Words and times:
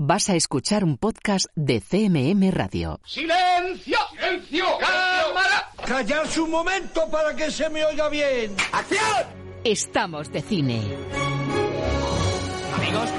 Vas 0.00 0.30
a 0.30 0.36
escuchar 0.36 0.84
un 0.84 0.96
podcast 0.96 1.46
de 1.56 1.80
CMM 1.80 2.52
Radio. 2.52 3.00
¡Silencio! 3.04 3.98
¡Silencio! 4.12 4.64
¡Cámara! 4.78 5.72
¡Callarse 5.84 6.40
un 6.40 6.52
momento 6.52 7.10
para 7.10 7.34
que 7.34 7.50
se 7.50 7.68
me 7.68 7.84
oiga 7.84 8.08
bien! 8.08 8.54
¡Acción! 8.70 9.02
Estamos 9.64 10.30
de 10.30 10.40
cine. 10.42 10.80
Amigos, 12.76 13.10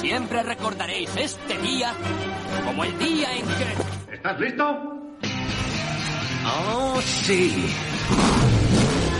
siempre 0.00 0.42
recordaréis 0.42 1.08
este 1.16 1.56
día 1.58 1.94
como 2.64 2.82
el 2.82 2.98
día 2.98 3.32
en 3.36 3.46
que... 3.46 4.14
¿Estás 4.16 4.40
listo? 4.40 4.64
¡Oh, 6.46 7.00
sí! 7.00 7.64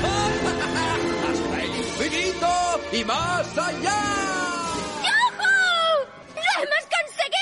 ¡Hasta 0.02 1.62
el 1.62 1.76
infinito 1.76 2.48
y 2.92 3.04
más 3.04 3.56
allá! 3.56 4.02
¡Yujú! 5.04 5.54
¡Lo 6.34 6.62
hemos 6.62 6.84
conseguido! 6.90 6.93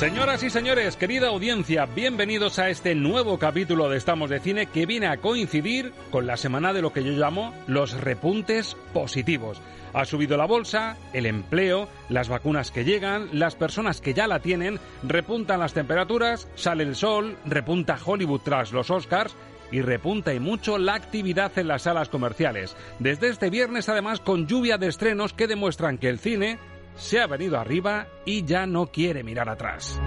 Señoras 0.00 0.42
y 0.42 0.48
señores, 0.48 0.96
querida 0.96 1.28
audiencia, 1.28 1.84
bienvenidos 1.84 2.58
a 2.58 2.70
este 2.70 2.94
nuevo 2.94 3.38
capítulo 3.38 3.90
de 3.90 3.98
Estamos 3.98 4.30
de 4.30 4.40
Cine 4.40 4.64
que 4.64 4.86
viene 4.86 5.08
a 5.08 5.18
coincidir 5.18 5.92
con 6.10 6.26
la 6.26 6.38
semana 6.38 6.72
de 6.72 6.80
lo 6.80 6.90
que 6.94 7.04
yo 7.04 7.12
llamo 7.12 7.52
los 7.66 7.92
repuntes 8.00 8.78
positivos. 8.94 9.60
Ha 9.92 10.06
subido 10.06 10.38
la 10.38 10.46
bolsa, 10.46 10.96
el 11.12 11.26
empleo, 11.26 11.86
las 12.08 12.30
vacunas 12.30 12.70
que 12.70 12.86
llegan, 12.86 13.28
las 13.34 13.56
personas 13.56 14.00
que 14.00 14.14
ya 14.14 14.26
la 14.26 14.40
tienen, 14.40 14.80
repuntan 15.02 15.60
las 15.60 15.74
temperaturas, 15.74 16.48
sale 16.54 16.84
el 16.84 16.96
sol, 16.96 17.36
repunta 17.44 17.98
Hollywood 18.02 18.40
tras 18.40 18.72
los 18.72 18.90
Oscars 18.90 19.36
y 19.70 19.82
repunta 19.82 20.32
y 20.32 20.40
mucho 20.40 20.78
la 20.78 20.94
actividad 20.94 21.52
en 21.58 21.68
las 21.68 21.82
salas 21.82 22.08
comerciales. 22.08 22.74
Desde 23.00 23.28
este 23.28 23.50
viernes 23.50 23.90
además 23.90 24.20
con 24.20 24.46
lluvia 24.46 24.78
de 24.78 24.88
estrenos 24.88 25.34
que 25.34 25.46
demuestran 25.46 25.98
que 25.98 26.08
el 26.08 26.18
cine 26.18 26.58
se 27.00 27.20
ha 27.20 27.26
venido 27.26 27.58
arriba 27.58 28.06
y 28.24 28.44
ya 28.44 28.66
no 28.66 28.86
quiere 28.86 29.24
mirar 29.24 29.48
atrás. 29.48 29.98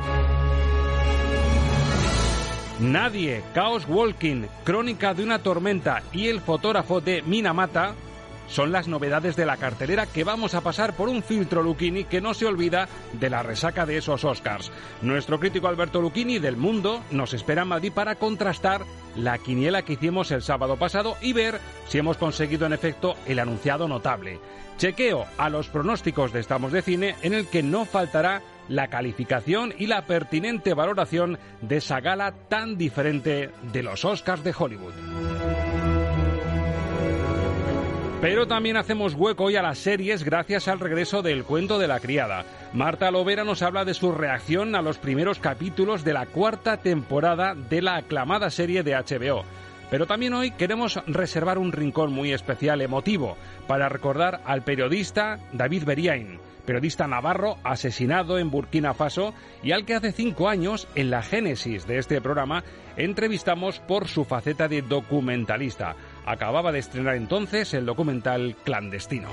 Nadie, 2.80 3.44
Chaos 3.53 3.85
Walking, 3.88 4.44
Crónica 4.63 5.13
de 5.13 5.23
una 5.23 5.39
tormenta 5.39 6.03
y 6.13 6.27
el 6.27 6.39
fotógrafo 6.39 7.02
de 7.02 7.22
Minamata 7.23 7.95
son 8.47 8.72
las 8.72 8.88
novedades 8.88 9.35
de 9.35 9.45
la 9.45 9.57
cartelera 9.57 10.06
que 10.06 10.23
vamos 10.23 10.53
a 10.53 10.62
pasar 10.62 10.95
por 10.95 11.09
un 11.09 11.23
filtro 11.23 11.63
Lucchini 11.63 12.03
que 12.03 12.22
no 12.22 12.34
se 12.34 12.45
olvida 12.45 12.88
de 13.13 13.29
la 13.29 13.44
resaca 13.44 13.85
de 13.85 13.97
esos 13.97 14.23
Oscars. 14.23 14.72
Nuestro 15.01 15.40
crítico 15.40 15.68
Alberto 15.68 16.01
Lucchini 16.01 16.40
del 16.40 16.57
Mundo 16.57 17.01
nos 17.12 17.34
espera 17.34 17.63
en 17.63 17.69
Madrid 17.69 17.91
para 17.94 18.16
contrastar 18.16 18.84
la 19.16 19.38
quiniela 19.38 19.84
que 19.84 19.94
hicimos 19.94 20.31
el 20.31 20.41
sábado 20.41 20.78
pasado 20.78 21.16
y 21.22 21.34
ver 21.34 21.59
si 21.88 21.97
hemos 21.97 22.18
conseguido 22.18 22.66
en 22.66 22.73
efecto 22.73 23.16
el 23.25 23.40
anunciado 23.40 23.88
notable. 23.88 24.40
Chequeo 24.78 25.25
a 25.38 25.50
los 25.50 25.68
pronósticos 25.69 26.34
de 26.34 26.39
Estamos 26.39 26.72
de 26.72 26.81
Cine 26.81 27.16
en 27.22 27.34
el 27.34 27.47
que 27.47 27.63
no 27.63 27.85
faltará 27.85 28.41
la 28.69 28.88
calificación 28.88 29.73
y 29.78 29.88
la 29.88 30.06
pertinente 30.06 30.73
valoración 30.73 31.38
de 31.62 31.78
esa 31.78 32.00
gala 32.00 32.34
tan 32.50 32.78
diferente 32.78 33.51
de 33.72 33.84
los 33.84 34.03
Oscars 34.06 34.44
de 34.44 34.53
Hollywood. 34.57 35.62
Pero 38.23 38.47
también 38.47 38.78
hacemos 38.78 39.16
hueco 39.16 39.44
hoy 39.44 39.57
a 39.57 39.61
las 39.61 39.79
series 39.79 40.23
gracias 40.23 40.69
al 40.69 40.79
regreso 40.79 41.22
del 41.22 41.44
cuento 41.44 41.78
de 41.78 41.89
la 41.89 42.00
criada. 42.00 42.45
Marta 42.72 43.11
Lovera 43.11 43.44
nos 43.44 43.61
habla 43.61 43.84
de 43.84 43.94
su 43.94 44.13
reacción 44.13 44.75
a 44.75 44.81
los 44.81 44.97
primeros 44.97 45.39
capítulos 45.39 46.06
de 46.06 46.13
la 46.13 46.25
cuarta 46.28 46.78
temporada 46.78 47.53
de 47.53 47.81
la 47.81 47.97
aclamada 47.97 48.50
serie 48.50 48.81
de 48.81 48.94
HBO. 48.94 49.44
Pero 49.89 50.07
también 50.07 50.33
hoy 50.35 50.51
queremos 50.51 51.01
reservar 51.06 51.57
un 51.57 51.73
rincón 51.73 52.13
muy 52.13 52.31
especial 52.31 52.79
emotivo 52.79 53.35
para 53.67 53.89
recordar 53.89 54.39
al 54.45 54.63
periodista 54.63 55.39
David 55.51 55.83
Beriain, 55.83 56.39
periodista 56.66 57.07
navarro 57.07 57.57
asesinado 57.66 58.38
en 58.38 58.50
Burkina 58.50 58.94
Faso 58.94 59.33
y 59.62 59.73
al 59.73 59.83
que 59.83 59.95
hace 59.95 60.13
cinco 60.13 60.47
años, 60.47 60.88
en 60.95 61.09
la 61.09 61.23
génesis 61.23 61.85
de 61.88 61.97
este 61.97 62.22
programa, 62.22 62.63
entrevistamos 62.95 63.81
por 63.81 64.07
su 64.07 64.23
faceta 64.23 64.69
de 64.69 64.81
documentalista. 64.81 65.97
Acababa 66.25 66.72
de 66.72 66.79
estrenar 66.79 67.16
entonces 67.16 67.73
el 67.73 67.85
documental 67.85 68.56
Clandestino. 68.63 69.29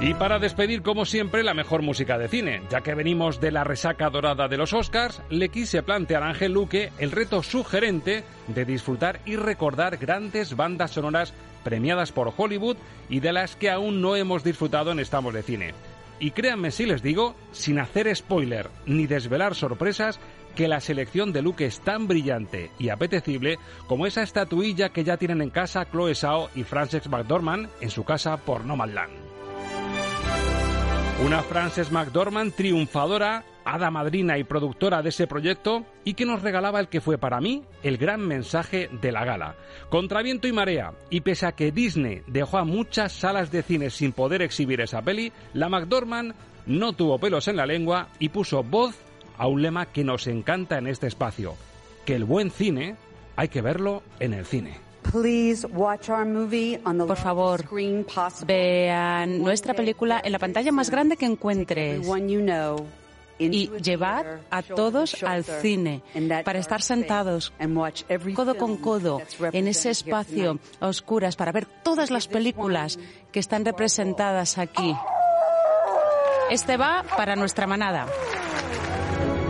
Y 0.00 0.14
para 0.14 0.38
despedir, 0.38 0.82
como 0.82 1.04
siempre, 1.04 1.42
la 1.42 1.54
mejor 1.54 1.82
música 1.82 2.18
de 2.18 2.28
cine. 2.28 2.62
Ya 2.70 2.82
que 2.82 2.94
venimos 2.94 3.40
de 3.40 3.50
la 3.50 3.64
resaca 3.64 4.10
dorada 4.10 4.46
de 4.46 4.56
los 4.56 4.72
Oscars, 4.72 5.20
le 5.28 5.48
quise 5.48 5.82
plantear 5.82 6.22
a 6.22 6.28
Ángel 6.28 6.52
Luque 6.52 6.92
el 6.98 7.10
reto 7.10 7.42
sugerente 7.42 8.22
de 8.46 8.64
disfrutar 8.64 9.18
y 9.24 9.34
recordar 9.34 9.96
grandes 9.96 10.54
bandas 10.54 10.92
sonoras 10.92 11.34
premiadas 11.64 12.12
por 12.12 12.32
Hollywood 12.36 12.76
y 13.08 13.18
de 13.18 13.32
las 13.32 13.56
que 13.56 13.70
aún 13.70 14.00
no 14.00 14.14
hemos 14.14 14.44
disfrutado 14.44 14.92
en 14.92 15.00
Estamos 15.00 15.34
de 15.34 15.42
Cine. 15.42 15.74
Y 16.20 16.30
créanme 16.30 16.70
si 16.70 16.86
les 16.86 17.02
digo, 17.02 17.34
sin 17.50 17.80
hacer 17.80 18.14
spoiler 18.14 18.70
ni 18.86 19.06
desvelar 19.06 19.56
sorpresas, 19.56 20.20
que 20.58 20.66
la 20.66 20.80
selección 20.80 21.32
de 21.32 21.40
Luke 21.40 21.64
es 21.64 21.78
tan 21.78 22.08
brillante 22.08 22.72
y 22.80 22.88
apetecible 22.88 23.60
como 23.86 24.06
esa 24.06 24.24
estatuilla 24.24 24.88
que 24.88 25.04
ya 25.04 25.16
tienen 25.16 25.40
en 25.40 25.50
casa 25.50 25.86
Chloe 25.88 26.16
Sao 26.16 26.50
y 26.56 26.64
Frances 26.64 27.08
McDormand 27.08 27.68
en 27.80 27.90
su 27.90 28.02
casa 28.02 28.38
por 28.38 28.64
Nomadland. 28.64 29.12
Una 31.24 31.44
Frances 31.44 31.92
McDormand 31.92 32.52
triunfadora, 32.54 33.44
hada 33.64 33.92
madrina 33.92 34.36
y 34.36 34.42
productora 34.42 35.00
de 35.00 35.10
ese 35.10 35.28
proyecto 35.28 35.86
y 36.02 36.14
que 36.14 36.26
nos 36.26 36.42
regalaba 36.42 36.80
el 36.80 36.88
que 36.88 37.00
fue 37.00 37.18
para 37.18 37.40
mí 37.40 37.62
el 37.84 37.96
gran 37.96 38.26
mensaje 38.26 38.90
de 39.00 39.12
la 39.12 39.24
gala. 39.24 39.54
Contra 39.90 40.22
viento 40.22 40.48
y 40.48 40.52
marea, 40.52 40.92
y 41.08 41.20
pese 41.20 41.46
a 41.46 41.52
que 41.52 41.70
Disney 41.70 42.22
dejó 42.26 42.58
a 42.58 42.64
muchas 42.64 43.12
salas 43.12 43.52
de 43.52 43.62
cine 43.62 43.90
sin 43.90 44.10
poder 44.10 44.42
exhibir 44.42 44.80
esa 44.80 45.02
peli, 45.02 45.32
la 45.54 45.68
McDormand 45.68 46.34
no 46.66 46.94
tuvo 46.94 47.20
pelos 47.20 47.46
en 47.46 47.56
la 47.56 47.64
lengua 47.64 48.08
y 48.18 48.30
puso 48.30 48.64
voz 48.64 48.96
a 49.38 49.46
un 49.46 49.62
lema 49.62 49.86
que 49.86 50.04
nos 50.04 50.26
encanta 50.26 50.78
en 50.78 50.86
este 50.86 51.06
espacio, 51.06 51.54
que 52.04 52.14
el 52.16 52.24
buen 52.24 52.50
cine 52.50 52.96
hay 53.36 53.48
que 53.48 53.62
verlo 53.62 54.02
en 54.20 54.34
el 54.34 54.44
cine. 54.44 54.88
Por 57.06 57.16
favor, 57.16 57.64
vean 58.46 59.42
nuestra 59.42 59.74
película 59.74 60.20
en 60.22 60.32
la 60.32 60.38
pantalla 60.38 60.72
más 60.72 60.90
grande 60.90 61.16
que 61.16 61.24
encuentres. 61.24 62.06
Y 63.40 63.70
llevad 63.80 64.26
a 64.50 64.62
todos 64.62 65.22
al 65.22 65.44
cine 65.44 66.02
para 66.44 66.58
estar 66.58 66.82
sentados 66.82 67.52
codo 68.34 68.56
con 68.56 68.78
codo 68.78 69.22
en 69.52 69.68
ese 69.68 69.90
espacio 69.90 70.58
a 70.80 70.88
oscuras 70.88 71.36
para 71.36 71.52
ver 71.52 71.66
todas 71.84 72.10
las 72.10 72.26
películas 72.26 72.98
que 73.30 73.38
están 73.38 73.64
representadas 73.64 74.58
aquí. 74.58 74.92
Este 76.50 76.76
va 76.76 77.04
para 77.16 77.36
nuestra 77.36 77.68
manada. 77.68 78.06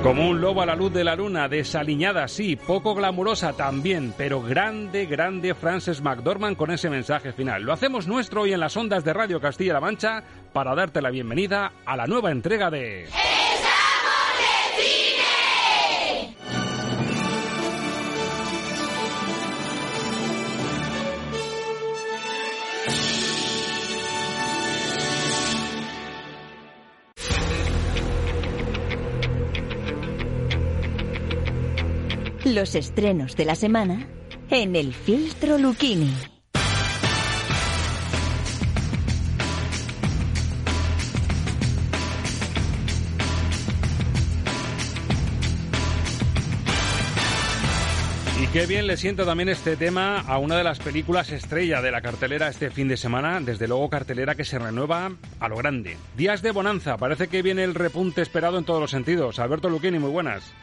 Como 0.09 0.31
un 0.31 0.41
lobo 0.41 0.63
a 0.63 0.65
la 0.65 0.75
luz 0.75 0.91
de 0.95 1.05
la 1.05 1.15
luna, 1.15 1.51
desaliñada 1.51 2.29
sí, 2.29 2.57
poco 2.57 2.95
glamurosa 2.95 3.53
también, 3.53 4.15
pero 4.17 4.41
grande, 4.41 5.05
grande 5.05 5.55
Frances 5.55 6.01
McDormand 6.01 6.57
con 6.57 6.71
ese 6.71 6.89
mensaje 6.89 7.35
final. 7.35 7.63
Lo 7.63 7.75
hacemos 7.75 8.07
nuestro 8.07 8.41
hoy 8.41 8.55
en 8.55 8.61
las 8.61 8.75
ondas 8.75 9.05
de 9.05 9.13
Radio 9.13 9.39
Castilla-La 9.39 9.83
Mancha 9.83 10.23
para 10.55 10.75
darte 10.75 11.03
la 11.03 11.11
bienvenida 11.11 11.73
a 11.85 11.95
la 11.95 12.07
nueva 12.07 12.31
entrega 12.31 12.71
de... 12.71 13.07
Los 32.55 32.75
estrenos 32.75 33.37
de 33.37 33.45
la 33.45 33.55
semana 33.55 34.07
en 34.49 34.75
el 34.75 34.95
filtro 34.95 35.59
Lucchini. 35.59 36.11
Y 48.43 48.47
qué 48.47 48.65
bien 48.65 48.87
le 48.87 48.97
siento 48.97 49.27
también 49.27 49.51
este 49.51 49.77
tema 49.77 50.21
a 50.21 50.39
una 50.39 50.57
de 50.57 50.65
las 50.65 50.79
películas 50.79 51.31
estrella 51.31 51.83
de 51.83 51.91
la 51.91 52.01
cartelera 52.01 52.49
este 52.49 52.71
fin 52.71 52.89
de 52.89 52.97
semana, 52.97 53.41
desde 53.41 53.69
luego 53.69 53.91
cartelera 53.91 54.35
que 54.35 54.47
se 54.47 54.59
renueva 54.59 55.13
a 55.39 55.49
lo 55.49 55.57
grande. 55.57 55.99
Días 56.17 56.41
de 56.41 56.53
bonanza, 56.53 56.97
parece 56.97 57.29
que 57.29 57.43
viene 57.43 57.65
el 57.65 57.75
repunte 57.75 58.23
esperado 58.23 58.57
en 58.57 58.65
todos 58.65 58.81
los 58.81 58.91
sentidos. 58.91 59.39
Alberto 59.39 59.69
Luquini, 59.69 59.99
muy 59.99 60.11
buenas. 60.11 60.55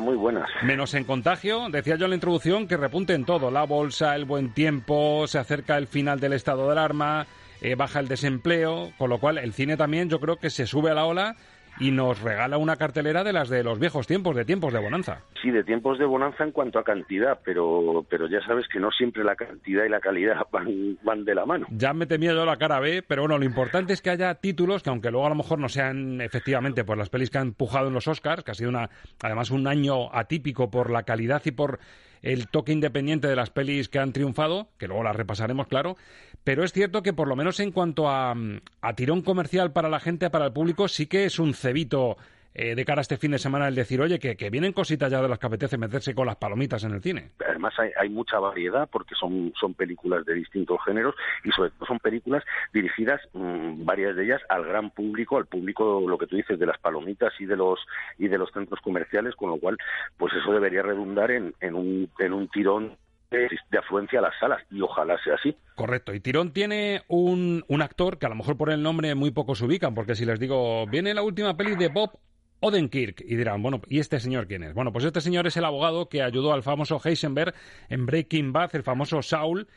Muy 0.00 0.16
buenas. 0.16 0.48
Menos 0.62 0.92
en 0.94 1.04
contagio, 1.04 1.68
decía 1.70 1.94
yo 1.94 2.06
en 2.06 2.10
la 2.10 2.16
introducción 2.16 2.66
que 2.66 2.76
repunte 2.76 3.14
en 3.14 3.24
todo, 3.24 3.50
la 3.50 3.62
bolsa, 3.62 4.16
el 4.16 4.24
buen 4.24 4.50
tiempo, 4.50 5.26
se 5.28 5.38
acerca 5.38 5.78
el 5.78 5.86
final 5.86 6.18
del 6.18 6.32
estado 6.32 6.66
de 6.66 6.72
alarma, 6.72 7.26
eh, 7.60 7.76
baja 7.76 8.00
el 8.00 8.08
desempleo, 8.08 8.92
con 8.98 9.08
lo 9.08 9.18
cual 9.18 9.38
el 9.38 9.52
cine 9.52 9.76
también 9.76 10.08
yo 10.08 10.18
creo 10.18 10.36
que 10.36 10.50
se 10.50 10.66
sube 10.66 10.90
a 10.90 10.94
la 10.94 11.04
ola 11.04 11.36
y 11.80 11.90
nos 11.90 12.20
regala 12.20 12.58
una 12.58 12.76
cartelera 12.76 13.24
de 13.24 13.32
las 13.32 13.48
de 13.48 13.62
los 13.62 13.78
viejos 13.78 14.06
tiempos, 14.06 14.34
de 14.36 14.44
tiempos 14.44 14.72
de 14.72 14.80
bonanza. 14.80 15.22
Sí, 15.42 15.50
de 15.50 15.64
tiempos 15.64 15.98
de 15.98 16.04
bonanza 16.04 16.44
en 16.44 16.52
cuanto 16.52 16.78
a 16.78 16.84
cantidad, 16.84 17.38
pero, 17.44 18.04
pero 18.08 18.28
ya 18.28 18.40
sabes 18.40 18.66
que 18.68 18.80
no 18.80 18.90
siempre 18.90 19.24
la 19.24 19.36
cantidad 19.36 19.84
y 19.84 19.88
la 19.88 20.00
calidad 20.00 20.36
van, 20.52 20.98
van 21.02 21.24
de 21.24 21.34
la 21.34 21.46
mano. 21.46 21.66
Ya 21.70 21.92
me 21.92 22.06
temía 22.06 22.32
yo 22.32 22.44
la 22.44 22.56
cara 22.56 22.80
B, 22.80 23.02
pero 23.06 23.22
bueno, 23.22 23.38
lo 23.38 23.44
importante 23.44 23.92
es 23.92 24.02
que 24.02 24.10
haya 24.10 24.34
títulos 24.34 24.82
que 24.82 24.90
aunque 24.90 25.10
luego 25.10 25.26
a 25.26 25.30
lo 25.30 25.36
mejor 25.36 25.58
no 25.58 25.68
sean 25.68 26.20
efectivamente 26.20 26.84
pues 26.84 26.98
las 26.98 27.10
pelis 27.10 27.30
que 27.30 27.38
han 27.38 27.48
empujado 27.48 27.88
en 27.88 27.94
los 27.94 28.08
Oscars, 28.08 28.44
que 28.44 28.50
ha 28.50 28.54
sido 28.54 28.70
una 28.70 28.90
además 29.22 29.50
un 29.50 29.66
año 29.66 30.12
atípico 30.12 30.70
por 30.70 30.90
la 30.90 31.04
calidad 31.04 31.42
y 31.44 31.52
por 31.52 31.78
el 32.22 32.48
toque 32.48 32.72
independiente 32.72 33.28
de 33.28 33.36
las 33.36 33.50
pelis 33.50 33.88
que 33.88 33.98
han 33.98 34.12
triunfado, 34.12 34.68
que 34.78 34.88
luego 34.88 35.02
las 35.02 35.16
repasaremos, 35.16 35.66
claro, 35.66 35.96
pero 36.44 36.64
es 36.64 36.72
cierto 36.72 37.02
que 37.02 37.12
por 37.12 37.28
lo 37.28 37.36
menos 37.36 37.60
en 37.60 37.72
cuanto 37.72 38.08
a, 38.08 38.34
a 38.80 38.92
tirón 38.94 39.22
comercial 39.22 39.72
para 39.72 39.88
la 39.88 40.00
gente, 40.00 40.30
para 40.30 40.46
el 40.46 40.52
público, 40.52 40.88
sí 40.88 41.06
que 41.06 41.24
es 41.24 41.38
un 41.38 41.54
cebito 41.54 42.16
eh, 42.58 42.74
de 42.74 42.84
cara 42.84 43.00
a 43.00 43.02
este 43.02 43.16
fin 43.16 43.30
de 43.30 43.38
semana 43.38 43.68
el 43.68 43.76
decir, 43.76 44.00
oye, 44.00 44.18
que, 44.18 44.36
que, 44.36 44.50
vienen 44.50 44.72
cositas 44.72 45.12
ya 45.12 45.22
de 45.22 45.28
las 45.28 45.38
que 45.38 45.46
apetece 45.46 45.78
meterse 45.78 46.12
con 46.12 46.26
las 46.26 46.34
palomitas 46.34 46.82
en 46.82 46.92
el 46.92 47.00
cine. 47.00 47.30
Además 47.48 47.72
hay, 47.78 47.90
hay, 47.96 48.08
mucha 48.08 48.40
variedad 48.40 48.88
porque 48.90 49.14
son, 49.14 49.52
son 49.60 49.74
películas 49.74 50.26
de 50.26 50.34
distintos 50.34 50.78
géneros 50.84 51.14
y 51.44 51.50
sobre 51.52 51.70
todo 51.70 51.86
son 51.86 52.00
películas 52.00 52.42
dirigidas, 52.74 53.20
mmm, 53.32 53.84
varias 53.84 54.16
de 54.16 54.24
ellas, 54.24 54.42
al 54.48 54.64
gran 54.64 54.90
público, 54.90 55.36
al 55.36 55.46
público, 55.46 56.02
lo 56.04 56.18
que 56.18 56.26
tú 56.26 56.34
dices, 56.34 56.58
de 56.58 56.66
las 56.66 56.78
palomitas 56.78 57.32
y 57.38 57.46
de 57.46 57.56
los, 57.56 57.78
y 58.18 58.26
de 58.26 58.38
los 58.38 58.50
centros 58.50 58.80
comerciales, 58.80 59.36
con 59.36 59.50
lo 59.50 59.58
cual, 59.58 59.78
pues 60.16 60.34
eso 60.34 60.52
debería 60.52 60.82
redundar 60.82 61.30
en, 61.30 61.54
en, 61.60 61.76
un, 61.76 62.10
en 62.18 62.32
un 62.32 62.48
tirón 62.48 62.96
de, 63.30 63.48
de, 63.70 63.78
afluencia 63.78 64.18
a 64.18 64.22
las 64.22 64.34
salas 64.40 64.62
y 64.70 64.80
ojalá 64.80 65.16
sea 65.22 65.34
así. 65.34 65.54
Correcto. 65.76 66.12
Y 66.12 66.20
Tirón 66.20 66.52
tiene 66.52 67.02
un, 67.08 67.62
un 67.68 67.82
actor 67.82 68.18
que 68.18 68.26
a 68.26 68.30
lo 68.30 68.34
mejor 68.34 68.56
por 68.56 68.70
el 68.70 68.82
nombre 68.82 69.14
muy 69.14 69.30
pocos 69.30 69.60
ubican, 69.60 69.94
porque 69.94 70.14
si 70.14 70.24
les 70.24 70.40
digo, 70.40 70.86
viene 70.86 71.14
la 71.14 71.22
última 71.22 71.56
peli 71.56 71.76
de 71.76 71.88
Bob 71.88 72.18
Odenkirk 72.60 73.22
y 73.26 73.36
dirán, 73.36 73.62
bueno, 73.62 73.80
¿y 73.88 74.00
este 74.00 74.18
señor 74.20 74.46
quién 74.46 74.62
es? 74.64 74.74
Bueno, 74.74 74.92
pues 74.92 75.04
este 75.04 75.20
señor 75.20 75.46
es 75.46 75.56
el 75.56 75.64
abogado 75.64 76.08
que 76.08 76.22
ayudó 76.22 76.52
al 76.52 76.62
famoso 76.62 77.00
Heisenberg 77.02 77.54
en 77.88 78.06
Breaking 78.06 78.52
Bad, 78.52 78.74
el 78.74 78.82
famoso 78.82 79.22
Saul, 79.22 79.68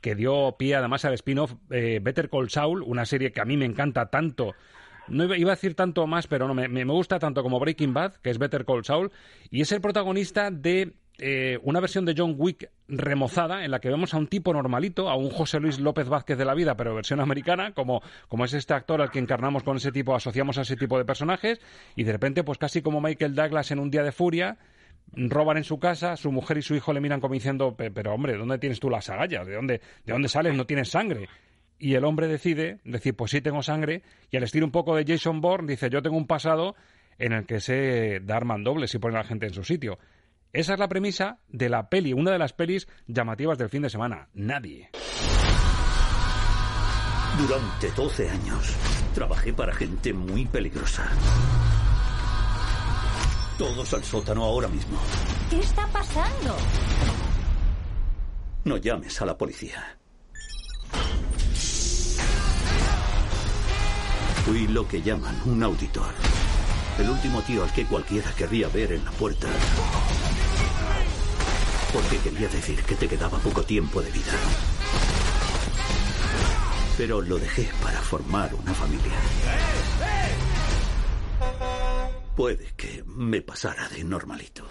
que 0.00 0.14
dio 0.14 0.56
pie 0.58 0.74
además 0.74 1.04
al 1.04 1.14
spin-off 1.14 1.54
eh, 1.70 2.00
Better 2.02 2.28
Call 2.28 2.50
Saul, 2.50 2.82
una 2.82 3.06
serie 3.06 3.32
que 3.32 3.40
a 3.40 3.44
mí 3.44 3.56
me 3.56 3.64
encanta 3.64 4.06
tanto. 4.06 4.54
No 5.08 5.24
iba, 5.34 5.52
a 5.52 5.54
decir 5.54 5.74
tanto 5.74 6.06
más, 6.06 6.26
pero 6.26 6.48
no, 6.48 6.54
me, 6.54 6.68
me, 6.68 6.84
gusta 6.84 7.18
tanto 7.18 7.42
como 7.42 7.60
Breaking 7.60 7.94
Bad, 7.94 8.16
que 8.16 8.30
es 8.30 8.38
Better 8.38 8.64
Call 8.64 8.84
Saul, 8.84 9.12
y 9.50 9.60
es 9.60 9.72
el 9.72 9.80
protagonista 9.80 10.50
de 10.50 10.94
eh, 11.18 11.58
una 11.62 11.80
versión 11.80 12.04
de 12.04 12.14
John 12.16 12.34
Wick 12.36 12.70
remozada 12.88 13.64
en 13.64 13.70
la 13.70 13.80
que 13.80 13.88
vemos 13.88 14.12
a 14.12 14.18
un 14.18 14.26
tipo 14.26 14.52
normalito, 14.52 15.08
a 15.08 15.16
un 15.16 15.30
José 15.30 15.60
Luis 15.60 15.80
López 15.80 16.08
Vázquez 16.08 16.36
de 16.36 16.44
la 16.44 16.54
vida, 16.54 16.76
pero 16.76 16.94
versión 16.94 17.20
americana, 17.20 17.72
como, 17.72 18.02
como 18.28 18.44
es 18.44 18.52
este 18.52 18.74
actor 18.74 19.00
al 19.00 19.10
que 19.10 19.18
encarnamos 19.18 19.62
con 19.62 19.76
ese 19.78 19.92
tipo, 19.92 20.14
asociamos 20.14 20.58
a 20.58 20.62
ese 20.62 20.76
tipo 20.76 20.98
de 20.98 21.04
personajes, 21.04 21.60
y 21.94 22.04
de 22.04 22.12
repente, 22.12 22.44
pues 22.44 22.58
casi 22.58 22.82
como 22.82 23.00
Michael 23.00 23.34
Douglas 23.34 23.70
en 23.70 23.78
un 23.78 23.90
día 23.90 24.02
de 24.02 24.12
furia, 24.12 24.58
roban 25.12 25.56
en 25.56 25.64
su 25.64 25.78
casa, 25.78 26.16
su 26.16 26.32
mujer 26.32 26.58
y 26.58 26.62
su 26.62 26.74
hijo 26.74 26.92
le 26.92 27.00
miran 27.00 27.20
como 27.20 27.34
diciendo, 27.34 27.76
pero 27.76 28.12
hombre, 28.12 28.36
¿dónde 28.36 28.58
tienes 28.58 28.80
tú 28.80 28.90
las 28.90 29.08
agallas? 29.08 29.46
¿De 29.46 29.54
dónde, 29.54 29.80
¿De 30.04 30.12
dónde 30.12 30.28
sales? 30.28 30.54
No 30.54 30.66
tienes 30.66 30.90
sangre. 30.90 31.28
Y 31.78 31.94
el 31.94 32.04
hombre 32.04 32.26
decide 32.26 32.78
decir, 32.84 33.14
pues 33.14 33.30
sí 33.30 33.40
tengo 33.40 33.62
sangre, 33.62 34.02
y 34.30 34.36
al 34.36 34.42
estilo 34.42 34.66
un 34.66 34.72
poco 34.72 34.94
de 34.96 35.04
Jason 35.06 35.40
Bourne, 35.40 35.68
dice, 35.68 35.88
yo 35.88 36.02
tengo 36.02 36.16
un 36.16 36.26
pasado 36.26 36.74
en 37.18 37.32
el 37.32 37.46
que 37.46 37.60
sé 37.60 38.20
dar 38.22 38.44
mandobles 38.44 38.94
y 38.94 38.98
poner 38.98 39.18
a 39.18 39.22
la 39.22 39.28
gente 39.28 39.46
en 39.46 39.54
su 39.54 39.64
sitio. 39.64 39.98
Esa 40.56 40.72
es 40.72 40.78
la 40.78 40.88
premisa 40.88 41.38
de 41.48 41.68
la 41.68 41.90
peli, 41.90 42.14
una 42.14 42.30
de 42.30 42.38
las 42.38 42.54
pelis 42.54 42.88
llamativas 43.06 43.58
del 43.58 43.68
fin 43.68 43.82
de 43.82 43.90
semana. 43.90 44.30
Nadie. 44.32 44.88
Durante 47.36 47.90
12 47.90 48.30
años 48.30 48.74
trabajé 49.14 49.52
para 49.52 49.74
gente 49.74 50.14
muy 50.14 50.46
peligrosa. 50.46 51.10
Todos 53.58 53.92
al 53.92 54.02
sótano 54.02 54.44
ahora 54.44 54.68
mismo. 54.68 54.98
¿Qué 55.50 55.58
está 55.58 55.86
pasando? 55.88 56.56
No 58.64 58.78
llames 58.78 59.20
a 59.20 59.26
la 59.26 59.36
policía. 59.36 59.98
Fui 64.46 64.66
lo 64.68 64.88
que 64.88 65.02
llaman 65.02 65.38
un 65.44 65.62
auditor. 65.62 66.14
El 66.98 67.10
último 67.10 67.42
tío 67.42 67.62
al 67.62 67.72
que 67.74 67.84
cualquiera 67.84 68.32
querría 68.32 68.68
ver 68.68 68.92
en 68.92 69.04
la 69.04 69.10
puerta 69.10 69.48
porque 71.96 72.18
quería 72.18 72.46
decir 72.48 72.82
que 72.82 72.94
te 72.94 73.08
quedaba 73.08 73.38
poco 73.38 73.62
tiempo 73.62 74.02
de 74.02 74.10
vida. 74.10 74.32
Pero 76.98 77.22
lo 77.22 77.38
dejé 77.38 77.70
para 77.82 77.98
formar 78.02 78.54
una 78.54 78.74
familia. 78.74 79.14
Puede 82.36 82.74
que 82.76 83.02
me 83.06 83.40
pasara 83.40 83.88
de 83.88 84.04
normalito. 84.04 84.66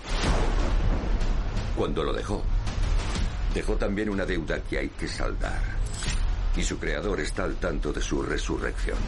Cuando 1.75 2.03
lo 2.03 2.13
dejó, 2.13 2.43
dejó 3.55 3.75
también 3.75 4.11
una 4.11 4.25
deuda 4.25 4.61
que 4.61 4.77
hay 4.77 4.89
que 4.89 5.07
saldar. 5.07 5.63
Y 6.55 6.63
su 6.63 6.77
creador 6.77 7.19
está 7.21 7.45
al 7.45 7.55
tanto 7.55 7.91
de 7.91 8.01
su 8.01 8.21
resurrección. 8.21 8.99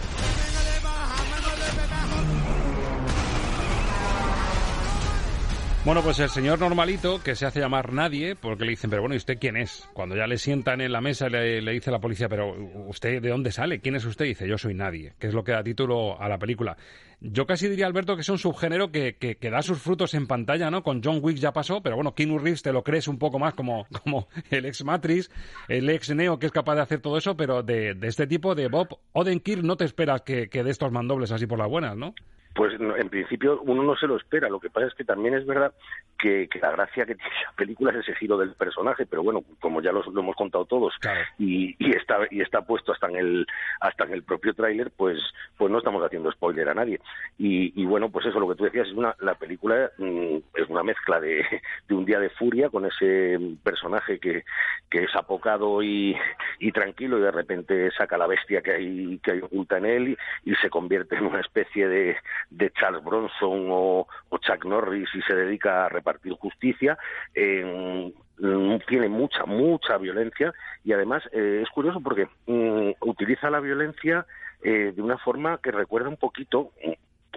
Bueno, 5.87 6.03
pues 6.03 6.19
el 6.19 6.27
señor 6.27 6.59
normalito, 6.59 7.23
que 7.23 7.33
se 7.33 7.45
hace 7.45 7.61
llamar 7.61 7.93
nadie, 7.93 8.35
porque 8.35 8.65
le 8.65 8.71
dicen, 8.71 8.89
pero 8.89 9.03
bueno, 9.03 9.15
¿y 9.15 9.19
usted 9.19 9.37
quién 9.39 9.55
es? 9.55 9.87
Cuando 9.93 10.17
ya 10.17 10.27
le 10.27 10.37
sientan 10.37 10.81
en 10.81 10.91
la 10.91 10.99
mesa, 10.99 11.29
le, 11.29 11.61
le 11.61 11.71
dice 11.71 11.91
la 11.91 11.99
policía, 11.99 12.27
pero 12.27 12.53
¿usted 12.89 13.21
de 13.21 13.29
dónde 13.29 13.53
sale? 13.53 13.79
¿Quién 13.79 13.95
es 13.95 14.03
usted? 14.03 14.25
Y 14.25 14.29
dice, 14.29 14.49
yo 14.49 14.57
soy 14.57 14.73
nadie, 14.73 15.13
que 15.17 15.27
es 15.27 15.33
lo 15.33 15.45
que 15.45 15.53
da 15.53 15.63
título 15.63 16.21
a 16.21 16.27
la 16.27 16.37
película. 16.37 16.75
Yo 17.21 17.47
casi 17.47 17.69
diría, 17.69 17.87
Alberto, 17.87 18.15
que 18.15 18.21
es 18.21 18.27
un 18.27 18.37
subgénero 18.37 18.91
que, 18.91 19.15
que, 19.15 19.37
que, 19.37 19.49
da 19.49 19.61
sus 19.61 19.79
frutos 19.79 20.13
en 20.13 20.27
pantalla, 20.27 20.69
¿no? 20.69 20.83
Con 20.83 21.01
John 21.01 21.19
Wick 21.21 21.37
ya 21.37 21.53
pasó, 21.53 21.81
pero 21.81 21.95
bueno, 21.95 22.13
Keanu 22.13 22.37
Reeves 22.37 22.63
te 22.63 22.73
lo 22.73 22.83
crees 22.83 23.07
un 23.07 23.17
poco 23.17 23.39
más 23.39 23.53
como, 23.53 23.87
como 24.03 24.27
el 24.49 24.65
ex 24.65 24.83
Matrix, 24.83 25.31
el 25.69 25.89
ex 25.89 26.13
Neo 26.13 26.37
que 26.37 26.47
es 26.47 26.51
capaz 26.51 26.75
de 26.75 26.81
hacer 26.81 26.99
todo 26.99 27.17
eso, 27.17 27.37
pero 27.37 27.63
de, 27.63 27.93
de 27.93 28.07
este 28.09 28.27
tipo 28.27 28.55
de 28.55 28.67
Bob 28.67 28.99
Odenkirk 29.13 29.63
no 29.63 29.77
te 29.77 29.85
esperas 29.85 30.23
que, 30.23 30.49
que 30.49 30.65
de 30.65 30.71
estos 30.71 30.91
mandobles 30.91 31.31
así 31.31 31.47
por 31.47 31.57
las 31.57 31.69
buenas, 31.69 31.95
¿no? 31.95 32.13
Pues 32.57 32.73
en 32.73 33.09
principio 33.09 33.61
uno 33.61 33.83
no 33.83 33.95
se 33.95 34.07
lo 34.07 34.17
espera. 34.17 34.49
Lo 34.49 34.59
que 34.59 34.71
pasa 34.71 34.87
es 34.87 34.95
que 34.95 35.03
también 35.03 35.35
es 35.35 35.45
verdad 35.45 35.71
que, 36.17 36.47
que 36.49 36.57
la 36.57 36.71
gracia 36.71 37.05
que 37.05 37.13
tiene 37.13 37.31
la 37.45 37.51
película 37.51 37.91
es 37.91 37.97
ese 37.97 38.15
giro 38.15 38.35
del 38.35 38.53
personaje, 38.53 39.05
pero 39.05 39.21
bueno, 39.21 39.43
como 39.59 39.79
ya 39.79 39.91
lo 39.91 40.03
hemos 40.03 40.35
contado 40.35 40.65
todos 40.65 40.95
claro. 40.99 41.21
y, 41.37 41.75
y, 41.77 41.95
está 41.95 42.17
y 42.31 42.41
está 42.41 42.63
puesto 42.63 42.91
hasta 42.91 43.07
en 43.09 43.17
el 43.17 43.47
hasta 43.79 44.05
en 44.05 44.13
el 44.13 44.23
propio 44.23 44.55
tráiler, 44.55 44.89
pues 44.97 45.19
pues 45.55 45.71
no 45.71 45.77
estamos 45.77 46.03
haciendo 46.03 46.31
spoiler 46.31 46.69
a 46.69 46.73
nadie. 46.73 46.99
Y, 47.37 47.79
y, 47.79 47.85
bueno, 47.85 48.09
pues 48.09 48.25
eso 48.25 48.39
lo 48.39 48.47
que 48.49 48.55
tú 48.55 48.63
decías 48.63 48.87
es 48.87 48.93
una 48.93 49.15
la 49.19 49.35
película 49.35 49.91
mmm, 49.99 50.37
es 50.55 50.67
una 50.67 50.81
mezcla 50.81 51.19
de, 51.19 51.45
de, 51.87 51.95
un 51.95 52.05
día 52.05 52.19
de 52.19 52.31
furia 52.31 52.69
con 52.69 52.87
ese 52.87 53.37
personaje 53.63 54.19
que, 54.19 54.43
que 54.89 55.03
es 55.03 55.15
apocado 55.15 55.83
y, 55.83 56.15
y 56.57 56.71
tranquilo 56.71 57.19
y 57.19 57.21
de 57.21 57.31
repente 57.31 57.91
saca 57.91 58.17
la 58.17 58.25
bestia 58.25 58.63
que 58.63 58.71
hay 58.71 59.19
que 59.19 59.33
hay 59.33 59.41
oculta 59.41 59.77
en 59.77 59.85
él 59.85 60.07
y, 60.43 60.51
y 60.51 60.55
se 60.55 60.71
convierte 60.71 61.17
en 61.17 61.27
una 61.27 61.41
especie 61.41 61.87
de 61.87 62.17
de 62.49 62.71
Charles 62.71 63.03
Bronson 63.03 63.67
o, 63.69 64.07
o, 64.29 64.37
Chuck 64.37 64.65
Norris 64.65 65.09
y 65.13 65.21
se 65.21 65.35
dedica 65.35 65.85
a 65.85 65.89
repartir 65.89 66.33
justicia. 66.33 66.97
Tiene 67.33 69.09
mucha, 69.09 69.45
mucha 69.45 69.97
violencia 69.97 70.53
y 70.83 70.93
además 70.93 71.23
eh, 71.31 71.61
es 71.63 71.69
curioso 71.69 71.99
porque 72.01 72.27
mm, 72.45 72.91
utiliza 73.01 73.49
la 73.49 73.59
violencia 73.59 74.25
eh, 74.63 74.93
de 74.95 75.01
una 75.01 75.17
forma 75.17 75.59
que 75.61 75.71
recuerda 75.71 76.09
un 76.09 76.17
poquito 76.17 76.71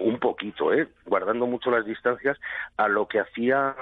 un 0.01 0.19
poquito, 0.19 0.73
¿eh? 0.73 0.87
guardando 1.05 1.45
mucho 1.45 1.71
las 1.71 1.85
distancias 1.85 2.37
a 2.77 2.87
lo 2.87 3.07
que 3.07 3.19
hacía 3.19 3.75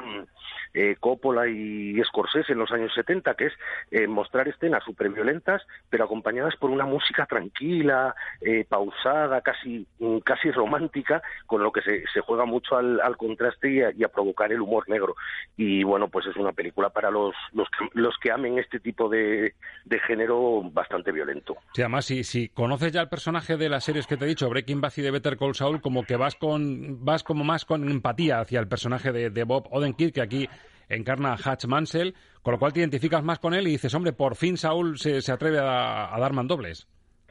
eh, 0.74 0.96
Coppola 1.00 1.48
y 1.48 2.02
Scorsese 2.04 2.54
en 2.54 2.60
los 2.60 2.72
años 2.72 2.92
70, 2.94 3.34
que 3.36 3.48
es 3.48 3.54
eh, 3.92 4.08
mostrar 4.08 4.48
escenas 4.48 4.84
súper 4.84 5.10
violentas, 5.10 5.62
pero 5.90 6.06
acompañadas 6.06 6.56
por 6.58 6.70
una 6.70 6.86
música 6.86 7.26
tranquila, 7.26 8.16
eh, 8.42 8.66
pausada, 8.68 9.42
casi, 9.42 9.88
mm, 10.00 10.20
casi 10.20 10.52
romántica, 10.52 11.22
con 11.46 11.64
lo 11.64 11.72
que 11.72 11.82
se, 11.82 12.04
se 12.14 12.22
juega 12.22 12.46
mucho 12.46 12.78
al, 12.78 13.00
al 13.02 13.18
contraste 13.18 13.72
y 13.72 13.82
a, 13.82 13.92
y 13.92 14.04
a, 14.04 14.10
provocar 14.10 14.52
el 14.52 14.62
humor 14.62 14.88
negro. 14.90 15.16
Y 15.58 15.84
bueno, 15.84 16.08
pues 16.08 16.26
es 16.28 16.36
una 16.36 16.52
película 16.52 16.90
para 16.90 17.10
los, 17.10 17.36
los, 17.54 17.68
que, 17.70 17.90
los 17.94 18.16
que 18.18 18.32
amen 18.32 18.60
este 18.60 18.80
tipo 18.80 19.10
de, 19.10 19.56
de 19.86 20.00
género 20.00 20.62
bastante 20.72 21.12
violento. 21.12 21.58
Sí, 21.74 21.82
además, 21.82 22.06
si, 22.06 22.24
si 22.24 22.50
conoces 22.50 22.92
ya 22.92 23.02
el 23.02 23.10
personaje 23.10 23.58
de 23.58 23.70
las 23.70 23.84
series 23.84 24.08
que 24.08 24.18
te 24.18 24.26
he 24.26 24.28
dicho, 24.28 24.50
Breaking 24.50 24.82
Bad 24.82 24.94
y 24.98 25.02
de 25.02 25.12
Better 25.12 25.38
Call 25.38 25.56
Saul, 25.56 25.82
como 25.82 26.04
que 26.10 26.16
vas 26.16 26.34
con 26.34 27.06
vas 27.06 27.24
como 27.24 27.44
más 27.44 27.66
con 27.66 27.88
empatía 27.88 28.40
hacia 28.40 28.60
el 28.60 28.68
personaje 28.68 29.12
de, 29.12 29.30
de 29.30 29.44
Bob 29.44 29.68
Odenkirk, 29.70 30.16
que 30.16 30.22
aquí 30.22 30.50
encarna 30.90 31.34
a 31.34 31.38
Hatch 31.38 31.66
Mansell, 31.66 32.16
con 32.42 32.54
lo 32.54 32.58
cual 32.58 32.74
te 32.74 32.80
identificas 32.80 33.24
más 33.24 33.38
con 33.38 33.54
él 33.54 33.68
y 33.68 33.72
dices, 33.74 33.94
hombre, 33.94 34.12
por 34.12 34.36
fin 34.36 34.58
Saúl 34.58 34.98
se, 34.98 35.22
se 35.22 35.32
atreve 35.32 35.60
a, 35.60 36.12
a, 36.12 36.20
dar 36.20 36.34
mandobles. 36.34 36.88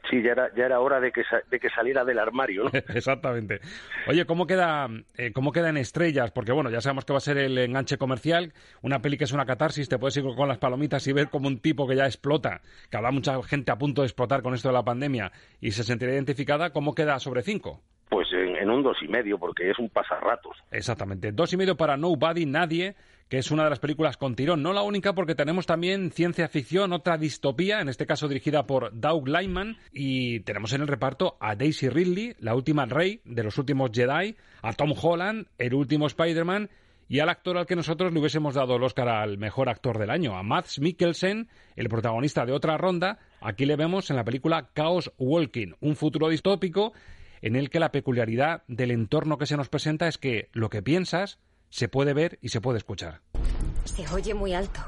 Sí, 0.09 0.23
ya 0.23 0.31
era, 0.31 0.49
ya 0.55 0.63
era 0.63 0.79
hora 0.79 1.01
de 1.01 1.11
que, 1.11 1.23
de 1.51 1.59
que 1.59 1.69
saliera 1.69 2.05
del 2.05 2.19
armario, 2.19 2.63
¿no? 2.63 2.69
Exactamente. 2.95 3.59
Oye, 4.07 4.23
¿cómo 4.25 4.47
queda, 4.47 4.87
eh, 5.17 5.33
¿cómo 5.33 5.51
queda 5.51 5.67
en 5.67 5.75
estrellas? 5.75 6.31
Porque, 6.31 6.53
bueno, 6.53 6.69
ya 6.69 6.79
sabemos 6.79 7.03
que 7.03 7.11
va 7.11 7.17
a 7.17 7.19
ser 7.19 7.37
el 7.37 7.57
enganche 7.57 7.97
comercial, 7.97 8.53
una 8.81 9.01
peli 9.01 9.17
que 9.17 9.25
es 9.25 9.33
una 9.33 9.45
catarsis, 9.45 9.89
te 9.89 9.99
puedes 9.99 10.15
ir 10.15 10.23
con 10.23 10.47
las 10.47 10.57
palomitas 10.57 11.05
y 11.05 11.11
ver 11.11 11.27
como 11.29 11.49
un 11.49 11.59
tipo 11.59 11.85
que 11.85 11.97
ya 11.97 12.05
explota, 12.05 12.61
que 12.89 12.95
habrá 12.95 13.11
mucha 13.11 13.43
gente 13.43 13.73
a 13.73 13.77
punto 13.77 14.03
de 14.03 14.07
explotar 14.07 14.41
con 14.41 14.53
esto 14.53 14.69
de 14.69 14.75
la 14.75 14.85
pandemia 14.85 15.33
y 15.59 15.71
se 15.71 15.83
sentirá 15.83 16.13
identificada, 16.13 16.71
¿cómo 16.71 16.95
queda 16.95 17.19
sobre 17.19 17.41
cinco? 17.41 17.83
Pues 18.09 18.27
en, 18.33 18.48
en 18.59 18.69
un 18.69 18.83
dos 18.83 18.97
y 19.01 19.07
medio, 19.07 19.39
porque 19.39 19.69
es 19.69 19.79
un 19.79 19.89
pasarratos. 19.89 20.57
Exactamente. 20.71 21.31
Dos 21.31 21.53
y 21.53 21.57
medio 21.57 21.77
para 21.77 21.97
Nobody, 21.97 22.45
Nadie, 22.45 22.95
que 23.29 23.37
es 23.37 23.51
una 23.51 23.63
de 23.63 23.69
las 23.69 23.79
películas 23.79 24.17
con 24.17 24.35
tirón. 24.35 24.61
No 24.61 24.73
la 24.73 24.81
única, 24.81 25.13
porque 25.13 25.35
tenemos 25.35 25.65
también 25.65 26.11
ciencia 26.11 26.47
ficción, 26.47 26.91
otra 26.91 27.17
distopía, 27.17 27.79
en 27.79 27.89
este 27.89 28.05
caso 28.05 28.27
dirigida 28.27 28.65
por 28.65 28.91
Doug 28.99 29.27
Lyman, 29.27 29.77
y 29.93 30.41
tenemos 30.41 30.73
en 30.73 30.81
el 30.81 30.87
reparto 30.87 31.37
a 31.39 31.55
Daisy 31.55 31.89
Ridley, 31.89 32.35
la 32.39 32.55
última 32.55 32.85
rey 32.85 33.21
de 33.23 33.43
los 33.43 33.57
últimos 33.57 33.91
Jedi, 33.93 34.35
a 34.61 34.73
Tom 34.73 34.93
Holland, 34.99 35.47
el 35.57 35.73
último 35.73 36.07
Spider-Man, 36.07 36.69
y 37.07 37.21
al 37.21 37.29
actor 37.29 37.57
al 37.57 37.65
que 37.65 37.75
nosotros 37.75 38.13
le 38.13 38.19
hubiésemos 38.19 38.53
dado 38.53 38.75
el 38.75 38.83
Oscar 38.83 39.09
al 39.09 39.39
mejor 39.39 39.69
actor 39.69 39.97
del 39.97 40.11
año, 40.11 40.35
a 40.35 40.43
Mads 40.43 40.79
Mikkelsen, 40.79 41.47
el 41.75 41.89
protagonista 41.89 42.45
de 42.45 42.51
otra 42.51 42.77
ronda. 42.77 43.17
Aquí 43.41 43.65
le 43.65 43.75
vemos 43.75 44.11
en 44.11 44.15
la 44.15 44.23
película 44.23 44.69
Chaos 44.75 45.11
Walking, 45.17 45.73
un 45.79 45.95
futuro 45.95 46.29
distópico 46.29 46.93
en 47.41 47.55
el 47.55 47.69
que 47.69 47.79
la 47.79 47.91
peculiaridad 47.91 48.63
del 48.67 48.91
entorno 48.91 49.37
que 49.37 49.45
se 49.45 49.57
nos 49.57 49.69
presenta 49.69 50.07
es 50.07 50.17
que 50.17 50.49
lo 50.53 50.69
que 50.69 50.81
piensas 50.81 51.39
se 51.69 51.87
puede 51.87 52.13
ver 52.13 52.39
y 52.41 52.49
se 52.49 52.61
puede 52.61 52.77
escuchar. 52.77 53.21
Se 53.85 54.07
oye 54.13 54.33
muy 54.33 54.53
alto. 54.53 54.81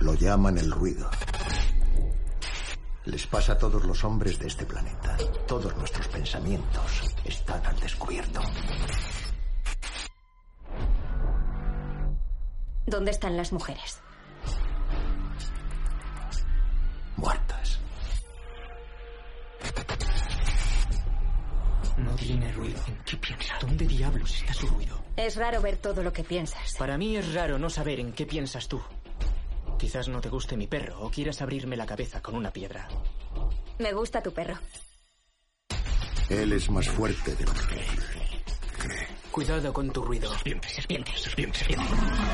Lo 0.00 0.14
llaman 0.14 0.58
el 0.58 0.70
ruido. 0.70 1.10
Les 3.04 3.26
pasa 3.26 3.52
a 3.52 3.58
todos 3.58 3.84
los 3.84 4.02
hombres 4.04 4.38
de 4.38 4.48
este 4.48 4.66
planeta. 4.66 5.16
Todos 5.46 5.76
nuestros 5.76 6.08
pensamientos 6.08 7.14
están 7.24 7.64
al 7.64 7.78
descubierto. 7.78 8.40
¿Dónde 12.86 13.10
están 13.10 13.36
las 13.36 13.52
mujeres? 13.52 14.00
Muertas. 17.16 17.80
No 21.96 22.14
tiene 22.14 22.52
ruido. 22.52 22.78
¿En 22.86 22.98
qué 23.04 23.16
piensa? 23.16 23.58
¿Dónde 23.60 23.86
diablos 23.86 24.34
está 24.34 24.52
su 24.52 24.66
ruido? 24.66 25.02
Es 25.16 25.36
raro 25.36 25.60
ver 25.62 25.78
todo 25.78 26.02
lo 26.02 26.12
que 26.12 26.24
piensas. 26.24 26.74
Para 26.78 26.98
mí 26.98 27.16
es 27.16 27.32
raro 27.32 27.58
no 27.58 27.70
saber 27.70 28.00
en 28.00 28.12
qué 28.12 28.26
piensas 28.26 28.68
tú. 28.68 28.80
Quizás 29.78 30.08
no 30.08 30.20
te 30.20 30.28
guste 30.28 30.56
mi 30.56 30.66
perro 30.66 31.00
o 31.00 31.10
quieras 31.10 31.42
abrirme 31.42 31.76
la 31.76 31.86
cabeza 31.86 32.20
con 32.20 32.34
una 32.34 32.50
piedra. 32.50 32.88
Me 33.78 33.92
gusta 33.92 34.22
tu 34.22 34.32
perro. 34.32 34.58
Él 36.28 36.52
es 36.52 36.70
más 36.70 36.88
fuerte 36.88 37.34
de 37.36 37.44
lo 37.44 37.52
que 37.52 37.60
cree. 37.60 38.25
Cuidado 39.36 39.70
con 39.70 39.90
tu 39.90 40.02
ruido. 40.02 40.30
Serpiente, 40.30 40.66
serpiente, 40.66 41.12
serpiente, 41.12 41.58
serpiente. 41.58 41.84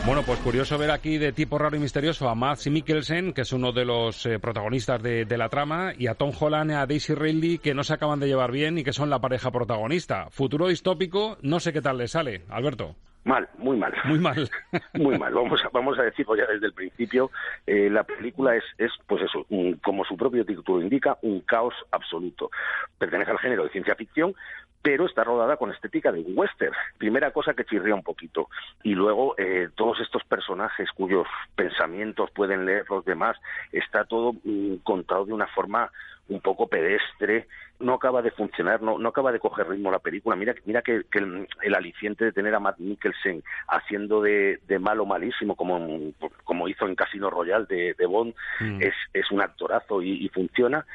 Bueno, 0.06 0.22
pues 0.24 0.38
curioso 0.38 0.78
ver 0.78 0.92
aquí 0.92 1.18
de 1.18 1.32
tipo 1.32 1.58
raro 1.58 1.74
y 1.74 1.80
misterioso 1.80 2.28
a 2.28 2.36
Mads 2.36 2.70
Mikkelsen, 2.70 3.32
que 3.32 3.40
es 3.40 3.52
uno 3.52 3.72
de 3.72 3.84
los 3.84 4.24
eh, 4.24 4.38
protagonistas 4.38 5.02
de, 5.02 5.24
de, 5.24 5.36
la 5.36 5.48
trama, 5.48 5.94
y 5.98 6.06
a 6.06 6.14
Tom 6.14 6.30
Holland 6.38 6.70
y 6.70 6.74
a 6.74 6.86
Daisy 6.86 7.16
Ridley, 7.16 7.58
que 7.58 7.74
no 7.74 7.82
se 7.82 7.94
acaban 7.94 8.20
de 8.20 8.28
llevar 8.28 8.52
bien 8.52 8.78
y 8.78 8.84
que 8.84 8.92
son 8.92 9.10
la 9.10 9.18
pareja 9.18 9.50
protagonista. 9.50 10.30
Futuro 10.30 10.68
distópico, 10.68 11.38
no 11.42 11.58
sé 11.58 11.72
qué 11.72 11.82
tal 11.82 11.98
le 11.98 12.06
sale. 12.06 12.42
Alberto. 12.48 12.94
Mal, 13.24 13.48
muy 13.56 13.76
mal. 13.76 13.92
Muy 14.04 14.18
mal. 14.18 14.50
muy 14.94 15.16
mal. 15.16 15.32
Vamos 15.32 15.64
a, 15.64 15.68
vamos 15.68 15.96
a 15.98 16.02
decirlo 16.02 16.34
ya 16.34 16.44
desde 16.46 16.66
el 16.66 16.72
principio. 16.72 17.30
Eh, 17.66 17.88
la 17.88 18.02
película 18.02 18.56
es, 18.56 18.64
es, 18.78 18.90
pues 19.06 19.22
eso, 19.22 19.46
un, 19.48 19.74
como 19.74 20.04
su 20.04 20.16
propio 20.16 20.44
título 20.44 20.82
indica, 20.82 21.18
un 21.22 21.40
caos 21.40 21.74
absoluto. 21.92 22.50
Pertenece 22.98 23.30
al 23.30 23.38
género 23.38 23.64
de 23.64 23.70
ciencia 23.70 23.94
ficción, 23.94 24.34
pero 24.82 25.06
está 25.06 25.22
rodada 25.22 25.56
con 25.56 25.70
estética 25.70 26.10
de 26.10 26.20
western. 26.20 26.74
Primera 26.98 27.30
cosa 27.30 27.54
que 27.54 27.64
chirría 27.64 27.94
un 27.94 28.02
poquito. 28.02 28.48
Y 28.82 28.94
luego 28.94 29.34
eh, 29.38 29.68
todos 29.74 30.00
estos 30.00 30.24
personajes 30.24 30.90
cuyos 30.90 31.26
pensamientos 31.54 32.30
pueden 32.32 32.66
leer 32.66 32.84
los 32.90 33.04
demás, 33.04 33.36
está 33.70 34.04
todo 34.04 34.34
mm, 34.44 34.76
contado 34.82 35.24
de 35.24 35.32
una 35.32 35.46
forma 35.46 35.90
un 36.28 36.40
poco 36.40 36.66
pedestre, 36.66 37.46
no 37.80 37.94
acaba 37.94 38.22
de 38.22 38.30
funcionar, 38.30 38.80
no, 38.80 38.98
no 38.98 39.08
acaba 39.08 39.32
de 39.32 39.40
coger 39.40 39.68
ritmo 39.68 39.90
la 39.90 39.98
película. 39.98 40.36
Mira, 40.36 40.54
mira 40.64 40.82
que, 40.82 41.02
que 41.10 41.18
el, 41.18 41.48
el, 41.62 41.74
aliciente 41.74 42.24
de 42.24 42.32
tener 42.32 42.54
a 42.54 42.60
Matt 42.60 42.78
Mikkelsen 42.78 43.42
haciendo 43.68 44.22
de, 44.22 44.60
de 44.66 44.78
malo 44.78 45.04
malísimo, 45.04 45.56
como, 45.56 46.12
como 46.44 46.68
hizo 46.68 46.86
en 46.86 46.94
Casino 46.94 47.28
Royale 47.28 47.66
de, 47.68 47.94
de 47.98 48.06
Bond, 48.06 48.34
mm. 48.60 48.82
es, 48.82 48.94
es 49.12 49.30
un 49.30 49.42
actorazo 49.42 50.00
y, 50.00 50.24
y 50.24 50.28
funciona 50.28 50.86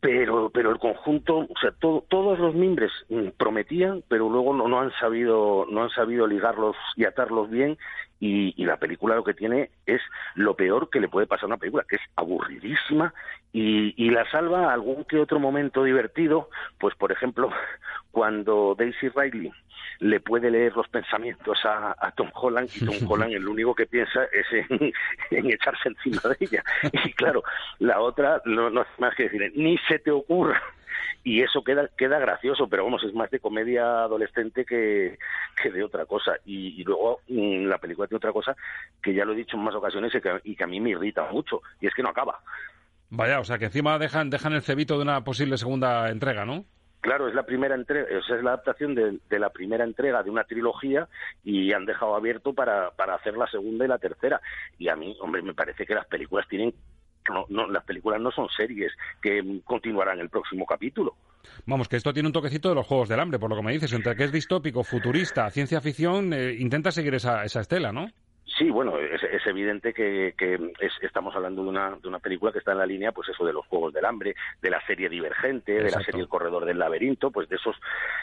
pero 0.00 0.50
pero 0.50 0.70
el 0.70 0.78
conjunto 0.78 1.38
o 1.38 1.58
sea 1.60 1.72
todo, 1.72 2.04
todos 2.08 2.38
los 2.38 2.54
mimbres 2.54 2.92
prometían 3.36 4.02
pero 4.08 4.28
luego 4.28 4.54
no, 4.54 4.68
no 4.68 4.80
han 4.80 4.92
sabido 4.92 5.66
no 5.70 5.82
han 5.82 5.90
sabido 5.90 6.26
ligarlos 6.26 6.76
y 6.96 7.04
atarlos 7.04 7.50
bien 7.50 7.76
y, 8.20 8.52
y, 8.60 8.64
la 8.64 8.78
película 8.78 9.14
lo 9.14 9.22
que 9.22 9.34
tiene 9.34 9.70
es 9.86 10.00
lo 10.34 10.54
peor 10.54 10.90
que 10.90 10.98
le 10.98 11.08
puede 11.08 11.28
pasar 11.28 11.44
a 11.44 11.46
una 11.48 11.56
película 11.56 11.84
que 11.88 11.96
es 11.96 12.02
aburridísima 12.16 13.14
y, 13.52 13.94
y 13.96 14.10
la 14.10 14.28
salva 14.28 14.72
algún 14.72 15.04
que 15.04 15.20
otro 15.20 15.38
momento 15.38 15.84
divertido 15.84 16.48
pues 16.78 16.94
por 16.96 17.12
ejemplo 17.12 17.50
cuando 18.10 18.74
Daisy 18.76 19.08
Riley 19.08 19.52
le 20.00 20.20
puede 20.20 20.50
leer 20.50 20.76
los 20.76 20.88
pensamientos 20.88 21.58
a, 21.64 21.94
a 21.98 22.10
Tom 22.12 22.30
Holland 22.34 22.68
y 22.74 22.84
Tom 22.84 22.96
Holland 23.10 23.32
el 23.32 23.48
único 23.48 23.74
que 23.74 23.86
piensa 23.86 24.24
es 24.24 24.46
en, 24.70 24.92
en, 25.30 25.52
echarse 25.52 25.88
encima 25.88 26.20
de 26.24 26.36
ella. 26.40 26.64
Y 27.04 27.12
claro, 27.12 27.42
la 27.78 28.00
otra 28.00 28.40
no, 28.44 28.70
no 28.70 28.82
es 28.82 28.88
más 28.98 29.14
que 29.14 29.24
decir, 29.24 29.52
ni 29.56 29.78
se 29.88 29.98
te 29.98 30.10
ocurra. 30.10 30.60
Y 31.24 31.42
eso 31.42 31.62
queda 31.62 31.88
queda 31.96 32.18
gracioso 32.18 32.68
pero 32.68 32.84
vamos 32.84 33.02
es 33.02 33.12
más 33.12 33.30
de 33.30 33.40
comedia 33.40 34.04
adolescente 34.04 34.64
que, 34.64 35.18
que 35.60 35.70
de 35.70 35.82
otra 35.82 36.06
cosa. 36.06 36.36
Y, 36.44 36.80
y 36.80 36.84
luego 36.84 37.20
mmm, 37.28 37.66
la 37.66 37.78
película 37.78 38.06
tiene 38.06 38.18
otra 38.18 38.32
cosa 38.32 38.56
que 39.02 39.12
ya 39.14 39.24
lo 39.24 39.32
he 39.32 39.36
dicho 39.36 39.56
en 39.56 39.64
más 39.64 39.74
ocasiones 39.74 40.14
y 40.14 40.20
que, 40.20 40.40
y 40.44 40.56
que 40.56 40.64
a 40.64 40.68
mí 40.68 40.80
me 40.80 40.90
irrita 40.90 41.30
mucho 41.30 41.60
y 41.80 41.86
es 41.86 41.94
que 41.94 42.02
no 42.02 42.10
acaba. 42.10 42.38
Vaya 43.10 43.40
o 43.40 43.44
sea 43.44 43.58
que 43.58 43.66
encima 43.66 43.98
dejan 43.98 44.30
dejan 44.30 44.52
el 44.52 44.62
cebito 44.62 44.96
de 44.96 45.02
una 45.02 45.24
posible 45.24 45.56
segunda 45.56 46.10
entrega 46.10 46.44
no 46.44 46.64
Claro, 47.00 47.28
es 47.28 47.34
la 47.34 47.44
primera 47.44 47.74
entrega, 47.74 48.06
o 48.18 48.22
sea, 48.22 48.36
es 48.36 48.42
la 48.42 48.50
adaptación 48.50 48.94
de, 48.94 49.38
la 49.38 49.50
primera 49.50 49.84
entrega 49.84 50.22
de 50.22 50.30
una 50.30 50.44
trilogía 50.44 51.08
y 51.44 51.72
han 51.72 51.86
dejado 51.86 52.16
abierto 52.16 52.52
para, 52.52 52.90
para 52.90 53.14
hacer 53.14 53.36
la 53.36 53.46
segunda 53.46 53.84
y 53.84 53.88
la 53.88 53.98
tercera. 53.98 54.40
Y 54.78 54.88
a 54.88 54.96
mí, 54.96 55.16
hombre, 55.20 55.42
me 55.42 55.54
parece 55.54 55.86
que 55.86 55.94
las 55.94 56.06
películas 56.06 56.46
tienen 56.48 56.74
no, 57.30 57.46
no, 57.48 57.68
las 57.68 57.84
películas 57.84 58.20
no 58.20 58.30
son 58.30 58.48
series 58.48 58.92
que 59.20 59.60
continuarán 59.64 60.18
el 60.18 60.30
próximo 60.30 60.66
capítulo. 60.66 61.16
Vamos, 61.66 61.88
que 61.88 61.96
esto 61.96 62.12
tiene 62.12 62.28
un 62.28 62.32
toquecito 62.32 62.68
de 62.68 62.74
los 62.74 62.86
Juegos 62.86 63.08
del 63.08 63.20
Hambre, 63.20 63.38
por 63.38 63.50
lo 63.50 63.56
que 63.56 63.62
me 63.62 63.72
dices, 63.72 63.92
entre 63.92 64.16
que 64.16 64.24
es 64.24 64.32
distópico, 64.32 64.82
futurista, 64.84 65.50
ciencia 65.50 65.80
ficción, 65.80 66.32
eh, 66.32 66.54
intenta 66.58 66.90
seguir 66.90 67.14
esa, 67.14 67.44
esa 67.44 67.60
estela, 67.60 67.92
¿no? 67.92 68.08
Sí, 68.58 68.70
bueno, 68.70 68.98
es, 68.98 69.22
es 69.22 69.46
evidente 69.46 69.94
que, 69.94 70.34
que 70.36 70.54
es, 70.80 70.92
estamos 71.02 71.34
hablando 71.36 71.62
de 71.62 71.68
una, 71.68 71.96
de 71.96 72.08
una 72.08 72.18
película 72.18 72.50
que 72.50 72.58
está 72.58 72.72
en 72.72 72.78
la 72.78 72.86
línea, 72.86 73.12
pues 73.12 73.28
eso 73.28 73.46
de 73.46 73.52
los 73.52 73.64
Juegos 73.66 73.92
del 73.94 74.04
Hambre, 74.04 74.34
de 74.60 74.70
la 74.70 74.84
serie 74.84 75.08
Divergente, 75.08 75.76
Exacto. 75.76 75.84
de 75.84 75.98
la 75.98 76.04
serie 76.04 76.20
El 76.22 76.28
Corredor 76.28 76.64
del 76.64 76.78
Laberinto, 76.78 77.30
pues 77.30 77.48
de 77.48 77.54
esos, 77.54 77.76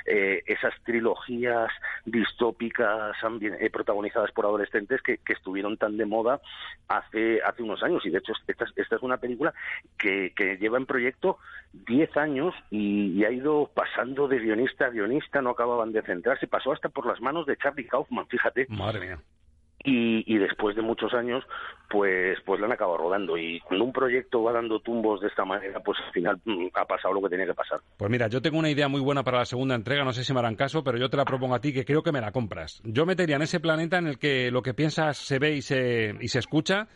eh, 0.06 0.44
esas 0.46 0.74
trilogías 0.84 1.72
distópicas 2.04 3.16
eh, 3.42 3.70
protagonizadas 3.70 4.32
por 4.34 4.46
adolescentes 4.46 5.02
que, 5.02 5.20
que, 5.20 5.34
estuvieron 5.34 5.78
tan 5.78 5.96
de 5.96 6.06
moda 6.06 6.42
hace, 6.90 7.42
hace 7.42 7.64
unos 7.64 7.82
años. 7.82 8.06
Y 8.06 8.10
de 8.10 8.18
hecho, 8.18 8.34
esta, 8.46 8.66
esta 8.76 8.96
es 8.98 9.02
una 9.02 9.18
película 9.18 9.54
que, 9.98 10.34
que 10.36 10.58
lleva 10.58 10.78
en 10.78 10.86
proyecto 10.86 11.38
10 11.72 12.18
años 12.18 12.54
y, 12.72 13.14
y, 13.18 13.24
ha 13.24 13.32
ido 13.32 13.72
pasando 13.74 14.28
de 14.28 14.40
guionista 14.40 14.88
a 14.88 14.90
guionista, 14.90 15.42
no 15.42 15.52
acababan 15.52 15.94
de 15.94 16.02
centrarse, 16.02 16.48
pasó 16.48 16.74
hasta 16.74 16.90
por 16.90 17.06
las 17.06 17.22
manos 17.22 17.46
de 17.46 17.56
Charlie 17.56 17.88
Kaufman, 17.88 18.28
fíjate. 18.28 18.66
Madre 18.70 19.00
mía 19.00 19.20
y, 19.86 20.38
después 20.38 20.76
de 20.76 20.82
muchos 20.82 21.14
años 21.14 21.44
pues 21.90 22.38
pues 22.46 22.60
la 22.60 22.66
han 22.66 22.74
acabado 22.74 22.98
rodando. 22.98 23.38
Y 23.38 23.60
cuando 23.62 23.86
un 23.86 23.94
proyecto 23.94 24.42
va 24.44 24.52
dando 24.52 24.80
tumbos 24.80 25.22
de 25.22 25.28
esta 25.28 25.46
manera 25.46 25.80
pues 25.82 25.98
al 26.06 26.12
final 26.12 26.42
mm, 26.44 26.68
ha 26.74 26.86
pasado 26.86 27.14
lo 27.14 27.22
que 27.22 27.30
tenía 27.30 27.46
que 27.46 27.54
pasar. 27.54 27.80
Pues 27.98 28.10
mira 28.10 28.28
yo 28.28 28.42
tengo 28.42 28.58
una 28.58 28.70
idea 28.70 28.88
muy 28.88 29.02
buena 29.02 29.24
para 29.24 29.40
la 29.40 29.46
segunda 29.46 29.76
entrega 29.76 30.04
no 30.04 30.12
sé 30.12 30.24
si 30.24 30.34
me 30.34 30.40
harán 30.40 30.56
caso 30.56 30.84
pero 30.84 30.98
yo 30.98 31.10
te 31.10 31.18
la 31.18 31.26
propongo 31.26 31.56
a 31.56 31.62
ti 31.62 31.74
que 31.74 31.86
creo 31.86 32.02
que 32.04 32.12
me 32.12 32.22
la 32.22 32.32
compras. 32.32 32.82
Yo 32.84 33.06
metería 33.06 33.36
en 33.36 33.44
ese 33.44 33.60
planeta 33.60 33.98
en 33.98 34.08
el 34.08 34.18
que 34.18 34.52
lo 34.52 34.62
que 34.62 34.74
piensas 34.74 35.18
se 35.18 35.40
ve 35.40 35.56
y 35.56 35.62
se, 35.62 36.16
y 36.20 36.28
se 36.28 36.40
escucha 36.40 36.88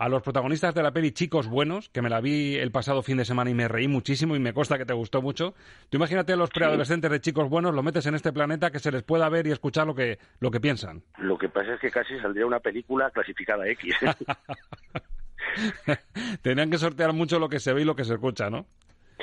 a 0.00 0.08
los 0.08 0.22
protagonistas 0.22 0.74
de 0.74 0.82
la 0.82 0.92
peli 0.92 1.12
Chicos 1.12 1.46
Buenos, 1.46 1.90
que 1.90 2.00
me 2.00 2.08
la 2.08 2.22
vi 2.22 2.56
el 2.56 2.72
pasado 2.72 3.02
fin 3.02 3.18
de 3.18 3.26
semana 3.26 3.50
y 3.50 3.54
me 3.54 3.68
reí 3.68 3.86
muchísimo 3.86 4.34
y 4.34 4.38
me 4.38 4.54
consta 4.54 4.78
que 4.78 4.86
te 4.86 4.94
gustó 4.94 5.20
mucho. 5.20 5.52
Tú 5.90 5.98
imagínate 5.98 6.32
a 6.32 6.36
los 6.36 6.48
preadolescentes 6.48 7.10
de 7.10 7.20
Chicos 7.20 7.50
Buenos, 7.50 7.74
lo 7.74 7.82
metes 7.82 8.06
en 8.06 8.14
este 8.14 8.32
planeta 8.32 8.70
que 8.70 8.78
se 8.78 8.90
les 8.90 9.02
pueda 9.02 9.28
ver 9.28 9.46
y 9.46 9.52
escuchar 9.52 9.86
lo 9.86 9.94
que, 9.94 10.18
lo 10.40 10.50
que 10.50 10.58
piensan. 10.58 11.02
Lo 11.18 11.36
que 11.36 11.50
pasa 11.50 11.74
es 11.74 11.80
que 11.80 11.90
casi 11.90 12.18
saldría 12.18 12.46
una 12.46 12.60
película 12.60 13.10
clasificada 13.10 13.68
X. 13.68 13.94
Tenían 16.42 16.70
que 16.70 16.78
sortear 16.78 17.12
mucho 17.12 17.38
lo 17.38 17.50
que 17.50 17.60
se 17.60 17.74
ve 17.74 17.82
y 17.82 17.84
lo 17.84 17.94
que 17.94 18.04
se 18.04 18.14
escucha, 18.14 18.48
¿no? 18.48 18.64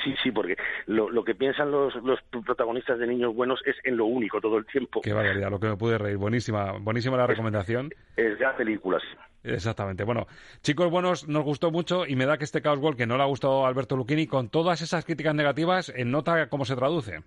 Sí, 0.04 0.14
sí, 0.22 0.30
porque 0.30 0.56
lo, 0.86 1.10
lo 1.10 1.24
que 1.24 1.34
piensan 1.34 1.72
los, 1.72 1.92
los, 2.04 2.20
protagonistas 2.46 3.00
de 3.00 3.08
Niños 3.08 3.34
Buenos 3.34 3.60
es 3.66 3.74
en 3.82 3.96
lo 3.96 4.04
único 4.04 4.40
todo 4.40 4.58
el 4.58 4.66
tiempo. 4.66 5.00
Qué 5.00 5.12
barbaridad, 5.12 5.50
lo 5.50 5.58
que 5.58 5.70
me 5.70 5.76
pude 5.76 5.98
reír. 5.98 6.18
Buenísima, 6.18 6.78
buenísima 6.78 7.16
la 7.16 7.26
recomendación. 7.26 7.90
Es, 8.16 8.38
de 8.38 8.46
películas. 8.56 9.02
Exactamente. 9.42 10.04
Bueno, 10.04 10.26
chicos 10.62 10.90
buenos, 10.90 11.28
nos 11.28 11.44
gustó 11.44 11.70
mucho 11.70 12.06
y 12.06 12.16
me 12.16 12.26
da 12.26 12.38
que 12.38 12.44
este 12.44 12.60
Chaos 12.60 12.78
World 12.78 12.98
que 12.98 13.06
no 13.06 13.16
le 13.16 13.22
ha 13.22 13.26
gustado 13.26 13.64
a 13.64 13.68
Alberto 13.68 13.96
Lucchini, 13.96 14.26
con 14.26 14.48
todas 14.48 14.82
esas 14.82 15.04
críticas 15.04 15.34
negativas, 15.34 15.92
en 15.94 16.10
nota 16.10 16.48
cómo 16.48 16.64
se 16.64 16.76
traduce. 16.76 17.22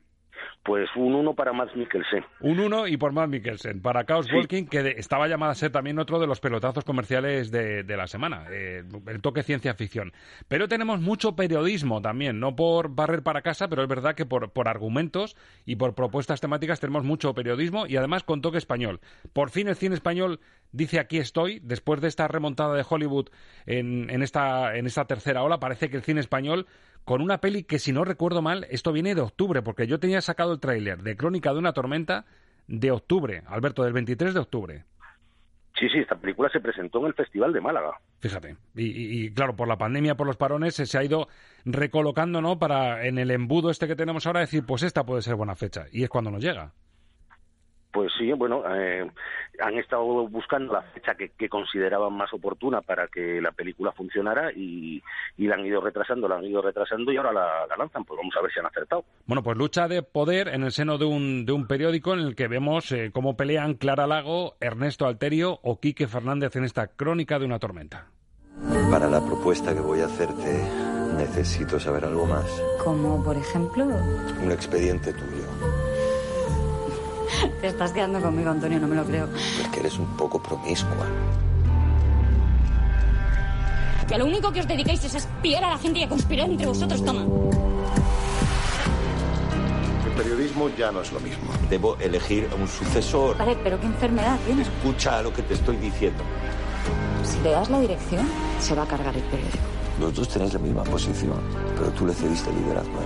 Pues 0.63 0.89
un 0.95 1.15
1 1.15 1.33
para 1.33 1.53
Matt 1.53 1.75
Mikkelsen. 1.75 2.23
Un 2.39 2.59
1 2.59 2.87
y 2.87 2.97
por 2.97 3.13
Matt 3.13 3.29
Mikkelsen. 3.29 3.81
Para 3.81 4.05
Chaos 4.05 4.31
Walking, 4.31 4.65
que 4.65 4.93
estaba 4.97 5.27
llamada 5.27 5.53
a 5.53 5.55
ser 5.55 5.71
también 5.71 5.97
otro 5.97 6.19
de 6.19 6.27
los 6.27 6.39
pelotazos 6.39 6.83
comerciales 6.83 7.49
de, 7.49 7.83
la 7.87 8.05
semana. 8.05 8.45
Eh, 8.51 8.83
el 9.07 9.21
toque 9.21 9.41
ciencia 9.41 9.73
ficción. 9.73 10.13
Pero 10.47 10.67
tenemos 10.67 11.01
mucho 11.01 11.35
periodismo 11.35 12.01
también, 12.01 12.39
no 12.39 12.55
por 12.55 12.93
barrer 12.93 13.23
para 13.23 13.41
casa, 13.41 13.69
pero 13.69 13.81
es 13.81 13.89
verdad 13.89 14.13
que 14.13 14.27
por, 14.27 14.51
por 14.51 14.67
argumentos 14.67 15.35
y 15.65 15.77
por 15.77 15.95
propuestas 15.95 16.41
temáticas 16.41 16.79
tenemos 16.79 17.03
mucho 17.03 17.33
periodismo 17.33 17.87
y 17.87 17.97
además 17.97 18.23
con 18.23 18.41
toque 18.41 18.59
español. 18.59 18.99
Por 19.33 19.49
fin 19.49 19.67
el 19.67 19.75
cine 19.75 19.95
español 19.95 20.39
dice 20.71 20.99
aquí 20.99 21.17
estoy, 21.17 21.59
después 21.63 22.01
de 22.01 22.07
esta 22.07 22.27
remontada 22.27 22.75
de 22.75 22.85
Hollywood 22.87 23.29
en, 23.65 24.11
en, 24.11 24.21
esta, 24.21 24.75
en 24.75 24.85
esta 24.85 25.05
tercera 25.05 25.41
ola, 25.43 25.59
parece 25.59 25.89
que 25.89 25.97
el 25.97 26.03
cine 26.03 26.19
español 26.19 26.67
con 27.05 27.21
una 27.21 27.39
peli 27.39 27.63
que, 27.63 27.79
si 27.79 27.91
no 27.91 28.03
recuerdo 28.03 28.41
mal, 28.41 28.67
esto 28.69 28.91
viene 28.91 29.15
de 29.15 29.21
octubre, 29.21 29.61
porque 29.61 29.87
yo 29.87 29.99
tenía 29.99 30.21
sacado 30.21 30.53
el 30.53 30.59
tráiler 30.59 31.01
de 31.03 31.15
Crónica 31.15 31.53
de 31.53 31.59
una 31.59 31.73
tormenta 31.73 32.25
de 32.67 32.91
octubre, 32.91 33.43
Alberto, 33.47 33.83
del 33.83 33.93
23 33.93 34.33
de 34.33 34.39
octubre. 34.39 34.85
Sí, 35.79 35.89
sí, 35.89 35.99
esta 35.99 36.15
película 36.15 36.49
se 36.49 36.59
presentó 36.59 36.99
en 36.99 37.07
el 37.07 37.13
Festival 37.13 37.53
de 37.53 37.61
Málaga. 37.61 37.93
Fíjate. 38.19 38.55
Y, 38.75 39.31
claro, 39.33 39.55
por 39.55 39.67
la 39.67 39.77
pandemia, 39.77 40.15
por 40.15 40.27
los 40.27 40.37
parones, 40.37 40.75
se, 40.75 40.97
ha 40.97 41.03
ido 41.03 41.27
recolocando, 41.65 42.39
¿no? 42.39 42.59
Para 42.59 43.07
en 43.07 43.17
el 43.17 43.31
embudo 43.31 43.71
este 43.71 43.87
que 43.87 43.95
tenemos 43.95 44.27
ahora 44.27 44.41
decir, 44.41 44.63
pues 44.63 44.83
esta 44.83 45.05
puede 45.05 45.23
ser 45.23 45.35
buena 45.35 45.55
fecha. 45.55 45.85
Y 45.91 46.03
es 46.03 46.09
cuando 46.09 46.29
nos 46.29 46.43
llega. 46.43 46.73
Pues 47.91 48.11
sí, 48.17 48.31
bueno, 48.31 48.63
eh, 48.73 49.09
han 49.59 49.77
estado 49.77 50.05
buscando 50.27 50.73
la 50.73 50.81
fecha 50.81 51.15
que, 51.15 51.49
consideraban 51.49 52.13
más 52.13 52.31
oportuna 52.33 52.81
para 52.81 53.07
que 53.07 53.41
la 53.41 53.51
película 53.51 53.91
funcionara 53.91 54.51
y, 54.53 55.01
la 55.37 55.55
han 55.55 55.65
ido 55.65 55.81
retrasando, 55.81 56.27
la 56.27 56.35
han 56.35 56.45
ido 56.45 56.61
retrasando 56.61 57.11
y 57.11 57.17
ahora 57.17 57.33
la, 57.33 57.75
lanzan. 57.77 58.05
Pues 58.05 58.17
vamos 58.17 58.33
a 58.37 58.41
ver 58.41 58.51
si 58.51 58.59
han 58.59 58.65
acertado. 58.65 59.03
Bueno, 59.25 59.43
pues 59.43 59.57
lucha 59.57 59.87
de 59.87 60.03
poder 60.03 60.47
en 60.47 60.63
el 60.63 60.71
seno 60.71 60.97
de 60.97 61.05
un, 61.05 61.45
de 61.45 61.51
un 61.51 61.67
periódico 61.67 62.13
en 62.13 62.19
el 62.19 62.35
que 62.35 62.47
vemos 62.47 62.91
eh, 62.91 63.11
cómo 63.13 63.35
pelean 63.35 63.73
Clara 63.73 64.07
Lago, 64.07 64.55
Ernesto 64.61 65.05
Alterio 65.05 65.59
o 65.63 65.79
Quique 65.79 66.07
Fernández 66.07 66.55
en 66.55 66.63
esta 66.63 66.87
crónica 66.87 67.39
de 67.39 67.45
una 67.45 67.59
tormenta. 67.59 68.07
Para 68.89 69.09
la 69.09 69.25
propuesta 69.25 69.73
que 69.73 69.79
voy 69.79 70.01
a 70.01 70.05
hacerte, 70.05 70.61
necesito 71.17 71.79
saber 71.79 72.05
algo 72.05 72.25
más. 72.25 72.45
Como, 72.83 73.23
por 73.23 73.35
ejemplo, 73.35 73.85
un 73.85 74.51
expediente 74.51 75.13
tuyo. 75.13 75.80
Te 77.61 77.67
estás 77.67 77.91
quedando 77.91 78.21
conmigo, 78.21 78.49
Antonio, 78.49 78.79
no 78.79 78.87
me 78.87 78.95
lo 78.95 79.05
creo. 79.05 79.27
Es 79.61 79.67
que 79.69 79.79
eres 79.79 79.97
un 79.97 80.07
poco 80.17 80.41
promiscua. 80.41 81.05
Que 84.07 84.17
lo 84.17 84.25
único 84.25 84.51
que 84.51 84.59
os 84.59 84.67
dedicáis 84.67 85.03
es 85.05 85.15
a 85.15 85.17
espiar 85.19 85.63
a 85.63 85.69
la 85.69 85.77
gente 85.77 85.99
y 85.99 86.03
a 86.03 86.09
conspirar 86.09 86.49
entre 86.49 86.67
vosotros, 86.67 87.03
toma. 87.05 87.25
El 90.05 90.11
periodismo 90.17 90.69
ya 90.77 90.91
no 90.91 91.01
es 91.01 91.11
lo 91.13 91.19
mismo. 91.21 91.51
Debo 91.69 91.95
elegir 91.97 92.49
a 92.51 92.55
un 92.55 92.67
sucesor. 92.67 93.37
Vale, 93.37 93.57
pero 93.63 93.79
¿qué 93.79 93.85
enfermedad 93.85 94.37
tienes? 94.45 94.67
Escucha 94.67 95.21
lo 95.21 95.31
que 95.31 95.41
te 95.43 95.53
estoy 95.53 95.77
diciendo. 95.77 96.23
Si 97.23 97.39
le 97.39 97.51
das 97.51 97.69
la 97.69 97.79
dirección, 97.79 98.27
se 98.59 98.75
va 98.75 98.83
a 98.83 98.87
cargar 98.87 99.15
el 99.15 99.23
periódico. 99.23 99.57
Los 99.99 100.13
dos 100.13 100.27
tenéis 100.27 100.53
la 100.53 100.59
misma 100.59 100.83
posición, 100.83 101.39
pero 101.77 101.91
tú 101.91 102.05
le 102.05 102.13
cediste 102.13 102.49
el 102.49 102.55
liderazgo 102.57 102.99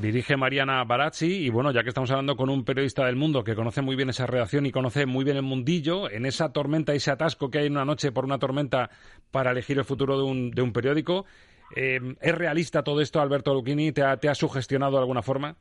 dirige 0.00 0.36
Mariana 0.36 0.84
Barazzi 0.84 1.46
y 1.46 1.50
bueno, 1.50 1.70
ya 1.72 1.82
que 1.82 1.88
estamos 1.88 2.10
hablando 2.10 2.36
con 2.36 2.50
un 2.50 2.64
periodista 2.64 3.06
del 3.06 3.16
mundo 3.16 3.44
que 3.44 3.54
conoce 3.54 3.82
muy 3.82 3.96
bien 3.96 4.10
esa 4.10 4.26
redacción 4.26 4.66
y 4.66 4.72
conoce 4.72 5.06
muy 5.06 5.24
bien 5.24 5.36
el 5.36 5.42
mundillo, 5.42 6.10
en 6.10 6.26
esa 6.26 6.52
tormenta, 6.52 6.94
ese 6.94 7.10
atasco 7.10 7.50
que 7.50 7.58
hay 7.58 7.66
en 7.66 7.72
una 7.72 7.84
noche 7.84 8.12
por 8.12 8.24
una 8.24 8.38
tormenta 8.38 8.90
para 9.30 9.52
elegir 9.52 9.78
el 9.78 9.84
futuro 9.84 10.18
de 10.18 10.24
un, 10.24 10.50
de 10.50 10.62
un 10.62 10.72
periódico, 10.72 11.26
eh, 11.74 12.00
¿es 12.20 12.34
realista 12.34 12.82
todo 12.82 13.00
esto, 13.00 13.20
Alberto 13.20 13.54
Lucchini? 13.54 13.92
¿Te 13.92 14.02
ha, 14.02 14.16
¿Te 14.16 14.28
ha 14.28 14.34
sugestionado 14.34 14.92
de 14.92 14.98
alguna 14.98 15.22
forma? 15.22 15.56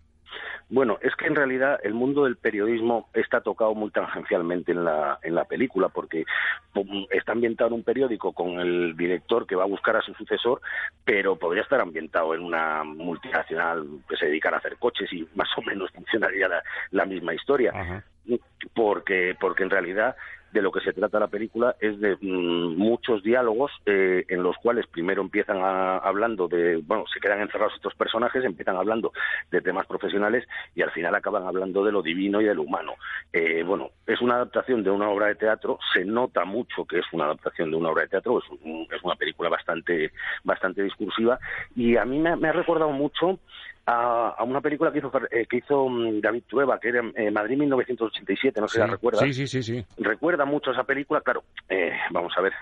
Bueno, 0.70 0.98
es 1.02 1.16
que 1.16 1.28
en 1.28 1.36
realidad 1.36 1.80
el 1.84 1.94
mundo 1.94 2.24
del 2.24 2.38
periodismo 2.38 3.10
está 3.14 3.42
tocado 3.42 3.76
muy 3.76 3.92
tangencialmente 3.92 4.72
en 4.72 4.84
la, 4.84 5.20
en 5.22 5.36
la 5.36 5.46
película, 5.46 5.90
porque 5.90 6.26
está 7.12 7.34
ambientado 7.34 7.70
en 7.70 7.76
un 7.76 7.84
periódico 7.84 8.34
con 8.34 8.60
el 8.60 8.96
director 8.98 9.46
que 9.46 9.56
va 9.56 9.64
a 9.64 9.68
buscar 9.68 9.96
a 9.98 10.02
su 10.02 10.14
sucesor, 10.14 10.62
pero 11.06 11.36
podría 11.36 11.64
estar 11.64 11.80
ambientado 11.80 12.34
en 12.34 12.42
una 12.42 12.84
multinacional 12.84 13.86
que 14.10 14.18
se 14.18 14.26
dedica 14.28 14.50
a 14.50 14.58
hacer 14.58 14.78
coches 14.78 15.12
y 15.14 15.28
más 15.36 15.50
o 15.58 15.62
menos 15.62 15.92
funcionaría 15.96 16.50
la, 16.92 17.06
misma 17.06 17.34
historia. 17.34 18.04
Porque, 18.74 19.36
porque 19.40 19.64
en 19.64 19.70
realidad 19.70 20.16
de 20.54 20.62
lo 20.62 20.72
que 20.72 20.82
se 20.82 20.94
trata 20.94 21.20
la 21.20 21.28
película 21.28 21.76
es 21.80 22.00
de 22.00 22.16
mm, 22.22 22.78
muchos 22.78 23.24
diálogos 23.24 23.72
eh, 23.86 24.24
en 24.30 24.44
los 24.44 24.56
cuales 24.58 24.86
primero 24.88 25.22
empiezan 25.22 25.58
hablando 25.60 26.48
de, 26.48 26.78
bueno, 26.86 27.06
se 27.12 27.20
quedan 27.20 27.42
encerrados 27.42 27.74
estos 27.76 27.96
personajes, 27.96 28.46
empiezan 28.46 28.76
hablando 28.76 29.12
de 29.52 29.62
temas 29.62 29.88
profesionales 29.88 30.48
y 30.76 30.84
al 30.84 30.92
final 30.92 31.16
acaban 31.16 31.46
hablando 31.48 31.84
de 31.84 31.92
lo 31.92 32.04
divino 32.04 32.40
y 32.40 32.46
de 32.46 32.54
lo 32.54 32.62
humano. 32.62 32.94
Eh, 33.32 33.64
bueno, 33.64 33.90
es 34.06 34.22
una 34.22 34.36
adaptación 34.36 34.84
de 34.84 34.92
una 34.92 35.10
obra 35.10 35.28
de 35.28 35.36
teatro, 35.36 35.80
se 35.92 36.06
nota 36.06 36.46
mucho 36.46 36.86
que 36.86 37.00
es 37.00 37.06
una 37.12 37.26
adaptación 37.26 37.72
de 37.72 37.78
una 37.78 37.90
obra 37.90 38.04
de 38.04 38.10
teatro, 38.10 38.38
es, 38.38 38.46
es 38.92 39.04
una 39.04 39.16
película 39.16 39.50
bastante, 39.50 40.12
bastante 40.44 40.84
discursiva 40.84 41.40
y 41.76 41.98
a 41.98 42.06
mí 42.06 42.20
me 42.20 42.48
ha 42.48 42.54
recordado 42.54 42.92
mucho 42.92 43.40
a, 43.86 44.44
una 44.44 44.62
película 44.62 44.92
que 44.92 45.00
hizo, 45.00 45.12
eh, 45.32 45.46
que 45.50 45.58
hizo 45.58 45.90
mm, 45.90 46.22
David 46.22 46.44
Trueba, 46.48 46.80
que 46.80 46.90
era 46.90 47.02
eh, 47.16 47.32
Madrid 47.32 47.58
1987, 47.58 48.62
no 48.62 48.68
sé 48.68 48.76
si 48.76 48.80
la 48.80 48.88
recuerda. 48.88 49.20
Sí, 49.20 49.34
sí, 49.34 49.48
sí, 49.48 49.64
sí. 49.64 49.86
Recuerda 49.98 50.46
mucho 50.46 50.72
esa 50.72 50.84
película, 50.84 51.22
claro, 51.22 51.44
eh, 51.70 51.94
vamos 52.12 52.34
a 52.38 52.42
ver, 52.42 52.54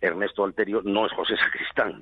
Ernesto 0.00 0.44
Alterio 0.44 0.82
no 0.82 1.06
es 1.06 1.12
José 1.12 1.36
Sacristán, 1.36 2.00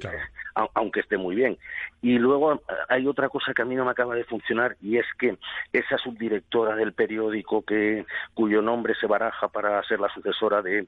aunque 0.75 1.01
esté 1.01 1.19
muy 1.19 1.35
bien. 1.35 1.59
Y 2.01 2.19
luego 2.19 2.63
hay 2.89 3.07
otra 3.07 3.29
cosa 3.29 3.53
que 3.53 3.63
a 3.63 3.67
mí 3.67 3.75
no 3.75 3.85
me 3.85 3.91
acaba 3.91 4.15
de 4.15 4.25
funcionar 4.25 4.77
y 4.81 4.97
es 4.97 5.07
que 5.19 5.37
esa 5.73 5.99
subdirectora 5.99 6.77
del 6.77 6.95
periódico 6.95 7.63
que 7.63 8.07
cuyo 8.33 8.63
nombre 8.63 8.95
se 8.95 9.07
baraja 9.07 9.49
para 9.49 9.83
ser 9.85 10.01
la 10.01 10.13
sucesora 10.15 10.63
de 10.63 10.87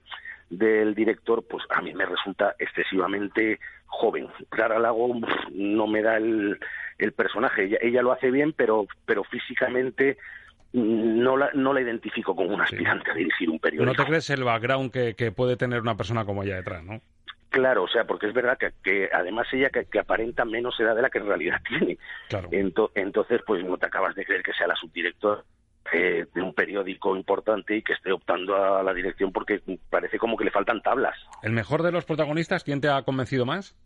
del 0.49 0.95
director, 0.95 1.43
pues 1.49 1.65
a 1.71 1.81
mí 1.81 1.95
me 1.95 2.05
resulta 2.05 2.55
excesivamente 2.59 3.59
joven. 3.87 4.29
Clara 4.51 4.79
Lago 4.79 5.15
no 5.51 5.87
me 5.87 6.03
da 6.03 6.19
el, 6.19 6.59
el 7.05 7.13
personaje. 7.13 7.79
Ella, 7.81 8.03
lo 8.03 8.13
hace 8.13 8.31
bien, 8.31 8.53
pero, 8.53 8.87
pero 9.05 9.25
físicamente 9.25 10.19
no 10.73 11.37
la, 11.37 11.51
no 11.55 11.73
la 11.73 11.81
identifico 11.81 12.35
como 12.35 12.55
un 12.55 12.61
aspirante 12.61 13.11
a 13.11 13.15
dirigir 13.15 13.51
un 13.51 13.59
periódico. 13.59 13.91
¿No 13.93 13.97
te 13.97 14.09
crees 14.09 14.31
el 14.31 14.45
background 14.45 14.91
que, 14.91 15.33
puede 15.33 15.57
tener 15.57 15.81
una 15.81 15.97
persona 15.97 16.25
como 16.25 16.43
ella 16.43 16.57
detrás, 16.57 16.83
no? 16.85 17.01
Claro, 17.51 17.83
o 17.83 17.89
sea, 17.89 18.05
porque 18.05 18.29
es 18.29 18.33
verdad 18.33 18.57
que, 18.57 19.11
además 19.13 19.47
ella 19.53 19.69
que, 19.69 19.99
aparenta 19.99 20.45
menos 20.47 20.79
edad 20.81 20.97
de 20.97 21.03
la 21.03 21.11
que 21.11 21.19
en 21.19 21.27
realidad 21.27 21.61
tiene. 21.69 21.99
Claro. 22.29 22.49
entonces, 22.51 23.41
pues 23.47 23.65
no 23.65 23.77
te 23.77 23.87
acabas 23.87 24.15
de 24.15 24.25
creer 24.25 24.43
que 24.43 24.55
sea 24.55 24.67
la 24.67 24.77
subdirectora 24.77 25.43
eh, 25.93 26.27
de 26.33 26.41
un 26.41 26.55
periódico 26.55 27.15
importante 27.17 27.77
y 27.77 27.83
que 27.83 27.93
esté 27.93 28.13
optando 28.13 28.57
a 28.57 28.83
la 28.83 28.95
dirección 28.95 29.31
porque 29.31 29.61
parece 29.91 30.17
como 30.17 30.39
que 30.39 30.45
le 30.45 30.51
faltan 30.51 30.81
tablas. 30.81 31.19
¿El 31.43 31.53
mejor 31.53 31.83
de 31.83 31.93
los 31.93 32.07
protagonistas, 32.07 32.65
quién 32.65 32.81
te 32.81 32.89
ha 32.89 33.03
convencido 33.03 33.45
más? 33.45 33.77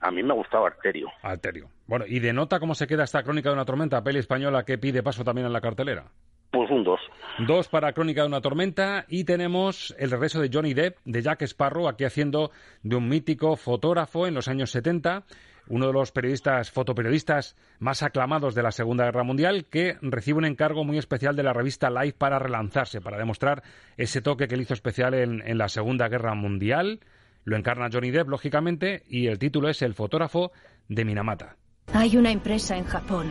A 0.00 0.10
mí 0.10 0.22
me 0.22 0.32
ha 0.32 0.36
gustado 0.36 0.66
Arterio. 0.66 1.08
Arterio. 1.22 1.68
Bueno, 1.86 2.04
¿y 2.06 2.20
denota 2.20 2.60
cómo 2.60 2.74
se 2.74 2.86
queda 2.86 3.04
esta 3.04 3.22
Crónica 3.22 3.48
de 3.50 3.54
una 3.54 3.64
Tormenta, 3.64 4.02
peli 4.02 4.18
española 4.18 4.64
que 4.64 4.78
pide 4.78 5.02
paso 5.02 5.24
también 5.24 5.46
en 5.46 5.52
la 5.52 5.60
cartelera? 5.60 6.04
Pues 6.50 6.70
un 6.70 6.84
2. 6.84 7.00
Dos 7.46 7.68
para 7.68 7.92
Crónica 7.92 8.22
de 8.22 8.28
una 8.28 8.42
Tormenta 8.42 9.06
y 9.08 9.24
tenemos 9.24 9.94
el 9.98 10.10
regreso 10.10 10.40
de 10.40 10.50
Johnny 10.52 10.74
Depp, 10.74 10.98
de 11.04 11.22
Jack 11.22 11.42
Sparrow, 11.42 11.88
aquí 11.88 12.04
haciendo 12.04 12.50
de 12.82 12.96
un 12.96 13.08
mítico 13.08 13.56
fotógrafo 13.56 14.26
en 14.26 14.34
los 14.34 14.48
años 14.48 14.70
70 14.70 15.24
uno 15.68 15.86
de 15.86 15.92
los 15.92 16.12
periodistas, 16.12 16.70
fotoperiodistas 16.70 17.56
más 17.78 18.02
aclamados 18.02 18.54
de 18.54 18.62
la 18.62 18.72
Segunda 18.72 19.04
Guerra 19.04 19.22
Mundial, 19.22 19.66
que 19.66 19.96
recibe 20.02 20.38
un 20.38 20.44
encargo 20.44 20.84
muy 20.84 20.98
especial 20.98 21.36
de 21.36 21.42
la 21.42 21.52
revista 21.52 21.90
Life 21.90 22.16
para 22.18 22.38
relanzarse, 22.38 23.00
para 23.00 23.18
demostrar 23.18 23.62
ese 23.96 24.20
toque 24.20 24.48
que 24.48 24.56
le 24.56 24.62
hizo 24.62 24.74
especial 24.74 25.14
en, 25.14 25.42
en 25.46 25.58
la 25.58 25.68
Segunda 25.68 26.08
Guerra 26.08 26.34
Mundial. 26.34 27.00
Lo 27.44 27.56
encarna 27.56 27.88
Johnny 27.92 28.10
Depp, 28.10 28.28
lógicamente, 28.28 29.04
y 29.08 29.26
el 29.26 29.38
título 29.38 29.68
es 29.68 29.82
El 29.82 29.94
fotógrafo 29.94 30.52
de 30.88 31.04
Minamata. 31.04 31.56
Hay 31.92 32.16
una 32.16 32.30
empresa 32.30 32.76
en 32.76 32.84
Japón 32.84 33.26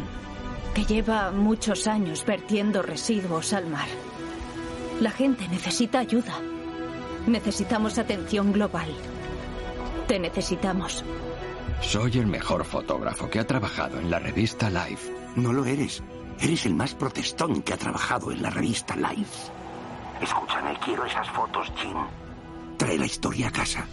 que 0.73 0.85
lleva 0.85 1.31
muchos 1.31 1.87
años 1.87 2.25
vertiendo 2.25 2.81
residuos 2.81 3.53
al 3.53 3.67
mar. 3.67 3.87
La 4.99 5.11
gente 5.11 5.47
necesita 5.47 5.99
ayuda. 5.99 6.39
Necesitamos 7.27 7.97
atención 7.97 8.51
global. 8.51 8.89
Te 10.07 10.19
necesitamos. 10.19 11.03
Soy 11.81 12.17
el 12.19 12.27
mejor 12.27 12.63
fotógrafo 12.63 13.29
que 13.29 13.39
ha 13.39 13.47
trabajado 13.47 13.99
en 13.99 14.11
la 14.11 14.19
revista 14.19 14.69
Life. 14.69 15.11
No 15.35 15.53
lo 15.53 15.65
eres. 15.65 16.03
Eres 16.39 16.65
el 16.65 16.75
más 16.75 16.93
protestón 16.95 17.61
que 17.61 17.73
ha 17.73 17.77
trabajado 17.77 18.31
en 18.31 18.41
la 18.41 18.49
revista 18.49 18.95
Life. 18.95 19.51
Escúchame, 20.21 20.77
quiero 20.83 21.05
esas 21.05 21.29
fotos, 21.29 21.71
Jim. 21.77 21.97
Trae 22.77 22.97
la 22.97 23.05
historia 23.05 23.47
a 23.47 23.51
casa. 23.51 23.87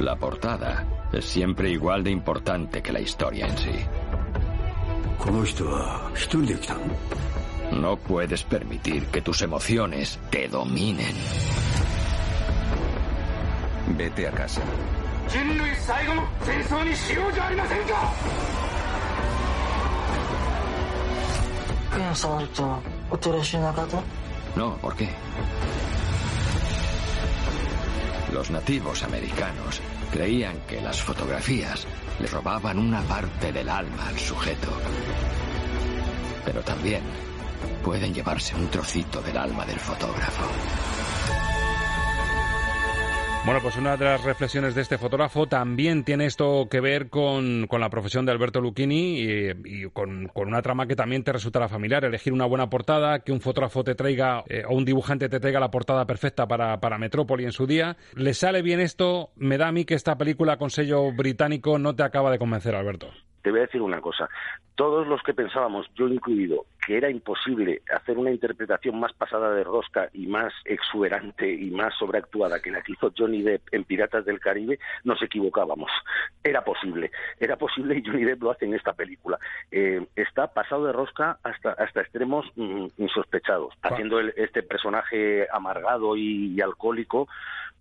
La 0.00 0.16
portada 0.16 0.84
es 1.12 1.24
siempre 1.24 1.70
igual 1.70 2.02
de 2.02 2.10
importante 2.10 2.82
que 2.82 2.92
la 2.92 3.00
historia 3.00 3.46
en 3.46 3.56
sí. 3.56 3.76
No 7.72 7.96
puedes 7.96 8.42
permitir 8.42 9.06
que 9.06 9.22
tus 9.22 9.42
emociones 9.42 10.18
te 10.30 10.48
dominen. 10.48 11.14
Vete 13.96 14.28
a 14.28 14.32
casa. 14.32 14.62
No, 24.56 24.76
¿por 24.76 24.96
qué? 24.96 25.08
Los 28.34 28.50
nativos 28.50 29.04
americanos 29.04 29.80
creían 30.10 30.62
que 30.66 30.80
las 30.80 31.00
fotografías 31.00 31.86
le 32.18 32.26
robaban 32.26 32.80
una 32.80 33.00
parte 33.02 33.52
del 33.52 33.68
alma 33.68 34.08
al 34.08 34.18
sujeto. 34.18 34.72
Pero 36.44 36.60
también 36.62 37.04
pueden 37.84 38.12
llevarse 38.12 38.56
un 38.56 38.66
trocito 38.66 39.22
del 39.22 39.36
alma 39.36 39.64
del 39.64 39.78
fotógrafo. 39.78 41.03
Bueno, 43.44 43.60
pues 43.60 43.76
una 43.76 43.98
de 43.98 44.06
las 44.06 44.24
reflexiones 44.24 44.74
de 44.74 44.80
este 44.80 44.96
fotógrafo 44.96 45.46
también 45.46 46.02
tiene 46.02 46.24
esto 46.24 46.66
que 46.70 46.80
ver 46.80 47.10
con, 47.10 47.66
con 47.66 47.78
la 47.78 47.90
profesión 47.90 48.24
de 48.24 48.32
Alberto 48.32 48.58
Lucchini 48.58 49.20
y, 49.20 49.50
y 49.66 49.90
con, 49.90 50.28
con, 50.28 50.48
una 50.48 50.62
trama 50.62 50.86
que 50.86 50.96
también 50.96 51.22
te 51.24 51.30
resultará 51.30 51.68
familiar. 51.68 52.06
Elegir 52.06 52.32
una 52.32 52.46
buena 52.46 52.70
portada, 52.70 53.18
que 53.18 53.32
un 53.32 53.42
fotógrafo 53.42 53.84
te 53.84 53.94
traiga 53.94 54.44
eh, 54.48 54.62
o 54.66 54.74
un 54.74 54.86
dibujante 54.86 55.28
te 55.28 55.40
traiga 55.40 55.60
la 55.60 55.70
portada 55.70 56.06
perfecta 56.06 56.48
para, 56.48 56.80
para 56.80 56.96
Metrópoli 56.96 57.44
en 57.44 57.52
su 57.52 57.66
día. 57.66 57.98
¿Le 58.14 58.32
sale 58.32 58.62
bien 58.62 58.80
esto? 58.80 59.30
Me 59.36 59.58
da 59.58 59.68
a 59.68 59.72
mí 59.72 59.84
que 59.84 59.92
esta 59.92 60.16
película 60.16 60.56
con 60.56 60.70
sello 60.70 61.12
británico 61.12 61.78
no 61.78 61.94
te 61.94 62.02
acaba 62.02 62.30
de 62.30 62.38
convencer, 62.38 62.74
Alberto 62.74 63.10
te 63.44 63.50
voy 63.50 63.60
a 63.60 63.66
decir 63.66 63.82
una 63.82 64.00
cosa. 64.00 64.28
Todos 64.74 65.06
los 65.06 65.22
que 65.22 65.34
pensábamos, 65.34 65.86
yo 65.94 66.08
incluido, 66.08 66.64
que 66.84 66.96
era 66.96 67.10
imposible 67.10 67.82
hacer 67.94 68.16
una 68.16 68.30
interpretación 68.30 68.98
más 68.98 69.12
pasada 69.12 69.52
de 69.52 69.62
rosca 69.62 70.08
y 70.14 70.26
más 70.26 70.52
exuberante 70.64 71.52
y 71.52 71.70
más 71.70 71.94
sobreactuada 71.98 72.60
que 72.60 72.70
la 72.70 72.80
que 72.80 72.92
hizo 72.92 73.12
Johnny 73.16 73.42
Depp 73.42 73.62
en 73.72 73.84
Piratas 73.84 74.24
del 74.24 74.40
Caribe, 74.40 74.78
nos 75.04 75.22
equivocábamos. 75.22 75.90
Era 76.42 76.64
posible, 76.64 77.12
era 77.38 77.56
posible 77.56 77.98
y 77.98 78.02
Johnny 78.04 78.24
Depp 78.24 78.42
lo 78.42 78.50
hace 78.50 78.64
en 78.64 78.74
esta 78.74 78.94
película. 78.94 79.38
Eh, 79.70 80.04
está 80.16 80.46
pasado 80.46 80.86
de 80.86 80.92
rosca 80.92 81.38
hasta, 81.42 81.72
hasta 81.72 82.00
extremos 82.00 82.46
mm, 82.56 82.86
insospechados, 82.96 83.74
haciendo 83.82 84.18
el, 84.18 84.32
este 84.36 84.62
personaje 84.62 85.46
amargado 85.52 86.16
y, 86.16 86.54
y 86.54 86.60
alcohólico 86.62 87.28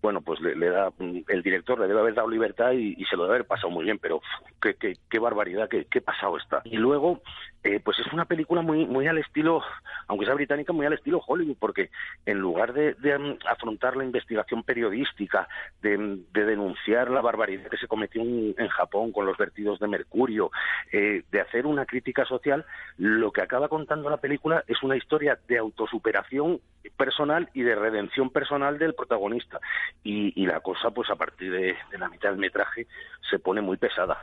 bueno, 0.04 0.20
pues 0.22 0.42
le, 0.42 0.54
le, 0.56 0.70
da, 0.70 0.92
el 1.00 1.42
director 1.42 1.80
le 1.80 1.88
debe 1.88 2.02
haber 2.02 2.14
dado 2.14 2.30
libertad 2.30 2.74
y, 2.74 2.94
se 3.06 3.16
lo 3.16 3.24
debe 3.24 3.36
haber 3.36 3.48
pasado 3.48 3.70
muy 3.70 3.86
bien, 3.86 4.00
pero 4.00 4.22
qué 4.60 5.20
barbaridad, 5.20 5.70
qué, 5.70 5.86
qué, 5.86 6.02
pasado 6.02 6.38
está. 6.38 6.62
Y 6.66 6.76
luego, 6.76 7.22
eh, 7.64 7.80
pues 7.80 7.98
es 8.00 8.12
una 8.12 8.26
película 8.26 8.62
muy, 8.62 8.86
muy 8.86 9.08
al 9.08 9.18
estilo, 9.18 9.64
aunque 10.08 10.26
sea 10.26 10.36
británica, 10.36 10.74
muy 10.74 10.86
al 10.86 10.94
estilo 10.94 11.22
Hollywood, 11.26 11.56
porque 11.58 11.92
en 12.26 12.40
lugar 12.40 12.74
de, 12.74 12.96
um, 13.16 13.38
afrontar 13.48 13.96
la 13.96 14.04
investigación 14.04 14.64
periodística, 14.64 15.48
de, 15.82 16.20
de, 16.34 16.46
denunciar 16.46 17.10
la 17.10 17.22
barbaridad 17.22 17.70
que 17.70 17.78
se 17.78 17.88
cometió 17.88 18.22
en, 18.22 18.54
en 18.58 18.68
Japón 18.68 19.14
con 19.14 19.26
los 19.26 19.38
vertidos 19.38 19.80
de 19.80 19.88
mercurio, 19.88 20.52
eh, 20.92 21.24
de 21.32 21.42
hacer 21.42 21.66
una 21.66 21.86
crítica 21.86 22.26
social, 22.26 22.66
lo 22.98 23.32
que 23.32 23.42
acaba 23.42 23.70
contando 23.70 24.10
la 24.10 24.18
película 24.18 24.64
es 24.68 24.84
una 24.84 24.98
historia 24.98 25.40
de 25.48 25.58
autosuperación 25.58 26.60
personal 26.98 27.50
y 27.54 27.62
de 27.64 27.76
redención 27.76 28.30
personal 28.30 28.78
del 28.78 28.94
protagonista 28.94 29.60
y, 30.04 30.34
y 30.42 30.46
la 30.46 30.60
cosa, 30.60 30.92
pues 30.92 31.10
a 31.10 31.16
partir 31.16 31.52
de, 31.52 31.78
de 31.92 31.98
la 31.98 32.10
mitad 32.10 32.30
del 32.30 32.40
metraje, 32.40 32.88
se 33.30 33.40
pone 33.40 33.62
muy 33.62 33.78
pesada. 33.78 34.20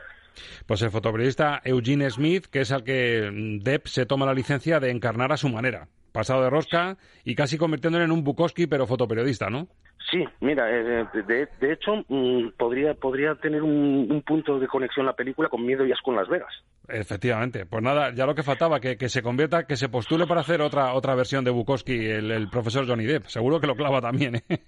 Pues 0.65 0.81
el 0.81 0.91
fotoperiodista 0.91 1.61
Eugene 1.63 2.09
Smith, 2.09 2.45
que 2.45 2.61
es 2.61 2.71
al 2.71 2.83
que 2.83 3.59
Depp 3.61 3.87
se 3.87 4.05
toma 4.05 4.25
la 4.25 4.33
licencia 4.33 4.79
de 4.79 4.91
encarnar 4.91 5.31
a 5.31 5.37
su 5.37 5.49
manera. 5.49 5.87
Pasado 6.11 6.43
de 6.43 6.49
rosca 6.49 6.97
y 7.23 7.35
casi 7.35 7.57
convirtiéndole 7.57 8.05
en 8.05 8.11
un 8.11 8.23
Bukowski, 8.23 8.67
pero 8.67 8.87
fotoperiodista, 8.87 9.49
¿no? 9.49 9.67
Sí, 10.09 10.25
mira, 10.41 10.69
eh, 10.69 11.05
de, 11.13 11.47
de, 11.59 11.73
hecho 11.73 12.03
mmm, 12.09 12.49
podría, 12.57 12.93
podría 12.95 13.35
tener 13.35 13.61
un, 13.61 14.07
un, 14.09 14.21
punto 14.23 14.59
de 14.59 14.67
conexión 14.67 15.05
la 15.05 15.15
película 15.15 15.47
con 15.47 15.65
Miedo 15.65 15.85
y 15.85 15.91
Asco 15.91 16.11
en 16.11 16.17
Las 16.17 16.27
Vegas. 16.27 16.51
Efectivamente, 16.87 17.65
pues 17.65 17.81
nada, 17.81 18.11
ya 18.13 18.25
lo 18.25 18.35
que 18.35 18.43
faltaba, 18.43 18.79
que, 18.79 18.97
que 18.97 19.07
se 19.07 19.21
convierta, 19.21 19.65
que 19.65 19.77
se 19.77 19.87
postule 19.87 20.27
para 20.27 20.41
hacer 20.41 20.61
otra, 20.61 20.93
otra 20.93 21.15
versión 21.15 21.45
de 21.45 21.51
Bukowski, 21.51 22.07
el, 22.09 22.31
el 22.31 22.49
profesor 22.49 22.85
Johnny 22.87 23.05
Depp. 23.05 23.27
Seguro 23.27 23.61
que 23.61 23.67
lo 23.67 23.75
clava 23.75 24.01
también, 24.01 24.35
¿eh? 24.35 24.59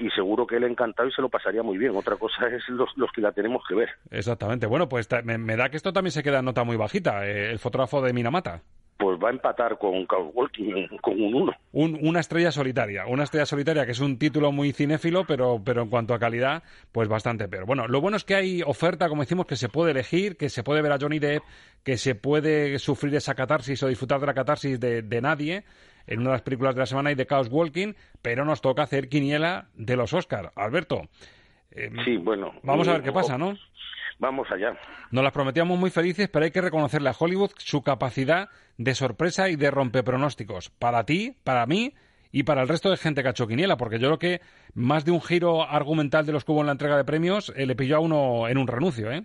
y 0.00 0.10
seguro 0.10 0.46
que 0.46 0.56
él 0.56 0.64
encantado 0.64 1.08
y 1.08 1.12
se 1.12 1.22
lo 1.22 1.28
pasaría 1.28 1.62
muy 1.62 1.78
bien. 1.78 1.94
Otra 1.94 2.16
cosa 2.16 2.46
es 2.48 2.66
los, 2.68 2.88
los 2.96 3.10
que 3.12 3.20
la 3.20 3.32
tenemos 3.32 3.62
que 3.68 3.74
ver. 3.74 3.88
Exactamente. 4.10 4.66
Bueno, 4.66 4.88
pues 4.88 5.08
me, 5.24 5.38
me, 5.38 5.56
da 5.56 5.68
que 5.68 5.76
esto 5.76 5.92
también 5.92 6.12
se 6.12 6.22
queda 6.22 6.38
en 6.40 6.44
nota 6.44 6.64
muy 6.64 6.76
bajita, 6.76 7.26
eh, 7.26 7.50
el 7.50 7.58
fotógrafo 7.58 8.00
de 8.02 8.12
Minamata. 8.12 8.62
Pues 8.98 9.18
va 9.22 9.28
a 9.28 9.32
empatar 9.32 9.78
con 9.78 10.06
Walking, 10.34 10.88
con 11.00 11.20
un 11.20 11.34
1. 11.34 11.52
Un, 11.72 11.98
una 12.02 12.20
estrella 12.20 12.50
solitaria. 12.50 13.06
Una 13.06 13.22
estrella 13.22 13.46
solitaria 13.46 13.86
que 13.86 13.92
es 13.92 14.00
un 14.00 14.18
título 14.18 14.50
muy 14.50 14.72
cinéfilo, 14.72 15.24
pero, 15.24 15.62
pero 15.64 15.82
en 15.82 15.88
cuanto 15.88 16.14
a 16.14 16.18
calidad, 16.18 16.64
pues 16.90 17.08
bastante 17.08 17.48
peor. 17.48 17.64
Bueno, 17.64 17.86
lo 17.86 18.00
bueno 18.00 18.16
es 18.16 18.24
que 18.24 18.34
hay 18.34 18.62
oferta, 18.62 19.08
como 19.08 19.22
decimos, 19.22 19.46
que 19.46 19.56
se 19.56 19.68
puede 19.68 19.92
elegir, 19.92 20.36
que 20.36 20.48
se 20.48 20.64
puede 20.64 20.82
ver 20.82 20.92
a 20.92 20.98
Johnny 21.00 21.20
Depp, 21.20 21.44
que 21.84 21.96
se 21.96 22.16
puede 22.16 22.78
sufrir 22.80 23.14
esa 23.14 23.34
catarsis 23.34 23.82
o 23.84 23.88
disfrutar 23.88 24.20
de 24.20 24.26
la 24.26 24.34
catarsis 24.34 24.80
de, 24.80 25.02
de 25.02 25.20
nadie 25.20 25.64
en 26.08 26.20
una 26.20 26.30
de 26.30 26.34
las 26.34 26.42
películas 26.42 26.74
de 26.74 26.80
la 26.80 26.86
semana 26.86 27.12
y 27.12 27.14
de 27.14 27.26
Chaos 27.26 27.48
Walking, 27.50 27.92
pero 28.20 28.44
nos 28.44 28.60
toca 28.60 28.82
hacer 28.82 29.08
quiniela 29.08 29.68
de 29.74 29.94
los 29.96 30.12
Oscar. 30.12 30.52
Alberto. 30.56 31.02
Eh, 31.70 31.90
sí, 32.04 32.16
bueno. 32.16 32.52
Vamos 32.62 32.88
a 32.88 32.94
ver 32.94 33.02
qué 33.02 33.12
pasa, 33.12 33.38
¿no? 33.38 33.54
Vamos 34.18 34.50
allá. 34.50 34.76
Nos 35.10 35.22
las 35.22 35.32
prometíamos 35.32 35.78
muy 35.78 35.90
felices, 35.90 36.28
pero 36.28 36.44
hay 36.44 36.50
que 36.50 36.60
reconocerle 36.60 37.08
a 37.08 37.14
Hollywood 37.18 37.50
su 37.58 37.82
capacidad 37.82 38.48
de 38.76 38.94
sorpresa 38.94 39.48
y 39.48 39.56
de 39.56 39.70
rompepronósticos. 39.70 40.70
Para 40.70 41.04
ti, 41.04 41.36
para 41.44 41.66
mí 41.66 41.94
y 42.32 42.42
para 42.42 42.62
el 42.62 42.68
resto 42.68 42.90
de 42.90 42.96
gente 42.96 43.22
que 43.22 43.28
ha 43.28 43.30
hecho 43.30 43.46
quiniela, 43.46 43.76
porque 43.76 43.98
yo 43.98 44.08
creo 44.08 44.18
que 44.18 44.40
más 44.74 45.04
de 45.04 45.12
un 45.12 45.22
giro 45.22 45.62
argumental 45.62 46.26
de 46.26 46.32
los 46.32 46.44
que 46.44 46.52
hubo 46.52 46.60
en 46.60 46.66
la 46.66 46.72
entrega 46.72 46.96
de 46.96 47.04
premios 47.04 47.52
eh, 47.56 47.66
le 47.66 47.76
pilló 47.76 47.96
a 47.96 48.00
uno 48.00 48.48
en 48.48 48.58
un 48.58 48.66
renuncio, 48.66 49.10
¿eh? 49.10 49.24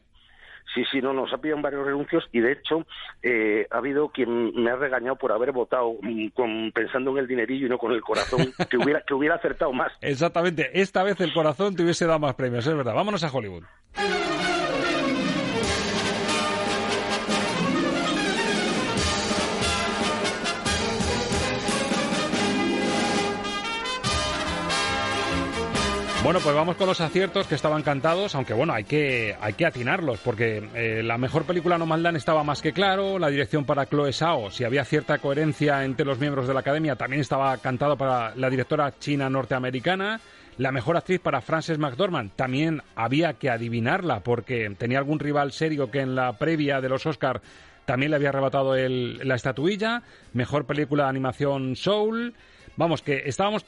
Sí, 0.74 0.84
sí, 0.92 1.02
no, 1.02 1.14
nos 1.14 1.32
ha 1.34 1.38
pillado 1.38 1.62
varios 1.62 1.86
renuncios 1.86 2.24
y 2.32 2.40
de 2.40 2.54
hecho 2.54 2.86
eh, 3.22 3.68
ha 3.70 3.78
habido 3.78 4.10
quien 4.10 4.56
me 4.56 4.72
ha 4.72 4.76
regañado 4.76 5.18
por 5.18 5.32
haber 5.32 5.52
votado 5.52 5.98
mm, 6.02 6.30
con, 6.30 6.72
pensando 6.72 7.12
en 7.12 7.18
el 7.18 7.28
dinerillo 7.28 7.68
y 7.68 7.70
no 7.70 7.78
con 7.78 7.92
el 7.92 8.02
corazón, 8.02 8.54
que 8.70 8.78
hubiera, 8.78 9.02
que 9.02 9.14
hubiera 9.14 9.36
acertado 9.36 9.72
más. 9.74 9.92
Exactamente, 10.02 10.72
esta 10.82 11.04
vez 11.04 11.20
el 11.22 11.34
corazón 11.34 11.76
te 11.76 11.84
hubiese 11.84 12.08
dado 12.08 12.20
más 12.20 12.36
premios, 12.36 12.66
es 12.66 12.76
verdad. 12.76 12.96
Vámonos 12.96 13.24
a 13.24 13.32
Hollywood. 13.32 13.64
Bueno, 26.24 26.40
pues 26.40 26.56
vamos 26.56 26.78
con 26.78 26.88
los 26.88 27.02
aciertos 27.02 27.48
que 27.48 27.56
estaban 27.56 27.84
cantados, 27.84 28.34
aunque 28.34 28.54
bueno, 28.54 28.72
hay 28.72 28.86
que, 28.86 29.36
hay 29.42 29.54
que 29.56 29.66
atinarlos, 29.66 30.22
porque 30.22 30.64
eh, 30.74 31.04
la 31.04 31.18
mejor 31.18 31.44
película 31.44 31.78
No 31.78 31.86
Mandan 31.86 32.16
estaba 32.16 32.46
más 32.46 32.62
que 32.62 32.72
claro, 32.72 33.20
la 33.20 33.28
dirección 33.28 33.66
para 33.66 33.88
Chloe 33.88 34.14
Sao, 34.14 34.50
si 34.50 34.64
había 34.64 34.86
cierta 34.86 35.18
coherencia 35.18 35.84
entre 35.84 36.06
los 36.06 36.20
miembros 36.20 36.48
de 36.48 36.54
la 36.54 36.62
academia, 36.62 36.96
también 36.96 37.20
estaba 37.20 37.58
cantado 37.58 37.98
para 37.98 38.34
la 38.38 38.50
directora 38.50 38.98
china 38.98 39.30
norteamericana, 39.30 40.22
la 40.58 40.72
mejor 40.72 40.96
actriz 40.96 41.20
para 41.20 41.42
Frances 41.42 41.78
McDormand, 41.78 42.32
también 42.38 42.82
había 42.96 43.34
que 43.34 43.50
adivinarla, 43.50 44.22
porque 44.22 44.74
tenía 44.78 45.00
algún 45.00 45.20
rival 45.20 45.52
serio 45.52 45.92
que 45.92 46.00
en 46.00 46.16
la 46.16 46.32
previa 46.38 46.80
de 46.80 46.88
los 46.88 47.06
Oscar 47.06 47.42
también 47.84 48.12
le 48.12 48.16
había 48.16 48.30
arrebatado 48.30 48.78
el, 48.78 49.28
la 49.28 49.36
estatuilla, 49.36 50.04
mejor 50.32 50.66
película 50.66 51.04
de 51.04 51.10
animación 51.10 51.76
Soul, 51.76 52.34
vamos, 52.78 53.02
que 53.02 53.24
estábamos 53.26 53.66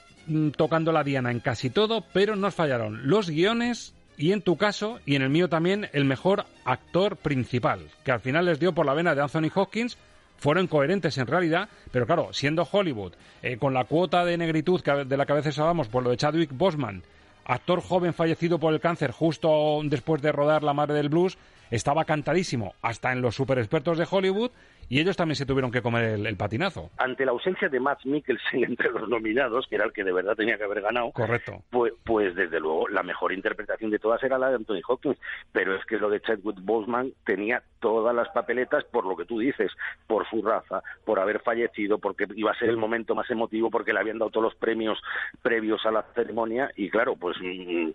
tocando 0.55 0.91
la 0.91 1.03
diana 1.03 1.31
en 1.31 1.39
casi 1.39 1.69
todo, 1.69 2.03
pero 2.13 2.35
nos 2.35 2.55
fallaron 2.55 3.07
los 3.07 3.29
guiones 3.29 3.93
y 4.17 4.31
en 4.31 4.41
tu 4.41 4.57
caso, 4.57 4.99
y 5.05 5.15
en 5.15 5.21
el 5.21 5.29
mío 5.29 5.49
también, 5.49 5.89
el 5.91 6.05
mejor 6.05 6.45
actor 6.63 7.17
principal, 7.17 7.81
que 8.03 8.11
al 8.11 8.21
final 8.21 8.45
les 8.45 8.59
dio 8.59 8.73
por 8.73 8.85
la 8.85 8.93
vena 8.93 9.13
de 9.13 9.21
Anthony 9.21 9.51
Hopkins, 9.53 9.97
fueron 10.37 10.67
coherentes 10.67 11.17
en 11.17 11.27
realidad, 11.27 11.69
pero 11.91 12.05
claro, 12.05 12.31
siendo 12.31 12.67
Hollywood, 12.69 13.13
eh, 13.41 13.57
con 13.57 13.73
la 13.73 13.85
cuota 13.85 14.23
de 14.25 14.37
negritud 14.37 14.81
que, 14.81 15.05
de 15.05 15.17
la 15.17 15.25
que 15.25 15.33
a 15.33 15.37
veces 15.37 15.57
hablamos 15.59 15.87
por 15.87 16.03
lo 16.03 16.11
de 16.11 16.17
Chadwick 16.17 16.51
Boseman, 16.53 17.03
actor 17.45 17.81
joven 17.81 18.13
fallecido 18.13 18.59
por 18.59 18.73
el 18.73 18.79
cáncer 18.79 19.11
justo 19.11 19.81
después 19.83 20.21
de 20.21 20.31
rodar 20.31 20.63
La 20.63 20.73
Madre 20.73 20.95
del 20.95 21.09
Blues, 21.09 21.37
estaba 21.71 22.05
cantadísimo 22.05 22.75
hasta 22.81 23.11
en 23.11 23.21
los 23.21 23.35
super 23.35 23.57
expertos 23.57 23.97
de 23.97 24.07
Hollywood 24.09 24.51
y 24.89 24.99
ellos 24.99 25.17
también 25.17 25.35
se 25.35 25.45
tuvieron 25.45 25.71
que 25.71 25.81
comer 25.81 26.19
el, 26.25 26.37
patinazo. 26.37 26.89
Ante 26.97 27.25
la 27.25 27.31
ausencia 27.31 27.69
de 27.69 27.79
Matt 27.79 28.05
Mikkelsen 28.05 28.63
entre 28.69 28.91
los 28.91 29.07
nominados, 29.09 29.65
que 29.67 29.75
era 29.75 29.85
el 29.85 29.93
que 29.93 30.03
de 30.03 30.11
verdad 30.11 30.35
tenía 30.35 30.57
que 30.57 30.63
haber 30.63 30.81
ganado, 30.81 31.11
correcto. 31.11 31.63
Pues, 31.69 31.93
pues 32.03 32.35
desde 32.35 32.59
luego 32.59 32.87
la 32.87 33.03
mejor 33.03 33.33
interpretación 33.33 33.91
de 33.91 33.99
todas 33.99 34.21
era 34.23 34.37
la 34.37 34.49
de 34.49 34.55
Anthony 34.55 34.81
Hopkins, 34.87 35.17
pero 35.51 35.75
es 35.75 35.85
que 35.85 35.97
lo 35.97 36.09
de 36.09 36.21
Chadwick 36.21 36.59
Boseman 36.61 37.11
tenía 37.25 37.63
todas 37.79 38.15
las 38.15 38.29
papeletas 38.29 38.83
por 38.85 39.05
lo 39.05 39.15
que 39.15 39.25
tú 39.25 39.39
dices, 39.39 39.71
por 40.07 40.27
su 40.29 40.41
raza, 40.41 40.81
por 41.03 41.19
haber 41.19 41.41
fallecido, 41.41 41.97
porque 41.97 42.25
iba 42.35 42.51
a 42.51 42.59
ser 42.59 42.69
el 42.69 42.77
momento 42.77 43.15
más 43.15 43.29
emotivo, 43.29 43.69
porque 43.69 43.93
le 43.93 43.99
habían 43.99 44.19
dado 44.19 44.31
todos 44.31 44.45
los 44.45 44.55
premios 44.55 44.99
previos 45.41 45.85
a 45.85 45.91
la 45.91 46.03
ceremonia 46.13 46.71
y 46.75 46.89
claro, 46.89 47.15
pues 47.15 47.37
mm, 47.39 47.89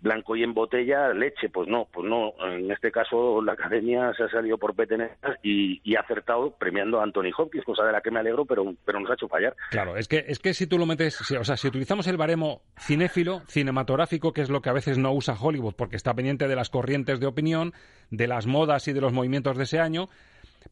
blanco 0.00 0.36
y 0.36 0.42
en 0.42 0.54
botella, 0.54 1.12
leche, 1.12 1.48
pues 1.48 1.68
no, 1.68 1.86
pues 1.92 2.08
no, 2.08 2.32
en 2.42 2.70
este 2.70 2.90
caso 2.90 3.42
la 3.42 3.52
academia 3.52 4.12
se 4.14 4.24
ha 4.24 4.28
salido 4.28 4.58
por 4.58 4.74
petenetas 4.74 5.38
y, 5.42 5.80
y 5.84 5.96
ha 5.96 6.00
acertado 6.00 6.35
premiando 6.58 7.00
a 7.00 7.02
Anthony 7.02 7.30
Hopkins, 7.36 7.64
cosa 7.64 7.84
de 7.84 7.92
la 7.92 8.00
que 8.00 8.10
me 8.10 8.20
alegro, 8.20 8.44
pero, 8.44 8.74
pero 8.84 9.00
nos 9.00 9.10
ha 9.10 9.14
hecho 9.14 9.28
fallar. 9.28 9.54
Claro, 9.70 9.96
es 9.96 10.08
que, 10.08 10.24
es 10.28 10.38
que 10.38 10.54
si 10.54 10.66
tú 10.66 10.78
lo 10.78 10.86
metes, 10.86 11.20
o 11.32 11.44
sea, 11.44 11.56
si 11.56 11.68
utilizamos 11.68 12.06
el 12.06 12.16
baremo 12.16 12.62
cinéfilo, 12.78 13.42
cinematográfico, 13.48 14.32
que 14.32 14.42
es 14.42 14.50
lo 14.50 14.60
que 14.62 14.70
a 14.70 14.74
veces 14.74 14.98
no 14.98 15.12
usa 15.12 15.36
Hollywood 15.38 15.74
porque 15.74 15.96
está 15.96 16.14
pendiente 16.14 16.48
de 16.48 16.56
las 16.56 16.70
corrientes 16.70 17.20
de 17.20 17.26
opinión, 17.26 17.72
de 18.10 18.26
las 18.26 18.46
modas 18.46 18.88
y 18.88 18.92
de 18.92 19.00
los 19.00 19.12
movimientos 19.12 19.56
de 19.56 19.64
ese 19.64 19.80
año, 19.80 20.08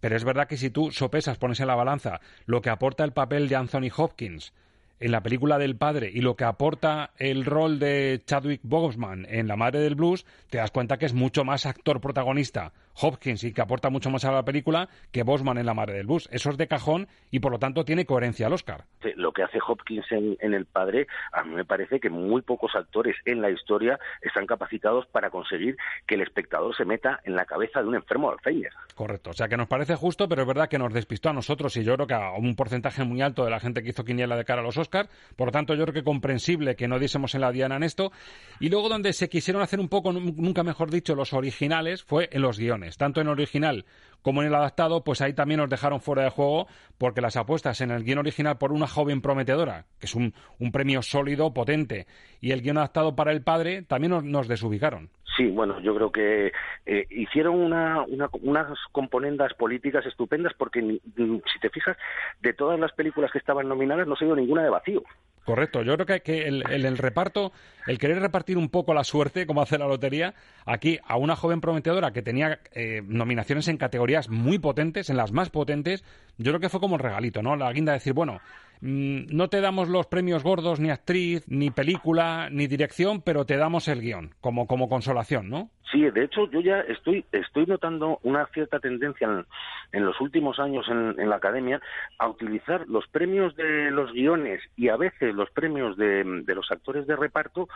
pero 0.01 0.17
es 0.17 0.25
verdad 0.25 0.49
que 0.49 0.57
si 0.57 0.71
tú 0.71 0.91
sopesas, 0.91 1.39
pones 1.39 1.61
en 1.61 1.69
la 1.69 1.75
balanza 1.75 2.21
lo 2.47 2.61
que 2.61 2.71
aporta 2.71 3.05
el 3.05 3.13
papel 3.13 3.49
de 3.49 3.57
Anthony 3.57 3.91
Hopkins, 3.97 4.53
en 5.01 5.11
la 5.11 5.23
película 5.23 5.59
del 5.59 5.77
padre 5.77 6.11
y 6.13 6.21
lo 6.21 6.37
que 6.37 6.45
aporta 6.45 7.11
el 7.19 7.45
rol 7.45 7.79
de 7.79 8.23
Chadwick 8.25 8.61
Boseman 8.63 9.27
en 9.29 9.49
La 9.49 9.57
Madre 9.57 9.81
del 9.81 9.97
Blues, 9.97 10.25
te 10.51 10.59
das 10.59 10.71
cuenta 10.71 10.97
que 10.97 11.07
es 11.07 11.15
mucho 11.15 11.45
más 11.45 11.67
actor 11.67 12.01
protagonista 12.01 12.73
Hopkins 13.01 13.45
y 13.45 13.53
que 13.53 13.63
aporta 13.63 13.91
mucho 13.91 14.11
más 14.11 14.25
a 14.25 14.33
la 14.33 14.45
película 14.45 14.89
que 15.13 15.23
Bosman 15.23 15.59
en 15.59 15.67
La 15.67 15.75
Madre 15.75 15.95
del 15.95 16.07
Bus. 16.07 16.29
Eso 16.33 16.51
es 16.51 16.57
de 16.57 16.67
cajón 16.67 17.09
y 17.31 17.41
por 17.41 17.53
lo 17.53 17.59
tanto 17.59 17.85
tiene 17.85 18.07
coherencia 18.07 18.47
al 18.47 18.53
Oscar. 18.53 18.85
lo 19.17 19.33
que 19.33 19.43
hace 19.43 19.59
Hopkins 19.67 20.07
en, 20.11 20.55
El 20.55 20.67
Padre, 20.67 21.07
a 21.33 21.43
mí 21.45 21.55
me 21.55 21.65
parece 21.65 22.01
que 22.01 22.11
muy 22.11 22.43
pocos 22.43 22.75
actores 22.75 23.17
en 23.25 23.41
la 23.41 23.51
historia 23.51 23.99
están 24.23 24.47
capacitados 24.47 25.07
para 25.07 25.31
conseguir 25.31 25.77
que 26.07 26.15
el 26.15 26.23
espectador 26.23 26.75
se 26.77 26.85
meta 26.85 27.21
en 27.25 27.35
la 27.35 27.45
cabeza 27.45 27.81
de 27.81 27.89
un 27.89 27.95
enfermo 27.95 28.29
de 28.29 28.35
Alzheimer. 28.35 28.73
Correcto, 28.95 29.31
o 29.31 29.33
sea 29.33 29.49
que 29.49 29.57
nos 29.57 29.69
parece 29.69 29.97
justo, 29.97 30.29
pero 30.29 30.43
es 30.43 30.49
verdad 30.49 30.69
que 30.69 30.79
nos 30.79 30.93
despistó 30.93 31.31
a 31.31 31.33
nosotros 31.33 31.77
y 31.77 31.85
yo 31.85 31.95
creo 31.95 32.07
que 32.07 32.15
a 32.15 32.33
un 32.33 32.55
porcentaje 32.55 33.05
muy 33.05 33.23
alto 33.23 33.45
de 33.45 33.51
la 33.51 33.61
gente 33.61 33.83
que 33.83 33.91
hizo 33.91 34.05
quiniela 34.05 34.37
de 34.37 34.45
cara 34.45 34.61
a 34.61 34.65
los 34.65 34.79
Oscars. 34.79 35.09
Por 35.37 35.49
lo 35.49 35.53
tanto, 35.53 35.75
yo 35.75 35.83
creo 35.83 35.95
que 35.95 36.05
comprensible 36.05 36.77
que 36.77 36.89
no 36.89 36.99
diésemos 36.99 37.35
en 37.35 37.41
la 37.41 37.51
diana 37.51 37.77
en 37.77 37.83
esto. 37.83 38.13
Y 38.61 38.69
luego 38.69 38.89
donde 38.89 39.13
se 39.13 39.29
quisieron 39.29 39.63
hacer 39.63 39.81
un 39.81 39.89
poco, 39.89 40.13
nunca 40.13 40.63
mejor 40.63 40.91
dicho, 40.91 41.15
los 41.15 41.33
originales 41.33 42.05
fue 42.05 42.29
en 42.33 42.43
los 42.43 42.59
guiones 42.59 42.84
tanto 42.97 43.21
en 43.21 43.27
el 43.27 43.33
original 43.33 43.85
como 44.25 44.41
en 44.41 44.49
el 44.49 44.55
adaptado, 44.55 45.05
pues 45.05 45.21
ahí 45.21 45.35
también 45.35 45.61
nos 45.61 45.69
dejaron 45.69 46.01
fuera 46.01 46.23
de 46.23 46.31
juego 46.31 46.67
porque 46.97 47.21
las 47.21 47.37
apuestas 47.37 47.83
en 47.83 47.91
el 47.91 48.05
guion 48.05 48.21
original 48.21 48.57
por 48.57 48.73
una 48.73 48.87
joven 48.87 49.21
prometedora, 49.21 49.85
que 50.01 50.07
es 50.07 50.15
un, 50.15 50.33
premio 50.73 51.03
sólido, 51.03 51.53
potente, 51.53 52.07
y 52.41 52.53
el 52.53 52.63
guion 52.63 52.79
adaptado 52.79 53.15
para 53.15 53.33
el 53.33 53.43
padre, 53.43 53.83
también 53.83 54.31
nos, 54.31 54.49
desubicaron. 54.49 55.11
Sí, 55.37 55.49
bueno, 55.49 55.79
yo 55.81 55.95
creo 55.95 56.11
que 56.11 56.53
eh, 56.87 57.07
hicieron 57.11 57.57
una, 57.57 58.05
unas 58.41 58.79
componendas 58.93 59.53
políticas 59.55 60.07
estupendas 60.07 60.55
porque, 60.57 60.81
si 60.81 61.61
te 61.61 61.69
fijas, 61.69 61.99
de 62.41 62.55
todas 62.55 62.81
las 62.81 62.93
películas 62.93 63.31
que 63.31 63.39
estaban 63.39 63.69
nominadas 63.69 64.07
no 64.07 64.17
se 64.17 64.25
dio 64.25 64.37
ninguna 64.37 64.63
de 64.63 64.71
vacío. 64.71 65.03
Correcto, 65.45 65.83
yo 65.83 65.95
creo 65.99 66.23
que, 66.23 66.49
el, 66.49 66.97
reparto, 66.97 67.53
el 67.87 67.99
querer 67.99 68.19
repartir 68.19 68.57
un 68.57 68.71
poco 68.71 68.95
la 68.95 69.05
suerte, 69.05 69.47
como 69.47 69.61
hace 69.61 69.77
la 69.77 69.87
lotería, 69.87 70.35
aquí 70.65 70.99
a 71.07 71.19
una 71.19 71.37
joven 71.37 71.61
prometedora 71.61 72.13
que 72.13 72.23
tenía 72.23 72.61
eh, 72.73 73.03
nominaciones 73.07 73.69
en 73.69 73.77
categorías 73.77 74.31
muy 74.31 74.59
potentes, 74.59 75.11
en 75.11 75.19
las 75.19 75.33
más 75.33 75.51
potentes, 75.51 76.03
yo 76.39 76.51
creo 76.53 76.61
que 76.61 76.71
fue 76.71 76.81
como 76.81 76.97
el 76.97 77.03
regalito, 77.03 77.43
¿no? 77.43 77.57
La 77.57 77.71
guinda 77.75 77.93
de 77.93 77.99
decir, 77.99 78.15
bueno, 78.15 78.41
no 78.85 79.49
te 79.49 79.63
damos 79.63 79.89
los 79.89 80.07
premios 80.07 80.43
gordos, 80.43 80.79
ni 80.79 80.91
actriz, 80.91 81.49
ni 81.49 81.71
película, 81.71 82.51
ni 82.51 82.67
dirección, 82.67 83.23
pero 83.23 83.47
te 83.47 83.57
damos 83.57 83.89
el 83.89 84.03
guion, 84.03 84.35
como, 84.43 84.67
como 84.67 84.91
consolación, 84.91 85.49
¿no? 85.49 85.71
Sí, 85.91 86.03
de 86.11 86.25
hecho 86.25 86.51
yo 86.51 86.61
ya 86.61 86.81
estoy, 86.81 87.25
estoy 87.33 87.65
notando 87.65 88.19
una 88.25 88.47
cierta 88.49 88.81
tendencia 88.81 89.47
en, 89.93 90.05
los 90.05 90.21
últimos 90.21 90.59
años 90.59 90.87
en, 90.89 91.31
la 91.31 91.37
academia 91.37 91.81
a 92.19 92.29
utilizar 92.29 92.87
los 92.87 93.07
premios 93.07 93.57
de 93.57 93.91
los 93.91 94.13
guiones 94.13 94.61
y 94.77 94.89
a 94.89 94.97
veces 94.97 95.35
los 95.35 95.51
premios 95.51 95.97
de, 95.97 96.25
los 96.25 96.71
actores 96.71 97.07
de 97.07 97.17
reparto 97.17 97.69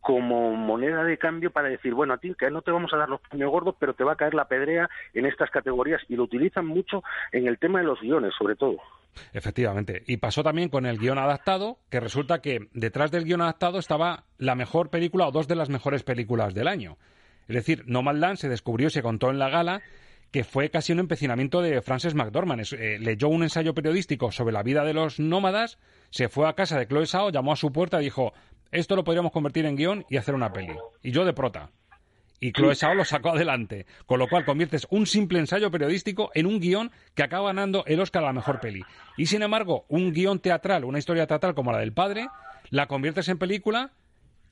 como 0.00 0.56
moneda 0.56 1.04
de 1.04 1.18
cambio 1.18 1.52
para 1.52 1.68
decir, 1.68 1.94
bueno, 1.94 2.14
a 2.14 2.18
ti 2.18 2.34
que 2.36 2.50
no 2.50 2.62
te 2.62 2.72
vamos 2.72 2.92
a 2.92 2.96
dar 2.96 3.08
los 3.08 3.20
premios 3.20 3.50
gordos, 3.52 3.76
pero 3.78 3.94
te 3.94 4.04
va 4.04 4.14
a 4.14 4.16
caer 4.16 4.34
la 4.34 4.48
pedrea 4.48 4.88
en 5.14 5.26
estas 5.26 5.50
categorías 5.50 6.00
y 6.08 6.16
lo 6.16 6.24
utilizan 6.24 6.66
mucho 6.66 7.04
en 7.30 7.46
el 7.46 7.58
tema 7.58 7.78
de 7.80 7.84
los 7.84 8.00
guiones, 8.00 8.32
sobre 8.36 8.56
todo. 8.56 8.78
Efectivamente. 9.32 10.02
Y 10.06 10.18
pasó 10.18 10.42
también 10.42 10.68
con 10.68 10.86
el 10.86 10.98
guion 10.98 11.18
adaptado, 11.18 11.78
que 11.90 12.00
resulta 12.00 12.40
que 12.40 12.68
detrás 12.72 13.10
del 13.10 13.24
guion 13.24 13.42
adaptado 13.42 13.78
estaba 13.78 14.24
la 14.38 14.54
mejor 14.54 14.90
película 14.90 15.26
o 15.26 15.32
dos 15.32 15.48
de 15.48 15.56
las 15.56 15.68
mejores 15.68 16.02
películas 16.02 16.54
del 16.54 16.68
año. 16.68 16.98
Es 17.48 17.54
decir, 17.54 17.84
Nomadland 17.86 18.38
se 18.38 18.48
descubrió 18.48 18.88
y 18.88 18.90
se 18.90 19.02
contó 19.02 19.30
en 19.30 19.38
la 19.38 19.48
gala 19.48 19.82
que 20.30 20.44
fue 20.44 20.70
casi 20.70 20.92
un 20.92 20.98
empecinamiento 20.98 21.62
de 21.62 21.80
Frances 21.82 22.14
McDormand. 22.14 22.62
Eh, 22.72 22.98
leyó 22.98 23.28
un 23.28 23.42
ensayo 23.42 23.74
periodístico 23.74 24.32
sobre 24.32 24.52
la 24.52 24.62
vida 24.62 24.84
de 24.84 24.92
los 24.92 25.20
nómadas, 25.20 25.78
se 26.10 26.28
fue 26.28 26.48
a 26.48 26.54
casa 26.54 26.78
de 26.78 26.86
Chloe 26.86 27.06
Sao, 27.06 27.30
llamó 27.30 27.52
a 27.52 27.56
su 27.56 27.72
puerta 27.72 28.00
y 28.00 28.04
dijo, 28.04 28.32
esto 28.70 28.96
lo 28.96 29.04
podríamos 29.04 29.32
convertir 29.32 29.66
en 29.66 29.76
guion 29.76 30.04
y 30.10 30.16
hacer 30.16 30.34
una 30.34 30.52
peli. 30.52 30.74
Y 31.02 31.12
yo 31.12 31.24
de 31.24 31.32
prota. 31.32 31.70
Y 32.40 32.52
Chloe 32.52 32.74
Sao 32.74 32.94
lo 32.94 33.04
sacó 33.04 33.30
adelante, 33.30 33.86
con 34.06 34.18
lo 34.18 34.28
cual 34.28 34.44
conviertes 34.44 34.86
un 34.90 35.06
simple 35.06 35.38
ensayo 35.38 35.70
periodístico 35.70 36.30
en 36.34 36.46
un 36.46 36.60
guion 36.60 36.90
que 37.14 37.22
acaba 37.22 37.46
ganando 37.46 37.84
el 37.86 38.00
Oscar 38.00 38.22
a 38.22 38.26
la 38.26 38.32
mejor 38.32 38.60
peli. 38.60 38.82
Y 39.16 39.26
sin 39.26 39.42
embargo, 39.42 39.86
un 39.88 40.12
guion 40.12 40.40
teatral, 40.40 40.84
una 40.84 40.98
historia 40.98 41.26
teatral 41.26 41.54
como 41.54 41.72
la 41.72 41.78
del 41.78 41.92
padre, 41.92 42.28
la 42.70 42.86
conviertes 42.86 43.28
en 43.28 43.38
película 43.38 43.90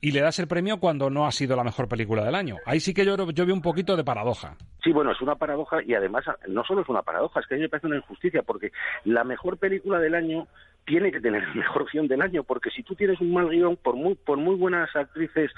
y 0.01 0.11
le 0.11 0.21
das 0.21 0.39
el 0.39 0.47
premio 0.47 0.79
cuando 0.79 1.09
no 1.09 1.25
ha 1.25 1.31
sido 1.31 1.55
la 1.55 1.63
mejor 1.63 1.87
película 1.87 2.23
del 2.23 2.35
año. 2.35 2.57
Ahí 2.65 2.79
sí 2.79 2.93
que 2.93 3.05
yo, 3.05 3.15
yo 3.31 3.45
veo 3.45 3.55
un 3.55 3.61
poquito 3.61 3.95
de 3.95 4.03
paradoja. 4.03 4.55
Sí, 4.83 4.91
bueno, 4.91 5.11
es 5.11 5.21
una 5.21 5.35
paradoja 5.35 5.77
y 5.83 5.93
además 5.93 6.25
no 6.47 6.63
solo 6.63 6.81
es 6.81 6.89
una 6.89 7.01
paradoja, 7.01 7.39
es 7.39 7.47
que 7.47 7.55
a 7.55 7.57
mí 7.57 7.63
me 7.63 7.69
parece 7.69 7.87
una 7.87 7.97
injusticia 7.97 8.43
porque 8.43 8.71
la 9.03 9.23
mejor 9.23 9.57
película 9.57 9.99
del 9.99 10.15
año 10.15 10.47
tiene 10.85 11.11
que 11.11 11.19
tener 11.19 11.43
el 11.43 11.55
mejor 11.55 11.87
guion 11.91 12.07
del 12.07 12.21
año, 12.21 12.43
porque 12.43 12.69
si 12.69 12.83
tú 12.83 12.95
tienes 12.95 13.19
un 13.19 13.33
mal 13.33 13.49
guion, 13.49 13.75
por 13.77 13.95
muy, 13.95 14.15
por 14.15 14.37
muy 14.37 14.55
buenas 14.55 14.95
actrices, 14.95 15.51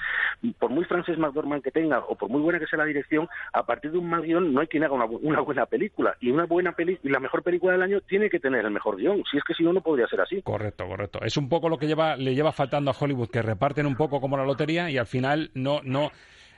por 0.58 0.70
muy 0.70 0.84
Frances 0.84 1.18
McDormand 1.18 1.62
que 1.62 1.70
tenga, 1.70 2.00
o 2.00 2.16
por 2.16 2.28
muy 2.30 2.40
buena 2.40 2.58
que 2.58 2.66
sea 2.66 2.78
la 2.78 2.84
dirección, 2.84 3.28
a 3.52 3.64
partir 3.64 3.92
de 3.92 3.98
un 3.98 4.08
mal 4.08 4.22
guion 4.22 4.52
no 4.52 4.60
hay 4.60 4.66
quien 4.66 4.84
haga 4.84 4.94
una, 4.94 5.04
una 5.04 5.40
buena 5.40 5.66
película. 5.66 6.16
Y 6.20 6.30
una 6.30 6.46
buena 6.46 6.72
peli 6.72 6.98
y 7.02 7.08
la 7.08 7.20
mejor 7.20 7.42
película 7.42 7.72
del 7.72 7.82
año 7.82 8.00
tiene 8.00 8.30
que 8.30 8.40
tener 8.40 8.64
el 8.64 8.70
mejor 8.70 8.96
guion. 8.96 9.22
Si 9.30 9.36
es 9.36 9.44
que 9.44 9.54
si 9.54 9.62
no, 9.62 9.72
no 9.72 9.82
podría 9.82 10.06
ser 10.08 10.20
así. 10.20 10.42
Correcto, 10.42 10.86
correcto. 10.86 11.20
Es 11.22 11.36
un 11.36 11.48
poco 11.48 11.68
lo 11.68 11.78
que 11.78 11.86
lleva, 11.86 12.16
le 12.16 12.34
lleva 12.34 12.52
faltando 12.52 12.90
a 12.90 12.96
Hollywood, 12.98 13.30
que 13.30 13.42
reparten 13.42 13.86
un 13.86 13.96
poco 13.96 14.20
como 14.20 14.36
la 14.36 14.44
lotería 14.44 14.90
y 14.90 14.98
al 14.98 15.06
final 15.06 15.50
no, 15.54 15.80
no 15.84 16.10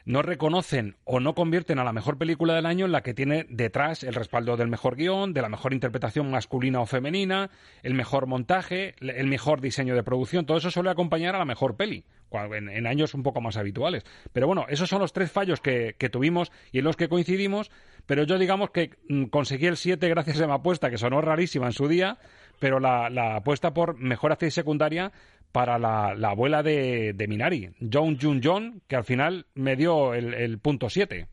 no 0.05 0.23
reconocen 0.23 0.97
o 1.05 1.21
no 1.21 1.35
convierten 1.35 1.79
a 1.79 1.85
la 1.85 1.93
mejor 1.93 2.19
película 2.19 2.55
del 2.55 2.67
año 2.67 2.87
en 2.87 2.93
la 2.93 3.03
que 3.03 3.15
tiene 3.15 3.47
detrás 3.49 4.03
el 4.03 4.15
respaldo 4.15 4.57
del 4.57 4.69
mejor 4.69 4.97
guion, 4.97 5.33
de 5.33 5.43
la 5.43 5.49
mejor 5.49 5.73
interpretación 5.73 6.31
masculina 6.31 6.81
o 6.81 6.87
femenina, 6.87 7.51
el 7.83 7.95
mejor 7.95 8.27
montaje, 8.27 8.95
el 9.01 9.27
mejor 9.27 9.61
diseño 9.61 9.95
de 9.95 10.03
producción. 10.03 10.47
Todo 10.47 10.59
eso 10.59 10.71
suele 10.71 10.91
acompañar 10.91 11.35
a 11.35 11.39
la 11.39 11.45
mejor 11.45 11.77
peli, 11.77 12.05
en, 12.33 12.87
años 12.87 13.15
un 13.15 13.23
poco 13.23 13.41
más 13.41 13.57
habituales. 13.57 14.05
Pero 14.33 14.47
bueno, 14.47 14.67
esos 14.69 14.89
son 14.89 15.01
los 15.01 15.13
tres 15.13 15.31
fallos 15.31 15.61
que, 15.61 15.95
tuvimos 16.11 16.53
y 16.73 16.79
en 16.79 16.85
los 16.85 16.97
que 16.97 17.09
coincidimos. 17.09 17.71
Pero 18.07 18.25
yo 18.25 18.39
digamos 18.39 18.71
que 18.71 18.97
mm, 19.09 19.25
conseguí 19.27 19.67
el 19.67 19.77
7 19.77 20.09
gracias 20.09 20.41
a 20.41 20.47
mi 20.47 20.53
apuesta, 20.53 20.91
que 20.91 20.99
sonó 20.99 21.21
rarísima 21.21 21.67
en 21.67 21.73
su 21.73 21.87
día, 21.87 22.19
pero 22.59 22.81
la, 22.81 23.11
la 23.11 23.37
apuesta 23.37 23.73
por 23.73 23.97
mejor 23.97 24.33
actriz 24.33 24.55
secundaria 24.55 25.13
para 25.53 25.79
la, 25.79 26.13
abuela 26.29 26.63
de, 26.63 27.15
Minari, 27.29 27.71
John 27.93 28.19
Jun 28.21 28.41
John, 28.43 28.83
que 28.89 28.97
al 28.97 29.05
final 29.05 29.47
me 29.55 29.77
dio 29.77 30.15
el, 30.15 30.59
punto 30.59 30.89
7. 30.89 31.27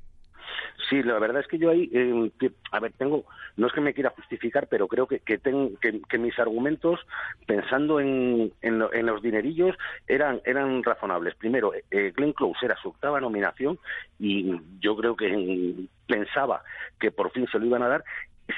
Sí, 0.90 1.04
la 1.04 1.20
verdad 1.20 1.42
es 1.42 1.48
que 1.48 1.58
yo 1.58 1.70
ahí, 1.70 1.90
eh, 1.94 2.32
a 2.72 2.80
ver, 2.80 2.94
tengo, 2.94 3.26
no 3.58 3.68
es 3.68 3.74
que 3.74 3.82
me 3.82 3.94
quiera 3.94 4.12
justificar, 4.12 4.68
pero 4.68 4.88
creo 4.88 5.06
que, 5.06 5.20
que, 5.20 5.40
que, 5.40 6.18
mis 6.18 6.40
argumentos, 6.40 7.00
pensando 7.46 8.00
en, 8.00 8.54
en, 8.62 9.06
los 9.06 9.22
dinerillos, 9.22 9.76
eran, 10.08 10.40
eran 10.46 10.84
razonables. 10.84 11.36
Primero, 11.36 11.74
eh, 11.74 12.14
Glenn 12.16 12.32
Close 12.32 12.66
era 12.66 12.78
su 12.78 12.90
octava 12.90 13.20
nominación 13.20 13.78
y 14.18 14.56
yo 14.80 14.96
creo 14.96 15.16
que 15.18 15.88
pensaba 16.08 16.64
que 17.00 17.12
por 17.12 17.32
fin 17.32 17.48
se 17.52 17.60
lo 17.60 17.66
iban 17.66 17.84
a 17.84 17.90
dar 17.90 18.04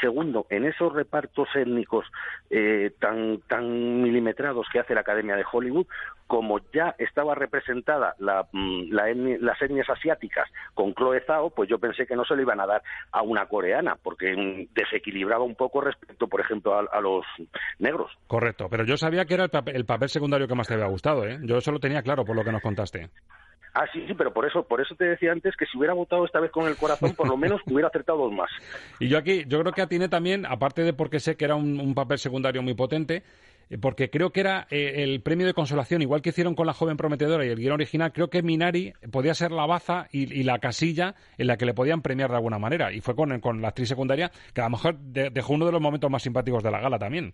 segundo, 0.02 0.46
en 0.50 0.66
esos 0.66 0.94
repartos 0.94 1.48
étnicos 1.56 2.06
eh, 2.50 2.92
tan, 3.00 3.40
tan 3.48 4.02
milimetrados 4.02 4.68
que 4.72 4.80
hace 4.80 4.94
la 4.94 5.02
Academia 5.02 5.36
de 5.36 5.46
Hollywood, 5.52 5.88
como 6.28 6.60
ya 6.72 6.94
estaba 7.00 7.34
representada 7.34 8.14
la, 8.20 8.48
mm, 8.52 8.92
las 8.92 9.62
etnias 9.62 9.90
asiáticas 9.90 10.48
con 10.76 10.94
Chloe 10.94 11.24
Zhao, 11.26 11.50
pues 11.50 11.68
yo 11.68 11.80
pensé 11.80 12.06
que 12.06 12.16
no 12.16 12.24
se 12.24 12.36
le 12.36 12.44
iban 12.44 12.60
a 12.60 12.68
dar 12.68 12.84
a 13.12 13.24
una 13.24 13.48
coreana, 13.48 13.98
porque 14.02 14.36
mm, 14.36 14.74
desequilibraba 14.76 15.44
un 15.44 15.56
poco 15.56 15.82
respecto, 15.82 16.28
por 16.28 16.42
ejemplo, 16.42 16.76
a, 16.76 17.02
los 17.02 17.26
negros. 17.80 18.12
Correcto, 18.28 18.68
pero 18.70 18.86
yo 18.86 18.96
sabía 18.96 19.26
que 19.26 19.34
era 19.34 19.46
el 19.46 19.50
papel, 19.50 19.76
el 19.76 19.86
papel 19.86 20.10
secundario 20.10 20.48
que 20.48 20.56
más 20.56 20.68
te 20.68 20.76
había 20.76 20.86
gustado, 20.86 21.26
¿eh? 21.26 21.40
Yo 21.44 21.58
eso 21.58 21.72
lo 21.72 21.80
tenía 21.80 22.04
claro 22.04 22.24
por 22.24 22.36
lo 22.36 22.44
que 22.44 22.52
nos 22.52 22.62
contaste. 22.62 23.10
Ah, 23.74 23.86
sí, 23.94 24.04
sí, 24.08 24.14
pero 24.14 24.34
por 24.34 24.46
eso, 24.46 24.64
por 24.64 24.82
eso 24.82 24.96
te 24.96 25.06
decía 25.06 25.32
antes 25.32 25.56
que 25.56 25.66
si 25.66 25.78
hubiera 25.78 25.94
votado 25.94 26.26
esta 26.26 26.40
vez 26.40 26.52
con 26.52 26.68
el 26.68 26.76
corazón, 26.76 27.14
por 27.16 27.28
lo 27.28 27.38
menos 27.38 27.62
hubiera 27.66 27.88
acertado 27.88 28.20
dos 28.20 28.34
más. 28.34 28.50
Y 29.00 29.08
yo 29.08 29.18
aquí, 29.18 29.46
yo 29.48 29.60
creo 29.60 29.74
que 29.74 29.82
atiene 29.82 30.10
también, 30.10 30.46
aparte 30.46 30.84
de 30.84 30.94
porque 30.94 31.20
sé 31.20 31.38
que 31.38 31.46
era 31.46 31.56
un, 31.56 31.94
papel 31.94 32.18
secundario 32.18 32.62
muy 32.64 32.74
potente, 32.74 33.24
eh, 33.70 33.78
porque 33.78 34.10
creo 34.10 34.32
que 34.32 34.40
era 34.40 34.68
eh, 34.72 35.04
el 35.04 35.22
premio 35.22 35.46
de 35.46 35.54
consolación, 35.54 36.02
igual 36.02 36.22
que 36.22 36.30
hicieron 36.30 36.56
con 36.56 36.66
la 36.66 36.74
joven 36.74 36.98
prometedora 36.98 37.46
y 37.46 37.50
el 37.50 37.58
guion 37.58 37.74
original, 37.74 38.12
creo 38.12 38.30
que 38.30 38.42
Minari 38.42 38.94
podía 39.12 39.34
ser 39.34 39.52
la 39.52 39.66
baza 39.66 40.08
y, 40.12 40.44
la 40.44 40.60
casilla 40.60 41.16
en 41.38 41.48
la 41.48 41.58
que 41.58 41.66
le 41.66 41.74
podían 41.74 42.02
premiar 42.02 42.30
de 42.30 42.38
alguna 42.38 42.58
manera. 42.58 42.92
Y 42.92 43.02
fue 43.02 43.16
con 43.16 43.62
la 43.62 43.68
actriz 43.68 43.90
secundaria, 43.90 44.32
que 44.54 44.62
a 44.62 44.66
lo 44.66 44.72
mejor 44.72 44.98
dejó 44.98 45.54
uno 45.54 45.66
de 45.66 45.72
los 45.72 45.82
momentos 45.82 46.10
más 46.10 46.24
simpáticos 46.24 46.64
de 46.64 46.72
la 46.72 46.80
gala 46.80 46.98
también. 46.98 47.34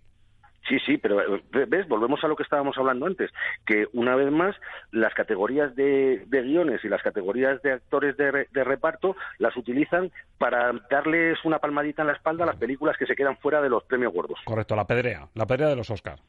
Sí, 0.68 0.80
sí, 0.86 0.98
pero 0.98 1.36
eh, 1.36 1.42
ves, 1.68 1.88
volvemos 1.88 2.24
a 2.24 2.28
lo 2.28 2.36
que 2.36 2.44
estábamos 2.44 2.78
hablando 2.78 3.06
antes, 3.06 3.32
que 3.66 3.88
una 3.94 4.16
vez 4.16 4.32
más 4.32 4.56
las 4.92 5.14
categorías 5.14 5.76
de, 5.76 6.26
guiones 6.30 6.84
y 6.84 6.90
las 6.90 7.04
categorías 7.04 7.62
de 7.62 7.74
actores 7.74 8.18
de, 8.18 8.48
de, 8.52 8.64
reparto 8.64 9.16
las 9.38 9.56
utilizan 9.58 10.12
para 10.38 10.72
darles 10.90 11.38
una 11.46 11.60
palmadita 11.60 12.02
en 12.02 12.08
la 12.08 12.14
espalda 12.14 12.44
a 12.44 12.48
las 12.48 12.58
películas 12.58 12.98
que 12.98 13.06
se 13.06 13.16
quedan 13.16 13.38
fuera 13.38 13.62
de 13.62 13.70
los 13.70 13.84
premios 13.84 14.14
gordos. 14.14 14.40
Correcto, 14.46 14.76
la 14.76 14.86
pedrea, 14.86 15.28
la 15.36 15.46
pedrea 15.46 15.70
de 15.70 15.76
los 15.76 15.90
Oscars. 15.90 16.22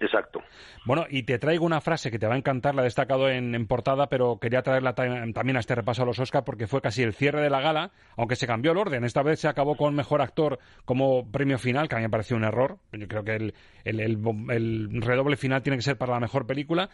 Exacto. 0.00 0.42
Bueno, 0.84 1.06
y 1.08 1.22
te 1.22 1.38
traigo 1.38 1.64
una 1.64 1.80
frase 1.80 2.10
que 2.10 2.18
te 2.18 2.26
va 2.26 2.34
a 2.34 2.38
encantar, 2.38 2.74
la 2.74 2.82
he 2.82 2.84
destacado 2.84 3.28
en, 3.28 3.66
portada, 3.66 4.08
pero 4.08 4.38
quería 4.38 4.62
traerla 4.62 4.94
también 4.94 5.56
a 5.56 5.60
este 5.60 5.74
repaso 5.74 6.02
a 6.02 6.06
los 6.06 6.18
Oscars 6.18 6.44
porque 6.44 6.66
fue 6.66 6.80
casi 6.80 7.02
el 7.02 7.14
cierre 7.14 7.42
de 7.42 7.50
la 7.50 7.60
gala, 7.60 7.92
aunque 8.16 8.36
se 8.36 8.46
cambió 8.46 8.72
el 8.72 8.78
orden. 8.78 9.04
Esta 9.04 9.22
vez 9.22 9.40
se 9.40 9.48
acabó 9.48 9.76
con 9.76 9.94
Mejor 9.94 10.20
Actor 10.20 10.58
como 10.84 11.30
premio 11.30 11.58
final, 11.58 11.88
que 11.88 11.94
a 11.94 11.98
mí 11.98 12.04
me 12.04 12.10
pareció 12.10 12.36
un 12.36 12.44
error. 12.44 12.78
Yo 12.92 13.06
creo 13.08 13.24
que 13.24 13.52
el, 13.84 15.00
redoble 15.02 15.36
final 15.36 15.62
tiene 15.62 15.78
que 15.78 15.82
ser 15.82 15.96
para 15.96 16.14
la 16.14 16.20
mejor 16.20 16.46
película, 16.46 16.90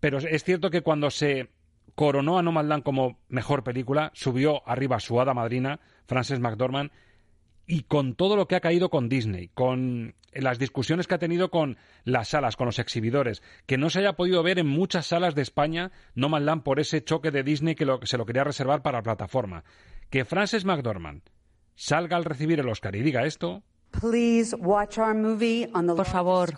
pero 0.00 0.18
es 0.18 0.44
cierto 0.44 0.70
que 0.70 0.82
cuando 0.82 1.10
se 1.10 1.48
coronó 1.94 2.38
a 2.38 2.42
Nomadland 2.42 2.82
como 2.82 3.18
mejor 3.28 3.62
película, 3.62 4.10
subió 4.14 4.66
arriba 4.68 5.00
su 5.00 5.20
hada 5.20 5.34
madrina, 5.34 5.80
Frances 6.06 6.40
McDormand, 6.40 6.90
y 7.70 7.84
con 7.84 8.14
todo 8.16 8.34
lo 8.34 8.48
que 8.48 8.56
ha 8.56 8.60
caído 8.60 8.90
con 8.90 9.08
Disney, 9.08 9.48
con 9.54 10.16
las 10.32 10.58
discusiones 10.58 11.06
que 11.06 11.14
ha 11.14 11.18
tenido 11.18 11.50
con 11.50 11.76
las 12.02 12.28
salas, 12.28 12.56
con 12.56 12.66
los 12.66 12.80
exhibidores, 12.80 13.42
que 13.66 13.78
no 13.78 13.90
se 13.90 14.00
haya 14.00 14.14
podido 14.14 14.42
ver 14.42 14.58
en 14.58 14.66
muchas 14.66 15.06
salas 15.06 15.36
de 15.36 15.42
España 15.42 15.92
No 16.16 16.36
Land 16.36 16.64
por 16.64 16.80
ese 16.80 17.04
choque 17.04 17.30
de 17.30 17.44
Disney 17.44 17.76
que 17.76 17.86
se 18.02 18.18
lo 18.18 18.26
quería 18.26 18.42
reservar 18.42 18.82
para 18.82 18.98
la 18.98 19.02
plataforma. 19.04 19.62
Que 20.10 20.24
Frances 20.24 20.64
McDormand 20.64 21.22
salga 21.76 22.16
al 22.16 22.24
recibir 22.24 22.58
el 22.58 22.68
Oscar 22.68 22.96
y 22.96 23.02
diga 23.02 23.24
esto, 23.24 23.62
por 25.94 26.06
favor, 26.06 26.54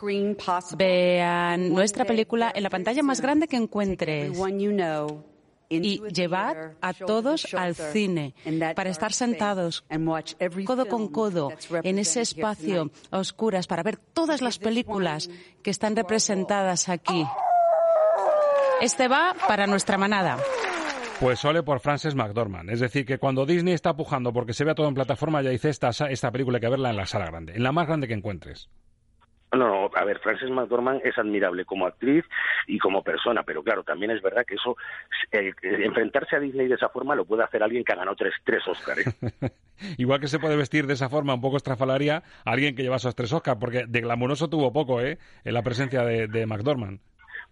vean 0.79 1.75
nuestra 1.75 2.05
película 2.07 2.53
en 2.55 2.63
la 2.63 2.71
pantalla 2.71 3.03
más 3.03 3.21
grande 3.21 3.49
que 3.49 3.57
encuentres 3.57 4.33
y 5.73 6.03
llevar 6.13 6.75
a 6.81 6.93
todos 6.93 7.55
al 7.55 7.75
cine 7.75 8.35
para 8.75 8.91
estar 8.91 9.13
sentados 9.13 9.85
codo 10.65 10.87
con 10.87 11.09
codo 11.09 11.53
en 11.83 11.99
ese 11.99 12.21
espacio 12.21 12.91
a 13.11 13.19
oscuras 13.19 13.67
para 13.67 13.83
ver 13.83 13.97
todas 13.97 14.43
las 14.43 14.59
películas 14.59 15.31
que 15.63 15.71
están 15.71 15.97
representadas 15.97 16.89
aquí. 16.89 17.27
Este 18.81 19.09
va 19.09 19.35
para 19.47 19.67
nuestra 19.67 19.97
manada. 19.97 20.39
Pues 21.21 21.39
sole 21.39 21.63
por 21.63 21.79
Frances 21.79 22.17
McDormand. 22.17 22.69
Es 22.71 22.81
decir, 22.81 23.07
que 23.07 23.19
cuando 23.19 23.47
Disney 23.47 23.75
está 23.75 23.95
pujando 23.95 24.33
porque 24.33 24.53
se 24.53 24.65
vea 24.65 24.75
todo 24.75 24.89
en 24.89 24.95
plataforma, 24.95 25.41
ya 25.41 25.51
dice 25.51 25.69
esta, 25.69 25.91
esta 25.91 26.33
película 26.33 26.57
hay 26.57 26.63
que 26.63 26.69
verla 26.69 26.91
en 26.91 26.97
la 26.97 27.07
sala 27.07 27.27
grande, 27.27 27.55
en 27.55 27.63
la 27.63 27.71
más 27.71 27.87
grande 27.87 28.09
que 28.09 28.15
encuentres. 28.15 28.69
No, 29.53 29.69
no, 29.69 29.91
a 29.95 30.05
ver, 30.05 30.19
Frances 30.21 30.51
McDormand 30.51 31.03
es 31.05 31.19
admirable 31.19 31.67
como 31.67 31.87
actriz 31.87 32.25
y 32.67 32.79
como 32.79 33.03
persona, 33.03 33.43
pero 33.43 33.63
claro, 33.63 33.85
también 33.85 34.11
es 34.11 34.23
verdad 34.23 34.47
que 34.47 34.55
eso, 34.55 34.77
eh, 35.31 35.53
enfrentarse 35.63 36.37
a 36.37 36.41
Disney 36.41 36.69
de 36.69 36.77
esa 36.77 36.89
forma 36.89 37.15
lo 37.15 37.27
puede 37.27 37.45
hacer 37.45 37.63
alguien 37.63 37.85
que 37.85 37.93
ha 37.93 37.97
ganado 37.97 38.17
tres, 38.17 38.33
tres 38.45 38.67
Oscars. 38.67 39.05
Igual 39.99 40.21
que 40.21 40.29
se 40.29 40.39
puede 40.39 40.57
vestir 40.57 40.87
de 40.87 40.95
esa 40.95 41.11
forma 41.11 41.35
un 41.35 41.41
poco 41.41 41.59
estrafalaria 41.59 42.23
alguien 42.45 42.75
que 42.75 42.83
lleva 42.83 42.97
esos 42.97 43.15
tres 43.15 43.33
Oscars, 43.33 43.59
porque 43.59 43.85
de 43.87 44.01
glamuroso 44.01 44.49
tuvo 44.49 44.73
poco, 44.73 45.01
¿eh? 45.03 45.19
En 45.45 45.55
la 45.55 45.63
presencia 45.63 46.03
de, 46.03 46.29
de 46.29 46.47
McDormand. 46.47 47.01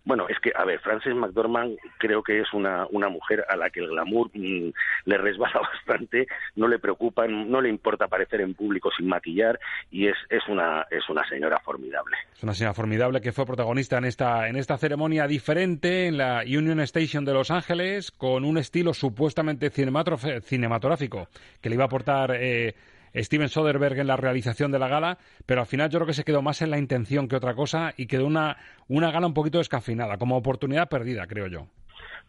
Bueno, 0.04 0.26
es 0.28 0.38
que, 0.40 0.50
a 0.54 0.64
ver, 0.64 0.80
Frances 0.80 1.14
McDormand 1.14 1.76
creo 1.98 2.22
que 2.22 2.40
es 2.40 2.52
una, 2.52 2.86
una 2.90 3.08
mujer 3.08 3.44
a 3.48 3.56
la 3.56 3.70
que 3.70 3.80
el 3.80 3.88
glamour 3.88 4.30
mm, 4.32 4.70
le 5.04 5.18
resbala 5.18 5.60
bastante, 5.74 6.26
no 6.56 6.68
le 6.68 6.78
preocupa, 6.78 7.26
no 7.26 7.60
le 7.60 7.68
importa 7.68 8.06
aparecer 8.06 8.40
en 8.40 8.54
público 8.54 8.90
sin 8.96 9.08
maquillar 9.08 9.58
y 9.90 10.06
es, 10.08 10.16
es, 10.28 10.46
una, 10.48 10.86
es 10.90 11.08
una 11.08 11.26
señora 11.28 11.58
formidable. 11.60 12.16
Es 12.34 12.42
una 12.42 12.54
señora 12.54 12.74
formidable 12.74 13.20
que 13.20 13.32
fue 13.32 13.46
protagonista 13.46 13.98
en 13.98 14.06
esta, 14.06 14.48
en 14.48 14.56
esta 14.56 14.78
ceremonia 14.78 15.26
diferente 15.26 16.06
en 16.06 16.16
la 16.16 16.42
Union 16.46 16.80
Station 16.80 17.24
de 17.24 17.34
Los 17.34 17.50
Ángeles 17.50 18.10
con 18.10 18.44
un 18.44 18.58
estilo 18.58 18.94
supuestamente 18.94 19.70
cinematográfico 19.70 21.28
que 21.60 21.68
le 21.68 21.74
iba 21.74 21.84
a 21.84 21.86
aportar... 21.86 22.32
Eh, 22.34 22.74
Steven 23.14 23.48
Soderbergh 23.48 23.98
en 23.98 24.06
la 24.06 24.16
realización 24.16 24.70
de 24.70 24.78
la 24.78 24.88
gala, 24.88 25.18
pero 25.46 25.60
al 25.60 25.66
final 25.66 25.90
yo 25.90 25.98
creo 25.98 26.06
que 26.06 26.14
se 26.14 26.24
quedó 26.24 26.42
más 26.42 26.62
en 26.62 26.70
la 26.70 26.78
intención 26.78 27.28
que 27.28 27.36
otra 27.36 27.54
cosa 27.54 27.92
y 27.96 28.06
quedó 28.06 28.26
una, 28.26 28.56
una 28.88 29.10
gala 29.10 29.26
un 29.26 29.34
poquito 29.34 29.58
descafinada, 29.58 30.18
como 30.18 30.36
oportunidad 30.36 30.88
perdida, 30.88 31.26
creo 31.26 31.46
yo. 31.46 31.66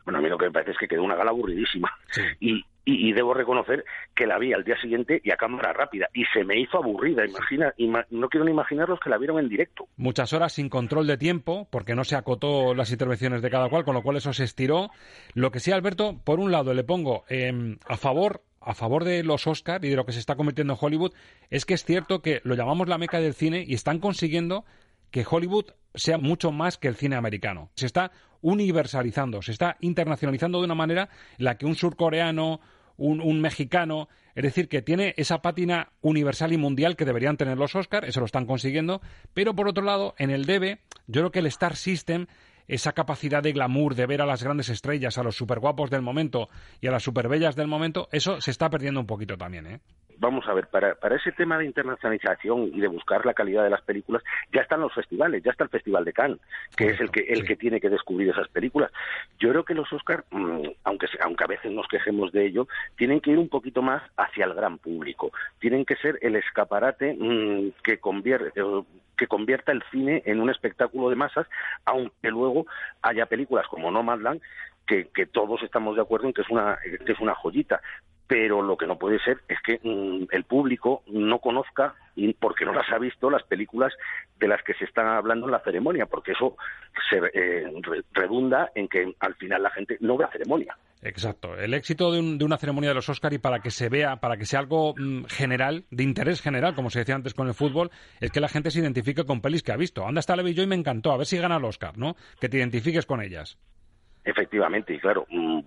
Bueno, 0.03 0.19
a 0.19 0.21
mí 0.21 0.29
lo 0.29 0.37
que 0.37 0.45
me 0.45 0.51
parece 0.51 0.71
es 0.71 0.77
que 0.77 0.87
quedó 0.87 1.03
una 1.03 1.15
gala 1.15 1.31
aburridísima. 1.31 1.91
Y, 2.83 3.09
y, 3.09 3.13
debo 3.13 3.35
reconocer 3.35 3.85
que 4.15 4.25
la 4.25 4.39
vi 4.39 4.53
al 4.53 4.63
día 4.63 4.75
siguiente 4.81 5.21
y 5.23 5.31
a 5.31 5.37
cámara 5.37 5.71
rápida. 5.71 6.09
Y 6.15 6.25
se 6.33 6.43
me 6.43 6.59
hizo 6.59 6.79
aburrida. 6.79 7.23
Imagina, 7.23 7.73
no 8.09 8.27
quiero 8.27 8.43
ni 8.43 8.51
imaginar 8.51 8.89
los 8.89 8.99
que 8.99 9.11
la 9.11 9.19
vieron 9.19 9.37
en 9.37 9.49
directo. 9.49 9.87
Muchas 9.97 10.33
horas 10.33 10.53
sin 10.53 10.67
control 10.67 11.05
de 11.05 11.17
tiempo, 11.17 11.67
porque 11.69 11.93
no 11.93 12.03
se 12.03 12.15
acotó 12.15 12.73
las 12.73 12.91
intervenciones 12.91 13.43
de 13.43 13.51
cada 13.51 13.69
cual, 13.69 13.85
con 13.85 13.93
lo 13.93 14.01
cual 14.01 14.17
eso 14.17 14.33
se 14.33 14.45
estiró. 14.45 14.89
Lo 15.35 15.51
que 15.51 15.59
sí, 15.59 15.71
Alberto, 15.71 16.19
por 16.23 16.39
un 16.39 16.51
lado 16.51 16.73
le 16.73 16.83
pongo 16.83 17.23
em, 17.29 17.77
a 17.87 17.97
favor 17.97 18.41
a 18.61 18.73
favor 18.75 19.03
de 19.03 19.23
los 19.23 19.47
Oscar 19.47 19.83
y 19.83 19.89
de 19.89 19.95
lo 19.95 20.05
que 20.05 20.11
se 20.11 20.19
está 20.19 20.35
convirtiendo 20.35 20.73
en 20.73 20.79
Hollywood 20.79 21.13
es 21.49 21.65
que 21.65 21.73
es 21.73 21.83
cierto 21.83 22.21
que 22.21 22.41
lo 22.43 22.55
llamamos 22.55 22.87
la 22.87 22.97
meca 22.97 23.19
del 23.19 23.33
cine 23.33 23.65
y 23.67 23.73
están 23.73 23.99
consiguiendo 23.99 24.65
que 25.09 25.25
Hollywood 25.29 25.71
sea 25.93 26.17
mucho 26.17 26.51
más 26.51 26.77
que 26.77 26.87
el 26.87 26.95
cine 26.95 27.15
americano. 27.15 27.69
Se 27.75 27.85
está 27.85 28.11
universalizando, 28.41 29.41
se 29.41 29.51
está 29.51 29.77
internacionalizando 29.81 30.59
de 30.59 30.65
una 30.65 30.75
manera 30.75 31.09
en 31.37 31.45
la 31.45 31.57
que 31.57 31.65
un 31.65 31.75
surcoreano, 31.75 32.61
un, 32.97 33.19
un, 33.19 33.41
mexicano, 33.41 34.07
es 34.35 34.43
decir, 34.43 34.69
que 34.69 34.81
tiene 34.81 35.13
esa 35.17 35.41
pátina 35.41 35.89
universal 36.01 36.53
y 36.53 36.57
mundial 36.57 36.95
que 36.95 37.05
deberían 37.05 37.37
tener 37.37 37.57
los 37.57 37.75
Oscar, 37.75 38.05
eso 38.05 38.19
lo 38.19 38.25
están 38.25 38.45
consiguiendo, 38.45 39.01
pero 39.33 39.55
por 39.55 39.67
otro 39.67 39.83
lado, 39.83 40.15
en 40.17 40.29
el 40.29 40.45
debe, 40.45 40.79
yo 41.07 41.21
creo 41.21 41.31
que 41.31 41.39
el 41.39 41.47
Star 41.47 41.75
System 41.75 42.27
esa 42.71 42.93
capacidad 42.93 43.43
de 43.43 43.51
glamour, 43.51 43.95
de 43.95 44.05
ver 44.05 44.21
a 44.21 44.25
las 44.25 44.41
grandes 44.41 44.69
estrellas, 44.69 45.17
a 45.17 45.23
los 45.23 45.35
superguapos 45.35 45.89
del 45.89 46.01
momento 46.01 46.47
y 46.79 46.87
a 46.87 46.91
las 46.91 47.03
superbellas 47.03 47.57
del 47.57 47.67
momento, 47.67 48.07
eso 48.13 48.39
se 48.39 48.49
está 48.49 48.69
perdiendo 48.69 49.01
un 49.01 49.05
poquito 49.05 49.37
también, 49.37 49.67
¿eh? 49.67 49.79
Vamos 50.21 50.47
a 50.47 50.53
ver, 50.53 50.67
para, 50.67 50.93
para 50.93 51.15
ese 51.15 51.31
tema 51.31 51.57
de 51.57 51.65
internacionalización 51.65 52.69
y 52.71 52.79
de 52.79 52.87
buscar 52.87 53.25
la 53.25 53.33
calidad 53.33 53.63
de 53.63 53.71
las 53.71 53.81
películas, 53.81 54.21
ya 54.53 54.61
están 54.61 54.79
los 54.79 54.93
festivales, 54.93 55.41
ya 55.41 55.49
está 55.49 55.63
el 55.63 55.71
Festival 55.71 56.05
de 56.05 56.13
Cannes, 56.13 56.39
que 56.77 56.89
es 56.89 57.01
el 57.01 57.09
que 57.09 57.21
el 57.21 57.43
que 57.43 57.55
tiene 57.55 57.81
que 57.81 57.89
descubrir 57.89 58.29
esas 58.29 58.47
películas. 58.49 58.91
Yo 59.39 59.49
creo 59.49 59.65
que 59.65 59.73
los 59.73 59.91
Oscars, 59.91 60.23
mm, 60.29 60.67
aunque 60.83 61.07
aunque 61.21 61.43
a 61.43 61.47
veces 61.47 61.71
nos 61.71 61.87
quejemos 61.87 62.31
de 62.31 62.45
ello, 62.45 62.67
tienen 62.97 63.19
que 63.19 63.31
ir 63.31 63.39
un 63.39 63.49
poquito 63.49 63.81
más 63.81 64.03
hacia 64.15 64.45
el 64.45 64.53
gran 64.53 64.77
público. 64.77 65.31
Tienen 65.57 65.85
que 65.85 65.95
ser 65.95 66.19
el 66.21 66.35
escaparate 66.35 67.15
mm, 67.17 67.81
que 67.83 67.97
convierte 67.97 68.51
eh, 68.61 68.83
que 69.17 69.25
convierta 69.25 69.71
el 69.71 69.83
cine 69.91 70.21
en 70.25 70.39
un 70.39 70.51
espectáculo 70.51 71.09
de 71.09 71.15
masas, 71.15 71.47
aunque 71.85 72.29
luego 72.29 72.67
haya 73.01 73.25
películas 73.25 73.67
como 73.67 73.89
Nomadland 73.89 74.39
que, 74.85 75.07
que 75.09 75.25
todos 75.25 75.63
estamos 75.63 75.95
de 75.95 76.01
acuerdo 76.03 76.27
en 76.27 76.33
que 76.33 76.41
es 76.41 76.49
una 76.49 76.77
que 77.05 77.11
es 77.11 77.19
una 77.19 77.33
joyita 77.33 77.81
pero 78.27 78.61
lo 78.61 78.77
que 78.77 78.87
no 78.87 78.97
puede 78.97 79.19
ser 79.19 79.39
es 79.47 79.57
que 79.61 79.79
mm, 79.83 80.27
el 80.31 80.43
público 80.45 81.03
no 81.07 81.39
conozca, 81.39 81.95
porque 82.39 82.65
no 82.65 82.73
las 82.73 82.89
ha 82.91 82.97
visto, 82.97 83.29
las 83.29 83.43
películas 83.43 83.93
de 84.39 84.47
las 84.47 84.61
que 84.63 84.73
se 84.73 84.85
está 84.85 85.17
hablando 85.17 85.45
en 85.45 85.51
la 85.51 85.59
ceremonia, 85.59 86.05
porque 86.05 86.31
eso 86.31 86.55
se 87.09 87.17
eh, 87.33 87.71
redunda 88.13 88.71
en 88.75 88.87
que 88.87 89.15
al 89.19 89.35
final 89.35 89.63
la 89.63 89.69
gente 89.71 89.97
no 90.01 90.17
ve 90.17 90.25
la 90.25 90.31
ceremonia. 90.31 90.77
Exacto. 91.01 91.57
El 91.57 91.73
éxito 91.73 92.11
de, 92.11 92.19
una 92.19 92.57
ceremonia 92.57 92.91
de 92.91 92.95
los 92.95 93.09
Oscar 93.09 93.33
y 93.33 93.39
para 93.39 93.59
que 93.59 93.71
se 93.71 93.89
vea, 93.89 94.17
para 94.17 94.37
que 94.37 94.45
sea 94.45 94.59
algo 94.59 94.93
mm, 94.95 95.25
general, 95.25 95.85
de 95.89 96.03
interés 96.03 96.41
general, 96.41 96.75
como 96.75 96.89
se 96.89 96.99
decía 96.99 97.15
antes 97.15 97.33
con 97.33 97.47
el 97.47 97.53
fútbol, 97.53 97.89
es 98.19 98.31
que 98.31 98.39
la 98.39 98.49
gente 98.49 98.71
se 98.71 98.79
identifique 98.79 99.25
con 99.25 99.41
pelis 99.41 99.63
que 99.63 99.71
ha 99.71 99.77
visto. 99.77 100.05
Anda, 100.05 100.19
está 100.19 100.35
Levi 100.35 100.59
y 100.59 100.67
me 100.67 100.75
encantó, 100.75 101.11
a 101.11 101.17
ver 101.17 101.25
si 101.25 101.37
gana 101.37 101.57
el 101.57 101.65
Oscar, 101.65 101.97
¿no? 101.97 102.15
Que 102.39 102.49
te 102.49 102.57
identifiques 102.57 103.05
con 103.05 103.21
ellas. 103.21 103.57
Efectivamente, 104.23 104.93
y 104.93 104.99
claro, 104.99 105.25
mm, 105.29 105.61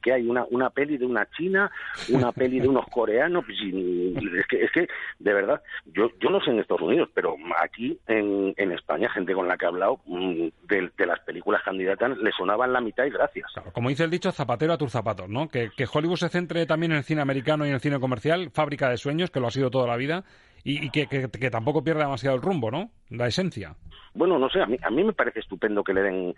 que 0.00 0.12
hay 0.12 0.28
una, 0.28 0.44
una 0.50 0.70
peli 0.70 0.96
de 0.96 1.04
una 1.04 1.28
china, 1.30 1.70
una 2.08 2.30
peli 2.30 2.60
de 2.60 2.68
unos 2.68 2.86
coreanos, 2.86 3.44
pues, 3.44 3.58
es 3.60 4.46
que, 4.46 4.64
es 4.64 4.70
que 4.70 4.88
de 5.18 5.32
verdad, 5.32 5.60
yo, 5.86 6.10
yo 6.20 6.30
no 6.30 6.40
sé 6.40 6.50
en 6.50 6.60
Estados 6.60 6.82
Unidos, 6.82 7.08
pero 7.14 7.36
aquí 7.60 7.98
en, 8.06 8.54
en 8.56 8.72
España, 8.72 9.10
gente 9.10 9.34
con 9.34 9.48
la 9.48 9.56
que 9.56 9.64
he 9.64 9.68
hablado 9.68 10.00
mm, 10.06 10.48
de, 10.68 10.90
de 10.96 11.06
las 11.06 11.18
películas 11.20 11.62
candidatas, 11.64 12.16
le 12.18 12.30
sonaban 12.30 12.72
la 12.72 12.80
mitad 12.80 13.04
y 13.04 13.10
gracias. 13.10 13.50
como 13.72 13.88
dice 13.88 14.04
el 14.04 14.10
dicho, 14.10 14.30
zapatero 14.30 14.72
a 14.72 14.78
tus 14.78 14.92
zapatos, 14.92 15.28
¿no? 15.28 15.48
Que, 15.48 15.70
que 15.76 15.86
Hollywood 15.92 16.16
se 16.16 16.28
centre 16.28 16.64
también 16.66 16.92
en 16.92 16.98
el 16.98 17.04
cine 17.04 17.22
americano 17.22 17.64
y 17.64 17.70
en 17.70 17.74
el 17.74 17.80
cine 17.80 17.98
comercial, 17.98 18.50
fábrica 18.52 18.88
de 18.88 18.98
sueños, 18.98 19.30
que 19.30 19.40
lo 19.40 19.48
ha 19.48 19.50
sido 19.50 19.70
toda 19.70 19.88
la 19.88 19.96
vida, 19.96 20.24
y, 20.64 20.90
que, 20.90 21.06
que, 21.06 21.50
tampoco 21.50 21.82
pierda 21.82 22.04
demasiado 22.04 22.36
el 22.36 22.42
rumbo, 22.42 22.70
¿no? 22.70 22.90
La 23.10 23.26
esencia. 23.26 23.74
Bueno, 24.14 24.38
no 24.38 24.50
sé, 24.50 24.60
a 24.60 24.66
mí, 24.66 24.76
a 24.82 24.90
mí 24.90 25.04
me 25.04 25.12
parece 25.12 25.40
estupendo 25.40 25.82
que 25.82 25.94
le 25.94 26.02
den 26.02 26.34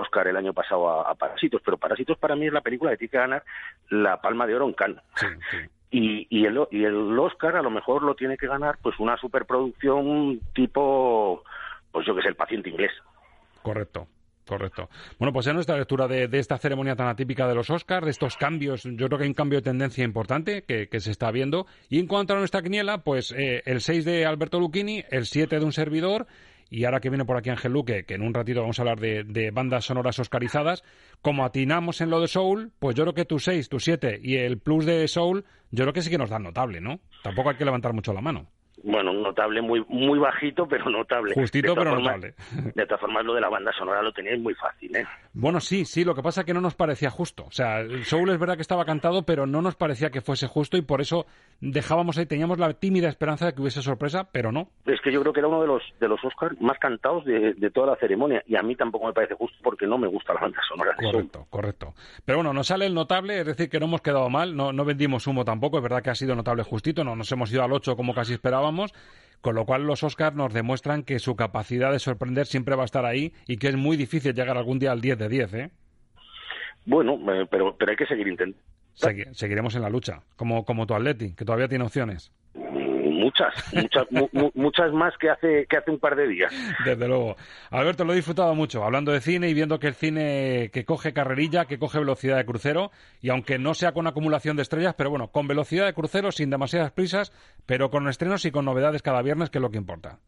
Oscar 0.00 0.28
el 0.28 0.36
año 0.36 0.52
pasado 0.52 1.06
a, 1.06 1.14
Parásitos, 1.14 1.60
pero 1.64 1.76
Parásitos 1.76 2.18
para 2.18 2.36
mí 2.36 2.46
es 2.46 2.52
la 2.52 2.60
película 2.60 2.90
que 2.90 2.98
tiene 2.98 3.10
que 3.10 3.18
ganar 3.18 3.44
la 3.90 4.20
Palma 4.20 4.46
de 4.46 4.54
Oro 4.54 4.66
en 4.66 4.74
Cannes. 4.74 5.02
Y, 5.90 6.26
y, 6.28 6.44
el, 6.44 6.60
y 6.70 6.84
el 6.84 7.16
Oscar 7.18 7.56
a 7.56 7.62
lo 7.62 7.70
mejor 7.70 8.02
lo 8.02 8.14
tiene 8.14 8.36
que 8.36 8.48
ganar 8.48 8.78
pues 8.82 8.98
una 8.98 9.16
superproducción 9.16 10.40
tipo, 10.52 11.44
pues 11.92 12.06
yo 12.06 12.16
que 12.16 12.22
sé, 12.22 12.28
el 12.28 12.36
paciente 12.36 12.70
inglés. 12.70 12.92
Correcto. 13.62 14.08
Correcto. 14.46 14.90
Bueno, 15.18 15.32
pues 15.32 15.46
en 15.46 15.54
nuestra 15.54 15.78
lectura 15.78 16.06
de, 16.06 16.28
esta 16.32 16.58
ceremonia 16.58 16.94
tan 16.94 17.08
atípica 17.08 17.48
de 17.48 17.54
los 17.54 17.70
Oscars, 17.70 18.04
de 18.04 18.10
estos 18.10 18.36
cambios, 18.36 18.82
yo 18.84 19.06
creo 19.06 19.18
que 19.18 19.24
hay 19.24 19.30
un 19.30 19.34
cambio 19.34 19.58
de 19.58 19.62
tendencia 19.62 20.04
importante 20.04 20.64
que, 20.64 21.00
se 21.00 21.10
está 21.10 21.30
viendo. 21.30 21.66
Y 21.88 21.98
en 21.98 22.06
cuanto 22.06 22.34
a 22.34 22.38
nuestra 22.38 22.62
quiniela, 22.62 22.98
pues 22.98 23.32
eh, 23.32 23.62
el 23.64 23.80
6 23.80 24.04
de 24.04 24.26
Alberto 24.26 24.60
Lucchini, 24.60 25.02
el 25.10 25.24
7 25.24 25.58
de 25.58 25.64
un 25.64 25.72
servidor, 25.72 26.26
y 26.74 26.84
ahora 26.84 26.98
que 26.98 27.08
viene 27.08 27.24
por 27.24 27.36
aquí 27.36 27.50
Ángel 27.50 27.72
Luque, 27.72 28.04
que 28.04 28.14
en 28.14 28.22
un 28.22 28.34
ratito 28.34 28.60
vamos 28.60 28.78
a 28.78 28.82
hablar 28.82 28.98
de, 28.98 29.50
bandas 29.52 29.84
sonoras 29.84 30.18
oscarizadas, 30.18 30.82
como 31.22 31.44
atinamos 31.44 32.00
en 32.00 32.10
lo 32.10 32.20
de 32.20 32.26
Soul, 32.26 32.72
pues 32.80 32.96
yo 32.96 33.04
creo 33.04 33.14
que 33.14 33.24
tu 33.24 33.38
6, 33.38 33.68
tu 33.68 33.78
7 33.78 34.18
y 34.20 34.36
el 34.36 34.58
plus 34.58 34.84
de 34.84 35.06
Soul, 35.06 35.44
yo 35.70 35.84
creo 35.84 35.92
que 35.92 36.02
sí 36.02 36.10
que 36.10 36.18
nos 36.18 36.30
dan 36.30 36.42
notable, 36.42 36.80
¿no? 36.80 36.98
Tampoco 37.22 37.50
hay 37.50 37.56
que 37.56 37.64
levantar 37.64 37.92
mucho 37.92 38.12
la 38.12 38.20
mano 38.20 38.50
bueno, 38.82 39.12
notable 39.12 39.62
muy 39.62 39.84
muy 39.88 40.18
bajito, 40.18 40.66
pero 40.66 40.90
notable. 40.90 41.34
Justito, 41.34 41.74
pero 41.74 41.96
notable. 41.96 42.34
De 42.74 42.86
todas 42.86 43.00
formas, 43.00 43.24
lo 43.24 43.34
de 43.34 43.40
la 43.40 43.48
banda 43.48 43.72
sonora 43.72 44.02
lo 44.02 44.12
teníais 44.12 44.40
muy 44.40 44.54
fácil, 44.54 44.96
¿eh? 44.96 45.06
Bueno, 45.32 45.60
sí, 45.60 45.84
sí, 45.84 46.04
lo 46.04 46.14
que 46.14 46.22
pasa 46.22 46.40
es 46.40 46.46
que 46.46 46.54
no 46.54 46.60
nos 46.60 46.74
parecía 46.74 47.10
justo. 47.10 47.44
O 47.44 47.50
sea, 47.50 47.84
Soul 48.04 48.30
es 48.30 48.38
verdad 48.38 48.56
que 48.56 48.62
estaba 48.62 48.84
cantado, 48.84 49.24
pero 49.24 49.46
no 49.46 49.62
nos 49.62 49.74
parecía 49.74 50.10
que 50.10 50.20
fuese 50.20 50.46
justo 50.46 50.76
y 50.76 50.82
por 50.82 51.00
eso 51.00 51.26
dejábamos 51.60 52.18
ahí, 52.18 52.26
teníamos 52.26 52.58
la 52.58 52.72
tímida 52.74 53.08
esperanza 53.08 53.46
de 53.46 53.54
que 53.54 53.60
hubiese 53.60 53.82
sorpresa, 53.82 54.28
pero 54.30 54.52
no. 54.52 54.68
Es 54.86 55.00
que 55.00 55.12
yo 55.12 55.20
creo 55.22 55.32
que 55.32 55.40
era 55.40 55.48
uno 55.48 55.60
de 55.60 55.66
los 55.66 55.82
de 56.00 56.08
los 56.08 56.22
Oscars 56.24 56.60
más 56.60 56.78
cantados 56.78 57.24
de, 57.24 57.54
toda 57.72 57.88
la 57.88 57.96
ceremonia 57.96 58.42
y 58.46 58.56
a 58.56 58.62
mí 58.62 58.76
tampoco 58.76 59.06
me 59.06 59.12
parece 59.12 59.34
justo 59.34 59.56
porque 59.62 59.86
no 59.86 59.98
me 59.98 60.06
gusta 60.06 60.34
la 60.34 60.40
banda 60.40 60.60
sonora. 60.68 60.94
correcto, 60.96 61.46
correcto. 61.50 61.94
Pero 62.24 62.38
bueno, 62.38 62.52
nos 62.52 62.68
sale 62.68 62.86
el 62.86 62.94
notable, 62.94 63.40
es 63.40 63.46
decir, 63.46 63.68
que 63.68 63.80
no 63.80 63.86
hemos 63.86 64.02
quedado 64.02 64.28
mal, 64.30 64.54
no, 64.54 64.72
no 64.72 64.84
vendimos 64.84 65.26
humo 65.26 65.44
tampoco, 65.44 65.78
es 65.78 65.82
verdad 65.82 66.02
que 66.02 66.10
ha 66.10 66.14
sido 66.14 66.36
notable 66.36 66.62
justito, 66.62 67.02
no 67.02 67.16
nos 67.16 67.30
hemos 67.32 67.52
ido 67.52 67.64
al 67.64 67.72
8 67.72 67.96
como 67.96 68.14
casi 68.14 68.34
con 69.40 69.54
lo 69.54 69.66
cual 69.66 69.86
los 69.86 70.02
Oscars 70.02 70.34
nos 70.34 70.52
demuestran 70.52 71.02
que 71.02 71.18
su 71.18 71.36
capacidad 71.36 71.92
de 71.92 71.98
sorprender 71.98 72.46
siempre 72.46 72.76
va 72.76 72.82
a 72.82 72.86
estar 72.86 73.04
ahí 73.04 73.32
y 73.46 73.58
que 73.58 73.68
es 73.68 73.76
muy 73.76 73.96
difícil 73.96 74.34
llegar 74.34 74.56
algún 74.56 74.78
día 74.78 74.92
al 74.92 75.00
10 75.00 75.18
de 75.18 75.28
10, 75.28 75.54
¿eh? 75.54 75.70
Bueno, 76.86 77.18
eh, 77.32 77.46
pero, 77.50 77.76
pero 77.76 77.90
hay 77.90 77.96
que 77.96 78.06
seguir 78.06 78.28
intentando. 78.28 78.62
seguiremos 79.32 79.74
en 79.74 79.82
la 79.82 79.90
lucha, 79.90 80.22
como, 80.36 80.64
como 80.64 80.86
tu 80.86 80.94
Atleti, 80.94 81.34
que 81.34 81.44
todavía 81.44 81.68
tiene 81.68 81.84
opciones 81.84 82.32
muchas, 83.24 83.74
muchas, 83.74 84.06
muchas 84.54 84.92
más 84.92 85.16
que 85.18 85.30
hace, 85.30 85.66
que 85.66 85.76
hace 85.76 85.90
un 85.90 85.98
par 85.98 86.14
de 86.16 86.28
días. 86.28 86.52
Desde 86.84 87.08
luego. 87.08 87.36
Alberto, 87.70 88.04
lo 88.04 88.12
he 88.12 88.16
disfrutado 88.16 88.54
mucho, 88.54 88.84
hablando 88.84 89.12
de 89.12 89.20
cine 89.20 89.48
y 89.48 89.54
viendo 89.54 89.78
que 89.78 89.88
el 89.88 89.94
cine 89.94 90.70
que 90.72 90.84
coge 90.84 91.12
carrerilla, 91.12 91.64
que 91.64 91.78
coge 91.78 91.98
velocidad 91.98 92.36
de 92.36 92.44
crucero, 92.44 92.90
y 93.20 93.30
aunque 93.30 93.58
no 93.58 93.74
sea 93.74 93.92
con 93.92 94.06
acumulación 94.06 94.56
de 94.56 94.62
estrellas, 94.62 94.94
pero 94.96 95.10
bueno, 95.10 95.28
con 95.28 95.48
velocidad 95.48 95.86
de 95.86 95.94
crucero, 95.94 96.32
sin 96.32 96.50
demasiadas 96.50 96.92
prisas, 96.92 97.32
pero 97.66 97.90
con 97.90 98.08
estrenos 98.08 98.44
y 98.44 98.50
con 98.50 98.64
novedades 98.64 99.02
cada 99.02 99.22
viernes, 99.22 99.50
que 99.50 99.58
es 99.58 99.62
lo 99.62 99.70
que 99.70 99.78
importa. 99.78 100.18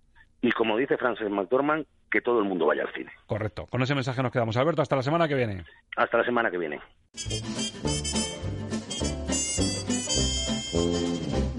Y 0.41 0.51
como 0.53 0.77
dice 0.77 0.97
Francis 0.97 1.29
McDormand, 1.29 1.87
que 2.11 2.21
todo 2.21 2.39
el 2.39 2.45
mundo 2.45 2.67
vaya 2.67 2.83
al 2.83 2.93
cine. 2.95 3.11
Correcto. 3.27 3.67
Con 3.67 3.83
ese 3.83 3.95
mensaje 3.95 4.23
nos 4.23 4.31
quedamos. 4.31 4.57
Alberto, 4.57 4.83
hasta 4.83 4.97
la 4.97 5.03
semana 5.03 5.27
que 5.27 5.35
viene. 5.35 5.65
Hasta 5.97 6.19
la 6.19 6.25
semana 6.25 6.51
que 6.51 6.59
viene. 6.59 6.81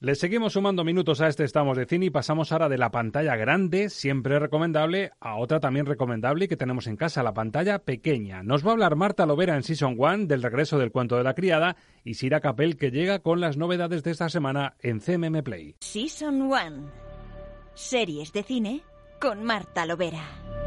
Le 0.00 0.14
seguimos 0.14 0.52
sumando 0.52 0.84
minutos 0.84 1.22
a 1.22 1.28
este 1.28 1.44
Estamos 1.44 1.78
de 1.78 1.86
Cine 1.86 2.06
y 2.06 2.10
pasamos 2.10 2.52
ahora 2.52 2.68
de 2.68 2.76
la 2.76 2.90
pantalla 2.90 3.34
grande, 3.34 3.88
siempre 3.88 4.38
recomendable, 4.38 5.12
a 5.20 5.36
otra 5.36 5.58
también 5.58 5.86
recomendable 5.86 6.48
que 6.48 6.56
tenemos 6.56 6.86
en 6.86 6.96
casa, 6.96 7.22
la 7.22 7.32
pantalla 7.32 7.78
pequeña. 7.78 8.42
Nos 8.42 8.64
va 8.64 8.70
a 8.70 8.72
hablar 8.72 8.94
Marta 8.94 9.24
Lovera 9.24 9.56
en 9.56 9.62
Season 9.62 9.94
1 9.96 10.26
del 10.26 10.42
regreso 10.42 10.78
del 10.78 10.92
cuento 10.92 11.16
de 11.16 11.24
la 11.24 11.34
criada 11.34 11.76
y 12.04 12.14
Sira 12.14 12.40
Capel 12.40 12.76
que 12.76 12.90
llega 12.90 13.20
con 13.20 13.40
las 13.40 13.56
novedades 13.56 14.02
de 14.02 14.10
esta 14.10 14.28
semana 14.28 14.74
en 14.82 15.00
CMM 15.00 15.42
Play. 15.42 15.76
Season 15.80 16.42
1. 16.42 16.90
Series 17.72 18.34
de 18.34 18.42
cine 18.42 18.82
con 19.18 19.44
Marta 19.44 19.86
Lovera. 19.86 20.65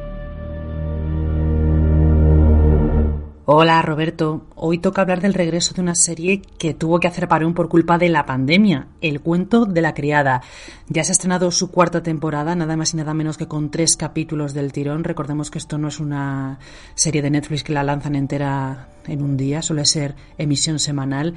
Hola 3.51 3.81
Roberto, 3.81 4.45
hoy 4.53 4.77
toca 4.77 5.01
hablar 5.01 5.21
del 5.21 5.33
regreso 5.33 5.73
de 5.73 5.81
una 5.81 5.95
serie 5.95 6.39
que 6.59 6.75
tuvo 6.75 6.99
que 6.99 7.07
hacer 7.07 7.27
parón 7.27 7.55
por 7.55 7.67
culpa 7.67 7.97
de 7.97 8.07
la 8.07 8.27
pandemia, 8.27 8.89
El 9.01 9.21
cuento 9.21 9.65
de 9.65 9.81
la 9.81 9.95
criada. 9.95 10.43
Ya 10.87 11.03
se 11.03 11.09
ha 11.11 11.13
estrenado 11.13 11.49
su 11.49 11.71
cuarta 11.71 12.03
temporada, 12.03 12.53
nada 12.53 12.77
más 12.77 12.93
y 12.93 12.97
nada 12.97 13.15
menos 13.15 13.39
que 13.39 13.47
con 13.47 13.71
tres 13.71 13.95
capítulos 13.97 14.53
del 14.53 14.71
tirón. 14.71 15.03
Recordemos 15.03 15.49
que 15.49 15.57
esto 15.57 15.79
no 15.79 15.87
es 15.87 15.99
una 15.99 16.59
serie 16.93 17.23
de 17.23 17.31
Netflix 17.31 17.63
que 17.63 17.73
la 17.73 17.81
lanzan 17.81 18.13
entera 18.13 18.89
en 19.07 19.23
un 19.23 19.35
día, 19.35 19.63
suele 19.63 19.85
ser 19.85 20.13
emisión 20.37 20.77
semanal. 20.77 21.33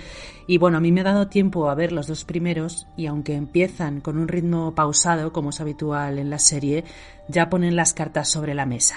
Y 0.46 0.58
bueno, 0.58 0.76
a 0.76 0.80
mí 0.80 0.92
me 0.92 1.00
ha 1.00 1.04
dado 1.04 1.28
tiempo 1.28 1.70
a 1.70 1.74
ver 1.74 1.92
los 1.92 2.08
dos 2.08 2.26
primeros 2.26 2.86
y 2.94 3.06
aunque 3.06 3.36
empiezan 3.36 4.02
con 4.02 4.18
un 4.18 4.28
ritmo 4.28 4.74
pausado, 4.74 5.32
como 5.32 5.48
es 5.48 5.62
habitual 5.62 6.18
en 6.18 6.28
la 6.28 6.38
serie, 6.38 6.84
ya 7.28 7.48
ponen 7.48 7.74
las 7.74 7.94
cartas 7.94 8.28
sobre 8.28 8.52
la 8.52 8.66
mesa. 8.66 8.96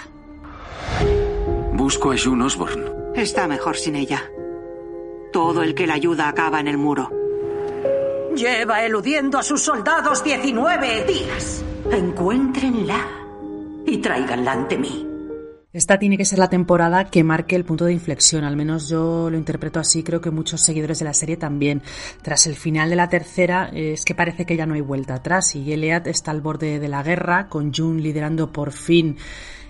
Busco 1.71 2.11
a 2.11 2.15
June 2.21 2.43
Osborne. 2.43 3.04
Está 3.15 3.47
mejor 3.47 3.77
sin 3.77 3.95
ella. 3.95 4.29
Todo 5.31 5.63
el 5.63 5.73
que 5.73 5.87
la 5.87 5.93
ayuda 5.93 6.27
acaba 6.27 6.59
en 6.59 6.67
el 6.67 6.77
muro. 6.77 7.09
Lleva 8.35 8.83
eludiendo 8.83 9.37
a 9.37 9.43
sus 9.43 9.61
soldados 9.61 10.21
19 10.21 11.05
días. 11.05 11.63
Encuéntrenla 11.89 13.07
y 13.85 13.99
tráiganla 13.99 14.51
ante 14.51 14.77
mí. 14.77 15.07
Esta 15.71 15.97
tiene 15.97 16.17
que 16.17 16.25
ser 16.25 16.39
la 16.39 16.49
temporada 16.49 17.05
que 17.05 17.23
marque 17.23 17.55
el 17.55 17.63
punto 17.63 17.85
de 17.85 17.93
inflexión, 17.93 18.43
al 18.43 18.55
menos 18.57 18.89
yo 18.89 19.29
lo 19.29 19.37
interpreto 19.37 19.79
así, 19.79 20.03
creo 20.03 20.21
que 20.21 20.31
muchos 20.31 20.61
seguidores 20.61 20.99
de 20.99 21.05
la 21.05 21.13
serie 21.13 21.37
también. 21.37 21.81
Tras 22.21 22.47
el 22.47 22.55
final 22.55 22.89
de 22.89 22.95
la 22.97 23.09
tercera, 23.09 23.69
es 23.73 24.03
que 24.03 24.15
parece 24.15 24.45
que 24.45 24.55
ya 24.57 24.65
no 24.65 24.73
hay 24.73 24.81
vuelta 24.81 25.15
atrás 25.15 25.55
y 25.55 25.71
Eliad 25.71 26.07
está 26.07 26.31
al 26.31 26.41
borde 26.41 26.79
de 26.79 26.87
la 26.87 27.03
guerra, 27.03 27.47
con 27.47 27.73
June 27.73 28.01
liderando 28.01 28.51
por 28.51 28.71
fin 28.71 29.17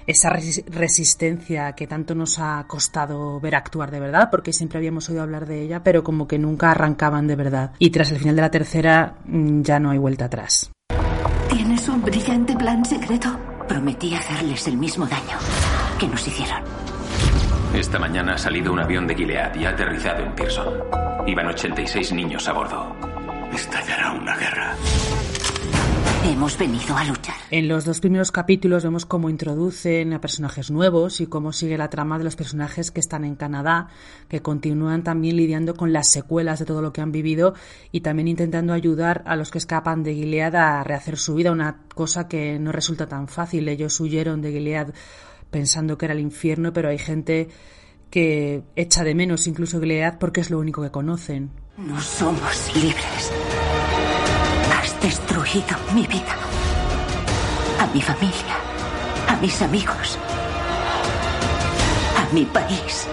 esa 0.07 0.29
resistencia 0.29 1.73
que 1.73 1.87
tanto 1.87 2.15
nos 2.15 2.39
ha 2.39 2.63
costado 2.67 3.39
ver 3.39 3.55
actuar 3.55 3.91
de 3.91 3.99
verdad, 3.99 4.29
porque 4.29 4.53
siempre 4.53 4.77
habíamos 4.77 5.09
oído 5.09 5.23
hablar 5.23 5.45
de 5.45 5.61
ella, 5.61 5.83
pero 5.83 6.03
como 6.03 6.27
que 6.27 6.37
nunca 6.37 6.71
arrancaban 6.71 7.27
de 7.27 7.35
verdad. 7.35 7.71
Y 7.79 7.89
tras 7.89 8.11
el 8.11 8.19
final 8.19 8.35
de 8.35 8.41
la 8.41 8.51
tercera 8.51 9.15
mm, 9.25 9.61
ya 9.61 9.79
no 9.79 9.91
hay 9.91 9.97
vuelta 9.97 10.25
atrás. 10.25 10.71
¿Tienes 11.49 11.87
un 11.87 12.01
brillante 12.01 12.55
plan 12.55 12.83
secreto? 12.85 13.37
Prometí 13.67 14.13
hacerles 14.13 14.67
el 14.67 14.77
mismo 14.77 15.07
daño 15.07 15.37
que 15.99 16.07
nos 16.07 16.27
hicieron. 16.27 16.63
Esta 17.73 17.99
mañana 17.99 18.35
ha 18.35 18.37
salido 18.37 18.71
un 18.71 18.79
avión 18.79 19.05
de 19.05 19.15
Gilead 19.15 19.55
y 19.55 19.65
ha 19.65 19.71
aterrizado 19.71 20.23
en 20.23 20.33
Pearson. 20.33 20.73
Iban 21.27 21.47
86 21.47 22.13
niños 22.13 22.47
a 22.47 22.53
bordo. 22.53 22.95
Estallará 23.53 24.13
una 24.13 24.35
guerra. 24.37 24.75
Hemos 26.25 26.57
venido 26.57 26.97
a 26.97 27.03
luchar. 27.03 27.35
En 27.51 27.67
los 27.67 27.85
dos 27.85 27.99
primeros 27.99 28.31
capítulos 28.31 28.83
vemos 28.83 29.05
cómo 29.05 29.29
introducen 29.29 30.11
a 30.11 30.19
personajes 30.19 30.71
nuevos 30.71 31.21
y 31.21 31.27
cómo 31.27 31.53
sigue 31.53 31.77
la 31.77 31.91
trama 31.91 32.17
de 32.17 32.23
los 32.23 32.35
personajes 32.35 32.89
que 32.89 32.99
están 32.99 33.23
en 33.25 33.35
Canadá, 33.35 33.89
que 34.27 34.41
continúan 34.41 35.03
también 35.03 35.37
lidiando 35.37 35.75
con 35.75 35.93
las 35.93 36.09
secuelas 36.09 36.57
de 36.57 36.65
todo 36.65 36.81
lo 36.81 36.91
que 36.91 37.01
han 37.01 37.11
vivido 37.11 37.53
y 37.91 38.01
también 38.01 38.27
intentando 38.27 38.73
ayudar 38.73 39.21
a 39.27 39.35
los 39.35 39.51
que 39.51 39.59
escapan 39.59 40.01
de 40.01 40.15
Gilead 40.15 40.55
a 40.55 40.83
rehacer 40.83 41.17
su 41.17 41.35
vida, 41.35 41.51
una 41.51 41.81
cosa 41.93 42.27
que 42.27 42.57
no 42.57 42.71
resulta 42.71 43.05
tan 43.05 43.27
fácil. 43.27 43.69
Ellos 43.69 43.99
huyeron 43.99 44.41
de 44.41 44.51
Gilead 44.51 44.95
pensando 45.51 45.95
que 45.95 46.05
era 46.05 46.15
el 46.15 46.21
infierno, 46.21 46.73
pero 46.73 46.89
hay 46.89 46.97
gente 46.97 47.49
que 48.09 48.63
echa 48.75 49.03
de 49.03 49.13
menos 49.13 49.45
incluso 49.45 49.79
Gilead 49.79 50.17
porque 50.17 50.41
es 50.41 50.49
lo 50.49 50.57
único 50.57 50.81
que 50.81 50.89
conocen. 50.89 51.51
No 51.77 52.01
somos 52.01 52.71
libres. 52.75 53.31
Destruido 55.05 55.77
mi 55.93 56.01
vida, 56.07 56.35
a 57.79 57.85
mi 57.93 58.01
familia, 58.01 58.57
a 59.27 59.35
mis 59.39 59.61
amigos, 59.61 60.17
a 62.17 62.33
mi 62.33 62.43
país 62.45 63.07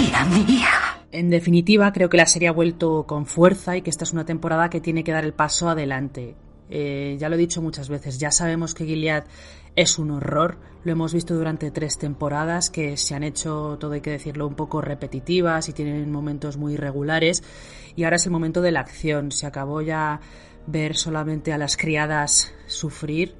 y 0.00 0.14
a 0.14 0.24
mi 0.24 0.54
hija. 0.54 0.98
En 1.12 1.28
definitiva, 1.28 1.92
creo 1.92 2.08
que 2.08 2.16
la 2.16 2.24
serie 2.24 2.48
ha 2.48 2.52
vuelto 2.52 3.04
con 3.06 3.26
fuerza 3.26 3.76
y 3.76 3.82
que 3.82 3.90
esta 3.90 4.04
es 4.04 4.14
una 4.14 4.24
temporada 4.24 4.70
que 4.70 4.80
tiene 4.80 5.04
que 5.04 5.12
dar 5.12 5.26
el 5.26 5.34
paso 5.34 5.68
adelante. 5.68 6.34
Eh, 6.70 7.18
ya 7.20 7.28
lo 7.28 7.34
he 7.34 7.38
dicho 7.38 7.60
muchas 7.60 7.90
veces, 7.90 8.16
ya 8.16 8.30
sabemos 8.30 8.72
que 8.72 8.86
Gilead 8.86 9.24
es 9.76 9.98
un 9.98 10.10
horror, 10.10 10.58
lo 10.84 10.92
hemos 10.92 11.12
visto 11.12 11.34
durante 11.34 11.70
tres 11.70 11.98
temporadas 11.98 12.70
que 12.70 12.96
se 12.96 13.14
han 13.14 13.22
hecho, 13.22 13.76
todo 13.78 13.92
hay 13.92 14.00
que 14.00 14.10
decirlo, 14.10 14.46
un 14.46 14.54
poco 14.54 14.80
repetitivas 14.80 15.68
y 15.68 15.74
tienen 15.74 16.10
momentos 16.10 16.56
muy 16.56 16.74
irregulares 16.74 17.44
y 17.94 18.04
ahora 18.04 18.16
es 18.16 18.24
el 18.24 18.32
momento 18.32 18.62
de 18.62 18.72
la 18.72 18.80
acción, 18.80 19.30
se 19.32 19.46
acabó 19.46 19.82
ya 19.82 20.20
ver 20.66 20.96
solamente 20.96 21.52
a 21.52 21.58
las 21.58 21.76
criadas 21.76 22.54
sufrir 22.66 23.34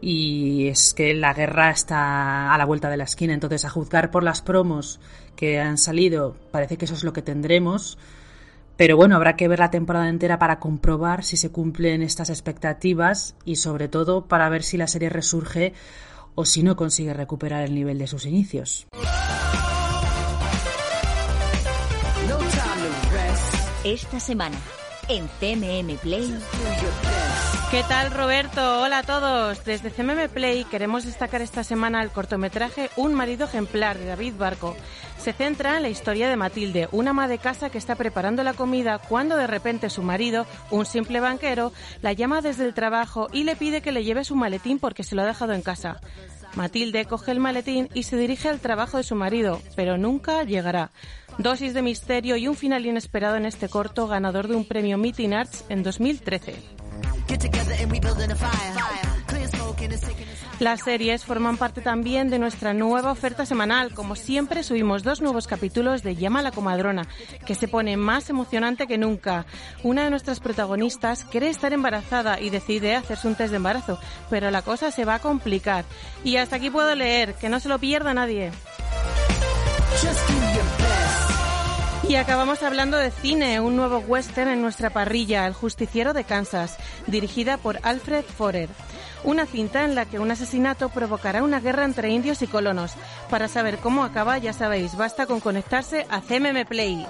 y 0.00 0.68
es 0.68 0.92
que 0.92 1.14
la 1.14 1.32
guerra 1.32 1.70
está 1.70 2.52
a 2.52 2.58
la 2.58 2.66
vuelta 2.66 2.90
de 2.90 2.98
la 2.98 3.04
esquina, 3.04 3.32
entonces 3.32 3.64
a 3.64 3.70
juzgar 3.70 4.10
por 4.10 4.22
las 4.22 4.42
promos 4.42 5.00
que 5.34 5.60
han 5.60 5.78
salido 5.78 6.36
parece 6.50 6.76
que 6.76 6.84
eso 6.84 6.94
es 6.94 7.04
lo 7.04 7.14
que 7.14 7.22
tendremos 7.22 7.96
pero 8.76 8.96
bueno, 8.96 9.16
habrá 9.16 9.36
que 9.36 9.48
ver 9.48 9.58
la 9.58 9.70
temporada 9.70 10.08
entera 10.08 10.38
para 10.38 10.58
comprobar 10.58 11.24
si 11.24 11.36
se 11.36 11.50
cumplen 11.50 12.02
estas 12.02 12.30
expectativas 12.30 13.36
y 13.44 13.56
sobre 13.56 13.88
todo 13.88 14.26
para 14.26 14.48
ver 14.48 14.62
si 14.62 14.76
la 14.76 14.86
serie 14.86 15.08
resurge 15.08 15.72
o 16.34 16.44
si 16.44 16.62
no 16.62 16.76
consigue 16.76 17.14
recuperar 17.14 17.62
el 17.62 17.74
nivel 17.74 17.98
de 17.98 18.06
sus 18.06 18.26
inicios. 18.26 18.86
Esta 23.84 24.18
semana, 24.18 24.56
en 25.08 25.28
CMM 25.38 25.98
Play. 25.98 26.34
¿Qué 27.74 27.82
tal 27.88 28.12
Roberto? 28.12 28.82
Hola 28.82 28.98
a 28.98 29.02
todos. 29.02 29.64
Desde 29.64 29.90
CMM 29.90 30.28
Play 30.28 30.62
queremos 30.62 31.04
destacar 31.04 31.42
esta 31.42 31.64
semana 31.64 32.04
el 32.04 32.10
cortometraje 32.10 32.88
Un 32.94 33.14
marido 33.14 33.46
ejemplar 33.46 33.98
de 33.98 34.06
David 34.06 34.34
Barco 34.38 34.76
se 35.18 35.32
centra 35.32 35.76
en 35.76 35.82
la 35.82 35.88
historia 35.88 36.28
de 36.28 36.36
Matilde, 36.36 36.88
una 36.92 37.10
ama 37.10 37.26
de 37.26 37.38
casa 37.38 37.70
que 37.70 37.78
está 37.78 37.96
preparando 37.96 38.44
la 38.44 38.54
comida 38.54 38.98
cuando 38.98 39.36
de 39.36 39.48
repente 39.48 39.90
su 39.90 40.04
marido, 40.04 40.46
un 40.70 40.86
simple 40.86 41.18
banquero, 41.18 41.72
la 42.00 42.12
llama 42.12 42.42
desde 42.42 42.64
el 42.64 42.74
trabajo 42.74 43.26
y 43.32 43.42
le 43.42 43.56
pide 43.56 43.82
que 43.82 43.90
le 43.90 44.04
lleve 44.04 44.22
su 44.22 44.36
maletín 44.36 44.78
porque 44.78 45.02
se 45.02 45.16
lo 45.16 45.22
ha 45.22 45.26
dejado 45.26 45.52
en 45.52 45.62
casa. 45.62 46.00
Matilde 46.54 47.06
coge 47.06 47.32
el 47.32 47.40
maletín 47.40 47.88
y 47.92 48.04
se 48.04 48.16
dirige 48.16 48.50
al 48.50 48.60
trabajo 48.60 48.98
de 48.98 49.02
su 49.02 49.16
marido, 49.16 49.60
pero 49.74 49.98
nunca 49.98 50.44
llegará. 50.44 50.92
Dosis 51.38 51.74
de 51.74 51.82
misterio 51.82 52.36
y 52.36 52.46
un 52.46 52.54
final 52.54 52.86
inesperado 52.86 53.34
en 53.34 53.46
este 53.46 53.68
corto 53.68 54.06
ganador 54.06 54.46
de 54.46 54.54
un 54.54 54.64
premio 54.64 54.96
Meeting 54.96 55.32
Arts 55.32 55.64
en 55.70 55.82
2013. 55.82 56.84
Las 60.60 60.82
series 60.82 61.24
forman 61.24 61.56
parte 61.56 61.80
también 61.80 62.30
de 62.30 62.38
nuestra 62.38 62.72
nueva 62.72 63.10
oferta 63.10 63.44
semanal. 63.44 63.92
Como 63.92 64.14
siempre, 64.14 64.62
subimos 64.62 65.02
dos 65.02 65.20
nuevos 65.20 65.46
capítulos 65.46 66.02
de 66.02 66.16
Llama 66.16 66.40
a 66.40 66.42
la 66.42 66.52
comadrona, 66.52 67.06
que 67.44 67.54
se 67.54 67.68
pone 67.68 67.96
más 67.96 68.30
emocionante 68.30 68.86
que 68.86 68.96
nunca. 68.96 69.46
Una 69.82 70.04
de 70.04 70.10
nuestras 70.10 70.40
protagonistas 70.40 71.24
quiere 71.24 71.48
estar 71.48 71.72
embarazada 71.72 72.40
y 72.40 72.50
decide 72.50 72.94
hacerse 72.94 73.26
un 73.26 73.34
test 73.34 73.50
de 73.50 73.56
embarazo, 73.56 73.98
pero 74.30 74.50
la 74.50 74.62
cosa 74.62 74.90
se 74.90 75.04
va 75.04 75.16
a 75.16 75.20
complicar. 75.20 75.84
Y 76.22 76.36
hasta 76.36 76.56
aquí 76.56 76.70
puedo 76.70 76.94
leer, 76.94 77.34
que 77.34 77.48
no 77.48 77.58
se 77.58 77.68
lo 77.68 77.78
pierda 77.78 78.14
nadie. 78.14 78.52
Y 82.08 82.16
acabamos 82.16 82.62
hablando 82.62 82.98
de 82.98 83.10
cine, 83.10 83.60
un 83.60 83.76
nuevo 83.76 83.98
western 83.98 84.50
en 84.50 84.60
nuestra 84.60 84.90
parrilla, 84.90 85.46
El 85.46 85.54
justiciero 85.54 86.12
de 86.12 86.24
Kansas, 86.24 86.76
dirigida 87.06 87.56
por 87.56 87.78
Alfred 87.82 88.24
Forer. 88.24 88.68
Una 89.24 89.46
cinta 89.46 89.84
en 89.84 89.94
la 89.94 90.04
que 90.04 90.18
un 90.18 90.30
asesinato 90.30 90.90
provocará 90.90 91.42
una 91.42 91.60
guerra 91.60 91.84
entre 91.84 92.10
indios 92.10 92.42
y 92.42 92.46
colonos. 92.46 92.92
Para 93.30 93.48
saber 93.48 93.78
cómo 93.78 94.04
acaba, 94.04 94.36
ya 94.36 94.52
sabéis, 94.52 94.96
basta 94.96 95.26
con 95.26 95.40
conectarse 95.40 96.06
a 96.10 96.20
CMM 96.20 96.66
Play. 96.66 97.06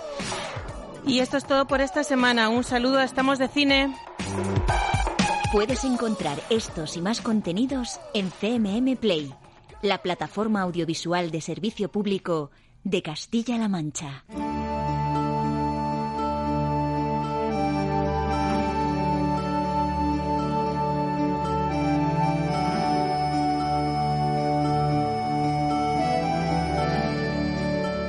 Y 1.05 1.18
esto 1.18 1.36
es 1.38 1.45
todo 1.45 1.66
por 1.66 1.80
esta 1.80 2.05
semana. 2.05 2.49
Un 2.49 2.62
saludo 2.62 2.99
a 2.99 3.05
Estamos 3.05 3.40
de 3.40 3.49
Cine. 3.49 3.95
Puedes 5.53 5.84
encontrar 5.84 6.40
estos 6.51 6.97
y 6.97 7.01
más 7.01 7.20
contenidos 7.20 8.01
en 8.14 8.30
CMM 8.30 8.97
Play, 8.97 9.34
la 9.82 10.03
plataforma 10.03 10.62
audiovisual 10.62 11.32
de 11.32 11.40
servicio 11.40 11.90
público 11.90 12.53
de 12.84 13.03
Castilla-La 13.03 13.68
Mancha. 13.68 14.24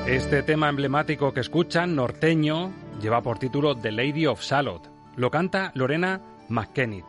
Este 0.08 0.44
tema 0.44 0.70
emblemático 0.70 1.34
que 1.34 1.40
escuchan, 1.40 1.96
norteño, 1.96 2.72
lleva 3.02 3.24
por 3.24 3.40
título 3.40 3.76
The 3.76 3.92
Lady 3.92 4.28
of 4.28 4.44
Salot. 4.44 4.88
Lo 5.16 5.32
canta 5.32 5.72
Lorena 5.74 6.22
McKennitt. 6.48 7.06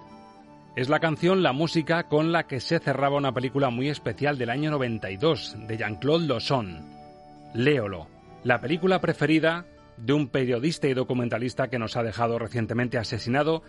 Es 0.76 0.88
la 0.88 0.98
canción, 0.98 1.42
la 1.42 1.52
música 1.52 2.04
con 2.04 2.32
la 2.32 2.46
que 2.46 2.58
se 2.58 2.78
cerraba 2.78 3.18
una 3.18 3.34
película 3.34 3.68
muy 3.68 3.90
especial 3.90 4.38
del 4.38 4.48
año 4.48 4.70
92 4.70 5.56
de 5.68 5.76
Jean-Claude 5.76 6.26
Losson, 6.26 6.86
Léolo, 7.52 8.08
la 8.44 8.62
película 8.62 8.98
preferida 9.02 9.66
de 9.98 10.14
un 10.14 10.28
periodista 10.28 10.88
y 10.88 10.94
documentalista 10.94 11.68
que 11.68 11.78
nos 11.78 11.98
ha 11.98 12.02
dejado 12.02 12.38
recientemente 12.38 12.96
asesinado 12.96 13.62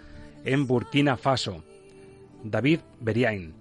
en 0.45 0.67
Burkina 0.67 1.17
Faso, 1.17 1.65
David 2.45 2.79
Beriain. 3.01 3.53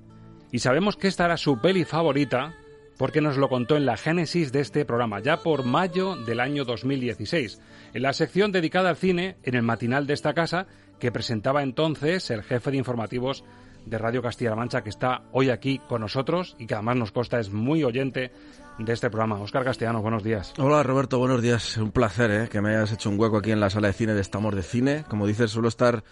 Y 0.52 0.60
sabemos 0.60 0.96
que 0.96 1.08
esta 1.08 1.24
era 1.24 1.36
su 1.36 1.60
peli 1.60 1.84
favorita 1.84 2.54
porque 2.98 3.20
nos 3.20 3.36
lo 3.36 3.48
contó 3.48 3.76
en 3.76 3.86
la 3.86 3.96
génesis 3.96 4.52
de 4.52 4.60
este 4.60 4.84
programa, 4.84 5.20
ya 5.20 5.38
por 5.38 5.64
mayo 5.64 6.16
del 6.16 6.40
año 6.40 6.64
2016, 6.64 7.60
en 7.94 8.02
la 8.02 8.12
sección 8.12 8.52
dedicada 8.52 8.90
al 8.90 8.96
cine, 8.96 9.36
en 9.42 9.54
el 9.54 9.62
matinal 9.62 10.06
de 10.06 10.14
esta 10.14 10.34
casa, 10.34 10.66
que 10.98 11.12
presentaba 11.12 11.62
entonces 11.62 12.30
el 12.30 12.42
jefe 12.42 12.70
de 12.70 12.78
informativos 12.78 13.44
de 13.84 13.98
Radio 13.98 14.20
Castilla-La 14.20 14.56
Mancha, 14.56 14.82
que 14.82 14.90
está 14.90 15.22
hoy 15.32 15.50
aquí 15.50 15.78
con 15.88 16.00
nosotros 16.00 16.56
y 16.58 16.66
que 16.66 16.74
además 16.74 16.96
nos 16.96 17.12
consta 17.12 17.38
es 17.38 17.50
muy 17.50 17.84
oyente 17.84 18.32
de 18.78 18.92
este 18.92 19.08
programa. 19.10 19.40
Óscar 19.40 19.64
Castellanos, 19.64 20.02
buenos 20.02 20.24
días. 20.24 20.54
Hola 20.58 20.82
Roberto, 20.82 21.18
buenos 21.18 21.40
días. 21.40 21.76
Un 21.76 21.92
placer 21.92 22.30
¿eh? 22.30 22.48
que 22.48 22.60
me 22.60 22.70
hayas 22.70 22.92
hecho 22.92 23.08
un 23.08 23.18
hueco 23.18 23.38
aquí 23.38 23.52
en 23.52 23.60
la 23.60 23.70
sala 23.70 23.88
de 23.88 23.92
cine 23.94 24.14
de 24.14 24.20
Estamos 24.20 24.54
de 24.54 24.62
Cine. 24.62 25.04
Como 25.08 25.26
dices, 25.26 25.52
suelo 25.52 25.68
estar 25.68 26.02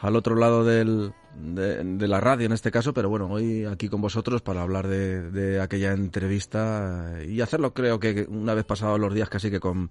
al 0.00 0.16
otro 0.16 0.34
lado 0.34 0.64
del, 0.64 1.12
de, 1.36 2.08
la 2.08 2.20
radio 2.20 2.46
en 2.46 2.52
este 2.52 2.70
caso, 2.70 2.92
pero 2.94 3.08
bueno, 3.08 3.28
hoy 3.28 3.64
aquí 3.64 3.88
con 3.88 4.00
vosotros 4.00 4.42
para 4.42 4.62
hablar 4.62 4.88
de, 4.88 5.60
aquella 5.60 5.92
entrevista 5.92 7.18
y 7.26 7.40
hacerlo 7.40 7.74
creo 7.74 8.00
que 8.00 8.26
una 8.28 8.54
vez 8.54 8.64
pasados 8.64 8.98
los 8.98 9.14
días 9.14 9.28
casi 9.28 9.50
que 9.50 9.60
con 9.60 9.90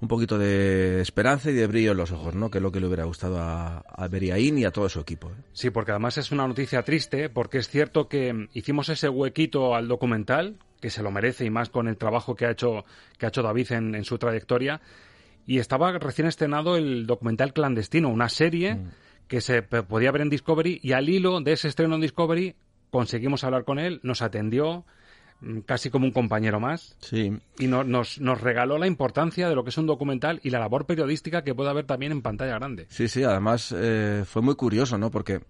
un 0.00 0.06
poquito 0.06 0.38
de 0.38 1.00
esperanza 1.00 1.50
y 1.50 1.54
de 1.54 1.66
brillo 1.66 1.90
en 1.90 1.96
los 1.96 2.12
ojos, 2.12 2.32
¿no? 2.34 2.50
Que 2.50 2.58
es 2.58 2.62
lo 2.62 2.70
que 2.70 2.78
le 2.78 2.86
hubiera 2.86 3.02
gustado 3.02 3.40
a, 3.40 3.78
a 3.78 4.06
Beriaín 4.06 4.56
y 4.56 4.64
a 4.64 4.70
todo 4.70 4.88
su 4.88 5.00
equipo. 5.00 5.28
¿eh? 5.30 5.34
Sí, 5.52 5.70
porque 5.70 5.90
además 5.90 6.18
es 6.18 6.30
una 6.30 6.46
noticia 6.46 6.84
triste, 6.84 7.28
porque 7.28 7.58
es 7.58 7.68
cierto 7.68 8.08
que 8.08 8.48
hicimos 8.52 8.88
ese 8.90 9.08
huequito 9.08 9.74
al 9.74 9.88
documental, 9.88 10.56
que 10.80 10.90
se 10.90 11.02
lo 11.02 11.10
merece 11.10 11.46
y 11.46 11.50
más 11.50 11.68
con 11.68 11.88
el 11.88 11.96
trabajo 11.96 12.36
que 12.36 12.46
ha 12.46 12.52
hecho, 12.52 12.84
que 13.18 13.26
ha 13.26 13.30
hecho 13.30 13.42
David 13.42 13.72
en, 13.72 14.04
su 14.04 14.18
trayectoria, 14.18 14.80
y 15.48 15.58
estaba 15.58 15.90
recién 15.98 16.28
estrenado 16.28 16.76
el 16.76 17.06
documental 17.06 17.52
clandestino, 17.52 18.08
una 18.08 18.28
serie... 18.28 18.76
Mm 18.76 18.88
que 19.28 19.40
se 19.40 19.62
podía 19.62 20.10
ver 20.10 20.22
en 20.22 20.30
Discovery 20.30 20.80
y 20.82 20.92
al 20.92 21.08
hilo 21.08 21.40
de 21.40 21.52
ese 21.52 21.68
estreno 21.68 21.94
en 21.94 22.00
Discovery 22.00 22.56
conseguimos 22.90 23.44
hablar 23.44 23.64
con 23.64 23.78
él, 23.78 24.00
nos 24.02 24.22
atendió 24.22 24.84
mm, 25.40 25.60
casi 25.60 25.90
como 25.90 26.06
un 26.06 26.12
compañero 26.12 26.58
más. 26.58 26.96
Sí. 27.00 27.38
Y 27.58 27.66
nos, 27.66 28.18
nos 28.18 28.40
regaló 28.40 28.78
la 28.78 28.86
importancia 28.86 29.48
de 29.48 29.54
lo 29.54 29.64
que 29.64 29.70
es 29.70 29.78
un 29.78 29.86
documental 29.86 30.40
y 30.42 30.50
la 30.50 30.58
labor 30.58 30.86
periodística 30.86 31.44
que 31.44 31.54
puede 31.54 31.70
haber 31.70 31.84
también 31.84 32.12
en 32.12 32.22
pantalla 32.22 32.54
grande. 32.54 32.86
Sí, 32.88 33.08
sí, 33.08 33.22
además 33.22 33.74
eh, 33.76 34.24
fue 34.26 34.42
muy 34.42 34.54
curioso, 34.54 34.96
¿no? 34.96 35.10
Porque 35.10 35.40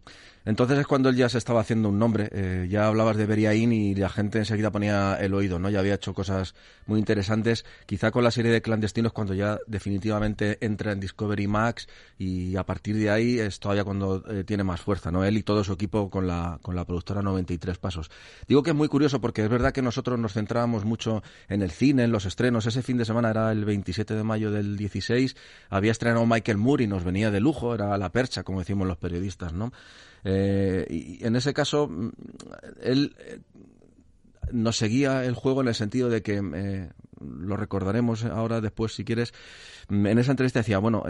entonces 0.45 0.78
es 0.78 0.86
cuando 0.86 1.09
él 1.09 1.16
ya 1.16 1.28
se 1.28 1.39
estaba 1.39 1.61
haciendo 1.61 1.89
un 1.89 1.99
nombre. 1.99 2.28
Eh, 2.32 2.68
ya 2.70 2.86
hablabas 2.86 3.16
de 3.16 3.26
Beriaín 3.26 3.72
y 3.72 3.95
la 3.95 4.09
gente 4.09 4.39
enseguida 4.39 4.70
ponía 4.70 5.16
el 5.20 5.34
oído, 5.34 5.59
¿no? 5.59 5.70
Ya 5.70 5.80
había 5.80 5.95
hecho 5.95 6.14
cosas 6.14 6.55
muy 6.86 6.99
interesantes. 6.99 7.64
Quizá 7.86 8.11
con 8.11 8.24
la 8.24 8.30
serie 8.30 8.51
de 8.51 8.62
clandestinos 8.62 9.12
cuando 9.12 9.34
ya 9.34 9.59
definitivamente 9.66 10.59
entra 10.61 10.93
en 10.93 11.01
Discovery 11.01 11.47
Max 11.47 11.89
y 12.18 12.57
a 12.57 12.64
partir 12.64 12.97
de 12.97 13.11
ahí 13.11 13.39
es 13.39 13.61
todavía 13.61 13.84
cuando 13.84 14.24
eh, 14.28 14.45
tiene 14.45 14.64
más 14.64 14.80
fuerza, 14.80 15.11
¿no? 15.11 15.24
Él 15.24 15.36
y 15.36 15.43
todo 15.43 15.64
su 15.64 15.72
equipo 15.72 16.11
con 16.11 16.26
la, 16.26 16.59
con 16.62 16.74
la 16.74 16.84
productora 16.84 17.22
93 17.22 17.78
Pasos. 17.78 18.11
Digo 18.47 18.62
que 18.62 18.70
es 18.70 18.76
muy 18.76 18.89
curioso 18.89 19.20
porque 19.20 19.43
es 19.43 19.49
verdad 19.49 19.72
que 19.72 19.82
nosotros 19.82 20.18
nos 20.18 20.32
centrábamos 20.32 20.84
mucho 20.84 21.22
en 21.49 21.62
el 21.62 21.70
cine, 21.70 22.05
en 22.05 22.12
los 22.12 22.24
estrenos. 22.24 22.66
Ese 22.66 22.82
fin 22.82 22.97
de 22.97 23.05
semana 23.05 23.30
era 23.30 23.53
el 23.53 23.64
27 23.64 24.14
de 24.14 24.24
mayo 24.24 24.51
del 24.51 24.76
16. 24.76 25.36
Había 25.70 25.93
estrenado 25.93 26.24
Michael 26.26 26.59
Moore 26.59 26.84
y 26.84 26.86
nos 26.86 27.05
venía 27.05 27.30
de 27.30 27.41
lujo, 27.41 27.74
era 27.74 27.97
la 27.99 28.11
percha, 28.12 28.43
como 28.43 28.61
decimos 28.61 28.86
los 28.86 28.97
periodistas, 28.97 29.53
¿no? 29.53 29.72
Eh, 30.25 30.87
y 30.89 31.25
en 31.25 31.37
ese 31.37 31.55
caso, 31.55 31.89
mm, 31.89 32.11
él 32.83 33.16
eh, 33.19 33.41
nos 34.53 34.77
seguía 34.77 35.25
el 35.25 35.35
juego 35.35 35.61
en 35.61 35.69
el 35.69 35.75
sentido 35.75 36.09
de 36.09 36.23
que 36.23 36.41
eh, 36.55 36.91
lo 37.21 37.57
recordaremos 37.57 38.25
ahora 38.25 38.61
después 38.61 38.95
si 38.95 39.05
quieres. 39.05 39.35
En 39.91 40.19
esa 40.19 40.33
entrevista 40.33 40.61
decía, 40.61 40.79
bueno, 40.79 41.03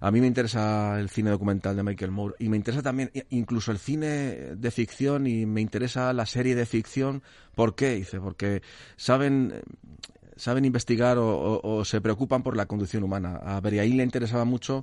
a 0.00 0.10
mí 0.10 0.20
me 0.20 0.26
interesa 0.26 0.98
el 0.98 1.10
cine 1.10 1.30
documental 1.30 1.76
de 1.76 1.82
Michael 1.82 2.10
Moore 2.10 2.34
y 2.38 2.48
me 2.48 2.56
interesa 2.56 2.82
también 2.82 3.10
incluso 3.28 3.72
el 3.72 3.78
cine 3.78 4.56
de 4.56 4.70
ficción 4.70 5.26
y 5.26 5.44
me 5.44 5.60
interesa 5.60 6.12
la 6.14 6.24
serie 6.24 6.54
de 6.54 6.64
ficción. 6.64 7.22
¿Por 7.54 7.74
qué? 7.74 7.94
Dice, 7.94 8.20
porque 8.20 8.62
saben 8.96 9.62
saben 10.36 10.64
investigar 10.64 11.18
o, 11.20 11.84
se 11.84 12.00
preocupan 12.00 12.42
por 12.42 12.56
la 12.56 12.66
conducción 12.66 13.04
humana. 13.04 13.36
A 13.44 13.60
Beriaín 13.60 13.96
le 13.96 14.02
interesaba 14.02 14.44
mucho 14.44 14.82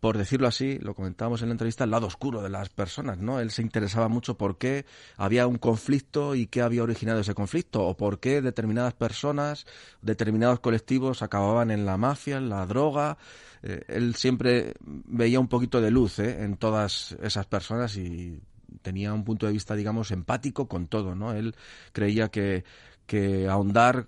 por 0.00 0.16
decirlo 0.16 0.46
así, 0.46 0.78
lo 0.78 0.94
comentábamos 0.94 1.42
en 1.42 1.48
la 1.48 1.52
entrevista, 1.52 1.84
el 1.84 1.90
lado 1.90 2.06
oscuro 2.06 2.42
de 2.42 2.48
las 2.48 2.68
personas, 2.68 3.18
¿no? 3.18 3.40
Él 3.40 3.50
se 3.50 3.62
interesaba 3.62 4.08
mucho 4.08 4.36
por 4.36 4.56
qué 4.56 4.86
había 5.16 5.46
un 5.46 5.58
conflicto 5.58 6.34
y 6.34 6.46
qué 6.46 6.62
había 6.62 6.82
originado 6.82 7.20
ese 7.20 7.34
conflicto, 7.34 7.84
o 7.84 7.96
por 7.96 8.20
qué 8.20 8.40
determinadas 8.40 8.94
personas, 8.94 9.66
determinados 10.00 10.60
colectivos 10.60 11.22
acababan 11.22 11.70
en 11.70 11.84
la 11.84 11.96
mafia, 11.96 12.36
en 12.36 12.48
la 12.48 12.64
droga. 12.66 13.18
Eh, 13.62 13.82
él 13.88 14.14
siempre 14.14 14.74
veía 14.80 15.40
un 15.40 15.48
poquito 15.48 15.80
de 15.80 15.90
luz 15.90 16.20
¿eh? 16.20 16.44
en 16.44 16.56
todas 16.56 17.16
esas 17.20 17.46
personas 17.46 17.96
y 17.96 18.40
tenía 18.82 19.12
un 19.12 19.24
punto 19.24 19.46
de 19.46 19.52
vista, 19.52 19.74
digamos, 19.74 20.12
empático 20.12 20.68
con 20.68 20.86
todo, 20.86 21.14
¿no? 21.16 21.32
Él 21.32 21.56
creía 21.92 22.28
que, 22.28 22.64
que 23.06 23.48
ahondar 23.48 24.06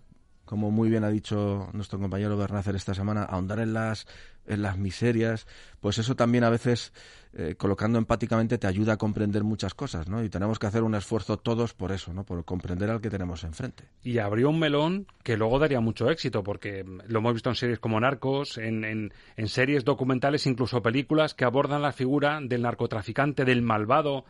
como 0.51 0.73
muy 0.73 0.91
bien 0.91 1.05
ha 1.05 1.11
dicho 1.11 1.69
nuestro 1.75 2.01
compañero 2.01 2.37
Bernácer 2.37 2.75
esta 2.75 2.93
semana, 2.93 3.23
ahondar 3.23 3.61
en 3.61 3.73
las 3.73 4.09
en 4.51 4.63
las 4.63 4.77
miserias, 4.77 5.47
pues 5.81 5.99
eso 5.99 6.17
también 6.17 6.45
a 6.45 6.51
veces, 6.51 6.93
eh, 7.33 7.55
colocando 7.57 7.99
empáticamente, 7.99 8.59
te 8.59 8.67
ayuda 8.67 8.95
a 8.95 8.97
comprender 8.97 9.45
muchas 9.45 9.75
cosas, 9.75 10.09
¿no? 10.09 10.23
Y 10.23 10.29
tenemos 10.29 10.59
que 10.59 10.67
hacer 10.67 10.83
un 10.83 10.95
esfuerzo 10.95 11.39
todos 11.39 11.73
por 11.73 11.93
eso, 11.93 12.13
¿no? 12.13 12.25
Por 12.25 12.45
comprender 12.45 12.91
al 12.91 13.01
que 13.01 13.11
tenemos 13.11 13.45
enfrente. 13.45 13.85
Y 14.03 14.19
abrió 14.19 14.51
un 14.51 14.59
melón 14.59 15.07
que 15.23 15.37
luego 15.37 15.59
daría 15.59 15.81
mucho 15.81 16.11
éxito, 16.11 16.43
porque 16.43 16.85
lo 17.07 17.19
hemos 17.21 17.35
visto 17.35 17.49
en 17.49 17.57
series 17.57 17.79
como 17.79 18.01
Narcos, 18.01 18.59
en, 18.59 18.85
en, 18.85 19.13
en 19.37 19.49
series 19.49 19.85
documentales, 19.85 20.47
incluso 20.47 20.83
películas 20.83 21.35
que 21.35 21.45
abordan 21.45 21.83
la 21.83 21.93
figura 21.93 22.41
del 22.43 22.63
narcotraficante, 22.63 23.45
del 23.45 23.63
malvado, 23.63 24.25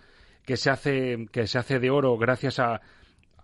que 0.44 0.56
se 0.56 0.70
hace, 0.70 1.28
que 1.32 1.46
se 1.46 1.58
hace 1.58 1.78
de 1.78 1.90
oro 1.90 2.16
gracias 2.18 2.58
a 2.58 2.80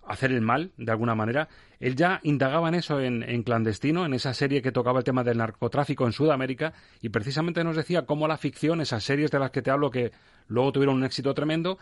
hacer 0.06 0.32
el 0.32 0.40
mal, 0.40 0.72
de 0.76 0.92
alguna 0.92 1.14
manera. 1.14 1.48
Él 1.80 1.96
ya 1.96 2.20
indagaba 2.22 2.68
en 2.68 2.74
eso 2.74 3.00
en, 3.00 3.42
clandestino, 3.42 4.06
en 4.06 4.14
esa 4.14 4.32
serie 4.34 4.62
que 4.62 4.72
tocaba 4.72 5.00
el 5.00 5.04
tema 5.04 5.24
del 5.24 5.38
narcotráfico 5.38 6.06
en 6.06 6.12
Sudamérica, 6.12 6.72
y 7.02 7.10
precisamente 7.10 7.64
nos 7.64 7.76
decía 7.76 8.06
cómo 8.06 8.28
la 8.28 8.38
ficción, 8.38 8.80
esas 8.80 9.04
series 9.04 9.30
de 9.30 9.38
las 9.38 9.50
que 9.50 9.62
te 9.62 9.70
hablo 9.70 9.90
que 9.90 10.12
luego 10.48 10.72
tuvieron 10.72 10.96
un 10.96 11.04
éxito 11.04 11.34
tremendo, 11.34 11.78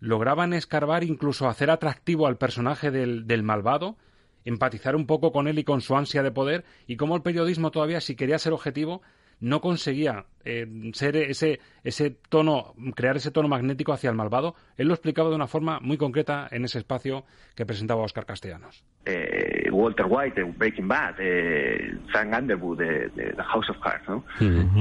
lograban 0.00 0.52
escarbar, 0.52 1.04
incluso 1.04 1.48
hacer 1.48 1.70
atractivo 1.70 2.26
al 2.26 2.36
personaje 2.36 2.90
del, 2.90 3.26
del 3.26 3.42
malvado, 3.42 3.96
empatizar 4.44 4.96
un 4.96 5.06
poco 5.06 5.32
con 5.32 5.48
él 5.48 5.58
y 5.58 5.64
con 5.64 5.80
su 5.80 5.96
ansia 5.96 6.22
de 6.22 6.30
poder, 6.30 6.64
y 6.86 6.96
cómo 6.96 7.16
el 7.16 7.22
periodismo 7.22 7.70
todavía, 7.70 8.00
si 8.00 8.16
quería 8.16 8.38
ser 8.38 8.52
objetivo, 8.52 9.02
no 9.42 9.60
conseguía 9.60 10.24
eh, 10.44 10.66
ser 10.94 11.16
ese, 11.16 11.60
ese 11.82 12.16
tono, 12.28 12.74
crear 12.94 13.16
ese 13.16 13.32
tono 13.32 13.48
magnético 13.48 13.92
hacia 13.92 14.08
el 14.08 14.16
malvado. 14.16 14.54
Él 14.76 14.86
lo 14.86 14.94
explicaba 14.94 15.28
de 15.28 15.34
una 15.34 15.48
forma 15.48 15.80
muy 15.80 15.96
concreta 15.96 16.48
en 16.50 16.64
ese 16.64 16.78
espacio 16.78 17.24
que 17.56 17.66
presentaba 17.66 18.02
Oscar 18.02 18.24
Castellanos. 18.24 18.84
Eh, 19.04 19.68
Walter 19.70 20.06
White 20.08 20.40
de 20.40 20.50
Breaking 20.52 20.86
Bad, 20.86 21.16
eh, 21.18 21.92
Frank 22.12 22.32
Underwood 22.38 22.78
de, 22.78 23.10
The 23.10 23.42
House 23.42 23.68
of 23.68 23.78
Cards. 23.80 24.08
¿no? 24.08 24.24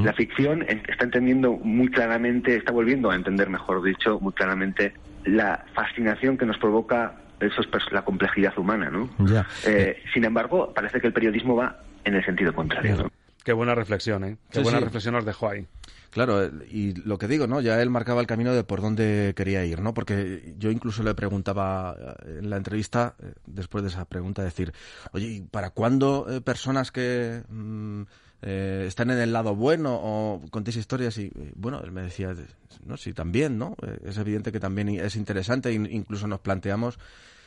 La 0.04 0.14
ficción 0.14 0.62
está 0.62 1.06
entendiendo 1.06 1.54
muy 1.54 1.90
claramente, 1.90 2.56
está 2.56 2.72
volviendo 2.72 3.10
a 3.10 3.16
entender, 3.16 3.50
mejor 3.50 3.84
dicho, 3.84 4.20
muy 4.20 4.34
claramente 4.34 4.94
la 5.26 5.66
fascinación 5.74 6.38
que 6.38 6.46
nos 6.46 6.58
provoca 6.60 7.16
eso 7.40 7.62
es 7.62 7.92
la 7.92 8.04
complejidad 8.04 8.56
humana, 8.60 8.92
¿no? 8.92 9.10
sin 10.14 10.26
embargo, 10.26 10.72
parece 10.76 11.02
que 11.02 11.08
el 11.08 11.14
periodismo 11.14 11.56
va 11.56 11.80
en 12.04 12.14
el 12.14 12.24
sentido 12.24 12.54
contrario. 12.54 12.98
¿no? 12.98 13.12
Qué 13.44 13.54
buena 13.54 13.74
reflexión, 13.76 14.24
¿eh? 14.24 14.38
Qué 14.52 14.60
buena 14.60 14.80
reflexión 14.80 15.16
nos 15.16 15.26
dejó 15.26 15.50
ahí. 15.50 15.68
Claro, 16.12 16.46
y 16.70 16.94
lo 16.94 17.18
que 17.18 17.28
digo, 17.28 17.48
¿no? 17.48 17.62
Ya 17.62 17.82
él 17.82 17.90
marcaba 17.90 18.20
el 18.20 18.28
camino 18.28 18.54
de 18.54 18.66
por 18.66 18.82
dónde 18.82 19.34
quería 19.36 19.66
ir, 19.66 19.82
¿no? 19.82 19.94
Porque 19.94 20.54
yo 20.58 20.70
incluso 20.70 21.04
le 21.04 21.16
preguntaba 21.16 21.96
eh, 21.98 22.40
en 22.40 22.50
la 22.50 22.58
entrevista, 22.58 23.16
eh, 23.24 23.34
después 23.48 23.84
de 23.84 23.90
esa 23.90 24.04
pregunta, 24.04 24.44
decir, 24.44 24.74
oye, 25.14 25.44
¿para 25.50 25.70
cuándo 25.70 26.28
eh, 26.30 26.42
personas 26.42 26.92
que 26.92 27.42
mm, 27.48 28.02
están 28.42 29.12
en 29.12 29.20
el 29.20 29.32
lado 29.32 29.56
bueno 29.56 29.98
o 30.02 30.42
contéis 30.52 30.78
historias? 30.78 31.18
Y 31.18 31.32
bueno, 31.56 31.82
él 31.82 31.92
me 31.92 32.02
decía, 32.02 32.36
no, 32.84 32.98
sí, 32.98 33.14
también, 33.14 33.58
¿no? 33.58 33.76
es 34.04 34.18
evidente 34.18 34.52
que 34.52 34.60
también 34.60 34.90
es 34.90 35.16
interesante, 35.16 35.72
incluso 35.72 36.28
nos 36.28 36.40
planteamos 36.40 36.98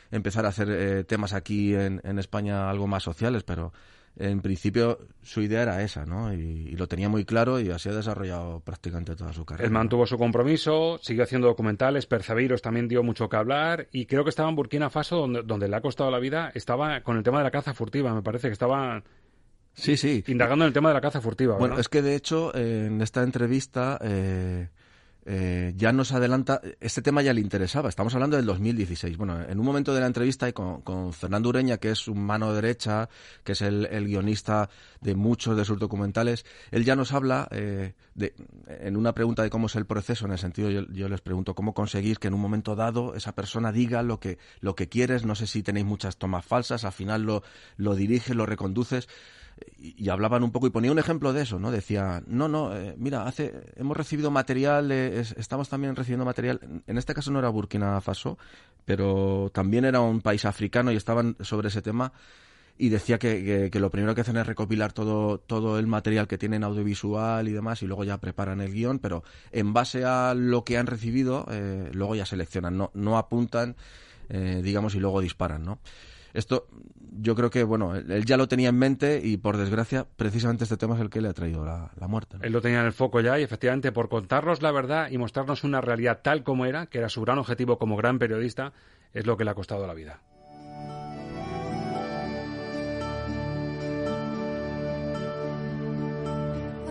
empezar 0.09 0.45
a 0.45 0.49
hacer 0.49 1.03
temas 1.03 1.33
aquí 1.33 1.75
en, 1.75 1.99
en 2.05 2.17
España 2.17 2.69
algo 2.69 2.87
más 2.87 3.03
sociales, 3.03 3.43
pero 3.43 3.73
en 4.17 4.41
principio 4.41 4.99
su 5.21 5.41
idea 5.41 5.63
era 5.63 5.81
esa, 5.83 6.05
¿no? 6.05 6.33
Y, 6.33 6.75
lo 6.75 6.87
tenía 6.87 7.09
muy 7.09 7.25
claro 7.25 7.59
y 7.59 7.69
así 7.69 7.89
ha 7.89 7.93
desarrollado 7.93 8.59
prácticamente 8.59 9.15
toda 9.15 9.31
su 9.33 9.45
carrera. 9.45 9.65
Él 9.65 9.71
mantuvo 9.71 10.05
su 10.05 10.17
compromiso, 10.17 10.99
siguió 11.01 11.23
haciendo 11.23 11.47
documentales, 11.47 12.05
Percebeiros 12.05 12.61
también 12.61 12.87
dio 12.87 13.01
mucho 13.01 13.29
que 13.29 13.37
hablar 13.37 13.87
y 13.91 14.05
creo 14.05 14.23
que 14.23 14.29
estaba 14.29 14.49
en 14.49 14.55
Burkina 14.55 14.89
Faso, 14.89 15.17
donde, 15.17 15.43
donde 15.43 15.69
le 15.69 15.75
ha 15.75 15.81
costado 15.81 16.11
la 16.11 16.19
vida, 16.19 16.51
estaba 16.53 17.01
con 17.01 17.17
el 17.17 17.23
tema 17.23 17.37
de 17.37 17.45
la 17.45 17.51
caza 17.51 17.73
furtiva, 17.73 18.13
me 18.13 18.21
parece 18.21 18.47
que 18.47 18.53
estaba... 18.53 19.03
Sí, 19.73 19.97
sí. 19.97 20.23
Indagando 20.27 20.65
en 20.65 20.67
el 20.67 20.73
tema 20.73 20.89
de 20.89 20.95
la 20.95 21.01
caza 21.01 21.19
furtiva. 21.19 21.57
Bueno, 21.57 21.77
es 21.77 21.89
que 21.89 22.01
de 22.01 22.15
hecho 22.15 22.55
en 22.55 23.01
esta 23.01 23.23
entrevista 23.23 23.99
eh, 24.01 24.69
eh, 25.27 25.73
ya 25.75 25.91
nos 25.91 26.11
adelanta, 26.11 26.61
este 26.79 27.01
tema 27.01 27.23
ya 27.23 27.33
le 27.33 27.41
interesaba, 27.41 27.89
estamos 27.89 28.13
hablando 28.13 28.37
del 28.37 28.45
2016. 28.45 29.17
Bueno, 29.17 29.41
en 29.41 29.59
un 29.59 29.65
momento 29.65 29.93
de 29.93 29.99
la 29.99 30.05
entrevista 30.05 30.47
y 30.47 30.53
con, 30.53 31.13
Fernando 31.13 31.49
Ureña, 31.49 31.77
que 31.77 31.89
es 31.89 31.97
su 31.97 32.13
mano 32.13 32.53
derecha, 32.53 33.09
que 33.43 33.53
es 33.53 33.61
el, 33.61 33.87
guionista 34.05 34.69
de 35.01 35.15
muchos 35.15 35.57
de 35.57 35.65
sus 35.65 35.79
documentales, 35.79 36.45
él 36.69 36.85
ya 36.85 36.95
nos 36.95 37.11
habla 37.11 37.47
eh, 37.49 37.93
de, 38.13 38.35
en 38.67 38.95
una 38.97 39.13
pregunta 39.13 39.41
de 39.41 39.49
cómo 39.49 39.65
es 39.65 39.75
el 39.75 39.85
proceso, 39.85 40.25
en 40.25 40.33
el 40.33 40.37
sentido 40.37 40.69
yo, 40.69 41.09
les 41.09 41.21
pregunto 41.21 41.55
cómo 41.55 41.73
conseguir 41.73 42.19
que 42.19 42.27
en 42.27 42.35
un 42.35 42.41
momento 42.41 42.75
dado 42.75 43.15
esa 43.15 43.33
persona 43.33 43.71
diga 43.71 44.03
lo 44.03 44.19
que, 44.19 44.37
lo 44.59 44.75
que 44.75 44.89
quieres, 44.89 45.25
no 45.25 45.33
sé 45.33 45.47
si 45.47 45.63
tenéis 45.63 45.87
muchas 45.87 46.17
tomas 46.17 46.45
falsas, 46.45 46.85
al 46.85 46.91
final 46.91 47.23
lo, 47.23 47.41
lo 47.77 47.95
diriges, 47.95 48.35
lo 48.35 48.45
reconduces 48.45 49.07
y, 49.77 50.09
hablaban 50.09 50.43
un 50.43 50.51
poco 50.51 50.67
y 50.67 50.69
ponía 50.69 50.91
un 50.91 50.99
ejemplo 50.99 51.33
de 51.33 51.43
eso, 51.43 51.59
¿no? 51.59 51.71
Decía, 51.71 52.23
no, 52.27 52.47
no, 52.47 52.75
eh, 52.75 52.95
mira, 52.97 53.25
hace, 53.25 53.53
hemos 53.75 53.95
recibido 53.95 54.31
material, 54.31 54.91
estamos 54.91 55.69
también 55.69 55.95
recibiendo 55.95 56.25
material, 56.25 56.59
en 56.85 56.97
este 56.97 57.13
caso 57.13 57.31
no 57.31 57.39
era 57.39 57.49
Burkina 57.49 57.99
Faso, 58.01 58.37
pero 58.85 59.51
también 59.53 59.85
era 59.85 60.01
un 60.01 60.21
país 60.21 60.45
africano 60.45 60.91
y 60.91 60.95
estaban 60.95 61.35
sobre 61.41 61.69
ese 61.69 61.81
tema 61.81 62.13
y 62.77 62.89
decía 62.89 63.17
que, 63.19 63.69
que, 63.71 63.79
lo 63.79 63.89
primero 63.89 64.13
que 64.15 64.21
hacen 64.21 64.35
es 64.37 64.45
recopilar 64.45 64.91
todo, 64.91 65.37
todo 65.39 65.79
el 65.79 65.87
material 65.87 66.27
que 66.27 66.37
tienen 66.37 66.63
audiovisual 66.63 67.47
y 67.47 67.53
demás 67.53 67.81
y 67.81 67.87
luego 67.87 68.03
ya 68.03 68.17
preparan 68.17 68.59
el 68.59 68.73
guion, 68.73 68.99
pero 68.99 69.23
en 69.51 69.71
base 69.71 70.03
a 70.03 70.33
lo 70.35 70.65
que 70.65 70.77
han 70.77 70.87
recibido, 70.87 71.45
eh, 71.49 71.89
luego 71.93 72.15
ya 72.15 72.25
seleccionan, 72.25 72.77
no, 72.77 72.91
no 72.93 73.17
apuntan, 73.17 73.77
eh, 74.27 74.61
digamos, 74.61 74.95
y 74.95 74.99
luego 74.99 75.21
disparan, 75.21 75.63
¿no? 75.63 75.79
Esto 76.35 76.67
yo 77.17 77.33
creo 77.33 77.49
que, 77.49 77.63
bueno, 77.63 77.95
él 77.95 78.25
ya 78.25 78.35
lo 78.35 78.49
tenía 78.49 78.69
en 78.69 78.77
mente 78.77 79.21
y 79.23 79.37
por 79.37 79.55
desgracia, 79.55 80.05
precisamente 80.17 80.65
este 80.65 80.75
tema 80.75 80.95
es 80.95 81.01
el 81.01 81.09
que 81.09 81.21
le 81.21 81.29
ha 81.29 81.33
traído 81.33 81.63
la, 81.63 81.89
muerte. 82.07 82.37
Él 82.41 82.51
lo 82.51 82.61
tenía 82.61 82.81
en 82.81 82.85
el 82.85 82.91
foco 82.91 83.21
ya 83.21 83.39
y 83.39 83.43
efectivamente 83.43 83.93
por 83.93 84.09
contarnos 84.09 84.61
la 84.61 84.71
verdad 84.71 85.09
y 85.09 85.17
mostrarnos 85.17 85.63
una 85.63 85.79
realidad 85.79 86.19
tal 86.21 86.43
como 86.43 86.65
era, 86.65 86.87
que 86.87 86.97
era 86.97 87.07
su 87.07 87.21
gran 87.21 87.37
objetivo 87.37 87.77
como 87.77 87.95
gran 87.95 88.19
periodista, 88.19 88.73
es 89.13 89.25
lo 89.25 89.37
que 89.37 89.45
le 89.45 89.51
ha 89.51 89.55
costado 89.55 89.87
la 89.87 89.93
vida. 89.93 90.19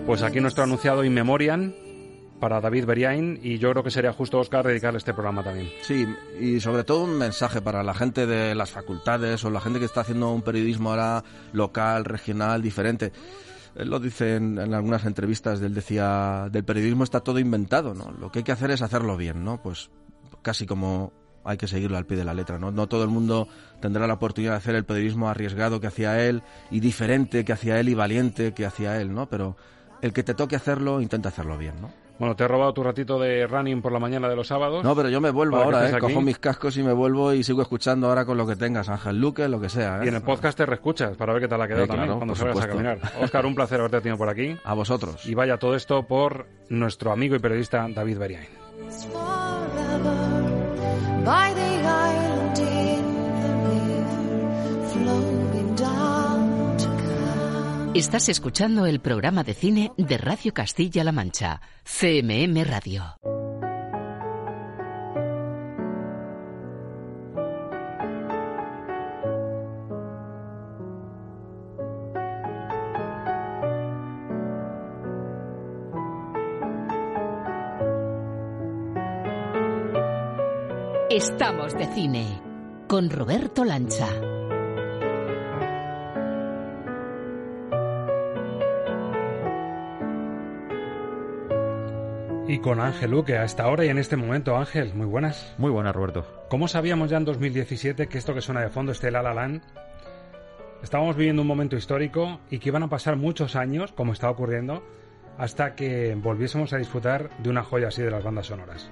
Pues 0.07 0.23
aquí 0.23 0.41
nuestro 0.41 0.65
anunciado 0.65 1.05
In 1.05 1.13
Memoriam, 1.13 1.73
para 2.41 2.61
David 2.61 2.85
Beriain 2.85 3.39
y 3.43 3.59
yo 3.59 3.71
creo 3.71 3.83
que 3.83 3.91
sería 3.91 4.13
justo, 4.13 4.39
Oscar, 4.39 4.67
dedicarle 4.67 4.99
este 4.99 5.15
programa 5.15 5.43
también. 5.43 5.71
Sí, 5.83 6.07
y 6.41 6.61
sobre 6.61 6.85
todo 6.85 7.05
un 7.05 7.17
mensaje 7.17 7.63
para 7.63 7.83
la 7.83 7.95
gente 7.95 8.27
de 8.27 8.55
las 8.55 8.71
facultades 8.71 9.45
o 9.45 9.51
la 9.51 9.61
gente 9.61 9.79
que 9.79 9.85
está 9.87 10.03
haciendo 10.03 10.31
un 10.33 10.43
periodismo 10.43 10.91
ahora 10.91 11.25
local, 11.53 12.05
regional, 12.05 12.63
diferente. 12.63 13.13
Él 13.77 13.89
lo 13.89 13.99
dice 13.99 14.37
en, 14.37 14.59
algunas 14.59 15.05
entrevistas, 15.05 15.61
él 15.61 15.75
decía, 15.75 16.49
del 16.51 16.65
periodismo 16.65 17.05
está 17.05 17.21
todo 17.21 17.39
inventado, 17.39 17.95
¿no? 17.95 18.13
Lo 18.13 18.31
que 18.31 18.41
hay 18.41 18.45
que 18.45 18.53
hacer 18.53 18.71
es 18.71 18.83
hacerlo 18.83 19.17
bien, 19.17 19.45
¿no? 19.45 19.61
Pues 19.61 19.91
casi 20.43 20.67
como 20.67 21.13
hay 21.45 21.57
que 21.57 21.67
seguirlo 21.67 21.97
al 21.97 22.07
pie 22.07 22.17
de 22.17 22.25
la 22.25 22.35
letra, 22.35 22.59
¿no? 22.59 22.71
No 22.71 22.87
todo 22.87 23.03
el 23.05 23.11
mundo 23.11 23.49
tendrá 23.81 24.07
la 24.07 24.15
oportunidad 24.15 24.53
de 24.53 24.59
hacer 24.59 24.75
el 24.77 24.85
periodismo 24.85 25.29
arriesgado 25.29 25.81
que 25.81 25.89
hacía 25.89 26.25
él 26.25 26.43
y 26.71 26.81
diferente 26.81 27.45
que 27.45 27.53
hacía 27.53 27.81
él 27.81 27.89
y 27.89 27.95
valiente 27.95 28.55
que 28.55 28.65
hacía 28.65 29.01
él, 29.01 29.13
¿no? 29.13 29.29
Pero 29.29 29.57
el 30.03 30.13
que 30.13 30.23
te 30.23 30.35
toque 30.35 30.57
hacerlo, 30.57 31.01
intenta 31.01 31.31
hacerlo 31.31 31.59
bien, 31.59 31.81
¿no? 31.81 32.04
Bueno, 32.19 32.37
te 32.37 32.45
he 32.45 32.49
robado 32.49 32.73
tu 32.73 32.83
ratito 32.83 33.19
de 33.19 33.47
running 33.47 33.83
por 33.83 33.93
la 33.93 33.99
mañana 33.99 34.29
de 34.29 34.37
los 34.37 34.47
sábados. 34.47 34.85
No, 34.85 34.95
pero 34.95 35.09
yo 35.09 35.21
me 35.21 35.31
vuelvo 35.31 35.57
ahora, 35.57 35.91
¿eh? 35.91 35.99
Cojo 35.99 36.21
mis 36.21 36.39
cascos 36.39 36.77
y 36.77 36.83
me 36.83 36.93
vuelvo 36.93 37.33
y 37.33 37.43
sigo 37.43 37.63
escuchando 37.63 38.09
ahora 38.09 38.25
con 38.25 38.37
lo 38.37 38.47
que 38.47 38.55
tengas, 38.57 38.89
Ángel 38.89 39.21
Luque, 39.21 39.49
lo 39.49 39.61
que 39.61 39.69
sea. 39.69 39.99
¿eh? 39.99 40.05
Y 40.05 40.09
en 40.09 40.15
el 40.15 40.23
podcast 40.23 40.57
te 40.57 40.65
reescuchas 40.65 41.17
para 41.17 41.33
ver 41.33 41.43
qué 41.43 41.49
tal 41.49 41.61
ha 41.63 41.69
quedado 41.69 41.87
también 41.89 42.15
cuando 42.17 42.35
salgas 42.35 42.61
a 42.61 42.69
caminar. 42.69 42.99
Oscar, 43.21 43.47
un 43.47 43.55
placer 43.55 43.81
haberte 43.81 44.01
tenido 44.01 44.17
por 44.17 44.29
aquí. 44.29 44.57
A 44.65 44.75
vosotros. 44.75 45.27
Y 45.27 45.35
vaya 45.35 45.59
todo 45.59 45.75
esto 45.75 46.05
por 46.05 46.47
nuestro 46.69 47.11
amigo 47.11 47.35
y 47.35 47.41
periodista 47.41 47.87
David 47.89 48.19
Beriain. 48.19 48.49
Estás 57.95 58.29
escuchando 58.29 58.87
el 58.87 58.99
programa 58.99 59.45
de 59.45 59.55
cine 59.55 59.93
de 59.97 60.19
Radio 60.19 60.53
Castilla-La 60.53 61.13
Mancha, 61.13 61.61
CMM 61.85 62.65
Radio. 62.65 63.05
Estamos 81.09 81.75
de 81.75 81.87
cine 81.95 82.43
con 82.89 83.09
Roberto 83.09 83.65
Lancha. 83.65 84.34
Y 92.55 92.61
con 92.61 92.79
Ángel 92.79 93.11
Luque, 93.11 93.37
a 93.37 93.43
esta 93.43 93.67
hora 93.67 93.85
y 93.85 93.89
en 93.89 93.99
este 93.99 94.17
momento. 94.17 94.57
Ángel, 94.57 94.95
muy 94.95 95.07
buenas. 95.07 95.57
Muy 95.59 95.73
buenas, 95.73 95.93
Roberto. 95.93 96.25
¿Cómo 96.49 96.69
sabíamos 96.69 97.11
ya 97.11 97.17
en 97.17 97.25
2017 97.25 98.07
que 98.07 98.17
esto 98.17 98.33
que 98.33 98.41
suena 98.41 98.61
de 98.61 98.69
fondo, 98.69 98.93
este 98.93 99.11
La 99.11 99.25
La 99.25 99.35
Land, 99.35 99.61
estábamos 100.81 101.17
viviendo 101.17 101.43
un 101.43 101.49
momento 101.49 101.75
histórico 101.75 102.39
y 102.51 102.61
que 102.61 102.69
iban 102.69 102.85
a 102.85 102.89
pasar 102.89 103.17
muchos 103.17 103.57
años, 103.57 103.91
como 103.91 104.13
está 104.13 104.31
ocurriendo, 104.31 104.85
hasta 105.37 105.75
que 105.75 106.15
volviésemos 106.15 106.73
a 106.73 106.77
disfrutar 106.77 107.29
de 107.39 107.51
una 107.51 107.65
joya 107.65 107.89
así 107.89 108.03
de 108.03 108.13
las 108.13 108.23
bandas 108.23 108.47
sonoras? 108.47 108.89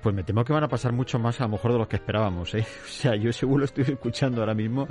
Pues 0.00 0.14
me 0.14 0.22
temo 0.22 0.44
que 0.44 0.52
van 0.52 0.62
a 0.62 0.68
pasar 0.68 0.92
mucho 0.92 1.18
más 1.18 1.40
a 1.40 1.46
lo 1.46 1.48
mejor 1.48 1.72
de 1.72 1.78
los 1.78 1.88
que 1.88 1.96
esperábamos, 1.96 2.54
¿eh? 2.54 2.64
O 2.84 2.88
sea, 2.88 3.16
yo 3.16 3.32
seguro 3.32 3.64
estoy 3.64 3.86
escuchando 3.88 4.40
ahora 4.40 4.54
mismo. 4.54 4.86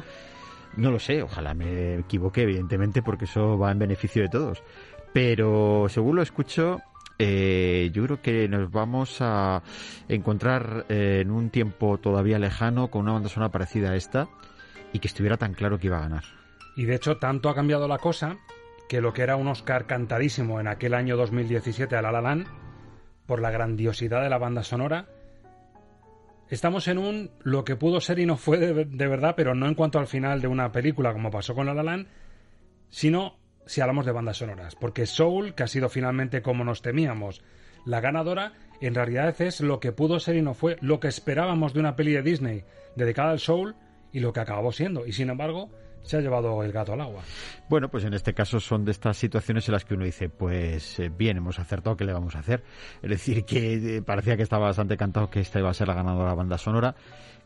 No 0.76 0.92
lo 0.92 1.00
sé, 1.00 1.24
ojalá 1.24 1.54
me 1.54 2.00
equivoque, 2.00 2.42
evidentemente, 2.42 3.02
porque 3.02 3.24
eso 3.24 3.58
va 3.58 3.72
en 3.72 3.80
beneficio 3.80 4.24
de 4.24 4.28
todos. 4.28 4.62
Pero 5.14 5.88
según 5.88 6.18
lo 6.18 6.22
escucho, 6.22 6.82
eh, 7.20 7.90
yo 7.94 8.04
creo 8.04 8.22
que 8.22 8.48
nos 8.48 8.72
vamos 8.72 9.18
a 9.22 9.64
encontrar 10.08 10.86
eh, 10.90 11.20
en 11.22 11.32
un 11.32 11.50
tiempo 11.50 11.98
todavía 11.98 12.40
lejano 12.40 12.90
con 12.90 13.04
una 13.04 13.14
banda 13.14 13.30
sonora 13.30 13.52
parecida 13.52 13.92
a 13.92 13.96
esta 13.96 14.28
y 14.94 15.00
que 15.00 15.08
estuviera 15.08 15.38
tan 15.38 15.54
claro 15.54 15.80
que 15.80 15.88
iba 15.88 15.98
a 15.98 16.02
ganar. 16.02 16.24
Y 16.76 16.86
de 16.86 16.96
hecho, 16.96 17.18
tanto 17.18 17.50
ha 17.50 17.56
cambiado 17.56 17.88
la 17.88 17.98
cosa 17.98 18.38
que 18.88 19.02
lo 19.02 19.14
que 19.14 19.24
era 19.24 19.36
un 19.36 19.48
Oscar 19.48 19.86
cantadísimo 19.86 20.60
en 20.60 20.68
aquel 20.68 20.94
año 20.94 21.18
2017 21.18 21.96
a 21.96 22.02
La 22.02 22.12
La 22.12 22.22
Land, 22.22 22.48
por 23.26 23.42
la 23.42 23.52
grandiosidad 23.52 24.22
de 24.22 24.30
la 24.30 24.38
banda 24.38 24.64
sonora, 24.64 25.08
estamos 26.50 26.88
en 26.88 26.98
un 26.98 27.32
lo 27.42 27.66
que 27.66 27.76
pudo 27.76 28.00
ser 28.00 28.20
y 28.20 28.26
no 28.26 28.38
fue 28.38 28.58
de, 28.58 29.08
verdad, 29.08 29.34
pero 29.36 29.56
no 29.56 29.68
en 29.68 29.76
cuanto 29.76 30.00
al 30.00 30.08
final 30.08 30.42
de 30.42 30.48
una 30.48 30.72
película 30.72 31.14
como 31.14 31.32
pasó 31.32 31.54
con 31.54 31.66
La 31.66 31.74
La 31.74 32.06
sino 32.90 33.36
si 33.68 33.82
hablamos 33.82 34.06
de 34.06 34.12
bandas 34.12 34.38
sonoras, 34.38 34.76
porque 34.76 35.06
Soul, 35.06 35.54
que 35.54 35.64
ha 35.64 35.68
sido 35.68 35.90
finalmente 35.90 36.42
como 36.42 36.64
nos 36.64 36.82
temíamos, 36.82 37.44
la 37.86 38.02
ganadora, 38.02 38.54
en 38.82 38.96
realidad 38.96 39.40
es 39.42 39.62
lo 39.62 39.80
que 39.80 39.92
pudo 39.92 40.20
ser 40.20 40.36
y 40.36 40.42
no 40.42 40.54
fue 40.54 40.78
lo 40.82 41.00
que 41.00 41.08
esperábamos 41.08 41.74
de 41.74 41.80
una 41.80 41.96
peli 41.96 42.14
de 42.14 42.22
Disney 42.22 42.64
dedicada 42.96 43.32
al 43.32 43.40
Soul 43.40 43.76
y 44.12 44.20
lo 44.20 44.34
que 44.34 44.40
acabó 44.40 44.72
siendo. 44.72 45.06
Y 45.06 45.14
sin 45.14 45.30
embargo, 45.30 45.70
se 46.02 46.18
ha 46.18 46.22
llevado 46.22 46.64
el 46.64 46.72
gato 46.72 46.94
al 46.94 47.02
agua. 47.02 47.22
Bueno, 47.70 47.90
pues 47.90 48.04
en 48.06 48.14
este 48.14 48.34
caso 48.34 48.60
son 48.60 48.86
de 48.86 48.92
estas 48.92 49.18
situaciones 49.18 49.68
en 49.68 49.74
las 49.74 49.86
que 49.86 49.94
uno 49.94 50.06
dice, 50.06 50.30
pues 50.30 51.00
eh, 51.00 51.10
bien, 51.10 51.38
hemos 51.38 51.60
acertado, 51.60 51.98
¿qué 51.98 52.06
le 52.06 52.14
vamos 52.14 52.36
a 52.36 52.40
hacer? 52.40 52.64
Es 53.02 53.10
decir, 53.10 53.46
que 53.46 53.98
eh, 53.98 54.02
parecía 54.02 54.38
que 54.38 54.44
estaba 54.44 54.68
bastante 54.68 54.98
cantado 54.98 55.30
que 55.30 55.42
esta 55.42 55.60
iba 55.60 55.70
a 55.70 55.74
ser 55.74 55.88
la 55.88 55.94
ganadora 55.94 56.34
banda 56.34 56.58
sonora 56.58 56.96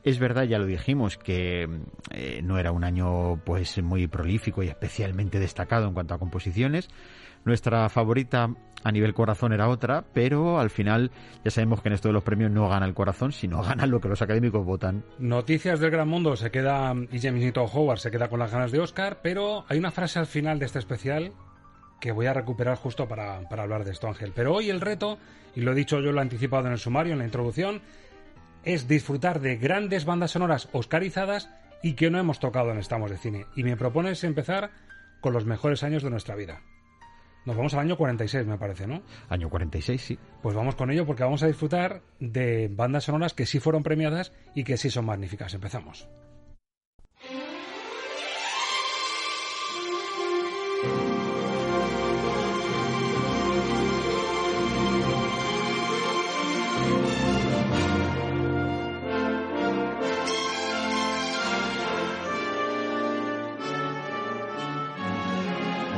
es 0.04 0.20
verdad, 0.20 0.43
ya 0.43 0.58
lo 0.58 0.66
dijimos, 0.66 1.18
que 1.18 1.68
eh, 2.12 2.41
no 2.43 2.58
era 2.58 2.72
un 2.72 2.84
año 2.84 3.41
pues 3.45 3.82
muy 3.82 4.08
prolífico 4.08 4.64
y 4.64 4.68
especialmente 4.68 5.39
destacado 5.39 5.88
en 5.88 5.93
cuanto 5.93 6.14
a 6.14 6.20
composiciones. 6.20 6.89
Nuestra 7.43 7.89
favorita 7.89 8.49
a 8.84 8.91
nivel 8.91 9.14
corazón 9.14 9.54
era 9.54 9.68
otra, 9.68 10.04
pero 10.14 10.60
al 10.60 10.70
final 10.70 11.12
ya 11.43 11.52
sabemos 11.52 11.82
que 11.82 11.89
en 11.89 11.93
esto 11.93 12.08
de 12.10 12.14
los 12.14 12.24
premios 12.24 12.52
no 12.52 12.68
gana 12.68 12.86
el 12.86 12.93
corazón, 12.93 13.32
sino 13.32 13.62
gana 13.64 13.86
lo 13.86 13.99
que 13.99 14.10
los 14.10 14.22
académicos 14.22 14.66
votan. 14.66 15.04
Noticias 15.20 15.80
del 15.80 15.91
gran 15.91 16.08
mundo 16.08 16.36
se 16.36 16.52
queda 16.52 16.93
y 17.12 17.32
Newton 17.32 17.68
Howard 17.72 17.99
se 17.99 18.12
queda 18.12 18.30
con 18.30 18.39
las 18.39 18.52
ganas 18.52 18.72
de 18.72 18.80
Oscar, 18.80 19.20
pero 19.22 19.66
hay 19.68 19.78
una 19.78 19.91
frase 19.91 20.20
al 20.20 20.28
final 20.28 20.60
de 20.60 20.66
este 20.66 20.80
especial 20.80 21.34
que 21.99 22.12
voy 22.12 22.26
a 22.26 22.34
recuperar 22.34 22.78
justo 22.78 23.08
para, 23.08 23.47
para 23.47 23.64
hablar 23.64 23.86
de 23.86 23.91
esto, 23.91 24.08
Ángel. 24.08 24.34
Pero 24.36 24.56
hoy 24.56 24.72
el 24.72 24.82
reto, 24.82 25.20
y 25.56 25.62
lo 25.62 25.72
he 25.72 25.76
dicho 25.76 25.99
yo, 25.99 26.12
lo 26.12 26.18
he 26.18 26.24
anticipado 26.24 26.66
en 26.66 26.74
el 26.74 26.80
sumario, 26.80 27.14
en 27.14 27.20
la 27.20 27.26
introducción, 27.26 27.82
es 28.64 28.88
disfrutar 28.88 29.41
de 29.41 29.57
grandes 29.57 30.05
bandas 30.05 30.32
sonoras 30.32 30.70
oscarizadas 30.72 31.49
y 31.82 31.93
que 31.93 32.09
no 32.09 32.20
hemos 32.20 32.39
tocado 32.39 32.72
en 32.72 32.78
Estamos 32.78 33.09
de 33.09 33.18
Cine. 33.18 33.45
Y 33.55 33.64
me 33.64 33.78
propones 33.78 34.24
empezar 34.24 34.72
con 35.20 35.34
los 35.34 35.45
mejores 35.45 35.84
años 35.84 36.03
de 36.03 36.09
nuestra 36.09 36.36
vida. 36.36 36.62
Nos 37.45 37.57
vamos 37.57 37.74
al 37.74 37.80
año 37.80 37.97
46, 37.97 38.45
me 38.45 38.57
parece, 38.57 38.86
¿no? 38.86 39.01
Año 39.30 39.49
46, 39.49 40.01
sí. 40.01 40.20
Pues 40.43 40.55
vamos 40.55 40.76
con 40.76 40.91
ello 40.91 41.07
porque 41.07 41.24
vamos 41.24 41.41
a 41.41 41.47
disfrutar 41.47 42.01
de 42.20 42.70
bandas 42.72 43.05
sonoras 43.05 43.34
que 43.34 43.47
sí 43.47 43.59
fueron 43.59 43.82
premiadas 43.82 44.32
y 44.53 44.64
que 44.64 44.78
sí 44.78 44.91
son 44.91 45.05
magníficas. 45.05 45.53
Empezamos. 45.55 46.07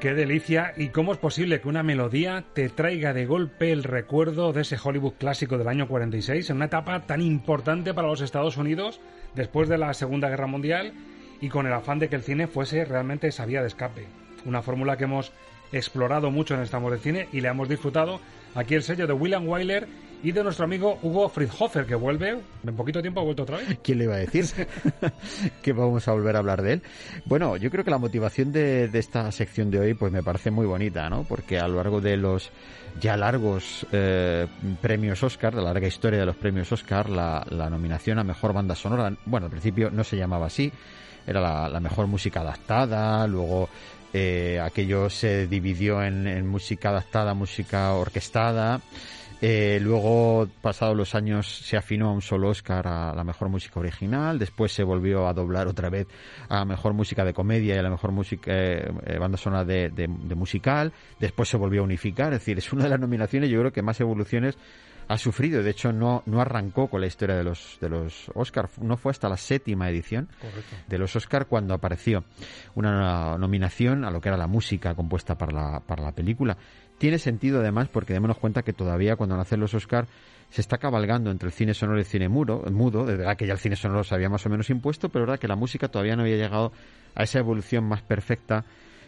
Qué 0.00 0.14
delicia 0.14 0.72
y 0.78 0.88
cómo 0.88 1.12
es 1.12 1.18
posible 1.18 1.60
que 1.60 1.68
una 1.68 1.82
melodía 1.82 2.42
te 2.54 2.70
traiga 2.70 3.12
de 3.12 3.26
golpe 3.26 3.70
el 3.70 3.84
recuerdo 3.84 4.54
de 4.54 4.62
ese 4.62 4.78
Hollywood 4.82 5.12
clásico 5.18 5.58
del 5.58 5.68
año 5.68 5.86
46 5.88 6.48
en 6.48 6.56
una 6.56 6.64
etapa 6.64 7.00
tan 7.00 7.20
importante 7.20 7.92
para 7.92 8.08
los 8.08 8.22
Estados 8.22 8.56
Unidos 8.56 8.98
después 9.34 9.68
de 9.68 9.76
la 9.76 9.92
Segunda 9.92 10.30
Guerra 10.30 10.46
Mundial 10.46 10.94
y 11.42 11.50
con 11.50 11.66
el 11.66 11.74
afán 11.74 11.98
de 11.98 12.08
que 12.08 12.16
el 12.16 12.22
cine 12.22 12.46
fuese 12.46 12.86
realmente 12.86 13.28
esa 13.28 13.44
vía 13.44 13.60
de 13.60 13.66
escape. 13.66 14.06
Una 14.46 14.62
fórmula 14.62 14.96
que 14.96 15.04
hemos 15.04 15.32
explorado 15.70 16.30
mucho 16.30 16.54
en 16.54 16.62
Estamos 16.62 16.92
de 16.92 16.98
Cine 16.98 17.28
y 17.30 17.42
le 17.42 17.48
hemos 17.48 17.68
disfrutado 17.68 18.20
aquí 18.54 18.76
el 18.76 18.82
sello 18.82 19.06
de 19.06 19.12
William 19.12 19.46
Wyler 19.46 19.86
y 20.22 20.32
de 20.32 20.44
nuestro 20.44 20.64
amigo 20.64 20.98
Hugo 21.02 21.28
Friedhofer, 21.28 21.86
que 21.86 21.94
vuelve, 21.94 22.40
en 22.66 22.76
poquito 22.76 23.00
tiempo 23.00 23.20
ha 23.20 23.24
vuelto 23.24 23.42
otra 23.42 23.58
vez. 23.58 23.78
¿Quién 23.82 23.98
le 23.98 24.04
iba 24.04 24.14
a 24.14 24.18
decir 24.18 24.44
que 25.62 25.72
vamos 25.72 26.06
a 26.08 26.12
volver 26.12 26.36
a 26.36 26.40
hablar 26.40 26.62
de 26.62 26.74
él? 26.74 26.82
Bueno, 27.24 27.56
yo 27.56 27.70
creo 27.70 27.84
que 27.84 27.90
la 27.90 27.98
motivación 27.98 28.52
de, 28.52 28.90
esta 28.92 29.30
sección 29.32 29.70
de 29.70 29.80
hoy 29.80 29.94
pues 29.94 30.12
me 30.12 30.22
parece 30.22 30.50
muy 30.50 30.66
bonita, 30.66 31.08
¿no? 31.08 31.24
Porque 31.24 31.58
a 31.58 31.66
lo 31.68 31.76
largo 31.76 32.00
de 32.00 32.16
los 32.16 32.50
ya 33.00 33.16
largos 33.16 33.86
eh, 33.92 34.46
premios 34.82 35.22
Oscar, 35.22 35.54
de 35.54 35.62
la 35.62 35.72
larga 35.72 35.88
historia 35.88 36.20
de 36.20 36.26
los 36.26 36.36
premios 36.36 36.70
Oscar, 36.72 37.08
la, 37.08 37.44
nominación 37.70 38.18
a 38.18 38.24
Mejor 38.24 38.52
Banda 38.52 38.74
Sonora, 38.74 39.14
bueno, 39.24 39.46
al 39.46 39.50
principio 39.50 39.90
no 39.90 40.04
se 40.04 40.16
llamaba 40.16 40.46
así, 40.46 40.70
era 41.26 41.68
la, 41.68 41.80
mejor 41.80 42.08
música 42.08 42.40
adaptada, 42.40 43.26
luego 43.26 43.68
eh, 44.12 44.60
aquello 44.62 45.08
se 45.08 45.46
dividió 45.46 46.02
en, 46.02 46.26
en 46.26 46.46
música 46.46 46.90
adaptada, 46.90 47.32
música 47.32 47.94
orquestada, 47.94 48.80
eh, 49.42 49.78
luego, 49.80 50.48
pasados 50.60 50.94
los 50.94 51.14
años, 51.14 51.46
se 51.46 51.76
afinó 51.76 52.10
a 52.10 52.12
un 52.12 52.20
solo 52.20 52.50
Oscar 52.50 52.86
a 52.86 53.14
la 53.14 53.24
mejor 53.24 53.48
música 53.48 53.80
original. 53.80 54.38
Después 54.38 54.72
se 54.72 54.82
volvió 54.82 55.26
a 55.26 55.32
doblar 55.32 55.66
otra 55.66 55.88
vez 55.88 56.06
a 56.48 56.56
la 56.56 56.64
mejor 56.66 56.92
música 56.92 57.24
de 57.24 57.32
comedia 57.32 57.74
y 57.74 57.78
a 57.78 57.82
la 57.82 57.90
mejor 57.90 58.12
música, 58.12 58.52
eh, 58.52 58.92
eh, 59.06 59.18
banda 59.18 59.38
sonora 59.38 59.64
de, 59.64 60.08
musical. 60.36 60.92
Después 61.18 61.48
se 61.48 61.56
volvió 61.56 61.80
a 61.80 61.84
unificar. 61.84 62.32
Es 62.34 62.40
decir, 62.40 62.58
es 62.58 62.70
una 62.72 62.84
de 62.84 62.90
las 62.90 63.00
nominaciones, 63.00 63.48
yo 63.48 63.60
creo 63.60 63.72
que 63.72 63.82
más 63.82 63.98
evoluciones 64.00 64.58
ha 65.08 65.16
sufrido. 65.16 65.62
De 65.62 65.70
hecho, 65.70 65.90
no, 65.90 66.22
no 66.26 66.42
arrancó 66.42 66.88
con 66.88 67.00
la 67.00 67.06
historia 67.06 67.34
de 67.34 67.42
los, 67.42 67.78
de 67.80 67.88
los 67.88 68.30
Oscar. 68.34 68.68
No 68.80 68.98
fue 68.98 69.10
hasta 69.10 69.30
la 69.30 69.38
séptima 69.38 69.88
edición 69.88 70.28
de 70.86 70.98
los 70.98 71.16
Oscar 71.16 71.46
cuando 71.46 71.72
apareció 71.72 72.24
una 72.74 73.38
nominación 73.38 74.04
a 74.04 74.10
lo 74.10 74.20
que 74.20 74.28
era 74.28 74.36
la 74.36 74.46
música 74.46 74.94
compuesta 74.94 75.36
para 75.38 75.52
la, 75.52 75.80
para 75.80 76.02
la 76.02 76.12
película 76.12 76.58
Tiene 77.00 77.18
sentido 77.18 77.60
además 77.60 77.88
porque 77.88 78.12
démonos 78.12 78.36
cuenta 78.36 78.60
que 78.60 78.74
todavía 78.74 79.16
cuando 79.16 79.34
nacen 79.34 79.58
los 79.58 79.72
Oscar 79.72 80.06
se 80.50 80.60
está 80.60 80.76
cabalgando 80.76 81.30
entre 81.30 81.46
el 81.46 81.52
cine 81.54 81.72
sonoro 81.72 81.96
y 81.96 82.02
el 82.02 82.06
cine 82.06 82.28
muro, 82.28 82.62
mudo, 82.70 83.06
de 83.06 83.16
verdad 83.16 83.38
que 83.38 83.46
ya 83.46 83.54
el 83.54 83.58
cine 83.58 83.74
sonoro 83.74 84.04
se 84.04 84.14
había 84.14 84.28
más 84.28 84.44
o 84.44 84.50
menos 84.50 84.68
impuesto, 84.68 85.08
pero 85.08 85.24
verdad 85.24 85.38
que 85.38 85.48
la 85.48 85.56
música 85.56 85.88
todavía 85.88 86.14
no 86.14 86.24
había 86.24 86.36
llegado 86.36 86.72
a 87.14 87.22
esa 87.22 87.38
evolución 87.38 87.84
más 87.84 88.02
perfecta 88.02 88.66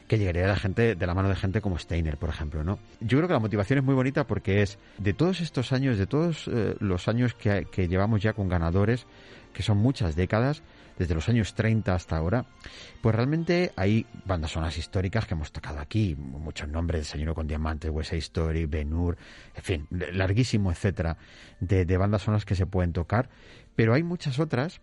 que 0.09 0.17
llegaría 0.17 0.41
de 0.41 0.49
la 0.49 0.57
gente 0.57 0.95
de 0.95 1.07
la 1.07 1.13
mano 1.13 1.29
de 1.29 1.37
gente 1.37 1.61
como 1.61 1.79
Steiner, 1.79 2.17
por 2.17 2.31
ejemplo, 2.31 2.65
¿no? 2.65 2.79
Yo 3.01 3.19
creo 3.19 3.29
que 3.29 3.35
la 3.35 3.41
motivación 3.41 3.81
es 3.81 3.85
muy 3.85 3.95
bonita 3.95 4.27
porque 4.27 4.63
es 4.63 4.79
de 4.97 5.13
todos 5.13 5.43
estos 5.43 5.71
años, 5.73 5.99
de 5.99 6.07
todos 6.07 6.49
eh, 6.49 6.77
los 6.81 7.09
años 7.09 7.35
que, 7.35 7.67
que 7.71 7.89
llevamos 7.89 8.23
ya 8.23 8.33
con 8.33 8.49
ganadores, 8.49 9.05
que 9.53 9.63
son 9.63 9.77
muchas 9.77 10.17
décadas, 10.17 10.63
desde 10.99 11.15
los 11.15 11.29
años 11.29 11.55
30 11.55 11.95
hasta 11.95 12.17
ahora, 12.17 12.47
pues 13.01 13.15
realmente 13.15 13.73
hay 13.77 14.07
bandas 14.25 14.53
sonoras 14.53 14.77
históricas 14.79 15.27
que 15.27 15.35
hemos 15.35 15.53
tocado 15.53 15.81
aquí, 15.81 16.15
muchos 16.17 16.69
nombres, 16.69 17.03
Desayuno 17.03 17.35
con 17.35 17.47
Diamantes, 17.47 17.91
West 17.91 18.11
Side 18.11 18.21
Story, 18.21 18.67
Ben 18.67 18.93
Hur, 18.93 19.17
en 19.55 19.63
fin, 19.63 19.87
larguísimo, 19.91 20.71
etcétera, 20.71 21.17
de, 21.61 21.85
de 21.85 21.97
bandas 21.97 22.23
sonoras 22.23 22.45
que 22.45 22.55
se 22.55 22.67
pueden 22.67 22.93
tocar, 22.93 23.29
pero 23.75 23.95
hay 23.95 24.03
muchas 24.03 24.39
otras 24.39 24.81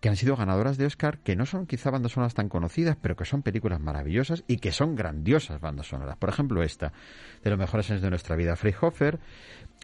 que 0.00 0.08
han 0.08 0.16
sido 0.16 0.36
ganadoras 0.36 0.78
de 0.78 0.86
Oscar, 0.86 1.18
que 1.18 1.36
no 1.36 1.46
son 1.46 1.66
quizá 1.66 1.90
bandas 1.90 2.12
sonoras 2.12 2.34
tan 2.34 2.48
conocidas, 2.48 2.96
pero 3.00 3.16
que 3.16 3.24
son 3.24 3.42
películas 3.42 3.80
maravillosas 3.80 4.44
y 4.46 4.56
que 4.56 4.72
son 4.72 4.96
grandiosas 4.96 5.60
bandas 5.60 5.88
sonoras. 5.88 6.16
Por 6.16 6.28
ejemplo, 6.28 6.62
esta, 6.62 6.92
de 7.44 7.50
los 7.50 7.58
mejores 7.58 7.90
años 7.90 8.02
de 8.02 8.10
nuestra 8.10 8.36
vida, 8.36 8.56
Freyhofer, 8.56 9.20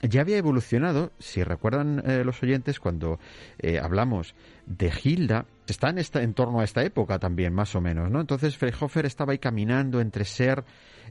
ya 0.02 0.22
había 0.22 0.38
evolucionado, 0.38 1.12
si 1.18 1.42
recuerdan 1.42 2.02
eh, 2.06 2.24
los 2.24 2.42
oyentes, 2.42 2.80
cuando 2.80 3.18
eh, 3.58 3.78
hablamos 3.78 4.34
de 4.66 4.92
Hilda, 5.02 5.46
está 5.66 5.90
en, 5.90 5.98
esta, 5.98 6.22
en 6.22 6.34
torno 6.34 6.60
a 6.60 6.64
esta 6.64 6.82
época 6.82 7.18
también, 7.18 7.52
más 7.52 7.74
o 7.74 7.80
menos, 7.80 8.10
¿no? 8.10 8.20
Entonces 8.20 8.56
Freyhofer 8.56 9.06
estaba 9.06 9.32
ahí 9.32 9.38
caminando 9.38 10.00
entre 10.00 10.24
ser 10.24 10.64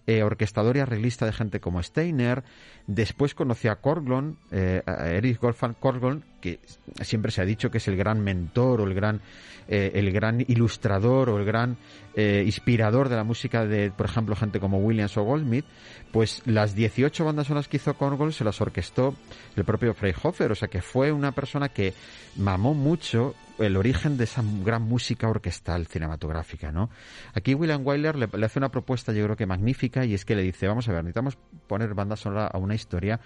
eh, 0.08 0.24
orquestador 0.24 0.78
y 0.78 0.82
arreglista 0.82 1.26
de 1.26 1.34
gente 1.34 1.60
como 1.60 1.82
Steiner, 1.82 2.44
después 2.88 3.34
conoció 3.34 3.72
a 3.72 3.78
Korglon, 3.78 4.38
a 4.52 5.10
Erich 5.10 5.40
Wolfgang 5.40 5.74
Korglon, 5.80 6.24
que 6.42 6.60
siempre 7.02 7.32
se 7.32 7.42
ha 7.42 7.46
dicho 7.46 7.72
que 7.72 7.80
es 7.80 7.88
el 7.88 7.98
gran 7.98 8.22
mentor 8.22 8.82
o 8.82 8.84
el 8.84 8.94
gran, 8.94 9.22
el 9.68 10.12
gran 10.12 10.42
ilustrador 10.42 11.30
o 11.30 11.40
el 11.40 11.46
gran 11.46 11.78
inspirador 12.16 13.10
de 13.10 13.16
la 13.16 13.24
música 13.24 13.66
de, 13.66 13.90
por 13.90 14.06
ejemplo, 14.06 14.36
gente 14.36 14.60
como 14.60 14.78
Williams 14.78 15.18
o 15.18 15.24
Goldsmith, 15.24 15.66
pues 16.12 16.44
las 16.46 16.76
18 16.76 17.26
bandas 17.26 17.48
sonoras 17.48 17.68
que 17.68 17.78
hizo 17.78 17.94
Korngold 17.96 18.32
se 18.32 18.44
las 18.44 18.62
orquestó 18.62 19.16
el 19.56 19.66
propio 19.66 19.94
Freyhofer, 19.94 20.52
o 20.52 20.56
sea 20.56 20.68
que 20.68 20.82
fue 20.82 21.12
una 21.12 21.32
persona 21.32 21.70
que 21.70 21.94
mamó 22.38 22.74
mucho 22.74 23.34
el 23.60 23.78
origen 23.78 24.18
de 24.18 24.26
esa 24.26 24.44
gran 24.64 24.84
música 24.84 25.28
orquestal 25.28 25.88
cinematográfica, 25.88 26.72
¿no? 26.72 26.90
Aquí 27.34 27.54
William 27.54 27.86
Wyler 27.86 28.16
le, 28.16 28.46
hace 28.46 28.60
una 28.60 28.70
propuesta, 28.70 29.14
yo 29.14 29.24
creo 29.24 29.36
que 29.36 29.46
magnífica, 29.46 30.06
y 30.06 30.14
es 30.14 30.26
que 30.26 30.36
le 30.36 30.44
dice, 30.44 30.68
vamos 30.68 30.88
a 30.88 30.94
ver, 30.94 31.04
necesitamos 31.04 31.38
poner 31.68 31.94
banda 31.94 32.16
sonora 32.16 32.48
a 32.48 32.58
una 32.58 32.76
historia 32.76 33.20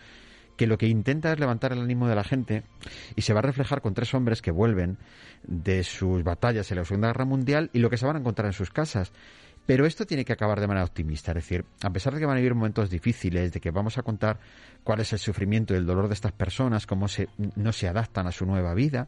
que 0.60 0.68
lo 0.68 0.78
que 0.78 0.88
intenta 0.88 1.32
es 1.32 1.40
levantar 1.40 1.72
el 1.72 1.80
ánimo 1.80 2.10
de 2.10 2.16
la 2.16 2.24
gente 2.26 2.64
y 3.16 3.22
se 3.22 3.32
va 3.32 3.40
a 3.40 3.44
reflejar 3.44 3.82
con 3.82 3.94
tres 3.94 4.14
hombres 4.14 4.42
que 4.42 4.52
vuelven 4.52 4.98
de 5.44 5.86
sus 5.86 6.22
batallas 6.26 6.70
en 6.70 6.78
la 6.80 6.84
Segunda 6.84 7.08
Guerra 7.08 7.24
Mundial 7.24 7.70
y 7.72 7.80
lo 7.80 7.90
que 7.90 7.96
se 7.96 8.06
van 8.06 8.18
a 8.18 8.20
encontrar 8.20 8.48
en 8.48 8.54
sus 8.54 8.70
casas. 8.70 9.14
Pero 9.66 9.86
esto 9.86 10.06
tiene 10.06 10.26
que 10.26 10.34
acabar 10.34 10.60
de 10.60 10.68
manera 10.68 10.84
optimista, 10.84 11.32
es 11.32 11.36
decir, 11.36 11.64
a 11.82 11.90
pesar 11.92 12.14
de 12.14 12.20
que 12.20 12.26
van 12.26 12.36
a 12.36 12.40
vivir 12.40 12.56
momentos 12.56 12.90
difíciles, 12.90 13.54
de 13.54 13.62
que 13.62 13.72
vamos 13.72 13.98
a 13.98 14.02
contar 14.02 14.40
cuál 14.84 15.00
es 15.00 15.14
el 15.14 15.20
sufrimiento 15.20 15.74
y 15.74 15.78
el 15.78 15.86
dolor 15.86 16.10
de 16.10 16.14
estas 16.14 16.34
personas, 16.34 16.86
cómo 16.86 17.08
se, 17.08 17.30
no 17.56 17.72
se 17.72 17.88
adaptan 17.88 18.28
a 18.28 18.32
su 18.34 18.46
nueva 18.46 18.74
vida, 18.74 19.08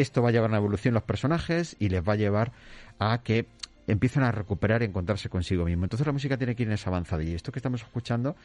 esto 0.00 0.22
va 0.22 0.30
a 0.30 0.32
llevar 0.32 0.46
a 0.46 0.52
una 0.52 0.58
evolución 0.58 0.94
los 0.94 1.02
personajes 1.02 1.76
y 1.78 1.88
les 1.88 2.06
va 2.06 2.14
a 2.14 2.16
llevar 2.16 2.52
a 2.98 3.22
que 3.22 3.46
empiecen 3.86 4.22
a 4.22 4.30
recuperar 4.30 4.82
y 4.82 4.84
encontrarse 4.84 5.28
consigo 5.28 5.64
mismo. 5.64 5.84
Entonces 5.84 6.06
la 6.06 6.12
música 6.12 6.36
tiene 6.36 6.54
que 6.54 6.62
ir 6.62 6.68
en 6.68 6.74
esa 6.74 6.90
avanzada. 6.90 7.22
Y 7.22 7.34
esto 7.34 7.50
que 7.50 7.58
estamos 7.58 7.82
escuchando, 7.82 8.36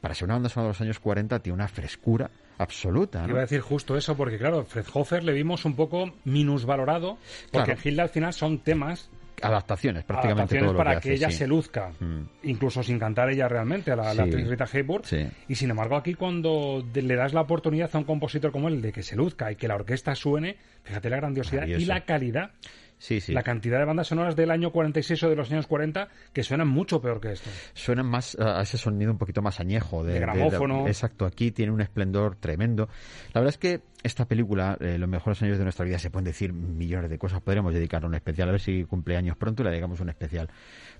para 0.00 0.14
ser 0.14 0.26
una 0.26 0.34
banda 0.34 0.48
sonora 0.48 0.68
de 0.68 0.72
los 0.74 0.80
años 0.82 1.00
40, 1.00 1.38
tiene 1.40 1.54
una 1.54 1.68
frescura 1.68 2.30
absoluta. 2.58 3.24
Iba 3.26 3.38
a 3.38 3.42
decir 3.42 3.60
justo 3.60 3.96
eso, 3.96 4.16
porque 4.16 4.38
claro, 4.38 4.64
Fred 4.64 4.84
Hofer 4.92 5.24
le 5.24 5.32
vimos 5.32 5.64
un 5.64 5.74
poco 5.74 6.12
minusvalorado, 6.24 7.16
porque 7.50 7.72
claro. 7.72 7.80
Hilda 7.82 8.02
al 8.02 8.08
final 8.10 8.34
son 8.34 8.58
temas 8.58 9.10
adaptaciones 9.42 10.04
prácticamente 10.04 10.58
adaptaciones 10.58 10.76
para 10.76 11.00
que, 11.00 11.12
ella 11.12 11.30
se 11.30 11.46
luzca 11.46 11.90
mm. 11.98 12.20
incluso 12.44 12.82
sin 12.82 12.98
cantar 12.98 13.30
ella 13.30 13.48
realmente 13.48 13.92
a 13.92 13.96
la, 13.96 14.10
actriz 14.10 14.48
Rita 14.48 14.66
Hayworth 14.72 15.12
y 15.48 15.54
sin 15.54 15.70
embargo 15.70 15.96
aquí 15.96 16.14
cuando 16.14 16.84
le 16.92 17.16
das 17.16 17.32
la 17.32 17.42
oportunidad 17.42 17.90
a 17.92 17.98
un 17.98 18.04
compositor 18.04 18.52
como 18.52 18.68
él 18.68 18.82
de 18.82 18.92
que 18.92 19.02
se 19.02 19.16
luzca 19.16 19.50
y 19.50 19.56
que 19.56 19.68
la 19.68 19.74
orquesta 19.74 20.14
suene 20.14 20.56
fíjate 20.82 21.10
la 21.10 21.16
grandiosidad 21.16 21.66
y 21.66 21.84
la 21.84 22.04
calidad 22.04 22.52
la 23.28 23.42
cantidad 23.42 23.78
de 23.78 23.84
bandas 23.84 24.08
sonoras 24.08 24.36
del 24.36 24.50
año 24.50 24.72
46 24.72 25.22
o 25.22 25.30
de 25.30 25.36
los 25.36 25.50
años 25.50 25.66
40 25.66 26.08
que 26.32 26.42
suenan 26.42 26.68
mucho 26.68 27.00
peor 27.00 27.20
que 27.20 27.32
esto. 27.32 27.48
Suenan 27.72 28.06
más 28.06 28.36
a 28.38 28.60
ese 28.60 28.76
sonido 28.76 29.10
un 29.10 29.18
poquito 29.18 29.40
más 29.40 29.58
añejo. 29.58 30.04
De, 30.04 30.20
gramófono. 30.20 30.86
exacto, 30.86 31.24
aquí 31.24 31.50
tiene 31.50 31.72
un 31.72 31.80
esplendor 31.80 32.36
tremendo. 32.36 32.88
La 33.32 33.40
verdad 33.40 33.54
es 33.54 33.58
que 33.58 33.80
esta 34.02 34.26
película, 34.26 34.76
eh, 34.80 34.98
los 34.98 35.08
mejores 35.08 35.42
años 35.42 35.58
de 35.58 35.64
nuestra 35.64 35.84
vida, 35.84 35.98
se 35.98 36.10
pueden 36.10 36.24
decir 36.24 36.52
millones 36.52 37.10
de 37.10 37.18
cosas. 37.18 37.40
Podríamos 37.40 37.74
dedicar 37.74 38.04
un 38.04 38.14
especial, 38.14 38.48
a 38.48 38.52
ver 38.52 38.60
si 38.60 38.84
cumple 38.84 39.16
años 39.16 39.36
pronto 39.36 39.62
y 39.62 39.64
le 39.64 39.70
dedicamos 39.70 40.00
un 40.00 40.08
especial 40.08 40.48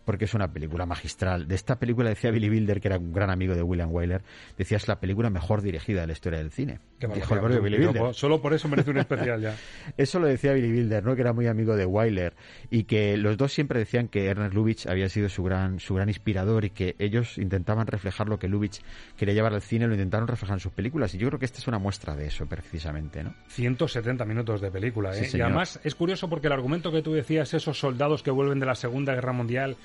porque 0.04 0.24
es 0.24 0.34
una 0.34 0.52
película 0.52 0.86
magistral. 0.86 1.46
De 1.46 1.54
esta 1.54 1.78
película 1.78 2.08
decía 2.08 2.30
Billy 2.30 2.48
Wilder, 2.48 2.80
que 2.80 2.88
era 2.88 2.98
un 2.98 3.12
gran 3.12 3.30
amigo 3.30 3.54
de 3.54 3.62
William 3.62 3.90
Wyler, 3.92 4.22
decía 4.56 4.76
es 4.76 4.88
la 4.88 4.98
película 4.98 5.30
mejor 5.30 5.62
dirigida 5.62 6.00
de 6.02 6.06
la 6.06 6.12
historia 6.12 6.38
del 6.38 6.50
cine. 6.50 6.80
Dijo 7.14 7.34
el 7.34 7.40
propio 7.40 7.62
Billy 7.62 7.86
Wilder. 7.86 8.14
Solo 8.14 8.40
por 8.40 8.54
eso 8.54 8.68
merece 8.68 8.90
un 8.90 8.98
especial 8.98 9.40
ya. 9.40 9.56
eso 9.96 10.18
lo 10.18 10.26
decía 10.26 10.52
Billy 10.52 10.72
Wilder, 10.72 11.04
¿no? 11.04 11.14
que 11.14 11.20
era 11.20 11.32
muy 11.32 11.46
amigo 11.46 11.76
de 11.76 11.84
Wyler 11.84 12.34
y 12.70 12.84
que 12.84 13.16
los 13.16 13.36
dos 13.36 13.52
siempre 13.52 13.78
decían 13.78 14.08
que 14.08 14.26
Ernest 14.26 14.54
Lubitsch 14.54 14.86
había 14.86 15.08
sido 15.08 15.28
su 15.28 15.42
gran, 15.42 15.80
su 15.80 15.94
gran 15.94 16.08
inspirador 16.08 16.64
y 16.64 16.70
que 16.70 16.96
ellos 16.98 17.38
intentaban 17.38 17.86
reflejar 17.86 18.28
lo 18.28 18.38
que 18.38 18.48
Lubitsch 18.48 18.80
quería 19.16 19.34
llevar 19.34 19.54
al 19.54 19.62
cine, 19.62 19.86
lo 19.86 19.94
intentaron 19.94 20.28
reflejar 20.28 20.56
en 20.56 20.60
sus 20.60 20.72
películas. 20.72 21.14
Y 21.14 21.18
yo 21.18 21.28
creo 21.28 21.38
que 21.38 21.44
esta 21.44 21.58
es 21.58 21.68
una 21.68 21.78
muestra 21.78 22.16
de 22.16 22.26
eso, 22.26 22.46
precisamente. 22.46 22.89
¿No? 22.92 23.34
170 23.48 24.24
minutos 24.24 24.60
de 24.60 24.70
película. 24.70 25.16
¿eh? 25.16 25.28
y 25.32 25.40
además 25.40 25.80
es 25.84 25.94
curioso 25.94 26.28
porque 26.28 26.46
el 26.46 26.52
argumento 26.52 26.92
que 26.92 27.02
tú 27.02 27.12
decías, 27.12 27.54
esos 27.54 27.78
soldados 27.78 28.22
que 28.22 28.30
vuelven 28.30 28.60
de 28.60 28.66
la 28.66 28.74
Segunda 28.74 29.14
Guerra 29.14 29.32
Mundial 29.32 29.76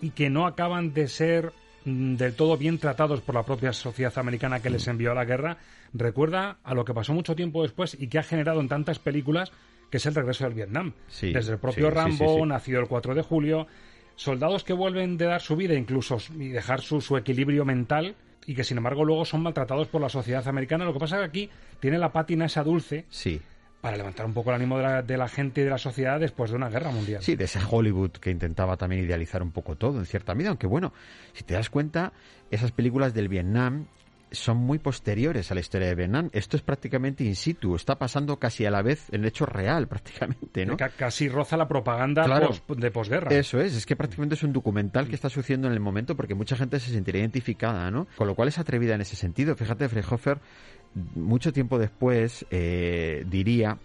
y 0.00 0.10
que 0.10 0.30
no 0.30 0.46
acaban 0.46 0.92
de 0.92 1.08
ser 1.08 1.52
mm, 1.84 2.16
del 2.16 2.34
todo 2.34 2.56
bien 2.56 2.78
tratados 2.78 3.20
por 3.20 3.34
la 3.34 3.42
propia 3.42 3.72
sociedad 3.72 4.16
americana 4.18 4.60
que 4.60 4.70
les 4.70 4.86
mm. 4.86 4.90
envió 4.90 5.12
a 5.12 5.14
la 5.14 5.24
guerra, 5.24 5.58
recuerda 5.92 6.58
a 6.62 6.74
lo 6.74 6.84
que 6.84 6.94
pasó 6.94 7.12
mucho 7.12 7.36
tiempo 7.36 7.62
después 7.62 7.96
y 7.98 8.08
que 8.08 8.18
ha 8.18 8.22
generado 8.22 8.60
en 8.60 8.68
tantas 8.68 8.98
películas, 8.98 9.52
que 9.90 9.98
es 9.98 10.06
el 10.06 10.14
regreso 10.14 10.44
del 10.44 10.54
Vietnam. 10.54 10.92
Desde 11.20 11.52
el 11.52 11.58
propio 11.58 11.90
Rambo, 11.90 12.44
nacido 12.46 12.80
el 12.80 12.88
4 12.88 13.14
de 13.14 13.22
julio, 13.22 13.66
soldados 14.16 14.64
que 14.64 14.72
vuelven 14.72 15.16
de 15.16 15.26
dar 15.26 15.40
su 15.40 15.56
vida 15.56 15.74
incluso 15.74 16.18
y 16.38 16.48
dejar 16.48 16.80
su, 16.80 17.00
su 17.00 17.16
equilibrio 17.16 17.64
mental 17.64 18.14
y 18.50 18.54
que 18.56 18.64
sin 18.64 18.78
embargo 18.78 19.04
luego 19.04 19.24
son 19.24 19.44
maltratados 19.44 19.86
por 19.86 20.00
la 20.00 20.08
sociedad 20.08 20.46
americana. 20.48 20.84
Lo 20.84 20.92
que 20.92 20.98
pasa 20.98 21.16
es 21.16 21.20
que 21.20 21.26
aquí 21.26 21.50
tiene 21.78 21.98
la 21.98 22.10
pátina 22.10 22.46
esa 22.46 22.64
dulce. 22.64 23.06
Sí 23.08 23.40
para 23.80 23.96
levantar 23.96 24.26
un 24.26 24.34
poco 24.34 24.50
el 24.50 24.56
ánimo 24.56 24.76
de 24.76 24.82
la, 24.82 25.02
de 25.02 25.16
la, 25.16 25.26
gente 25.26 25.62
y 25.62 25.64
de 25.64 25.70
la 25.70 25.78
sociedad 25.78 26.20
después 26.20 26.50
de 26.50 26.56
una 26.56 26.68
guerra 26.68 26.90
mundial. 26.90 27.22
Sí, 27.22 27.34
de 27.34 27.44
ese 27.44 27.60
Hollywood 27.66 28.10
que 28.10 28.30
intentaba 28.30 28.76
también 28.76 29.02
idealizar 29.02 29.42
un 29.42 29.52
poco 29.52 29.74
todo, 29.74 29.98
en 29.98 30.04
cierta 30.04 30.34
medida, 30.34 30.50
aunque 30.50 30.66
bueno, 30.66 30.92
si 31.32 31.44
te 31.44 31.54
das 31.54 31.70
cuenta, 31.70 32.12
esas 32.50 32.72
películas 32.72 33.14
del 33.14 33.28
Vietnam 33.28 33.86
son 34.30 34.58
muy 34.58 34.78
posteriores 34.78 35.50
a 35.50 35.54
la 35.54 35.60
historia 35.60 35.88
de 35.88 35.94
Vietnam. 35.94 36.30
Esto 36.32 36.56
es 36.56 36.62
prácticamente 36.62 37.24
in 37.24 37.36
situ, 37.36 37.74
está 37.74 37.98
pasando 37.98 38.38
casi 38.38 38.64
a 38.64 38.70
la 38.70 38.82
vez 38.82 39.06
el 39.10 39.24
hecho 39.24 39.46
real, 39.46 39.88
prácticamente, 39.88 40.66
¿no? 40.66 40.76
casi 40.96 41.28
roza 41.28 41.56
la 41.56 41.68
propaganda 41.68 42.26
de 42.76 42.90
posguerra. 42.90 43.34
Eso 43.34 43.60
es, 43.60 43.76
es 43.76 43.86
que 43.86 43.96
prácticamente 43.96 44.34
es 44.34 44.42
un 44.42 44.52
documental 44.52 45.08
que 45.08 45.14
está 45.14 45.28
sucediendo 45.28 45.68
en 45.68 45.74
el 45.74 45.80
momento 45.80 46.16
porque 46.16 46.34
mucha 46.34 46.56
gente 46.56 46.80
se 46.80 46.90
sentiría 46.90 47.20
identificada, 47.20 47.90
¿no? 47.90 48.06
Con 48.16 48.26
lo 48.26 48.34
cual 48.34 48.48
es 48.48 48.58
atrevida 48.58 48.94
en 48.94 49.00
ese 49.00 49.16
sentido. 49.16 49.54
Fíjate, 49.56 49.88
Freyhofer 49.88 50.40
mucho 51.14 51.52
tiempo 51.52 51.78
después 51.78 52.44
eh, 52.50 53.24
diría 53.28 53.78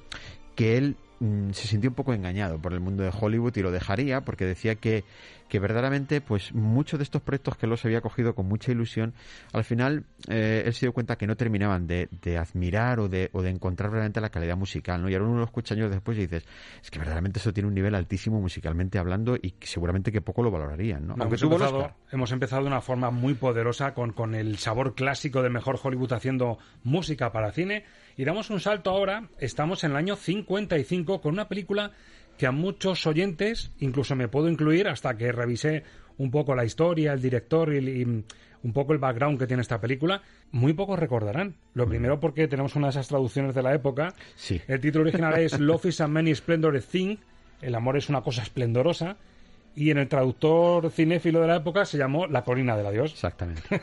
que 0.56 0.78
él 0.78 0.96
mm, 1.20 1.52
se 1.52 1.68
sintió 1.68 1.90
un 1.90 1.96
poco 1.96 2.14
engañado 2.14 2.60
por 2.60 2.74
el 2.74 2.80
mundo 2.80 3.04
de 3.04 3.12
Hollywood 3.18 3.56
y 3.56 3.62
lo 3.62 3.72
dejaría 3.72 4.22
porque 4.22 4.46
decía 4.46 4.76
que 4.76 5.04
que 5.48 5.60
verdaderamente 5.60 6.22
pues 6.22 6.54
muchos 6.54 7.00
de 7.00 7.04
estos 7.04 7.22
proyectos 7.22 7.58
que 7.58 7.68
los 7.68 7.86
había 7.86 8.02
cogido 8.02 8.34
con 8.34 8.48
mucha 8.48 8.72
ilusión, 8.72 9.14
al 9.54 9.64
final 9.64 10.06
eh, 10.28 10.64
él 10.66 10.74
se 10.74 10.88
dio 10.88 10.94
cuenta 10.94 11.18
que 11.18 11.28
no 11.28 11.36
terminaban 11.36 11.88
de, 11.88 12.10
admirar 12.38 13.00
o 13.00 13.08
de, 13.08 13.30
o 13.32 13.42
de 13.42 13.52
encontrar 13.52 13.92
realmente 13.92 14.22
la 14.22 14.30
calidad 14.30 14.58
musical, 14.58 15.02
¿no? 15.02 15.10
Y 15.10 15.14
ahora 15.14 15.28
uno 15.28 15.38
lo 15.38 15.46
escucha 15.46 15.76
años 15.76 15.92
después 15.92 16.18
y 16.18 16.22
dices, 16.22 16.46
es 16.82 16.90
que 16.90 17.00
verdaderamente 17.00 17.40
eso 17.40 17.54
tiene 17.54 17.68
un 17.68 17.76
nivel 17.76 17.96
altísimo 17.96 18.42
musicalmente 18.42 18.98
hablando 18.98 19.36
y 19.36 19.54
seguramente 19.62 20.12
que 20.12 20.22
poco 20.22 20.42
lo 20.42 20.52
valorarían, 20.52 21.08
¿no? 21.08 21.16
Aunque 21.20 21.36
hemos 21.36 21.44
empezado, 21.44 21.92
hemos 22.12 22.32
empezado 22.32 22.62
de 22.64 22.68
una 22.68 22.82
forma 22.82 23.12
muy 23.12 23.36
poderosa 23.36 23.94
con, 23.94 24.14
con 24.14 24.34
el 24.34 24.58
sabor 24.58 24.96
clásico 24.96 25.44
de 25.44 25.50
mejor 25.50 25.80
Hollywood 25.82 26.14
haciendo 26.14 26.58
música 26.84 27.32
para 27.32 27.52
cine 27.52 27.86
y 28.18 28.26
damos 28.26 28.50
un 28.50 28.60
salto 28.60 28.90
ahora, 28.90 29.30
estamos 29.40 29.84
en 29.84 29.92
el 29.92 29.98
año 29.98 30.16
55 30.16 31.22
con 31.22 31.34
una 31.34 31.48
película 31.48 31.92
que 32.38 32.48
a 32.48 32.52
muchos 32.52 33.06
oyentes, 33.08 33.72
incluso 33.80 34.16
me 34.16 34.28
puedo 34.28 34.50
incluir 34.50 34.88
hasta 34.88 35.18
que 35.18 35.32
revisé 35.32 35.84
un 36.18 36.32
poco 36.32 36.56
la 36.56 36.66
historia, 36.66 37.14
el 37.14 37.22
director 37.22 37.74
y, 37.74 38.04
un 38.04 38.74
poco 38.74 38.94
el 38.94 39.00
background 39.00 39.38
que 39.38 39.48
tiene 39.48 39.62
esta 39.62 39.80
película, 39.80 40.24
muy 40.52 40.74
pocos 40.74 40.98
recordarán. 40.98 41.56
Lo 41.74 41.86
mm. 41.86 41.90
primero 41.90 42.20
porque 42.20 42.48
tenemos 42.48 42.76
una 42.76 42.88
de 42.88 42.92
esas 42.92 43.08
traducciones 43.08 43.54
de 43.54 43.62
la 43.62 43.74
época. 43.74 44.14
El 44.68 44.80
título 44.80 45.04
original 45.04 45.38
es 45.38 45.60
Love 45.60 45.86
is 45.86 46.02
a 46.02 46.08
Many 46.08 46.34
Splendor 46.34 46.82
Thing, 46.82 47.18
el 47.62 47.76
amor 47.76 47.96
es 47.96 48.10
una 48.10 48.22
cosa 48.22 48.42
esplendorosa, 48.42 49.18
y 49.76 49.92
en 49.92 49.98
el 49.98 50.08
traductor 50.08 50.90
cinéfilo 50.90 51.42
de 51.42 51.48
la 51.48 51.58
época 51.58 51.86
se 51.86 51.98
llamó 51.98 52.28
La 52.28 52.44
colina 52.44 52.76
del 52.76 52.88
adiós. 52.88 53.12
Exactamente. 53.12 53.82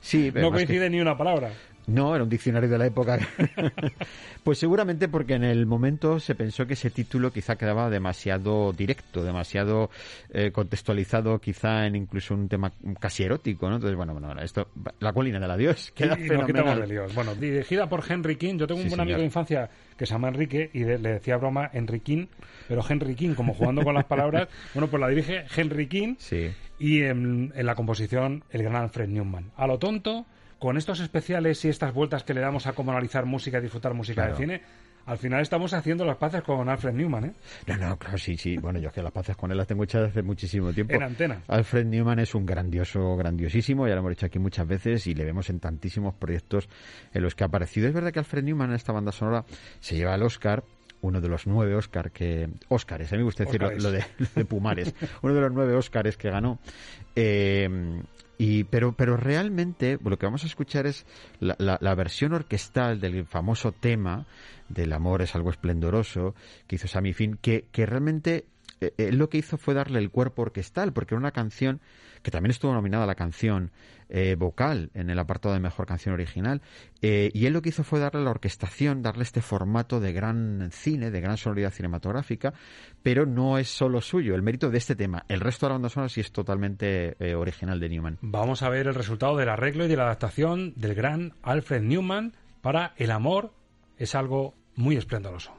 Sí, 0.00 0.32
no 0.34 0.50
coincide 0.50 0.88
ni 0.88 1.00
una 1.00 1.18
palabra. 1.18 1.50
No, 1.86 2.14
era 2.14 2.24
un 2.24 2.30
diccionario 2.30 2.68
de 2.68 2.78
la 2.78 2.86
época. 2.86 3.18
pues 4.44 4.58
seguramente 4.58 5.08
porque 5.08 5.34
en 5.34 5.44
el 5.44 5.66
momento 5.66 6.18
se 6.18 6.34
pensó 6.34 6.66
que 6.66 6.74
ese 6.74 6.90
título 6.90 7.30
quizá 7.30 7.56
quedaba 7.56 7.90
demasiado 7.90 8.72
directo, 8.72 9.22
demasiado 9.22 9.90
eh, 10.30 10.50
contextualizado, 10.50 11.38
quizá 11.40 11.86
en 11.86 11.96
incluso 11.96 12.34
un 12.34 12.48
tema 12.48 12.72
casi 12.98 13.24
erótico, 13.24 13.68
¿no? 13.68 13.76
Entonces, 13.76 13.96
bueno, 13.96 14.14
bueno, 14.14 14.40
esto, 14.40 14.68
La 15.00 15.12
colina 15.12 15.38
del 15.38 15.50
adiós, 15.50 15.92
queda 15.94 16.18
y, 16.18 16.26
fenomenal. 16.26 16.88
Dios. 16.88 17.14
Bueno, 17.14 17.34
dirigida 17.34 17.88
por 17.88 18.02
Henry 18.08 18.36
King. 18.36 18.56
Yo 18.56 18.66
tengo 18.66 18.80
un 18.80 18.88
buen 18.88 19.00
amigo 19.00 19.18
de 19.18 19.24
infancia 19.24 19.68
que 19.96 20.06
se 20.06 20.12
llama 20.12 20.28
Enrique 20.28 20.70
y 20.72 20.84
le 20.84 20.98
decía 20.98 21.36
broma 21.36 21.70
Enriquín, 21.72 22.28
pero 22.66 22.82
Henry 22.88 23.14
King, 23.14 23.34
como 23.34 23.52
jugando 23.52 23.82
con 23.82 23.94
las 23.94 24.04
palabras, 24.04 24.48
bueno, 24.74 24.88
pues 24.88 25.00
la 25.00 25.08
dirige 25.08 25.44
Henry 25.54 25.86
King 25.86 26.14
sí. 26.18 26.50
y 26.78 27.02
en, 27.02 27.52
en 27.54 27.66
la 27.66 27.74
composición 27.74 28.42
el 28.50 28.62
gran 28.62 28.76
Alfred 28.76 29.08
Newman. 29.08 29.52
A 29.56 29.66
lo 29.66 29.78
tonto 29.78 30.26
con 30.58 30.76
estos 30.76 31.00
especiales 31.00 31.64
y 31.64 31.68
estas 31.68 31.92
vueltas 31.92 32.24
que 32.24 32.34
le 32.34 32.40
damos 32.40 32.66
a 32.66 32.72
cómo 32.72 32.90
analizar 32.92 33.26
música 33.26 33.58
y 33.58 33.62
disfrutar 33.62 33.94
música 33.94 34.26
de 34.26 34.34
cine, 34.34 34.62
al 35.06 35.18
final 35.18 35.42
estamos 35.42 35.74
haciendo 35.74 36.04
las 36.04 36.16
paces 36.16 36.42
con 36.42 36.68
Alfred 36.68 36.94
Newman, 36.94 37.26
¿eh? 37.26 37.32
No, 37.66 37.76
no, 37.76 37.98
claro, 37.98 38.16
sí, 38.16 38.36
sí. 38.36 38.56
Bueno, 38.56 38.78
yo 38.78 38.88
es 38.88 38.94
que 38.94 39.02
las 39.02 39.12
paces 39.12 39.36
con 39.36 39.50
él 39.50 39.58
las 39.58 39.66
tengo 39.66 39.84
hechas 39.84 40.02
desde 40.02 40.22
muchísimo 40.22 40.72
tiempo. 40.72 40.94
En 40.94 41.02
antena. 41.02 41.42
Alfred 41.48 41.84
Newman 41.84 42.20
es 42.20 42.34
un 42.34 42.46
grandioso, 42.46 43.16
grandiosísimo, 43.16 43.86
ya 43.86 43.94
lo 43.94 44.00
hemos 44.00 44.10
dicho 44.10 44.26
aquí 44.26 44.38
muchas 44.38 44.66
veces 44.66 45.06
y 45.06 45.14
le 45.14 45.24
vemos 45.24 45.50
en 45.50 45.60
tantísimos 45.60 46.14
proyectos 46.14 46.68
en 47.12 47.22
los 47.22 47.34
que 47.34 47.44
ha 47.44 47.48
aparecido. 47.48 47.86
Es 47.86 47.92
verdad 47.92 48.12
que 48.12 48.18
Alfred 48.20 48.44
Newman 48.44 48.70
en 48.70 48.76
esta 48.76 48.92
banda 48.92 49.12
sonora 49.12 49.44
se 49.80 49.96
lleva 49.96 50.14
el 50.14 50.22
Oscar 50.22 50.64
uno 51.02 51.20
de 51.20 51.28
los 51.28 51.46
nueve 51.46 51.74
Oscar 51.74 52.10
que 52.10 52.48
Óscares, 52.68 53.12
a 53.12 53.16
mí 53.16 53.18
me 53.18 53.24
gusta 53.24 53.44
decir 53.44 53.60
lo, 53.60 53.92
de, 53.92 54.02
Pumares, 54.46 54.94
uno 55.22 55.34
de 55.34 55.40
los 55.42 55.52
nueve 55.52 55.74
Óscares 55.74 56.16
que 56.16 56.30
ganó. 56.30 56.58
Eh, 57.14 57.68
y, 58.38 58.64
pero, 58.64 58.92
pero 58.92 59.16
realmente 59.16 59.98
lo 60.02 60.18
que 60.18 60.26
vamos 60.26 60.44
a 60.44 60.46
escuchar 60.46 60.86
es 60.86 61.06
la, 61.40 61.56
la, 61.58 61.94
versión 61.94 62.32
orquestal 62.32 63.00
del 63.00 63.24
famoso 63.26 63.72
tema 63.72 64.26
del 64.68 64.92
amor 64.92 65.22
es 65.22 65.34
algo 65.34 65.50
esplendoroso 65.50 66.34
que 66.66 66.76
hizo 66.76 66.88
Sammy 66.88 67.12
Finn, 67.12 67.38
que, 67.40 67.66
que 67.70 67.86
realmente 67.86 68.46
eh, 68.80 68.92
él 68.98 69.18
lo 69.18 69.28
que 69.28 69.38
hizo 69.38 69.56
fue 69.56 69.74
darle 69.74 69.98
el 69.98 70.10
cuerpo 70.10 70.42
orquestal, 70.42 70.92
porque 70.92 71.14
era 71.14 71.20
una 71.20 71.32
canción 71.32 71.80
que 72.24 72.30
también 72.30 72.50
estuvo 72.50 72.72
nominada 72.72 73.06
la 73.06 73.14
canción 73.14 73.70
eh, 74.08 74.34
vocal 74.34 74.90
en 74.94 75.10
el 75.10 75.18
apartado 75.18 75.54
de 75.54 75.60
mejor 75.60 75.86
canción 75.86 76.14
original. 76.14 76.62
Eh, 77.02 77.30
y 77.34 77.46
él 77.46 77.52
lo 77.52 77.62
que 77.62 77.68
hizo 77.68 77.84
fue 77.84 78.00
darle 78.00 78.24
la 78.24 78.30
orquestación, 78.30 79.02
darle 79.02 79.22
este 79.22 79.42
formato 79.42 80.00
de 80.00 80.12
gran 80.12 80.70
cine, 80.72 81.10
de 81.10 81.20
gran 81.20 81.36
sonoridad 81.36 81.70
cinematográfica, 81.70 82.54
pero 83.02 83.26
no 83.26 83.58
es 83.58 83.68
solo 83.68 84.00
suyo 84.00 84.34
el 84.34 84.42
mérito 84.42 84.70
de 84.70 84.78
este 84.78 84.96
tema. 84.96 85.24
El 85.28 85.40
resto 85.40 85.66
de 85.66 85.70
la 85.70 85.74
banda 85.74 85.90
sonora 85.90 86.08
sí 86.08 86.22
es 86.22 86.32
totalmente 86.32 87.14
eh, 87.18 87.34
original 87.34 87.78
de 87.78 87.90
Newman. 87.90 88.18
Vamos 88.22 88.62
a 88.62 88.70
ver 88.70 88.86
el 88.86 88.94
resultado 88.94 89.36
del 89.36 89.50
arreglo 89.50 89.84
y 89.84 89.88
de 89.88 89.96
la 89.96 90.04
adaptación 90.04 90.72
del 90.76 90.94
gran 90.94 91.34
Alfred 91.42 91.82
Newman 91.82 92.32
para 92.62 92.94
El 92.96 93.10
amor 93.10 93.52
es 93.98 94.14
algo 94.14 94.54
muy 94.76 94.96
esplendoroso. 94.96 95.52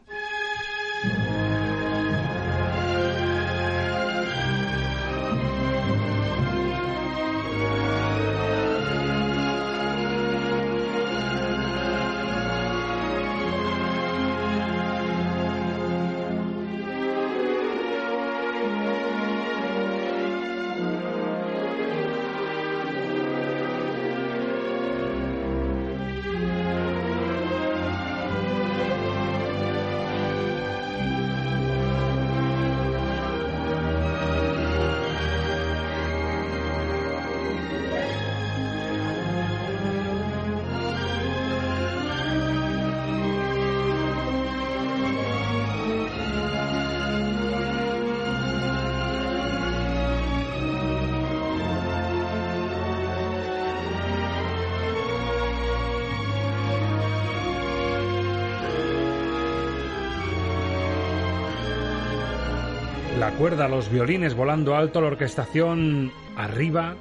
La 63.26 63.32
cuerda, 63.32 63.68
los 63.68 63.90
violines 63.90 64.36
volando 64.36 64.76
alto, 64.76 65.02
la 65.02 65.08
orquestación 65.08 66.12
arriba, 66.38 66.94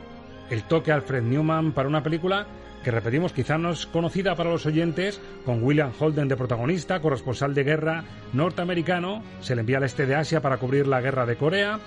el 0.49 0.63
toque 0.63 0.91
Alfred 0.91 1.23
Newman 1.23 1.73
para 1.73 1.87
una 1.87 2.03
película 2.03 2.47
que 2.83 2.91
repetimos 2.91 3.35
quizá 3.35 3.59
no 3.59 3.73
es 3.73 3.85
conocida 3.85 4.35
para 4.35 4.49
los 4.49 4.65
oyentes, 4.65 5.21
con 5.45 5.63
William 5.63 5.93
Holden 5.99 6.27
de 6.27 6.39
protagonista, 6.39 7.01
corresponsal 7.01 7.53
de 7.53 7.65
guerra 7.65 8.05
norteamericano, 8.33 9.23
se 9.43 9.55
le 9.55 9.61
envía 9.61 9.77
al 9.77 9.85
este 9.85 10.07
de 10.07 10.15
Asia 10.15 10.41
para 10.41 10.57
cubrir 10.57 10.87
la 10.87 11.03
guerra 11.03 11.27
de 11.27 11.37
Corea. 11.37 11.79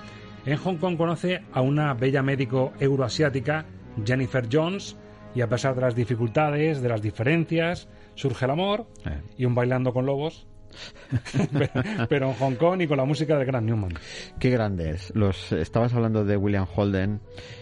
En 0.46 0.58
Hong 0.58 0.78
Kong 0.78 0.98
conoce 0.98 1.42
a 1.52 1.62
una 1.62 1.96
bella 1.96 2.22
médico 2.22 2.74
euroasiática, 2.80 3.66
Jennifer 4.06 4.48
Jones, 4.52 4.98
y 5.34 5.42
a 5.42 5.50
pesar 5.50 5.74
de 5.74 5.82
las 5.82 5.96
dificultades, 5.96 6.80
de 6.84 6.90
las 6.90 7.02
diferencias, 7.02 7.90
surge 8.14 8.46
el 8.46 8.52
amor 8.52 8.86
Eh. 9.04 9.20
y 9.40 9.46
un 9.46 9.56
bailando 9.56 9.94
con 9.94 10.06
lobos 10.06 10.46
pero 12.10 12.30
en 12.30 12.34
Hong 12.36 12.56
Kong 12.56 12.82
y 12.82 12.88
con 12.88 12.98
la 12.98 13.06
música 13.06 13.38
de 13.38 13.46
Gran 13.46 13.66
Newman. 13.66 13.94
Qué 14.40 14.50
grande 14.50 14.92
es. 14.92 15.14
Los, 15.16 15.52
estabas 15.52 15.94
hablando 15.94 16.26
de 16.26 16.38
William 16.38 16.68
Holden 16.74 17.22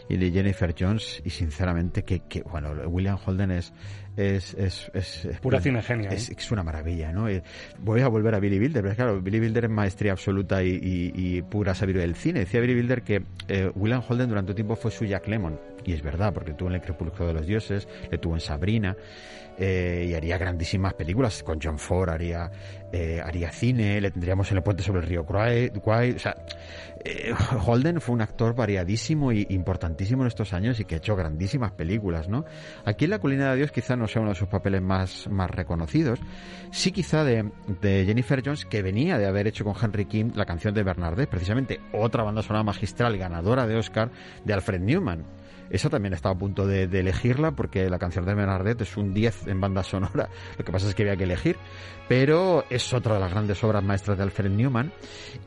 y 0.10 0.18
de 0.18 0.32
Jennifer 0.32 0.76
Jones 0.78 1.22
y 1.26 1.30
sinceramente 1.30 2.03
que, 2.03 2.22
que 2.22 2.41
bueno, 2.43 2.72
William 2.88 3.18
Holden 3.26 3.51
es 3.51 3.74
es, 4.18 4.53
es, 4.53 4.91
es, 4.93 5.26
es 5.26 5.39
Pura 5.39 5.60
cinegenia, 5.60 6.10
Es, 6.10 6.30
¿eh? 6.30 6.36
es 6.38 6.51
una 6.51 6.64
maravilla, 6.64 7.12
¿no? 7.12 7.30
Y 7.30 7.41
voy 7.80 8.01
a 8.01 8.08
volver 8.08 8.36
a 8.36 8.39
Billy 8.39 8.60
Wilder, 8.60 8.82
pero 8.82 8.95
claro, 8.95 9.22
Billy 9.22 9.39
Wilder 9.39 9.66
es 9.66 9.70
maestría 9.70 10.14
absoluta 10.14 10.64
y, 10.64 10.70
y, 10.70 11.12
y 11.16 11.41
pura 11.41 11.76
sabiduría 11.76 12.03
del 12.03 12.16
cine. 12.16 12.39
Decía 12.41 12.62
Billy 12.62 12.76
Wilder 12.76 13.01
que 13.03 13.24
eh, 13.47 13.72
William 13.76 14.01
Holden 14.08 14.30
durante 14.30 14.51
un 14.51 14.56
tiempo 14.56 14.76
fue 14.76 14.91
su 14.91 15.06
Jack 15.06 15.28
Lemmon. 15.28 15.60
Y 15.86 15.93
es 15.93 16.01
verdad, 16.01 16.33
porque 16.33 16.53
tuvo 16.53 16.69
en 16.69 16.75
El 16.75 16.81
Crepúsculo 16.81 17.27
de 17.27 17.33
los 17.33 17.45
Dioses, 17.45 17.88
le 18.09 18.17
tuvo 18.17 18.33
en 18.33 18.41
Sabrina, 18.41 18.95
eh, 19.57 20.07
y 20.09 20.13
haría 20.13 20.38
grandísimas 20.38 20.93
películas. 20.93 21.43
Con 21.43 21.59
John 21.61 21.79
Ford 21.79 22.09
haría, 22.09 22.51
eh, 22.91 23.21
haría 23.23 23.51
cine, 23.51 24.01
le 24.01 24.11
tendríamos 24.11 24.51
en 24.51 24.57
El 24.57 24.63
Puente 24.63 24.83
sobre 24.83 25.01
el 25.01 25.07
Río 25.07 25.25
Kwai. 25.25 26.11
O 26.11 26.19
sea, 26.19 26.36
eh, 27.03 27.33
Holden 27.65 28.01
fue 28.01 28.15
un 28.15 28.21
actor 28.21 28.55
variadísimo 28.55 29.31
y 29.31 29.45
importantísimo 29.49 30.23
en 30.23 30.27
estos 30.27 30.53
años 30.53 30.79
y 30.79 30.86
que 30.86 30.95
ha 30.95 30.97
hecho 30.97 31.15
grandísimas 31.15 31.71
películas, 31.71 32.27
¿no? 32.27 32.45
Aquí 32.83 33.05
en 33.05 33.11
La 33.11 33.19
Colina 33.19 33.51
de 33.51 33.57
Dios 33.57 33.71
quizá 33.71 33.95
no 33.95 34.07
sea 34.07 34.21
uno 34.21 34.31
de 34.31 34.36
sus 34.36 34.47
papeles 34.47 34.81
más, 34.81 35.27
más 35.29 35.49
reconocidos. 35.49 36.19
Sí 36.71 36.91
quizá 36.91 37.23
de, 37.23 37.49
de 37.81 38.05
Jennifer 38.05 38.41
Jones, 38.43 38.65
que 38.65 38.81
venía 38.81 39.17
de 39.17 39.27
haber 39.27 39.47
hecho 39.47 39.63
con 39.63 39.75
Henry 39.81 40.05
King 40.05 40.31
la 40.36 40.45
canción 40.45 40.73
de 40.73 40.83
Bernadette, 40.83 41.29
precisamente 41.29 41.79
otra 41.93 42.23
banda 42.23 42.41
sonora 42.41 42.63
magistral 42.63 43.17
ganadora 43.17 43.67
de 43.67 43.77
Oscar 43.77 44.11
de 44.43 44.53
Alfred 44.53 44.81
Newman. 44.81 45.45
Esa 45.70 45.89
también 45.89 46.13
estaba 46.13 46.36
a 46.36 46.38
punto 46.38 46.68
de, 46.68 46.88
de, 46.88 46.99
elegirla 46.99 47.51
porque 47.51 47.89
la 47.89 47.99
canción 47.99 48.26
de 48.26 48.34
Bernadette 48.34 48.82
es 48.82 48.97
un 48.97 49.13
10 49.13 49.47
en 49.47 49.61
banda 49.61 49.84
sonora. 49.84 50.30
Lo 50.57 50.66
que 50.66 50.72
pasa 50.72 50.88
es 50.88 50.95
que 50.95 51.03
había 51.03 51.18
que 51.18 51.24
elegir. 51.24 51.57
Pero 52.08 52.66
es 52.70 52.93
otra 52.93 53.16
de 53.16 53.20
las 53.20 53.32
grandes 53.32 53.64
obras 53.64 53.84
maestras 53.84 54.18
de 54.18 54.24
Alfred 54.24 54.51
Newman. 54.51 54.91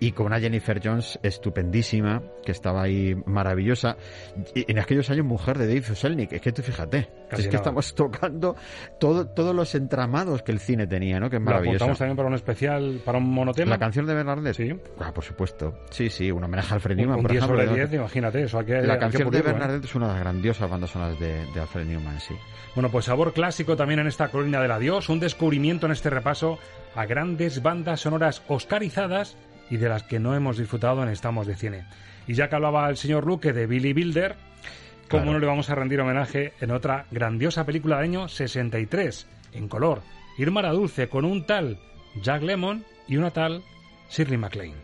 Y 0.00 0.12
con 0.12 0.26
una 0.26 0.40
Jennifer 0.40 0.80
Jones 0.82 1.18
estupendísima, 1.22 2.22
que 2.44 2.52
estaba 2.52 2.82
ahí 2.82 3.14
maravillosa. 3.26 3.96
Y 4.54 4.70
en 4.70 4.78
aquellos 4.78 5.08
años 5.10 5.24
mujer 5.24 5.56
de 5.58 5.66
Dave 5.68 5.82
Selnick. 5.94 6.32
Es 6.32 6.40
que 6.40 6.52
tú 6.52 6.62
fíjate. 6.62 7.08
Casi 7.30 7.42
es 7.42 7.48
que 7.48 7.52
nada. 7.54 7.58
estamos 7.62 7.94
tocando 7.94 8.56
todo, 8.98 9.26
todos 9.28 9.54
los 9.54 9.74
entramados 9.74 10.42
que 10.42 10.50
el 10.52 10.60
cine 10.60 10.86
tenía, 10.86 11.20
¿no? 11.20 11.28
Que 11.30 11.36
es 11.36 11.40
Lo 11.42 11.46
maravilloso. 11.46 11.76
apuntamos 11.84 11.98
también 11.98 12.16
para 12.16 12.28
un 12.28 12.34
especial, 12.34 13.00
para 13.04 13.18
un 13.18 13.30
monotema. 13.30 13.70
La 13.70 13.78
canción 13.78 14.06
de 14.06 14.14
Bernadette. 14.14 14.54
Sí. 14.56 14.74
Ah, 14.98 15.12
por 15.12 15.24
supuesto. 15.24 15.74
Sí, 15.90 16.08
sí, 16.10 16.30
un 16.30 16.42
homenaje 16.42 16.72
a 16.72 16.74
Alfred 16.76 16.96
Newman, 16.96 17.16
un 17.18 17.22
por 17.22 17.30
10 17.30 17.44
ejemplo. 17.44 17.62
sobre 17.64 17.70
de- 17.80 17.86
10, 17.86 18.00
imagínate 18.00 18.42
eso. 18.42 18.62
La 18.62 18.98
canción 18.98 19.30
de 19.30 19.38
¿eh? 19.38 19.42
Bernadette 19.42 19.84
es 19.84 19.94
una 19.94 20.06
de 20.08 20.12
las 20.14 20.20
grandiosas 20.22 20.70
bandas 20.70 20.90
sonoras 20.90 21.18
de, 21.20 21.44
de 21.52 21.60
Alfred 21.60 21.84
Newman, 21.86 22.18
sí. 22.20 22.34
Bueno, 22.74 22.90
pues 22.90 23.04
sabor 23.06 23.32
clásico 23.32 23.76
también 23.76 24.00
en 24.00 24.06
esta 24.06 24.28
colina 24.28 24.60
del 24.60 24.70
adiós, 24.70 25.08
un 25.08 25.20
descubrimiento 25.20 25.86
en 25.86 25.92
este 25.92 26.10
repaso 26.10 26.47
a 26.94 27.04
grandes 27.06 27.62
bandas 27.62 28.00
sonoras 28.00 28.42
oscarizadas 28.48 29.36
y 29.70 29.76
de 29.76 29.88
las 29.88 30.02
que 30.04 30.18
no 30.18 30.34
hemos 30.34 30.56
disfrutado 30.56 31.02
en 31.02 31.08
Estamos 31.10 31.46
de 31.46 31.54
Cine. 31.56 31.84
Y 32.26 32.34
ya 32.34 32.48
que 32.48 32.54
hablaba 32.56 32.88
el 32.88 32.96
señor 32.96 33.26
Luque 33.26 33.52
de 33.52 33.66
Billy 33.66 33.92
Wilder, 33.92 34.36
¿cómo 35.08 35.22
Claro. 35.22 35.32
no 35.32 35.38
le 35.38 35.46
vamos 35.46 35.68
a 35.70 35.74
rendir 35.74 36.00
homenaje 36.00 36.52
en 36.60 36.70
otra 36.70 37.06
grandiosa 37.10 37.64
película 37.66 37.96
del 37.96 38.04
año 38.04 38.28
63, 38.28 39.26
en 39.52 39.68
color? 39.68 40.02
Irma 40.38 40.62
la 40.62 40.72
Dulce 40.72 41.08
con 41.08 41.24
un 41.24 41.44
tal 41.46 41.78
Jack 42.22 42.42
Lemmon 42.42 42.84
y 43.06 43.16
una 43.16 43.30
tal 43.30 43.62
Shirley 44.10 44.38
MacLaine. 44.38 44.76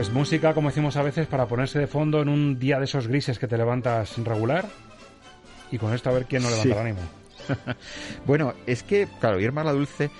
Pues 0.00 0.12
música, 0.14 0.54
como 0.54 0.70
decimos 0.70 0.96
a 0.96 1.02
veces, 1.02 1.26
para 1.26 1.44
ponerse 1.46 1.78
de 1.78 1.86
fondo 1.86 2.22
en 2.22 2.30
un 2.30 2.58
día 2.58 2.78
de 2.78 2.86
esos 2.86 3.06
grises 3.06 3.38
que 3.38 3.46
te 3.46 3.58
levantas 3.58 4.16
regular. 4.16 4.64
Y 5.70 5.76
con 5.76 5.92
esto 5.92 6.08
a 6.08 6.14
ver 6.14 6.24
quién 6.24 6.42
no 6.42 6.48
levanta 6.48 6.62
Sí. 6.62 6.72
el 6.72 6.78
ánimo. 6.78 7.00
bueno, 8.24 8.54
es 8.66 8.82
que, 8.82 9.06
claro, 9.20 9.38
Irma 9.38 9.62
la 9.62 9.72
Dulce 9.72 10.10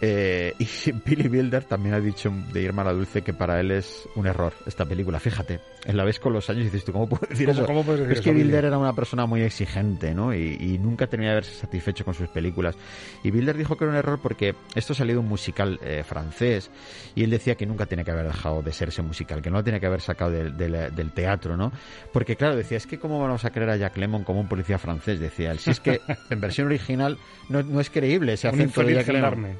eh, 0.00 0.54
y 0.58 0.66
Billy 1.04 1.28
Wilder 1.28 1.64
también 1.64 1.94
ha 1.94 2.00
dicho 2.00 2.32
de 2.52 2.62
Irma 2.62 2.84
la 2.84 2.92
Dulce 2.92 3.22
que 3.22 3.32
para 3.32 3.60
él 3.60 3.70
es 3.70 4.08
un 4.14 4.26
error 4.26 4.52
esta 4.66 4.84
película. 4.84 5.18
Fíjate, 5.20 5.60
la 5.86 6.04
ves 6.04 6.20
con 6.20 6.32
los 6.32 6.48
años 6.50 6.62
y 6.62 6.64
dices 6.66 6.84
tú, 6.84 6.92
¿cómo 6.92 7.08
puedo 7.08 7.26
decir 7.28 7.46
¿Cómo- 7.46 7.58
eso? 7.58 7.66
cómo 7.66 7.82
puedes 7.84 8.00
decir 8.00 8.12
es 8.12 8.18
eso, 8.20 8.24
que 8.24 8.32
Billy? 8.32 8.44
Wilder 8.44 8.64
era 8.66 8.78
una 8.78 8.94
persona 8.94 9.26
muy 9.26 9.42
exigente, 9.42 10.14
¿no? 10.14 10.34
Y, 10.34 10.56
y 10.60 10.78
nunca 10.78 11.06
termina 11.06 11.30
de 11.30 11.36
verse 11.36 11.54
satisfecho 11.54 12.04
con 12.04 12.14
sus 12.14 12.28
películas. 12.28 12.76
Y 13.24 13.30
Wilder 13.30 13.56
dijo 13.56 13.76
que 13.76 13.84
era 13.84 13.92
un 13.92 13.98
error 13.98 14.20
porque 14.22 14.54
esto 14.74 14.92
ha 14.92 14.96
salido 14.96 15.16
de 15.20 15.24
un 15.24 15.28
musical 15.28 15.78
eh, 15.82 16.02
francés 16.06 16.70
y 17.14 17.24
él 17.24 17.30
decía 17.30 17.54
que 17.56 17.66
nunca 17.66 17.86
tiene 17.86 18.04
que 18.04 18.10
haber 18.10 18.26
dejado 18.26 18.62
de 18.62 18.72
ser 18.72 18.88
ese 18.88 19.02
musical, 19.02 19.42
que 19.42 19.50
no 19.50 19.56
lo 19.58 19.64
tiene 19.64 19.80
que 19.80 19.86
haber 19.86 20.00
sacado 20.00 20.30
del, 20.30 20.56
del- 20.56 20.94
del 20.94 21.12
teatro, 21.12 21.56
¿no? 21.56 21.72
Porque 22.12 22.36
claro, 22.36 22.56
decía, 22.56 22.76
es 22.76 22.86
que 22.86 22.98
cómo 22.98 23.20
vamos 23.20 23.44
a 23.44 23.50
creer 23.50 23.70
a 23.70 23.76
Jack 23.76 23.96
Lemmon 23.96 24.24
como 24.24 24.40
un 24.40 24.48
policía 24.48 24.78
francés, 24.78 25.18
decía 25.20 25.50
él. 25.50 25.58
Si 25.58 25.70
es 25.70 25.80
que 25.80 26.00
en 26.30 26.40
versión 26.40 26.66
original 26.68 27.18
no, 27.48 27.62
no 27.62 27.80
es 27.80 27.90
creíble 27.90 28.34
ese 28.34 28.48
acento 28.48 28.82
de 28.82 28.94
Jack 28.94 29.08
Lemmon. 29.08 29.56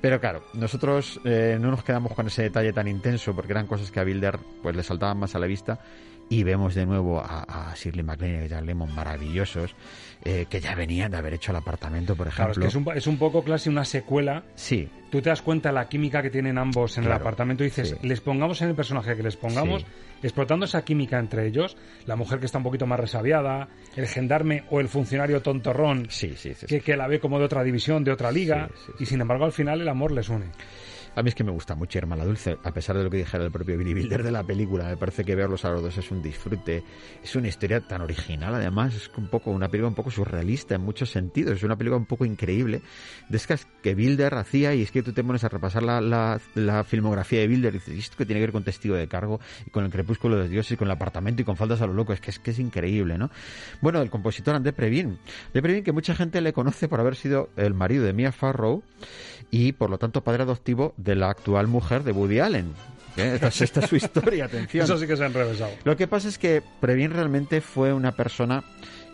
Pero 0.00 0.18
claro, 0.18 0.42
nosotros 0.54 1.20
eh, 1.24 1.58
no 1.60 1.70
nos 1.70 1.84
quedamos 1.84 2.12
con 2.14 2.26
ese 2.26 2.42
detalle 2.42 2.72
tan 2.72 2.88
intenso 2.88 3.34
porque 3.34 3.52
eran 3.52 3.66
cosas 3.66 3.90
que 3.90 4.00
a 4.00 4.04
Bilder 4.04 4.38
pues 4.62 4.74
le 4.74 4.82
saltaban 4.82 5.18
más 5.18 5.34
a 5.34 5.38
la 5.38 5.46
vista 5.46 5.78
y 6.30 6.42
vemos 6.44 6.74
de 6.74 6.86
nuevo 6.86 7.20
a, 7.20 7.42
a 7.70 7.74
Shirley 7.74 8.02
MacLaine 8.04 8.40
y 8.42 8.44
a 8.44 8.46
Jack 8.46 8.64
Lemmon 8.64 8.94
maravillosos 8.94 9.74
eh, 10.24 10.46
que 10.48 10.60
ya 10.60 10.74
venían 10.74 11.10
de 11.10 11.16
haber 11.18 11.34
hecho 11.34 11.50
el 11.50 11.56
apartamento, 11.58 12.14
por 12.16 12.28
Claro, 12.30 12.52
ejemplo. 12.52 12.66
es 12.66 12.72
que 12.74 12.78
es 12.78 12.86
un, 12.86 12.96
es 12.96 13.06
un 13.06 13.18
poco 13.18 13.42
casi 13.44 13.68
una 13.68 13.84
secuela. 13.84 14.44
Sí, 14.54 14.88
Tú 15.10 15.20
te 15.20 15.28
das 15.28 15.42
cuenta 15.42 15.72
la 15.72 15.88
química 15.88 16.22
que 16.22 16.30
tienen 16.30 16.56
ambos 16.56 16.96
en 16.96 17.02
el 17.02 17.08
Claro, 17.08 17.22
apartamento 17.22 17.64
y 17.64 17.66
dices, 17.66 17.96
les 18.02 18.20
pongamos 18.20 18.62
en 18.62 18.68
el 18.68 18.74
personaje 18.76 19.16
que 19.16 19.24
les 19.24 19.36
pongamos, 19.36 19.82
Sí. 19.82 19.88
explotando 20.22 20.66
esa 20.66 20.84
química 20.84 21.18
entre 21.18 21.48
ellos, 21.48 21.76
la 22.06 22.14
mujer 22.14 22.38
que 22.38 22.46
está 22.46 22.58
un 22.58 22.64
poquito 22.64 22.86
más 22.86 23.00
resabiada, 23.00 23.68
el 23.96 24.06
gendarme 24.06 24.62
o 24.70 24.78
el 24.78 24.88
funcionario 24.88 25.42
tontorrón 25.42 26.06
que, 26.68 26.80
que 26.80 26.96
la 26.96 27.08
ve 27.08 27.18
como 27.18 27.40
de 27.40 27.44
otra 27.46 27.64
división, 27.64 28.04
de 28.04 28.12
otra 28.12 28.30
liga, 28.30 28.70
y 29.00 29.06
sin 29.06 29.20
embargo 29.20 29.46
al 29.46 29.52
final 29.52 29.80
el 29.80 29.88
amor 29.88 30.12
les 30.12 30.28
une. 30.28 30.46
A 31.16 31.22
mí 31.22 31.28
es 31.28 31.34
que 31.34 31.42
me 31.42 31.50
gusta 31.50 31.74
mucho 31.74 31.98
Irma 31.98 32.14
la 32.14 32.24
Dulce, 32.24 32.56
a 32.62 32.72
pesar 32.72 32.96
de 32.96 33.02
lo 33.02 33.10
que 33.10 33.16
dijera 33.16 33.44
el 33.44 33.50
propio 33.50 33.76
Billy 33.76 33.94
Wilder 33.94 34.22
de 34.22 34.30
la 34.30 34.44
película. 34.44 34.84
Me 34.84 34.96
parece 34.96 35.24
que 35.24 35.34
verlos 35.34 35.64
a 35.64 35.70
los 35.70 35.82
dos 35.82 35.98
es 35.98 36.10
un 36.10 36.22
disfrute. 36.22 36.84
Es 37.22 37.34
una 37.34 37.48
historia 37.48 37.80
tan 37.80 38.00
original, 38.02 38.54
además. 38.54 38.94
Es 38.94 39.10
un 39.16 39.26
poco 39.26 39.50
una 39.50 39.68
película 39.68 39.88
un 39.88 39.94
poco 39.94 40.10
surrealista 40.10 40.76
en 40.76 40.82
muchos 40.82 41.10
sentidos. 41.10 41.56
Es 41.56 41.62
una 41.64 41.76
película 41.76 41.96
un 41.98 42.06
poco 42.06 42.24
increíble. 42.24 42.82
De 43.28 43.36
esas 43.36 43.66
que 43.82 43.94
Wilder 43.94 44.34
hacía, 44.34 44.74
y 44.74 44.82
es 44.82 44.92
que 44.92 45.02
tú 45.02 45.12
te 45.12 45.24
pones 45.24 45.42
a 45.42 45.48
repasar 45.48 45.82
la, 45.82 46.00
la, 46.00 46.84
filmografía 46.84 47.40
de 47.40 47.48
Wilder 47.48 47.74
y 47.74 47.78
dices, 47.78 47.94
¿y 47.94 47.98
esto 47.98 48.16
que 48.16 48.24
tiene 48.24 48.40
que 48.40 48.46
ver 48.46 48.52
con 48.52 48.62
Testigo 48.62 48.94
de 48.94 49.08
Cargo, 49.08 49.40
y 49.66 49.70
con 49.70 49.84
El 49.84 49.90
Crepúsculo 49.90 50.36
de 50.36 50.42
los 50.42 50.50
Dioses, 50.50 50.72
y 50.72 50.76
con 50.76 50.86
el 50.86 50.92
apartamento, 50.92 51.42
y 51.42 51.44
con 51.44 51.56
Faltas 51.56 51.80
a 51.80 51.86
lo 51.86 51.92
loco? 51.92 52.12
Es 52.12 52.20
que 52.20 52.30
es, 52.30 52.38
que 52.38 52.52
es 52.52 52.58
increíble, 52.58 53.18
¿no? 53.18 53.30
Bueno, 53.80 54.00
el 54.00 54.10
compositor 54.10 54.54
André 54.54 54.72
Previn. 54.72 55.18
André 55.46 55.62
Previn, 55.62 55.84
que 55.84 55.92
mucha 55.92 56.14
gente 56.14 56.40
le 56.40 56.52
conoce 56.52 56.88
por 56.88 57.00
haber 57.00 57.16
sido 57.16 57.48
el 57.56 57.74
marido 57.74 58.04
de 58.04 58.12
Mia 58.12 58.30
Farrow 58.30 58.82
y 59.50 59.72
por 59.72 59.90
lo 59.90 59.98
tanto 59.98 60.22
padre 60.22 60.44
adoptivo 60.44 60.94
de 61.02 61.14
la 61.14 61.30
actual 61.30 61.66
mujer 61.66 62.02
de 62.04 62.12
Woody 62.12 62.38
Allen. 62.40 62.72
¿Eh? 63.16 63.32
Esta, 63.34 63.48
es- 63.48 63.60
esta 63.62 63.80
es 63.80 63.88
su 63.90 63.96
historia, 63.96 64.44
atención. 64.46 64.84
Eso 64.84 64.96
sí 64.98 65.06
que 65.06 65.16
se 65.16 65.24
han 65.24 65.34
revesado. 65.34 65.72
Lo 65.84 65.96
que 65.96 66.06
pasa 66.06 66.28
es 66.28 66.38
que 66.38 66.62
Previn 66.80 67.10
realmente 67.12 67.60
fue 67.60 67.92
una 67.92 68.12
persona 68.12 68.62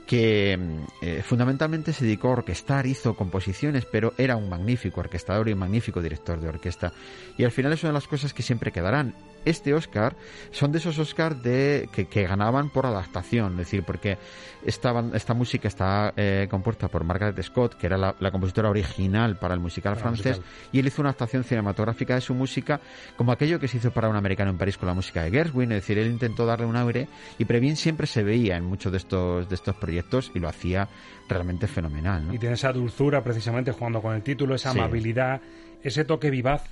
que 0.06 0.56
mm, 0.56 0.84
eh, 1.02 1.22
fundamentalmente 1.22 1.92
se 1.92 2.04
dedicó 2.04 2.28
a 2.28 2.32
orquestar, 2.32 2.86
hizo 2.86 3.14
composiciones, 3.14 3.84
pero 3.84 4.14
era 4.16 4.36
un 4.36 4.48
magnífico 4.48 5.00
orquestador 5.00 5.48
y 5.48 5.52
un 5.52 5.58
magnífico 5.58 6.00
director 6.00 6.40
de 6.40 6.48
orquesta. 6.48 6.92
Y 7.36 7.44
al 7.44 7.50
final 7.50 7.72
es 7.72 7.82
una 7.82 7.90
de 7.90 7.94
las 7.94 8.06
cosas 8.06 8.32
que 8.32 8.42
siempre 8.42 8.72
quedarán. 8.72 9.14
Este 9.44 9.74
Oscar 9.74 10.16
son 10.50 10.72
de 10.72 10.78
esos 10.78 10.98
Oscars 10.98 11.40
de, 11.40 11.88
que, 11.92 12.06
que 12.06 12.26
ganaban 12.26 12.68
por 12.70 12.84
adaptación, 12.84 13.52
es 13.52 13.58
decir, 13.58 13.84
porque 13.84 14.18
esta, 14.64 15.04
esta 15.14 15.34
música 15.34 15.68
está 15.68 16.12
eh, 16.16 16.48
compuesta 16.50 16.88
por 16.88 17.04
Margaret 17.04 17.40
Scott, 17.44 17.74
que 17.74 17.86
era 17.86 17.96
la, 17.96 18.16
la 18.18 18.32
compositora 18.32 18.70
original 18.70 19.36
para 19.38 19.54
el 19.54 19.60
musical 19.60 19.94
Para 19.94 20.10
el 20.10 20.16
francés, 20.16 20.38
musical. 20.38 20.68
y 20.72 20.78
él 20.80 20.86
hizo 20.88 21.00
una 21.00 21.10
adaptación 21.10 21.44
cinematográfica 21.44 22.16
de 22.16 22.22
su 22.22 22.34
música 22.34 22.80
como 23.16 23.30
aquello 23.30 23.60
que 23.60 23.68
se 23.68 23.76
hizo 23.76 23.92
para 23.92 24.08
un 24.08 24.16
americano 24.16 24.50
en 24.50 24.58
París 24.58 24.78
con 24.78 24.88
la 24.88 24.94
música 24.94 25.22
de 25.22 25.30
Gershwin, 25.30 25.70
es 25.70 25.82
decir, 25.82 25.96
él 25.98 26.08
intentó 26.10 26.44
darle 26.44 26.66
un 26.66 26.74
aire 26.74 27.06
y 27.38 27.44
Previn 27.44 27.76
siempre 27.76 28.08
se 28.08 28.24
veía 28.24 28.56
en 28.56 28.64
muchos 28.64 28.90
de 28.90 28.98
estos 28.98 29.48
de 29.48 29.54
estos 29.54 29.76
proyectos 29.76 29.95
y 30.34 30.38
lo 30.38 30.48
hacía 30.48 30.88
realmente 31.28 31.66
fenomenal, 31.66 32.26
¿no? 32.26 32.34
Y 32.34 32.38
tiene 32.38 32.54
esa 32.54 32.72
dulzura 32.72 33.22
precisamente 33.24 33.72
jugando 33.72 34.00
con 34.02 34.14
el 34.14 34.22
título, 34.22 34.54
esa 34.54 34.72
Sí. 34.72 34.78
amabilidad, 34.78 35.40
ese 35.82 36.04
toque 36.04 36.30
vivaz 36.30 36.64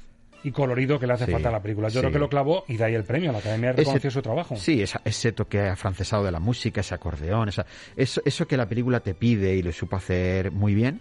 y 0.44 0.52
colorido 0.52 0.98
que 1.00 1.06
le 1.06 1.14
hace 1.14 1.26
Sí, 1.26 1.32
falta 1.32 1.48
a 1.48 1.52
la 1.52 1.60
película. 1.62 1.88
Yo 1.88 1.94
sí. 1.94 1.98
creo 2.00 2.12
que 2.12 2.18
lo 2.20 2.28
clavó 2.28 2.64
y 2.68 2.76
de 2.76 2.84
ahí 2.84 2.94
el 2.94 3.04
premio. 3.04 3.32
La 3.32 3.38
Academia 3.38 3.72
reconoció 3.72 4.10
su 4.10 4.22
trabajo. 4.22 4.54
Sí, 4.56 4.82
esa- 4.82 5.00
ese 5.04 5.32
toque 5.32 5.60
afrancesado 5.60 6.22
de 6.24 6.30
la 6.30 6.38
música, 6.40 6.80
ese 6.82 6.94
acordeón, 6.94 7.48
esa, 7.48 7.66
eso, 7.96 8.20
eso 8.24 8.46
que 8.46 8.56
la 8.56 8.68
película 8.68 9.00
te 9.00 9.14
pide 9.14 9.56
y 9.56 9.62
lo 9.62 9.72
supo 9.72 9.96
hacer 9.96 10.52
muy 10.52 10.74
bien. 10.74 11.00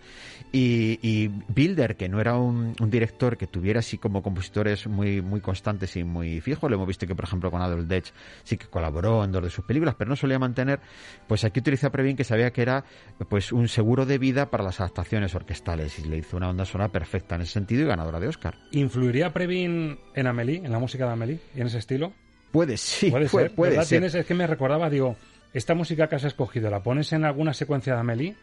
Y, 0.52 1.00
y 1.02 1.30
Bilder, 1.48 1.96
que 1.96 2.08
no 2.10 2.22
era 2.22 2.36
un, 2.38 2.76
un 2.80 2.90
director 2.90 3.38
que 3.38 3.48
tuviera 3.48 3.80
así 3.80 3.98
como 3.98 4.22
compositores 4.22 4.86
muy, 4.88 5.22
muy 5.22 5.42
constantes 5.42 5.96
y 5.96 6.04
muy 6.04 6.42
fijos, 6.42 6.70
lo 6.70 6.76
hemos 6.76 6.88
visto 6.88 7.08
que, 7.08 7.16
por 7.16 7.26
ejemplo, 7.26 7.50
con 7.50 7.62
Adolf 7.62 7.88
Dech 7.88 8.14
sí 8.44 8.58
que 8.58 8.68
colaboró 8.68 9.24
en 9.24 9.32
dos 9.32 9.44
de 9.44 9.50
sus 9.50 9.66
películas, 9.66 9.96
pero 9.98 10.10
no 10.10 10.16
solía 10.16 10.38
mantener, 10.40 10.80
pues 11.28 11.44
aquí 11.44 11.60
utiliza 11.60 11.92
Previn 11.92 12.16
que 12.16 12.24
sabía 12.24 12.52
que 12.52 12.62
era 12.62 12.84
pues 13.30 13.52
un 13.52 13.68
seguro 13.68 14.06
de 14.06 14.18
vida 14.20 14.52
para 14.52 14.64
las 14.64 14.80
adaptaciones 14.80 15.34
orquestales 15.34 15.98
y 16.00 16.04
le 16.08 16.18
hizo 16.18 16.38
una 16.38 16.50
onda 16.50 16.66
sonora 16.66 16.92
perfecta 16.92 17.36
en 17.36 17.42
ese 17.42 17.54
sentido 17.54 17.84
y 17.84 17.88
ganadora 17.88 18.20
de 18.20 18.28
Oscar. 18.28 18.56
¿Influiría 18.72 19.33
Previn 19.34 19.98
en 20.14 20.28
Amélie, 20.28 20.58
en 20.58 20.72
la 20.72 20.80
música 20.80 21.06
de 21.06 21.12
Amélie 21.14 21.40
y 21.56 21.62
en 21.62 21.68
ese 21.68 21.80
estilo? 21.80 22.14
Puede, 22.52 22.78
sí, 22.78 23.10
puede 23.10 23.28
puede- 23.30 23.48
ser. 23.48 23.56
puede 23.56 23.76
ser. 23.84 23.88
Tienes- 24.00 24.16
es 24.16 24.26
que 24.26 24.34
me 24.36 24.46
recordaba, 24.48 24.90
digo, 24.90 25.16
esta 25.54 25.74
música 25.76 26.08
que 26.08 26.16
has 26.16 26.24
escogido, 26.24 26.70
la 26.70 26.82
pones 26.84 27.12
en 27.14 27.26
alguna 27.26 27.54
secuencia 27.54 27.94
de 27.96 28.00
Amélie 28.00 28.36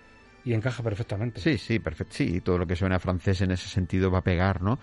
y 0.45 0.55
encaja 0.55 0.82
perfectamente. 0.82 1.41
Sí, 1.41 1.59
sí, 1.59 1.78
perfecto. 1.78 2.14
Sí, 2.14 2.41
todo 2.41 2.57
lo 2.59 2.66
que 2.66 2.74
suena 2.74 2.99
francés 2.99 3.41
en 3.43 3.51
ese 3.51 3.68
sentido 3.68 4.11
va 4.11 4.18
a 4.20 4.24
pegar, 4.24 4.62
¿no? 4.62 4.78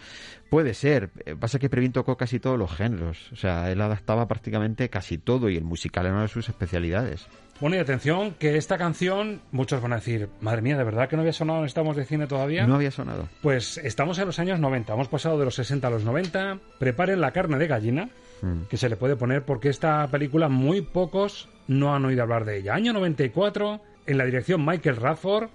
Puede 0.49 0.73
ser. 0.75 1.09
Eh, 1.25 1.35
Pasa 1.35 1.57
que 1.57 1.67
Previn 1.69 1.91
tocó 1.91 2.15
casi 2.15 2.39
todos 2.39 2.59
los 2.59 2.71
géneros. 2.71 3.31
O 3.31 3.35
sea, 3.35 3.71
él 3.71 3.81
adaptaba 3.81 4.27
prácticamente 4.27 4.89
casi 4.89 5.17
todo 5.17 5.49
y 5.49 5.57
el 5.57 5.63
musical 5.63 6.05
era 6.05 6.13
una 6.13 6.21
de 6.23 6.27
sus 6.29 6.47
especialidades. 6.47 7.25
Bueno, 7.59 7.75
y 7.75 7.79
atención, 7.79 8.35
que 8.37 8.55
esta 8.55 8.77
canción, 8.77 9.41
muchos 9.51 9.81
van 9.81 9.93
a 9.93 9.95
decir, 9.95 10.29
madre 10.41 10.61
mía, 10.61 10.77
¿de 10.77 10.83
verdad 10.83 11.09
que 11.09 11.15
no 11.15 11.23
había 11.23 11.33
sonado 11.33 11.59
en 11.59 11.65
Estamos 11.65 11.95
de 11.95 12.05
Cine 12.05 12.27
todavía? 12.27 12.67
No 12.67 12.75
había 12.75 12.91
sonado. 12.91 13.27
Pues 13.41 13.77
estamos 13.79 14.19
en 14.19 14.27
los 14.27 14.37
años 14.37 14.59
90, 14.59 14.93
hemos 14.93 15.07
pasado 15.07 15.39
de 15.39 15.45
los 15.45 15.55
60 15.55 15.87
a 15.87 15.89
los 15.89 16.03
90. 16.03 16.59
Preparen 16.77 17.19
la 17.19 17.31
carne 17.31 17.57
de 17.57 17.67
gallina, 17.67 18.09
Mm. 18.43 18.65
que 18.69 18.77
se 18.77 18.87
le 18.87 18.97
puede 18.97 19.15
poner, 19.15 19.41
porque 19.43 19.69
esta 19.69 20.07
película 20.09 20.47
muy 20.47 20.81
pocos 20.81 21.49
no 21.67 21.95
han 21.95 22.05
oído 22.05 22.21
hablar 22.21 22.45
de 22.45 22.57
ella. 22.59 22.75
Año 22.75 22.93
94, 22.93 23.81
en 24.05 24.17
la 24.19 24.25
dirección 24.25 24.63
Michael 24.63 24.97
Radford, 24.97 25.49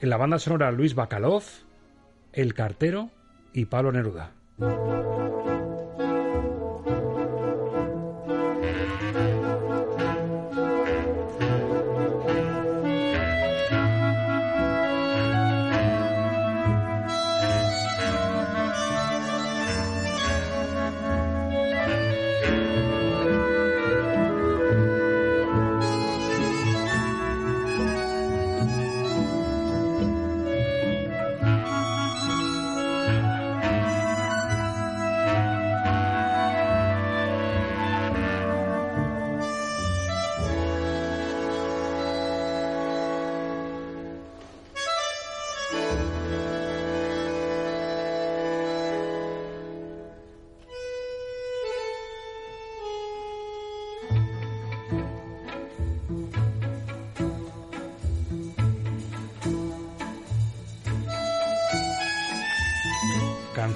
en 0.00 0.10
la 0.10 0.16
banda 0.16 0.40
sonora 0.40 0.72
Luis 0.72 0.96
Bacalov, 0.96 1.44
El 2.32 2.52
Cartero 2.54 3.10
y 3.52 3.66
Pablo 3.66 3.92
Neruda. 3.92 4.32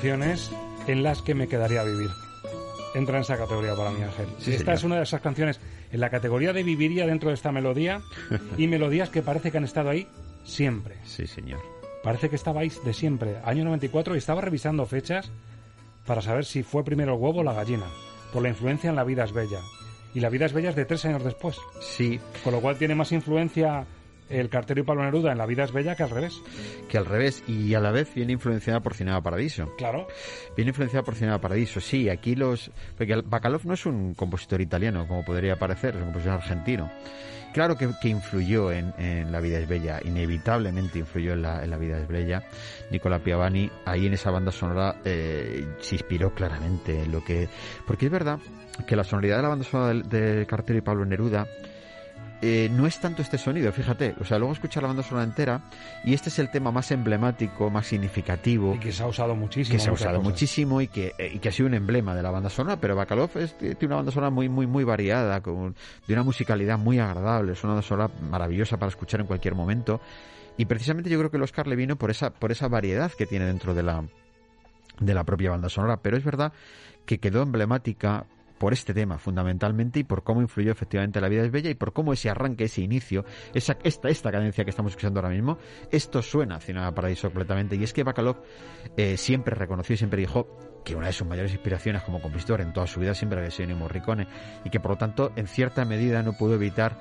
Canciones 0.05 0.51
en 0.87 1.03
las 1.03 1.23
que 1.23 1.35
me 1.35 1.49
quedaría 1.49 1.81
a 1.81 1.85
vivir. 1.85 2.11
Entra 2.95 3.17
en 3.17 3.23
esa 3.23 3.39
categoría 3.39 3.75
para 3.75 3.91
mí, 3.91 4.03
Ángel. 4.03 4.27
Sí, 4.39 4.51
esta 4.51 4.59
señor. 4.65 4.75
es 4.75 4.85
una 4.85 4.97
de 4.97 5.03
esas 5.05 5.23
canciones 5.23 5.61
en 5.91 5.99
la 5.99 6.11
categoría 6.11 6.53
de 6.53 6.63
viviría 6.63 7.07
dentro 7.07 7.31
de 7.31 7.35
esta 7.37 7.53
melodía 7.53 8.03
y 8.59 8.67
melodías 8.67 9.09
que 9.09 9.23
parece 9.23 9.51
que 9.51 9.57
han 9.57 9.65
estado 9.65 9.89
ahí 9.89 10.07
siempre. 10.45 10.99
Sí, 11.05 11.27
señor. 11.27 11.59
Parece 12.03 12.29
que 12.29 12.37
estabais 12.37 12.85
de 12.85 12.93
siempre. 12.93 13.39
Año 13.47 13.65
94 13.65 14.15
y 14.15 14.19
estaba 14.19 14.43
revisando 14.43 14.85
fechas 14.85 15.31
para 16.05 16.21
saber 16.21 16.45
si 16.45 16.63
fue 16.63 16.85
primero 16.85 17.15
el 17.15 17.19
huevo 17.19 17.41
o 17.41 17.43
la 17.43 17.55
gallina. 17.55 17.87
por 18.31 18.43
la 18.43 18.51
influencia 18.51 18.91
en 18.91 18.97
La 18.97 19.05
vida 19.05 19.25
es 19.25 19.33
bella. 19.33 19.61
Y 20.13 20.21
La 20.21 20.29
vida 20.29 20.45
es 20.45 20.53
bella 20.53 20.69
es 20.69 20.77
de 20.77 20.85
tres 20.85 21.03
años 21.07 21.25
después. 21.25 21.57
Sí. 21.81 22.21
Con 22.43 22.53
lo 22.53 22.61
cual 22.61 22.77
tiene 22.77 22.95
más 22.95 23.11
influencia 23.13 23.87
el 24.35 24.49
cartero 24.49 24.81
y 24.81 24.85
Pablo 24.85 25.05
Neruda 25.05 25.33
en 25.33 25.39
La 25.39 25.47
vida 25.47 25.65
es 25.65 25.73
bella 25.73 25.95
que 25.95 26.03
al 26.03 26.11
revés. 26.11 26.43
Que 26.89 26.99
al 26.99 27.07
revés, 27.07 27.43
y 27.49 27.75
a 27.75 27.81
la 27.81 27.91
vez 27.91 28.13
viene 28.15 28.33
influenciada 28.33 28.81
por 28.81 28.95
Cinema 28.95 29.23
Paradiso. 29.23 29.75
Claro. 29.77 30.07
Viene 30.57 30.71
influenciada 30.71 31.05
por 31.05 31.15
Cinema 31.15 31.41
Paradiso, 31.41 31.81
sí, 31.81 32.09
aquí 32.09 32.35
los... 32.35 32.71
Porque 32.97 33.23
Bacalov 33.25 33.65
no 33.65 33.75
es 33.75 33.87
un 33.87 34.15
compositor 34.15 34.61
italiano, 34.61 35.07
como 35.07 35.25
podría 35.25 35.57
parecer, 35.57 35.95
es 35.95 36.01
un 36.01 36.07
compositor 36.07 36.35
argentino. 36.35 36.91
Claro 37.55 37.77
que, 37.77 38.09
influyó 38.09 38.73
en, 38.73 39.31
La 39.31 39.39
vida 39.39 39.61
es 39.61 39.69
bella, 39.69 40.01
inevitablemente 40.05 40.99
influyó 40.99 41.35
en 41.35 41.43
La, 41.43 41.79
vida 41.79 41.99
es 41.99 42.09
bella. 42.09 42.43
Nicola 42.91 43.21
Piavani, 43.21 43.71
ahí 43.85 44.07
en 44.07 44.15
esa 44.15 44.33
banda 44.33 44.51
sonora, 44.51 44.97
eh, 45.05 45.65
se 45.79 45.95
inspiró 45.95 46.35
claramente 46.35 47.05
en 47.05 47.13
lo 47.13 47.23
que... 47.23 47.49
Porque 47.87 48.07
es 48.07 48.13
verdad 48.13 48.41
que 48.89 48.97
la 48.97 49.05
sonoridad 49.05 49.37
de 49.37 49.43
la 49.43 49.49
banda 49.51 49.65
sonora 49.65 49.95
de, 49.95 50.35
de 50.35 50.47
Cartero 50.47 50.81
y 50.81 50.83
Pablo 50.83 51.05
Neruda 51.05 51.47
eh, 52.43 52.69
no 52.71 52.87
es 52.87 52.99
tanto 53.01 53.23
este 53.23 53.39
sonido, 53.39 53.73
fíjate. 53.73 54.15
O 54.21 54.25
sea, 54.25 54.39
luego 54.39 54.53
escuchar 54.53 54.83
la 54.83 54.89
banda 54.89 55.03
sonora 55.03 55.25
entera 55.25 55.63
y 56.05 56.15
este 56.15 56.29
es 56.29 56.39
el 56.39 56.51
tema 56.51 56.71
más 56.71 56.91
emblemático, 56.91 57.71
más 57.71 57.87
significativo. 57.87 58.75
Y 58.75 58.79
que 58.79 58.93
se 58.93 59.03
ha 59.03 59.07
usado 59.07 59.35
muchísimo. 59.35 59.77
Que 59.77 59.83
se 59.83 59.91
ha 59.91 59.93
usado 59.93 60.21
muchísimo 60.21 60.81
y 60.81 60.89
que, 60.89 61.15
eh, 61.19 61.33
y 61.35 61.39
que 61.39 61.49
ha 61.49 61.53
sido 61.53 61.69
un 61.69 61.75
emblema 61.75 62.15
de 62.15 62.23
la 62.23 62.31
banda 62.31 62.51
sonora. 62.51 62.79
Pero 62.79 62.97
Bacalov 62.97 63.31
tiene 63.31 63.77
una 63.87 63.97
banda 63.97 64.13
sonora 64.13 64.31
muy, 64.31 64.49
muy, 64.49 64.67
muy 64.67 64.85
variada, 64.85 65.41
con, 65.41 65.75
de 66.07 66.13
una 66.13 66.23
musicalidad 66.23 66.79
muy 66.79 66.99
agradable. 66.99 67.53
Es 67.53 67.65
una 67.65 67.75
banda 67.75 67.87
sonora 67.87 68.11
maravillosa 68.31 68.77
para 68.77 68.91
escuchar 68.91 69.21
en 69.21 69.27
cualquier 69.27 69.55
momento. 69.55 70.01
Y 70.57 70.67
precisamente 70.67 71.11
yo 71.11 71.19
creo 71.19 71.31
que 71.31 71.37
el 71.37 71.43
Oscar 71.43 71.67
le 71.67 71.77
vino 71.77 71.97
por 71.97 72.11
esa, 72.11 72.31
por 72.31 72.53
esa 72.53 72.69
variedad 72.69 73.11
que 73.13 73.27
tiene 73.27 73.47
dentro 73.47 73.75
de 73.75 73.83
la, 73.83 74.05
de 75.01 75.15
la 75.15 75.25
propia 75.25 75.51
banda 75.51 75.69
sonora. 75.69 75.97
Pero 75.99 76.17
es 76.17 76.25
verdad 76.25 76.53
que 77.07 77.19
quedó 77.19 77.43
emblemática 77.43 78.27
por 78.65 78.73
este 78.73 78.95
tema 78.95 79.19
fundamentalmente 79.19 79.99
y 79.99 80.05
por 80.05 80.23
cómo 80.23 80.41
influyó 80.41 80.73
efectivamente 80.73 81.21
la 81.21 81.29
vida 81.29 81.43
es 81.43 81.51
bella 81.51 81.69
y 81.69 81.75
por 81.75 81.93
cómo 81.93 82.15
ese 82.15 82.31
arranque, 82.31 82.65
ese 82.65 82.81
inicio, 82.81 83.27
esa, 83.53 83.77
esta, 83.85 84.09
esta 84.09 84.33
cadencia 84.33 84.65
que 84.65 84.71
estamos 84.71 84.93
escuchando 84.93 85.21
ahora 85.21 85.29
mismo, 85.29 85.59
esto 85.91 86.23
suena 86.23 86.57
a 86.57 86.61
Cinema 86.61 86.95
Paradiso 86.95 87.29
completamente. 87.29 87.77
Y 87.77 87.85
es 87.85 87.93
que 87.93 88.05
Bacalov 88.05 88.39
eh, 88.97 89.19
siempre 89.19 89.55
reconoció 89.55 89.93
y 89.93 89.97
siempre 89.99 90.21
dijo 90.21 90.81
que 90.83 90.97
una 90.97 91.09
de 91.09 91.13
sus 91.13 91.27
mayores 91.27 91.53
inspiraciones 91.53 92.05
como 92.05 92.23
compositor 92.23 92.63
en 92.63 92.73
toda 92.73 92.87
su 92.87 93.01
vida 93.01 93.13
siempre 93.13 93.39
había 93.39 93.51
sido 93.51 93.77
Morricone 93.77 94.27
y 94.65 94.71
que 94.71 94.81
por 94.81 94.93
lo 94.93 94.97
tanto 94.97 95.33
en 95.37 95.47
cierta 95.47 95.85
medida 95.85 96.23
no 96.23 96.33
pudo 96.33 96.55
evitar 96.55 96.97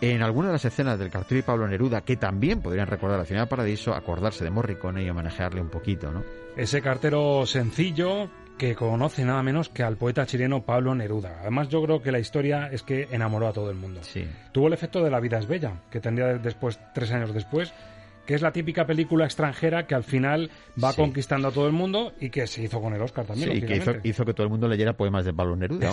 en 0.00 0.20
algunas 0.20 0.48
de 0.48 0.54
las 0.54 0.64
escenas 0.64 0.98
del 0.98 1.10
cartel 1.10 1.38
y 1.38 1.42
Pablo 1.42 1.68
Neruda, 1.68 2.00
que 2.00 2.16
también 2.16 2.60
podrían 2.60 2.88
recordar 2.88 3.20
a 3.20 3.24
Cinema 3.24 3.46
Paradiso, 3.46 3.94
acordarse 3.94 4.42
de 4.42 4.50
Morricone 4.50 5.04
y 5.04 5.10
homenajearle 5.10 5.60
un 5.60 5.70
poquito, 5.70 6.10
¿no? 6.10 6.24
Ese 6.56 6.82
cartero 6.82 7.46
sencillo 7.46 8.28
que 8.58 8.74
conoce 8.74 9.24
nada 9.24 9.42
menos 9.42 9.68
que 9.68 9.82
al 9.82 9.96
poeta 9.96 10.26
chileno 10.26 10.62
Pablo 10.62 10.94
Neruda. 10.94 11.38
Además, 11.40 11.68
yo 11.68 11.82
creo 11.82 12.02
que 12.02 12.12
la 12.12 12.18
historia 12.18 12.68
es 12.70 12.82
que 12.82 13.08
enamoró 13.10 13.48
a 13.48 13.52
todo 13.52 13.70
el 13.70 13.76
mundo. 13.76 14.00
Sí. 14.02 14.26
Tuvo 14.52 14.68
el 14.68 14.72
efecto 14.72 15.02
de 15.02 15.10
La 15.10 15.20
vida 15.20 15.38
es 15.38 15.46
bella, 15.46 15.82
que 15.90 16.00
tendría 16.00 16.34
después, 16.38 16.78
tres 16.92 17.10
años 17.12 17.34
después, 17.34 17.72
que 18.26 18.34
es 18.34 18.42
la 18.42 18.52
típica 18.52 18.86
película 18.86 19.24
extranjera 19.24 19.86
que 19.86 19.94
al 19.94 20.04
final 20.04 20.50
va 20.82 20.92
conquistando 20.94 21.48
a 21.48 21.50
todo 21.50 21.66
el 21.66 21.72
mundo 21.72 22.12
y 22.20 22.30
que 22.30 22.46
se 22.46 22.62
hizo 22.62 22.80
con 22.80 22.94
el 22.94 23.02
Oscar 23.02 23.26
también. 23.26 23.50
Sí, 23.52 23.58
y 23.58 23.62
que 23.62 23.76
hizo, 24.04 24.24
que 24.24 24.34
todo 24.34 24.44
el 24.44 24.50
mundo 24.50 24.68
leyera 24.68 24.94
poemas 24.94 25.24
de 25.24 25.32
Pablo 25.32 25.56
Neruda. 25.56 25.90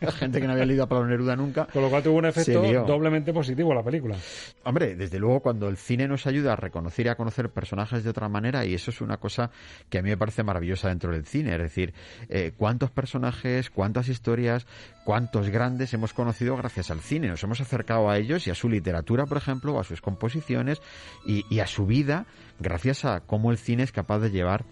La 0.00 0.12
gente 0.12 0.40
que 0.40 0.46
no 0.46 0.52
había 0.52 0.66
leído 0.66 0.84
a 0.84 0.88
Pablo 0.88 1.06
Neruda 1.06 1.36
nunca. 1.36 1.66
Con 1.66 1.82
lo 1.82 1.90
cual 1.90 2.02
tuvo 2.02 2.18
un 2.18 2.26
efecto 2.26 2.62
doblemente 2.86 3.32
positivo 3.32 3.74
la 3.74 3.82
película. 3.82 4.16
Hombre, 4.64 4.96
desde 4.96 5.18
luego 5.18 5.40
cuando 5.40 5.68
el 5.68 5.76
cine 5.76 6.08
nos 6.08 6.26
ayuda 6.26 6.52
a 6.52 6.56
reconocer 6.56 7.06
y 7.06 7.08
a 7.08 7.14
conocer 7.14 7.50
personajes 7.50 8.04
de 8.04 8.10
otra 8.10 8.28
manera, 8.28 8.64
y 8.64 8.74
eso 8.74 8.90
es 8.90 9.00
una 9.00 9.16
cosa 9.16 9.50
que 9.88 9.98
a 9.98 10.02
mí 10.02 10.10
me 10.10 10.16
parece 10.16 10.42
maravillosa 10.42 10.88
dentro 10.88 11.12
del 11.12 11.24
cine, 11.24 11.52
es 11.52 11.62
decir, 11.62 11.94
eh, 12.28 12.52
cuántos 12.56 12.90
personajes, 12.90 13.70
cuántas 13.70 14.08
historias, 14.08 14.66
cuántos 15.06 15.50
grandes 15.50 15.94
hemos 15.94 16.12
conocido 16.12 16.56
gracias 16.56 16.90
al 16.90 17.00
cine. 17.00 17.28
Nos 17.28 17.42
hemos 17.44 17.60
acercado 17.60 18.10
a 18.10 18.18
ellos 18.18 18.48
y 18.48 18.50
a 18.50 18.56
su 18.56 18.68
literatura, 18.68 19.24
por 19.24 19.38
ejemplo, 19.38 19.78
a 19.78 19.84
sus 19.84 20.00
composiciones 20.00 20.82
y, 21.24 21.46
y 21.48 21.60
a 21.60 21.68
su 21.68 21.86
vida 21.86 22.26
gracias 22.58 23.04
a 23.04 23.20
cómo 23.20 23.52
el 23.52 23.56
cine 23.56 23.84
es 23.84 23.92
capaz 23.92 24.18
de 24.18 24.32
llevar. 24.32 24.64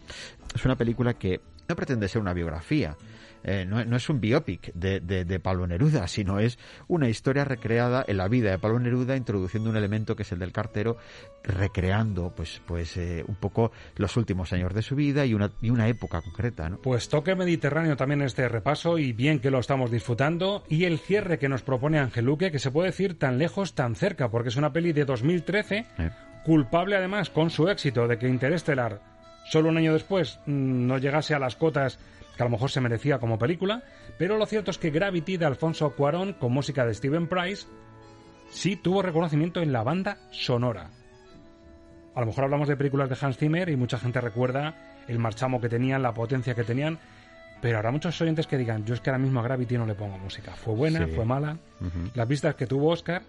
Es 0.52 0.64
una 0.64 0.74
película 0.74 1.14
que 1.14 1.40
no 1.68 1.76
pretende 1.76 2.08
ser 2.08 2.20
una 2.20 2.34
biografía, 2.34 2.96
eh, 3.44 3.66
no, 3.66 3.96
es 3.96 4.08
un 4.08 4.20
biopic 4.20 4.72
de, 4.72 5.00
de, 5.00 5.40
Pablo 5.40 5.66
Neruda, 5.66 6.08
sino 6.08 6.38
es 6.38 6.58
una 6.88 7.08
historia 7.08 7.44
recreada 7.44 8.02
en 8.06 8.16
la 8.16 8.26
vida 8.28 8.50
de 8.50 8.58
Pablo 8.58 8.78
Neruda, 8.78 9.16
introduciendo 9.16 9.68
un 9.68 9.76
elemento 9.76 10.16
que 10.16 10.22
es 10.22 10.32
el 10.32 10.38
del 10.38 10.52
cartero, 10.52 10.96
recreando 11.42 12.32
pues, 12.34 12.62
pues 12.66 12.96
eh, 12.96 13.22
un 13.26 13.34
poco 13.34 13.70
los 13.96 14.16
últimos 14.16 14.52
años 14.54 14.72
de 14.72 14.80
su 14.80 14.94
vida 14.94 15.26
y 15.26 15.34
una, 15.34 15.50
y 15.60 15.68
una 15.68 15.88
época 15.88 16.22
concreta. 16.22 16.70
¿no? 16.70 16.78
Pues 16.78 17.08
toque 17.10 17.34
mediterráneo 17.34 17.96
también 17.96 18.22
este 18.22 18.48
repaso 18.48 18.96
y 18.98 19.12
bien 19.12 19.40
que 19.40 19.50
lo 19.50 19.58
estamos 19.58 19.90
disfrutando. 19.90 20.64
Y 20.68 20.84
el 20.84 20.98
cierre 20.98 21.38
que 21.38 21.50
nos 21.50 21.62
propone 21.62 21.98
Angeluque, 21.98 22.50
que 22.50 22.58
se 22.58 22.70
puede 22.70 22.88
decir 22.88 23.18
tan 23.18 23.36
lejos, 23.36 23.74
tan 23.74 23.94
cerca, 23.94 24.30
porque 24.30 24.48
es 24.48 24.56
una 24.56 24.72
peli 24.72 24.92
de 24.92 25.04
2013, 25.04 25.86
culpable 26.44 26.96
además 26.96 27.28
con 27.28 27.50
su 27.50 27.68
éxito 27.68 28.08
de 28.08 28.18
que 28.18 28.28
Interestelar 28.28 29.14
solo 29.44 29.68
un 29.68 29.76
año 29.76 29.92
después 29.92 30.40
mm, 30.46 30.86
no 30.86 30.98
llegase 30.98 31.34
a 31.34 31.38
las 31.38 31.56
cotas 31.56 31.98
que 32.36 32.42
a 32.42 32.46
lo 32.46 32.50
mejor 32.50 32.70
se 32.70 32.80
merecía 32.80 33.18
como 33.18 33.38
película, 33.38 33.82
pero 34.18 34.36
lo 34.36 34.46
cierto 34.46 34.70
es 34.70 34.78
que 34.78 34.90
Gravity 34.90 35.36
de 35.36 35.46
Alfonso 35.46 35.94
Cuarón, 35.94 36.32
con 36.34 36.52
música 36.52 36.84
de 36.84 36.94
Steven 36.94 37.28
Price, 37.28 37.66
sí 38.50 38.76
tuvo 38.76 39.02
reconocimiento 39.02 39.60
en 39.60 39.72
la 39.72 39.82
banda 39.82 40.18
sonora. 40.30 40.90
A 42.14 42.20
lo 42.20 42.26
mejor 42.26 42.44
hablamos 42.44 42.68
de 42.68 42.76
películas 42.76 43.08
de 43.08 43.16
Hans 43.20 43.36
Zimmer 43.38 43.68
y 43.68 43.76
mucha 43.76 43.98
gente 43.98 44.20
recuerda 44.20 44.74
el 45.08 45.18
marchamo 45.18 45.60
que 45.60 45.68
tenían, 45.68 46.02
la 46.02 46.14
potencia 46.14 46.54
que 46.54 46.64
tenían, 46.64 46.98
pero 47.60 47.78
habrá 47.78 47.90
muchos 47.90 48.20
oyentes 48.20 48.46
que 48.46 48.58
digan, 48.58 48.84
yo 48.84 48.94
es 48.94 49.00
que 49.00 49.10
ahora 49.10 49.18
mismo 49.18 49.40
a 49.40 49.42
Gravity 49.42 49.78
no 49.78 49.86
le 49.86 49.94
pongo 49.94 50.18
música. 50.18 50.52
Fue 50.52 50.74
buena, 50.74 51.06
fue 51.08 51.24
mala. 51.24 51.58
Las 52.14 52.26
pistas 52.26 52.54
que 52.54 52.66
tuvo 52.66 52.90
Oscar 52.90 53.22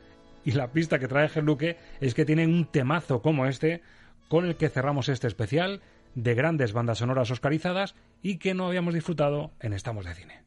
y 0.44 0.52
la 0.52 0.68
pista 0.68 1.00
que 1.00 1.08
trae 1.08 1.30
Luque 1.42 1.78
es 2.00 2.14
que 2.14 2.26
tienen 2.26 2.54
un 2.54 2.66
temazo 2.66 3.22
como 3.22 3.46
este 3.46 3.82
con 4.28 4.46
el 4.46 4.56
que 4.56 4.70
cerramos 4.70 5.10
este 5.10 5.28
especial 5.28 5.82
de 6.16 6.34
grandes 6.34 6.74
bandas 6.74 7.00
sonoras 7.00 7.32
oscarizadas 7.32 7.96
y 8.26 8.40
que 8.40 8.56
no 8.56 8.66
habíamos 8.66 8.96
disfrutado 8.96 9.52
en 9.60 9.74
Estamos 9.74 10.04
de 10.04 10.16
Cine. 10.16 10.42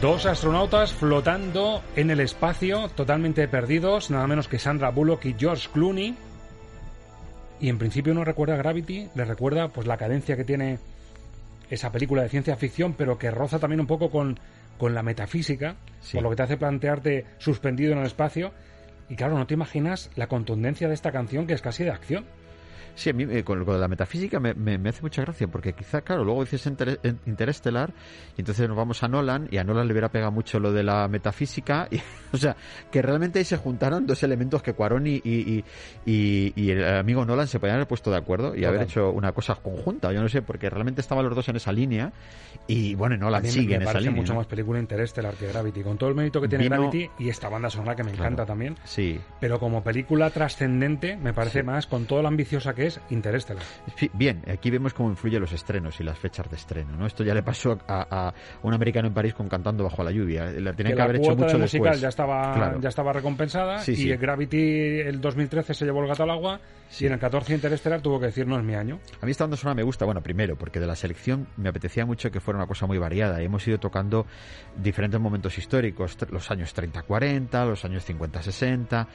Dos 0.00 0.24
astronautas 0.24 0.94
flotando 0.94 1.82
en 1.94 2.08
el 2.08 2.20
espacio, 2.20 2.88
totalmente 2.88 3.46
perdidos, 3.48 4.10
nada 4.10 4.26
menos 4.26 4.48
que 4.48 4.58
Sandra 4.58 4.88
Bullock 4.88 5.26
y 5.26 5.34
George 5.38 5.68
Clooney. 5.74 6.16
Y 7.60 7.68
en 7.68 7.76
principio 7.76 8.14
no 8.14 8.24
recuerda 8.24 8.56
Gravity, 8.56 9.10
le 9.14 9.24
recuerda 9.26 9.68
pues 9.68 9.86
la 9.86 9.98
cadencia 9.98 10.38
que 10.38 10.44
tiene 10.44 10.78
esa 11.68 11.92
película 11.92 12.22
de 12.22 12.30
ciencia 12.30 12.56
ficción, 12.56 12.94
pero 12.94 13.18
que 13.18 13.30
roza 13.30 13.58
también 13.58 13.80
un 13.80 13.86
poco 13.86 14.10
con, 14.10 14.40
con 14.78 14.94
la 14.94 15.02
metafísica, 15.02 15.76
por 16.14 16.22
lo 16.22 16.30
que 16.30 16.36
te 16.36 16.42
hace 16.44 16.56
plantearte 16.56 17.26
suspendido 17.36 17.92
en 17.92 17.98
el 17.98 18.06
espacio. 18.06 18.52
Y 19.10 19.16
claro, 19.16 19.36
no 19.36 19.46
te 19.46 19.52
imaginas 19.52 20.10
la 20.16 20.28
contundencia 20.28 20.88
de 20.88 20.94
esta 20.94 21.12
canción 21.12 21.46
que 21.46 21.52
es 21.52 21.60
casi 21.60 21.84
de 21.84 21.90
acción. 21.90 22.24
Sí, 23.00 23.08
a 23.08 23.14
mí 23.14 23.24
eh, 23.30 23.42
con 23.42 23.58
lo 23.58 23.64
de 23.64 23.78
la 23.78 23.88
metafísica 23.88 24.38
me, 24.40 24.52
me, 24.52 24.90
hace 24.90 25.00
mucha 25.00 25.22
gracia, 25.22 25.48
porque 25.48 25.72
quizá, 25.72 26.02
claro, 26.02 26.22
luego 26.22 26.44
dices 26.44 26.66
Interestelar, 26.66 27.94
y 28.36 28.42
entonces 28.42 28.68
nos 28.68 28.76
vamos 28.76 29.02
a 29.02 29.08
Nolan, 29.08 29.48
y 29.50 29.56
a 29.56 29.64
Nolan 29.64 29.86
le 29.86 29.94
hubiera 29.94 30.10
pegado 30.10 30.30
mucho 30.30 30.60
lo 30.60 30.70
de 30.70 30.82
la 30.82 31.08
metafísica, 31.08 31.88
y, 31.90 31.98
o 32.30 32.36
sea, 32.36 32.54
que 32.90 33.00
realmente 33.00 33.38
ahí 33.38 33.46
se 33.46 33.56
juntaron 33.56 34.06
dos 34.06 34.22
elementos 34.22 34.62
que 34.62 34.74
Cuarón 34.74 35.06
y, 35.06 35.14
y, 35.24 35.64
y, 36.04 36.70
el 36.70 36.84
amigo 36.84 37.24
Nolan 37.24 37.48
se 37.48 37.58
podían 37.58 37.76
haber 37.76 37.88
puesto 37.88 38.10
de 38.10 38.18
acuerdo 38.18 38.54
y 38.54 38.66
haber 38.66 38.82
hecho 38.82 39.10
una 39.12 39.32
cosa 39.32 39.54
conjunta, 39.54 40.12
yo 40.12 40.20
no 40.20 40.28
sé, 40.28 40.42
porque 40.42 40.68
realmente 40.68 41.00
estaban 41.00 41.24
los 41.24 41.34
dos 41.34 41.48
en 41.48 41.56
esa 41.56 41.72
línea, 41.72 42.12
y 42.66 42.96
bueno, 42.96 43.16
Nolan 43.16 43.46
sigue 43.46 43.76
en 43.76 43.82
esa 43.82 43.98
línea. 43.98 44.14
mucho 44.14 44.34
más 44.34 44.46
película 44.46 44.78
Interestelar 44.78 45.32
que 45.36 45.46
Gravity, 45.46 45.82
con 45.82 45.96
todo 45.96 46.10
el 46.10 46.16
mérito 46.16 46.38
que 46.38 46.48
tiene 46.48 46.68
Gravity, 46.68 47.08
y 47.18 47.30
esta 47.30 47.48
banda 47.48 47.70
sonora 47.70 47.96
que 47.96 48.04
me 48.04 48.10
encanta 48.10 48.44
también. 48.44 48.76
Sí. 48.84 49.18
Pero 49.40 49.58
como 49.58 49.82
película 49.82 50.28
trascendente, 50.28 51.16
me 51.16 51.32
parece 51.32 51.62
más, 51.62 51.86
con 51.86 52.04
todo 52.04 52.20
lo 52.20 52.28
ambiciosa 52.28 52.74
que 52.74 52.86
es, 52.86 52.89
Interestelar. 53.10 53.62
bien, 54.14 54.42
aquí 54.48 54.70
vemos 54.70 54.94
cómo 54.94 55.10
influyen 55.10 55.40
los 55.40 55.52
estrenos 55.52 56.00
y 56.00 56.04
las 56.04 56.18
fechas 56.18 56.48
de 56.50 56.56
estreno. 56.56 56.96
¿no? 56.96 57.06
Esto 57.06 57.22
ya 57.22 57.34
le 57.34 57.42
pasó 57.42 57.78
a, 57.86 58.32
un 58.62 58.74
americano 58.74 59.08
en 59.08 59.14
París 59.14 59.34
con 59.34 59.48
Cantando 59.48 59.84
bajo 59.84 60.02
la 60.02 60.10
lluvia. 60.10 60.50
La 60.52 60.72
tenía 60.72 60.94
que, 60.94 61.02
haber 61.02 61.16
hecho 61.16 61.36
mucho 61.36 61.56
de 61.56 61.62
musical 61.62 61.98
ya 61.98 62.08
estaba, 62.08 62.78
ya 62.80 62.88
estaba 62.88 63.12
recompensada 63.12 63.82
y 63.86 64.16
Gravity 64.16 65.00
el 65.00 65.20
2013 65.20 65.74
se 65.74 65.84
llevó 65.84 66.02
el 66.02 66.08
gato 66.08 66.22
al 66.22 66.30
agua 66.30 66.60
y 66.98 67.06
en 67.06 67.12
el 67.12 67.18
14 67.18 67.54
Interestelar 67.54 68.00
tuvo 68.00 68.18
que 68.18 68.26
decir 68.26 68.46
no 68.46 68.58
es 68.58 68.64
mi 68.64 68.74
año. 68.74 68.98
A 69.20 69.26
mí 69.26 69.30
esta 69.30 69.44
banda 69.44 69.56
sonora 69.56 69.76
me 69.76 69.82
gusta, 69.82 70.04
bueno, 70.04 70.22
primero 70.22 70.56
porque 70.56 70.80
de 70.80 70.86
la 70.86 70.96
selección 70.96 71.46
me 71.56 71.68
apetecía 71.68 72.04
mucho 72.04 72.30
que 72.30 72.40
fuera 72.40 72.58
una 72.58 72.66
cosa 72.66 72.86
muy 72.86 72.98
variada. 72.98 73.40
Hemos 73.40 73.66
ido 73.68 73.78
tocando 73.78 74.26
diferentes 74.76 75.20
momentos 75.20 75.56
históricos, 75.58 76.16
los 76.30 76.50
años 76.50 76.74
30-40, 76.74 77.66
los 77.66 77.84
años 77.84 78.08
50-60 78.08 79.06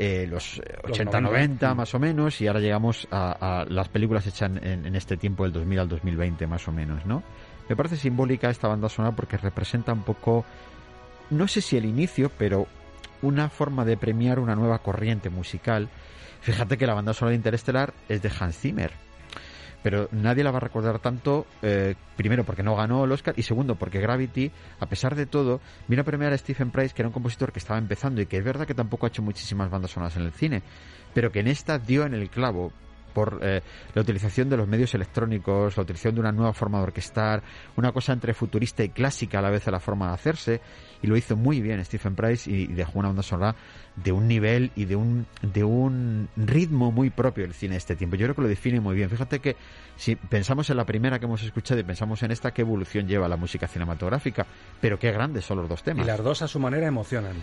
eh, 0.00 0.26
los 0.28 0.62
80-90 0.84 1.74
más 1.74 1.92
o 1.92 1.98
menos, 1.98 2.40
y 2.40 2.46
ahora 2.46 2.60
llegamos 2.60 3.08
a, 3.10 3.66
las 3.68 3.88
películas 3.88 4.26
hechas 4.26 4.50
en, 4.62 4.94
este 4.94 5.16
tiempo 5.16 5.42
del 5.42 5.52
2000 5.52 5.78
al 5.80 5.88
2020 5.88 6.46
más 6.46 6.68
o 6.68 6.72
menos, 6.72 7.04
¿no? 7.04 7.24
Me 7.68 7.74
parece 7.74 7.96
simbólica 7.96 8.48
esta 8.48 8.68
banda 8.68 8.88
sonora 8.88 9.16
porque 9.16 9.36
representa 9.36 9.92
un 9.92 10.04
poco, 10.04 10.44
no 11.30 11.48
sé 11.48 11.60
si 11.60 11.76
el 11.76 11.84
inicio, 11.84 12.30
pero 12.38 12.68
una 13.22 13.48
forma 13.48 13.84
de 13.84 13.96
premiar 13.96 14.38
una 14.38 14.54
nueva 14.54 14.78
corriente 14.78 15.30
musical. 15.30 15.88
Fíjate 16.40 16.78
que 16.78 16.86
la 16.86 16.94
banda 16.94 17.12
sonora 17.12 17.30
de 17.30 17.36
Interestelar 17.36 17.92
es 18.08 18.22
de 18.22 18.30
Hans 18.38 18.56
Zimmer 18.56 19.07
pero 19.82 20.08
nadie 20.10 20.44
la 20.44 20.50
va 20.50 20.58
a 20.58 20.60
recordar 20.60 20.98
tanto, 20.98 21.46
eh, 21.62 21.94
primero 22.16 22.44
porque 22.44 22.62
no 22.62 22.74
ganó 22.74 23.04
el 23.04 23.12
Oscar 23.12 23.34
y 23.36 23.42
segundo 23.42 23.76
porque 23.76 24.00
Gravity, 24.00 24.50
a 24.80 24.86
pesar 24.86 25.14
de 25.14 25.26
todo, 25.26 25.60
vino 25.86 26.02
a 26.02 26.04
premiar 26.04 26.32
a 26.32 26.38
Stephen 26.38 26.70
Price, 26.70 26.94
que 26.94 27.02
era 27.02 27.08
un 27.08 27.12
compositor 27.12 27.52
que 27.52 27.58
estaba 27.58 27.78
empezando 27.78 28.20
y 28.20 28.26
que 28.26 28.38
es 28.38 28.44
verdad 28.44 28.66
que 28.66 28.74
tampoco 28.74 29.06
ha 29.06 29.08
hecho 29.08 29.22
muchísimas 29.22 29.70
bandas 29.70 29.92
sonoras 29.92 30.16
en 30.16 30.22
el 30.22 30.32
cine, 30.32 30.62
pero 31.14 31.30
que 31.30 31.40
en 31.40 31.48
esta 31.48 31.78
dio 31.78 32.04
en 32.04 32.14
el 32.14 32.30
clavo 32.30 32.72
por 33.12 33.40
eh, 33.42 33.62
la 33.94 34.02
utilización 34.02 34.48
de 34.48 34.56
los 34.56 34.68
medios 34.68 34.94
electrónicos, 34.94 35.76
la 35.76 35.82
utilización 35.82 36.14
de 36.14 36.20
una 36.20 36.32
nueva 36.32 36.52
forma 36.52 36.78
de 36.78 36.84
orquestar, 36.84 37.42
una 37.76 37.92
cosa 37.92 38.12
entre 38.12 38.34
futurista 38.34 38.84
y 38.84 38.90
clásica 38.90 39.38
a 39.38 39.42
la 39.42 39.50
vez 39.50 39.64
de 39.64 39.72
la 39.72 39.80
forma 39.80 40.08
de 40.08 40.14
hacerse, 40.14 40.60
y 41.02 41.06
lo 41.06 41.16
hizo 41.16 41.36
muy 41.36 41.60
bien 41.60 41.84
Stephen 41.84 42.14
Price 42.14 42.50
y 42.50 42.66
dejó 42.66 42.98
una 42.98 43.08
banda 43.08 43.22
sonora 43.22 43.54
de 43.96 44.12
un 44.12 44.28
nivel 44.28 44.70
y 44.76 44.84
de 44.84 44.96
un, 44.96 45.26
de 45.42 45.64
un 45.64 46.28
ritmo 46.36 46.92
muy 46.92 47.10
propio 47.10 47.44
del 47.44 47.54
cine 47.54 47.72
de 47.72 47.78
este 47.78 47.96
tiempo. 47.96 48.16
Yo 48.16 48.26
creo 48.26 48.34
que 48.34 48.42
lo 48.42 48.48
define 48.48 48.80
muy 48.80 48.94
bien. 48.94 49.10
Fíjate 49.10 49.40
que 49.40 49.56
si 49.96 50.16
pensamos 50.16 50.70
en 50.70 50.76
la 50.76 50.84
primera 50.84 51.18
que 51.18 51.26
hemos 51.26 51.42
escuchado 51.42 51.80
y 51.80 51.84
pensamos 51.84 52.22
en 52.22 52.30
esta, 52.30 52.52
qué 52.52 52.62
evolución 52.62 53.06
lleva 53.06 53.28
la 53.28 53.36
música 53.36 53.66
cinematográfica, 53.66 54.46
pero 54.80 54.98
qué 54.98 55.10
grandes 55.12 55.44
son 55.44 55.58
los 55.58 55.68
dos 55.68 55.82
temas. 55.82 56.04
Y 56.04 56.06
las 56.06 56.22
dos 56.22 56.42
a 56.42 56.48
su 56.48 56.60
manera 56.60 56.86
emocionan. 56.86 57.36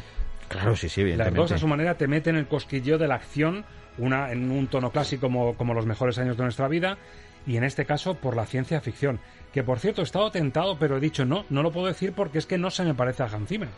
Claro, 0.48 0.76
sí, 0.76 0.90
sí, 0.90 1.02
evidentemente. 1.02 1.40
Las 1.40 1.50
dos 1.50 1.58
a 1.58 1.60
su 1.60 1.68
manera 1.68 1.96
te 1.96 2.08
meten 2.08 2.36
el 2.36 2.48
cosquillo 2.48 2.98
de 2.98 3.08
la 3.08 3.16
acción, 3.16 3.66
una 3.98 4.32
en 4.32 4.52
un 4.52 4.68
tono 4.68 4.92
clásico 4.92 5.28
como, 5.28 5.56
como 5.56 5.74
los 5.74 5.86
mejores 5.86 6.18
años 6.18 6.38
de 6.38 6.44
nuestra 6.44 6.68
vida, 6.68 6.98
y 7.48 7.58
en 7.58 7.64
este 7.64 7.86
caso 7.86 8.16
por 8.16 8.36
la 8.36 8.46
ciencia 8.46 8.82
ficción. 8.82 9.20
Que 9.54 9.64
por 9.64 9.80
cierto, 9.80 10.02
he 10.02 10.04
estado 10.04 10.32
tentado, 10.32 10.78
pero 10.78 10.98
he 10.98 11.00
dicho 11.00 11.26
no, 11.26 11.46
no 11.50 11.64
lo 11.64 11.72
puedo 11.72 11.88
decir 11.88 12.14
porque 12.14 12.40
es 12.40 12.46
que 12.46 12.58
no 12.58 12.70
se 12.70 12.84
me 12.84 12.94
parece 12.94 13.24
a 13.24 13.28
Hans 13.28 13.48
Zimmer. 13.48 13.70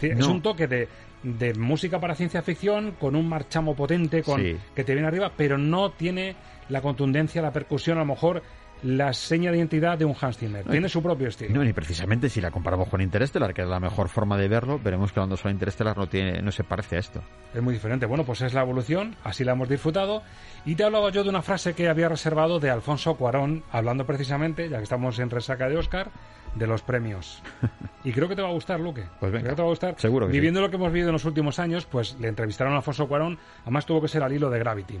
Es 0.00 0.26
un 0.26 0.42
toque 0.42 0.68
de, 0.68 0.88
de, 1.24 1.54
música 1.54 1.98
para 1.98 2.14
ciencia 2.14 2.42
ficción 2.42 2.92
con 3.00 3.16
un 3.16 3.28
marchamo 3.28 3.74
potente 3.74 4.22
con, 4.22 4.40
que 4.40 4.84
te 4.84 4.92
viene 4.92 5.08
arriba, 5.08 5.32
pero 5.36 5.58
no 5.58 5.90
tiene 5.90 6.36
la 6.68 6.80
contundencia, 6.80 7.42
la 7.42 7.52
percusión, 7.52 7.98
a 7.98 8.02
lo 8.02 8.06
mejor 8.06 8.42
la 8.82 9.12
seña 9.12 9.50
de 9.50 9.58
identidad 9.58 9.96
de 9.96 10.04
un 10.04 10.14
Hans 10.20 10.38
Zimmer. 10.38 10.64
Tiene 10.64 10.88
su 10.88 11.02
propio 11.02 11.28
estilo. 11.28 11.54
No, 11.54 11.64
y 11.64 11.72
precisamente 11.72 12.28
si 12.28 12.40
la 12.40 12.50
comparamos 12.50 12.88
con 12.88 13.00
Interstellar, 13.00 13.54
que 13.54 13.62
es 13.62 13.68
la 13.68 13.80
mejor 13.80 14.08
forma 14.08 14.36
de 14.36 14.48
verlo, 14.48 14.80
veremos 14.82 15.12
que 15.12 15.20
cuando 15.20 15.36
suena 15.36 15.54
Interstellar 15.54 15.96
no, 15.96 16.08
tiene, 16.08 16.42
no 16.42 16.50
se 16.50 16.64
parece 16.64 16.96
a 16.96 16.98
esto. 16.98 17.22
Es 17.54 17.62
muy 17.62 17.74
diferente. 17.74 18.06
Bueno, 18.06 18.24
pues 18.24 18.40
es 18.42 18.54
la 18.54 18.62
evolución, 18.62 19.16
así 19.24 19.44
la 19.44 19.52
hemos 19.52 19.68
disfrutado. 19.68 20.22
Y 20.64 20.74
te 20.74 20.84
hablaba 20.84 21.10
yo 21.10 21.22
de 21.22 21.30
una 21.30 21.42
frase 21.42 21.74
que 21.74 21.88
había 21.88 22.08
reservado 22.08 22.60
de 22.60 22.70
Alfonso 22.70 23.14
Cuarón, 23.14 23.62
hablando 23.70 24.04
precisamente, 24.06 24.68
ya 24.68 24.78
que 24.78 24.84
estamos 24.84 25.18
en 25.18 25.30
resaca 25.30 25.68
de 25.68 25.76
Oscar, 25.76 26.10
de 26.54 26.66
los 26.66 26.82
premios. 26.82 27.42
Y 28.04 28.10
creo 28.10 28.28
que 28.28 28.34
te 28.34 28.42
va 28.42 28.48
a 28.48 28.52
gustar, 28.52 28.80
Luque. 28.80 29.04
Pues 29.20 29.30
venga. 29.30 29.44
Creo 29.44 29.52
que 29.52 29.56
te 29.56 29.62
va 29.62 29.68
a 29.68 29.70
gustar. 29.70 29.94
Seguro 29.96 30.26
que 30.26 30.32
Viviendo 30.32 30.60
lo 30.60 30.70
que 30.70 30.74
hemos 30.74 30.90
vivido 30.90 31.10
en 31.10 31.12
los 31.12 31.24
últimos 31.24 31.60
años, 31.60 31.86
pues 31.86 32.16
le 32.18 32.26
entrevistaron 32.26 32.72
a 32.72 32.78
Alfonso 32.78 33.06
Cuarón, 33.06 33.38
además 33.62 33.86
tuvo 33.86 34.02
que 34.02 34.08
ser 34.08 34.24
al 34.24 34.32
hilo 34.32 34.50
de 34.50 34.58
Gravity. 34.58 34.98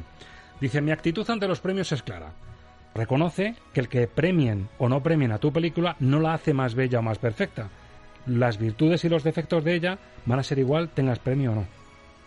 Dice, 0.60 0.80
mi 0.80 0.92
actitud 0.92 1.28
ante 1.28 1.48
los 1.48 1.58
premios 1.58 1.90
es 1.90 2.00
clara. 2.04 2.30
Reconoce 2.94 3.54
que 3.72 3.80
el 3.80 3.88
que 3.88 4.06
premien 4.06 4.68
o 4.78 4.88
no 4.88 5.02
premien 5.02 5.32
a 5.32 5.38
tu 5.38 5.52
película 5.52 5.96
no 6.00 6.20
la 6.20 6.34
hace 6.34 6.52
más 6.52 6.74
bella 6.74 6.98
o 6.98 7.02
más 7.02 7.18
perfecta. 7.18 7.70
Las 8.26 8.58
virtudes 8.58 9.04
y 9.04 9.08
los 9.08 9.24
defectos 9.24 9.64
de 9.64 9.74
ella 9.74 9.98
van 10.26 10.38
a 10.38 10.42
ser 10.42 10.58
igual 10.58 10.90
tengas 10.90 11.18
premio 11.18 11.52
o 11.52 11.54
no. 11.54 11.66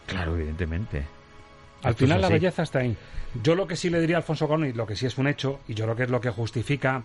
Claro, 0.08 0.36
evidentemente. 0.36 1.04
Al 1.84 1.96
final 1.96 2.22
la 2.22 2.30
belleza 2.30 2.64
está 2.64 2.80
ahí. 2.80 2.98
Yo 3.44 3.54
lo 3.56 3.68
que 3.68 3.76
sí 3.76 3.90
le 3.90 4.02
diría 4.02 4.16
a 4.16 4.20
Alfonso 4.20 4.48
Cuarón, 4.48 4.68
y 4.68 4.74
lo 4.74 4.88
que 4.88 4.96
sí 4.96 5.06
es 5.06 5.18
un 5.18 5.28
hecho, 5.28 5.60
y 5.68 5.74
yo 5.74 5.86
creo 5.86 5.96
que 5.96 6.04
es 6.04 6.10
lo 6.10 6.22
que 6.22 6.30
justifica 6.32 7.04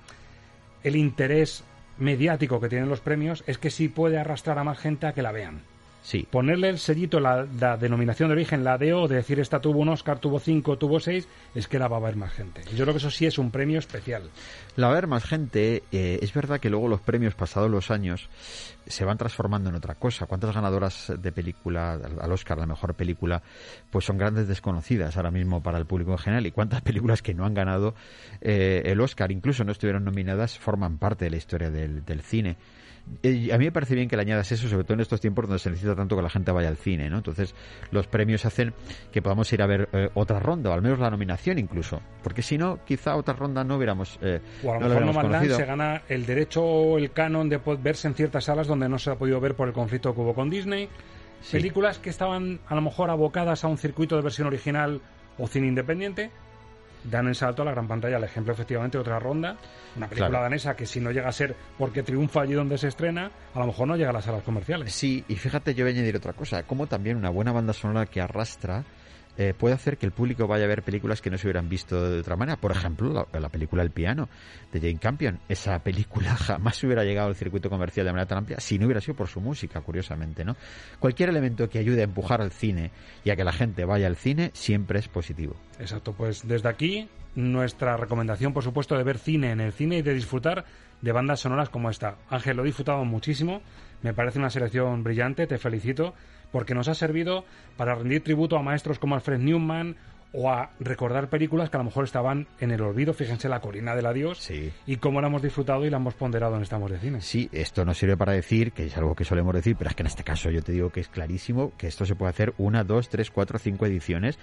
el 0.83 0.97
interés 0.97 1.65
mediático 1.99 2.61
que 2.61 2.69
tienen 2.69 2.89
los 2.89 3.01
premios 3.01 3.45
es 3.47 3.59
que 3.59 3.71
sí 3.71 3.89
puede 3.89 4.19
arrastrar 4.19 4.59
a 4.59 4.65
más 4.65 4.79
gente 4.79 5.07
a 5.07 5.13
que 5.13 5.23
la 5.23 5.33
vean. 5.33 5.61
Sí. 6.03 6.27
Ponerle 6.31 6.71
el 6.71 6.79
sellito, 6.79 7.21
la, 7.21 7.45
denominación 7.77 8.29
de 8.29 8.35
origen, 8.35 8.65
la 8.65 8.79
DO, 8.79 9.07
de 9.07 9.17
decir 9.17 9.39
esta 9.39 9.61
tuvo 9.61 9.81
un 9.81 9.91
Oscar, 9.91 10.19
tuvo 10.19 10.41
cinco, 10.41 10.79
tuvo 10.79 10.99
seis, 10.99 11.29
es 11.55 11.69
que 11.69 11.79
la 11.79 11.89
va 11.89 11.99
a 11.99 12.01
ver 12.01 12.17
más 12.17 12.33
gente. 12.33 12.63
Yo 12.75 12.85
creo 12.85 12.95
que 12.95 12.99
eso 12.99 13.11
sí 13.11 13.27
es 13.27 13.39
un 13.39 13.51
premio 13.51 13.79
especial. 13.79 14.31
La 14.77 14.87
va 14.87 14.93
a 14.93 14.95
ver 14.95 15.07
más 15.07 15.25
gente. 15.25 15.83
Eh, 15.93 16.19
es 16.23 16.33
verdad 16.33 16.59
que 16.59 16.71
luego 16.71 16.89
los 16.89 17.01
premios, 17.01 17.35
pasados 17.35 17.71
los 17.71 17.91
años, 17.91 18.29
se 18.87 19.05
van 19.05 19.19
transformando 19.19 19.69
en 19.69 19.77
otra 19.77 19.95
cosa. 19.95 20.27
¿Cuántas 20.27 20.55
ganadoras 20.55 21.13
de 21.17 21.33
película, 21.33 21.93
al 21.93 22.33
Oscar, 22.33 22.59
la 22.59 22.67
mejor 22.67 22.95
película, 22.95 23.43
pues 23.91 24.05
son 24.05 24.17
grandes 24.17 24.49
desconocidas 24.49 25.17
ahora 25.17 25.31
mismo 25.31 25.63
para 25.63 25.79
el 25.79 25.87
público 25.87 26.13
en 26.13 26.19
general? 26.19 26.47
¿Y 26.47 26.51
cuántas 26.51 26.81
películas 26.83 27.23
que 27.23 27.35
no 27.35 27.45
han 27.45 27.55
ganado 27.55 27.95
eh, 28.41 28.83
el 28.87 29.01
Oscar, 29.01 29.31
incluso 29.33 29.65
no 29.65 29.73
estuvieron 29.73 30.05
nominadas, 30.05 30.59
forman 30.59 30.99
parte 30.99 31.27
de 31.27 31.31
la 31.31 31.37
historia 31.37 31.71
del, 31.71 32.05
del 32.05 32.23
cine? 32.23 32.57
A 33.23 33.59
mí 33.59 33.65
me 33.65 33.73
parece 33.73 33.95
bien 33.95 34.09
que 34.09 34.17
le 34.17 34.23
añadas 34.23 34.51
eso, 34.53 34.69
sobre 34.69 34.85
todo 34.85 34.95
en 34.95 35.01
estos 35.01 35.21
tiempos 35.21 35.47
donde 35.47 35.59
se 35.59 35.71
necesita 35.71 35.95
tanto 35.95 36.17
que 36.17 36.23
la 36.23 36.31
gente 36.31 36.53
vaya 36.53 36.69
al 36.69 36.77
cine, 36.77 37.11
¿no? 37.11 37.19
Entonces, 37.19 37.55
los 37.91 38.07
premios 38.07 38.47
hacen 38.47 38.73
que 39.13 39.21
podamos 39.23 39.53
ir 39.53 39.63
a 39.63 39.67
ver 39.67 39.89
eh, 39.93 40.09
otra 40.15 40.39
ronda, 40.39 40.71
o 40.71 40.73
al 40.73 40.83
menos 40.83 40.99
la 40.99 41.11
nominación 41.11 41.59
incluso. 41.59 42.01
Porque 42.23 42.43
si 42.43 42.59
no, 42.59 42.79
quizá 42.85 43.17
otra 43.17 43.35
ronda 43.35 43.65
no 43.65 43.77
hubiéramos. 43.77 44.19
Eh, 44.23 44.41
o 44.65 44.73
a 44.73 44.79
lo 44.79 44.89
mejor 44.89 45.29
no 45.29 45.45
se 45.45 45.65
gana 45.65 46.03
el 46.09 46.27
derecho 46.27 46.65
o 46.65 46.99
el 46.99 47.13
canon 47.13 47.49
de 47.49 47.59
poder 47.59 47.81
verse 47.83 48.09
en 48.09 48.15
ciertas 48.15 48.45
salas 48.45 48.67
donde 48.67 48.89
no 48.89 48.99
se 48.99 49.11
ha 49.11 49.17
podido 49.17 49.41
ver 49.41 49.55
por 49.55 49.69
el 49.69 49.75
conflicto 49.75 50.15
que 50.15 50.21
hubo 50.21 50.35
con 50.35 50.51
Disney. 50.51 50.89
Películas 51.51 51.99
que 51.99 52.11
estaban 52.11 52.61
a 52.67 52.75
lo 52.75 52.83
mejor 52.83 53.11
abocadas 53.11 53.65
a 53.65 53.69
un 53.69 53.79
circuito 53.79 54.15
de 54.17 54.23
versión 54.23 54.47
original 54.47 55.01
o 55.39 55.47
cine 55.47 55.69
independiente 55.69 56.31
dan 57.05 57.29
el 57.29 57.35
salto 57.35 57.63
a 57.63 57.65
la 57.65 57.73
gran 57.73 57.89
pantalla. 57.89 58.17
El 58.17 58.25
ejemplo, 58.25 58.53
efectivamente, 58.53 58.99
otra 58.99 59.19
ronda, 59.19 59.57
una 59.97 60.09
película 60.09 60.41
danesa 60.41 60.75
que 60.77 60.87
si 60.87 61.01
no 61.01 61.11
llega 61.11 61.29
a 61.29 61.33
ser 61.33 61.55
porque 61.79 62.03
triunfa 62.03 62.43
allí 62.43 62.55
donde 62.55 62.79
se 62.79 62.89
estrena, 62.89 63.31
a 63.55 63.59
lo 63.59 63.67
mejor 63.67 63.89
no 63.89 63.97
llega 63.97 64.11
a 64.11 64.15
las 64.15 64.25
salas 64.25 64.43
comerciales. 64.43 64.93
Sí, 64.93 65.25
y 65.29 65.37
fíjate, 65.37 65.75
yo 65.75 65.85
voy 65.85 65.93
a 65.93 65.97
añadir 65.97 66.17
otra 66.17 66.33
cosa, 66.33 66.63
como 66.65 66.87
también 66.87 67.17
una 67.17 67.31
buena 67.31 67.53
banda 67.53 67.73
sonora 67.73 68.07
que 68.07 68.21
arrastra 68.21 68.85
eh, 69.37 69.55
puede 69.57 69.75
hacer 69.75 69.97
que 69.97 70.07
el 70.07 70.13
público 70.13 70.47
vaya 70.47 70.65
a 70.65 70.69
ver 70.69 70.83
películas 70.83 71.21
que 71.21 71.31
no 71.31 71.39
se 71.39 71.47
hubieran 71.47 71.69
visto 71.69 72.11
de 72.11 72.21
otra 72.21 72.37
manera. 72.37 72.57
Por 72.57 72.73
ejemplo, 72.73 73.27
la, 73.33 73.49
película 73.49 73.83
El 73.83 73.91
piano 73.91 74.29
de 74.73 74.81
Jane 74.81 74.99
Campion. 74.99 75.41
Esa 75.49 75.79
película 75.79 76.37
jamás 76.37 76.83
hubiera 76.85 77.05
llegado 77.05 77.29
al 77.29 77.37
circuito 77.37 77.71
comercial 77.71 78.07
de 78.07 78.13
manera 78.13 78.29
tan 78.29 78.39
amplia 78.39 78.61
si 78.61 78.79
no 78.79 78.87
hubiera 78.87 79.01
sido 79.01 79.15
por 79.15 79.29
su 79.29 79.41
música, 79.41 79.81
curiosamente, 79.81 80.45
¿no? 80.45 80.57
Cualquier 80.99 81.29
elemento 81.31 81.69
que 81.69 81.79
ayude 81.79 82.01
a 82.01 82.05
empujar 82.05 82.41
al 82.41 82.53
cine 82.53 82.91
y 83.25 83.31
a 83.31 83.37
que 83.37 83.45
la 83.45 83.53
gente 83.53 83.85
vaya 83.85 84.07
al 84.07 84.17
cine 84.17 84.51
siempre 84.53 84.99
es 84.99 85.09
positivo. 85.09 85.57
Exacto, 85.79 86.13
pues 86.13 86.47
desde 86.47 86.69
aquí 86.69 87.09
nuestra 87.35 87.97
recomendación, 87.97 88.53
por 88.53 88.65
supuesto, 88.65 88.97
de 88.97 89.05
ver 89.05 89.19
cine 89.19 89.53
en 89.53 89.61
el 89.61 89.73
cine 89.73 89.99
y 89.99 90.03
de 90.03 90.15
disfrutar 90.15 90.65
de 91.01 91.13
bandas 91.13 91.41
sonoras 91.41 91.69
como 91.69 91.91
esta. 91.91 92.17
Ángel, 92.29 92.57
lo 92.57 92.63
he 92.63 92.67
disfrutado 92.67 93.05
muchísimo, 93.05 93.63
me 94.03 94.13
parece 94.13 94.39
una 94.39 94.51
selección 94.51 95.03
brillante, 95.03 95.47
te 95.47 95.59
felicito 95.59 96.15
porque 96.53 96.75
nos 96.75 96.89
ha 96.89 96.95
servido 96.95 97.45
para 97.77 97.95
rendir 97.95 98.23
tributo 98.23 98.57
a 98.57 98.63
maestros 98.63 98.99
como 98.99 99.15
Alfred 99.15 99.39
Newman 99.39 99.97
o 100.33 100.49
a 100.49 100.71
recordar 100.79 101.29
películas 101.29 101.71
que 101.71 101.77
a 101.77 101.79
lo 101.79 101.85
mejor 101.85 102.05
estaban 102.05 102.47
en 102.61 102.71
el 102.71 102.81
olvido. 102.83 103.13
Fíjense 103.15 103.49
La 103.49 103.61
colina 103.61 103.97
del 103.97 104.07
adiós 104.07 104.39
sí. 104.39 104.73
y 104.87 104.99
cómo 104.99 105.21
la 105.21 105.27
hemos 105.27 105.43
disfrutado 105.43 105.85
y 105.85 105.91
la 105.91 105.97
hemos 105.97 106.15
ponderado 106.15 106.55
en 106.55 106.63
Estamos 106.63 106.89
de 106.89 107.01
Cine. 107.01 107.21
Sí, 107.21 107.49
esto 107.51 107.85
no 107.85 107.95
sirve 107.95 108.17
para 108.17 108.31
decir, 108.33 108.71
que 108.71 108.87
es 108.87 108.97
algo 108.97 109.17
que 109.17 109.25
solemos 109.25 109.53
decir, 109.55 109.75
pero 109.77 109.91
es 109.91 109.97
que 109.97 110.05
en 110.05 110.07
este 110.07 110.23
caso 110.23 110.49
yo 110.51 110.63
te 110.63 110.71
digo 110.71 110.91
que 110.91 111.01
es 111.01 111.09
clarísimo 111.09 111.73
que 111.77 111.89
esto 111.89 112.07
se 112.07 112.15
puede 112.15 112.31
hacer 112.31 112.55
una, 112.59 112.85
dos, 112.85 113.09
tres, 113.09 113.33
cuatro, 113.33 113.59
cinco 113.59 113.87
ediciones, 113.87 114.39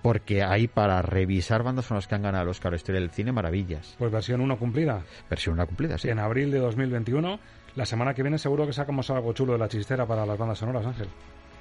porque 0.00 0.44
hay 0.44 0.68
para 0.68 1.02
revisar 1.02 1.64
bandas 1.64 1.86
sonoras 1.86 2.06
que 2.06 2.14
han 2.14 2.22
ganado 2.22 2.44
el 2.44 2.50
Oscar 2.50 2.74
Historia 2.74 3.00
del 3.00 3.10
Cine 3.10 3.32
maravillas. 3.32 3.96
Pues 3.98 4.12
versión 4.12 4.40
1 4.42 4.56
cumplida. 4.58 5.02
Versión 5.28 5.54
1 5.54 5.66
cumplida, 5.66 5.98
sí. 5.98 6.08
En 6.08 6.20
abril 6.20 6.52
de 6.52 6.58
2021. 6.58 7.40
La 7.74 7.86
semana 7.86 8.14
que 8.14 8.22
viene 8.22 8.38
seguro 8.38 8.66
que 8.66 8.74
sacamos 8.74 9.08
algo 9.10 9.32
chulo 9.32 9.54
de 9.54 9.58
la 9.58 9.66
chistera 9.68 10.06
para 10.06 10.24
las 10.26 10.38
bandas 10.38 10.58
sonoras, 10.58 10.84
Ángel. 10.86 11.08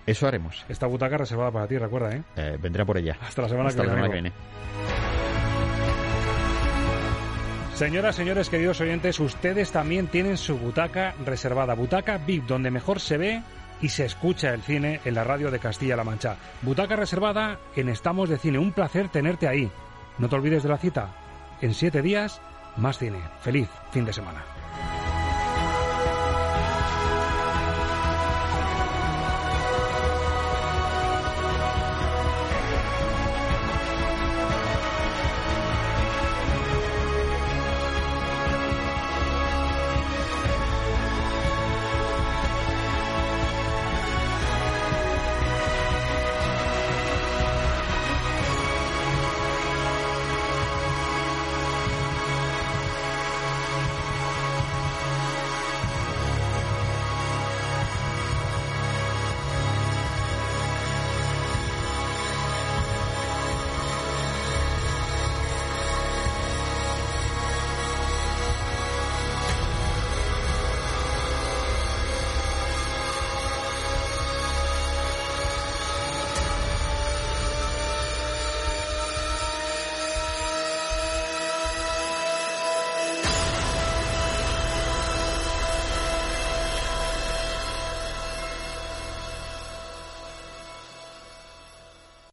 Eso 0.05 0.27
haremos. 0.27 0.65
Esta 0.69 0.87
butaca 0.87 1.17
reservada 1.17 1.51
para 1.51 1.67
ti, 1.67 1.77
recuerda, 1.77 2.15
¿eh? 2.15 2.23
eh 2.35 2.57
vendré 2.61 2.85
por 2.85 2.97
ella. 2.97 3.17
Hasta 3.21 3.43
la 3.43 3.49
semana, 3.49 3.69
Hasta 3.69 3.83
que, 3.83 3.87
la 3.87 3.93
viene. 3.93 4.07
semana 4.07 4.15
que 4.15 4.21
viene. 4.21 5.41
Señoras, 7.75 8.15
señores, 8.15 8.49
queridos 8.49 8.79
oyentes, 8.81 9.19
ustedes 9.19 9.71
también 9.71 10.07
tienen 10.07 10.37
su 10.37 10.57
butaca 10.57 11.15
reservada, 11.25 11.73
butaca 11.73 12.17
VIP, 12.19 12.45
donde 12.45 12.69
mejor 12.69 12.99
se 12.99 13.17
ve 13.17 13.41
y 13.81 13.89
se 13.89 14.05
escucha 14.05 14.53
el 14.53 14.61
cine 14.61 14.99
en 15.03 15.15
la 15.15 15.23
radio 15.23 15.49
de 15.49 15.57
Castilla-La 15.57 16.03
Mancha. 16.03 16.35
Butaca 16.61 16.95
reservada 16.95 17.57
en 17.75 17.89
Estamos 17.89 18.29
de 18.29 18.37
Cine. 18.37 18.59
Un 18.59 18.71
placer 18.71 19.09
tenerte 19.09 19.47
ahí. 19.47 19.71
No 20.19 20.29
te 20.29 20.35
olvides 20.35 20.61
de 20.61 20.69
la 20.69 20.77
cita. 20.77 21.09
En 21.61 21.73
siete 21.73 22.03
días, 22.03 22.39
más 22.77 22.99
cine. 22.99 23.19
Feliz 23.41 23.67
fin 23.91 24.05
de 24.05 24.13
semana. 24.13 24.43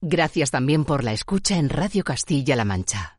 Gracias 0.09 0.51
también 0.51 0.87
por 0.87 1.05
la 1.05 1.13
escucha 1.13 1.59
en 1.59 1.69
Radio 1.69 2.03
Castilla-La 2.03 2.65
Mancha. 2.65 3.15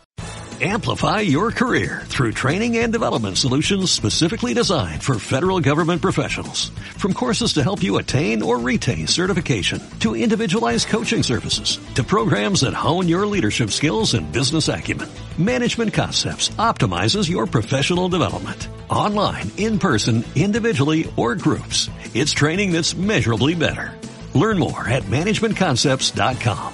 Amplify 0.62 1.22
your 1.22 1.52
career 1.52 2.02
through 2.08 2.34
training 2.34 2.80
and 2.80 2.92
development 2.92 3.38
solutions 3.38 3.92
specifically 3.92 4.54
designed 4.54 5.02
for 5.02 5.20
federal 5.20 5.62
government 5.62 6.02
professionals. 6.02 6.72
From 6.98 7.14
courses 7.14 7.54
to 7.54 7.64
help 7.64 7.82
you 7.82 7.98
attain 7.98 8.42
or 8.42 8.60
retain 8.60 9.08
certification, 9.08 9.82
to 10.00 10.18
individualized 10.18 10.90
coaching 10.90 11.24
services, 11.24 11.80
to 11.94 12.04
programs 12.04 12.62
that 12.62 12.74
hone 12.74 13.08
your 13.08 13.26
leadership 13.26 13.70
skills 13.70 14.16
and 14.16 14.30
business 14.34 14.68
acumen, 14.68 15.08
Management 15.38 15.94
Concepts 15.94 16.50
optimizes 16.58 17.30
your 17.30 17.46
professional 17.46 18.10
development. 18.10 18.68
Online, 18.90 19.50
in 19.58 19.80
person, 19.80 20.26
individually, 20.36 21.10
or 21.16 21.36
groups, 21.36 21.90
it's 22.14 22.34
training 22.34 22.74
that's 22.74 22.96
measurably 22.96 23.56
better. 23.56 23.94
Learn 24.34 24.58
more 24.58 24.88
at 24.90 25.04
managementconcepts.com. 25.04 26.74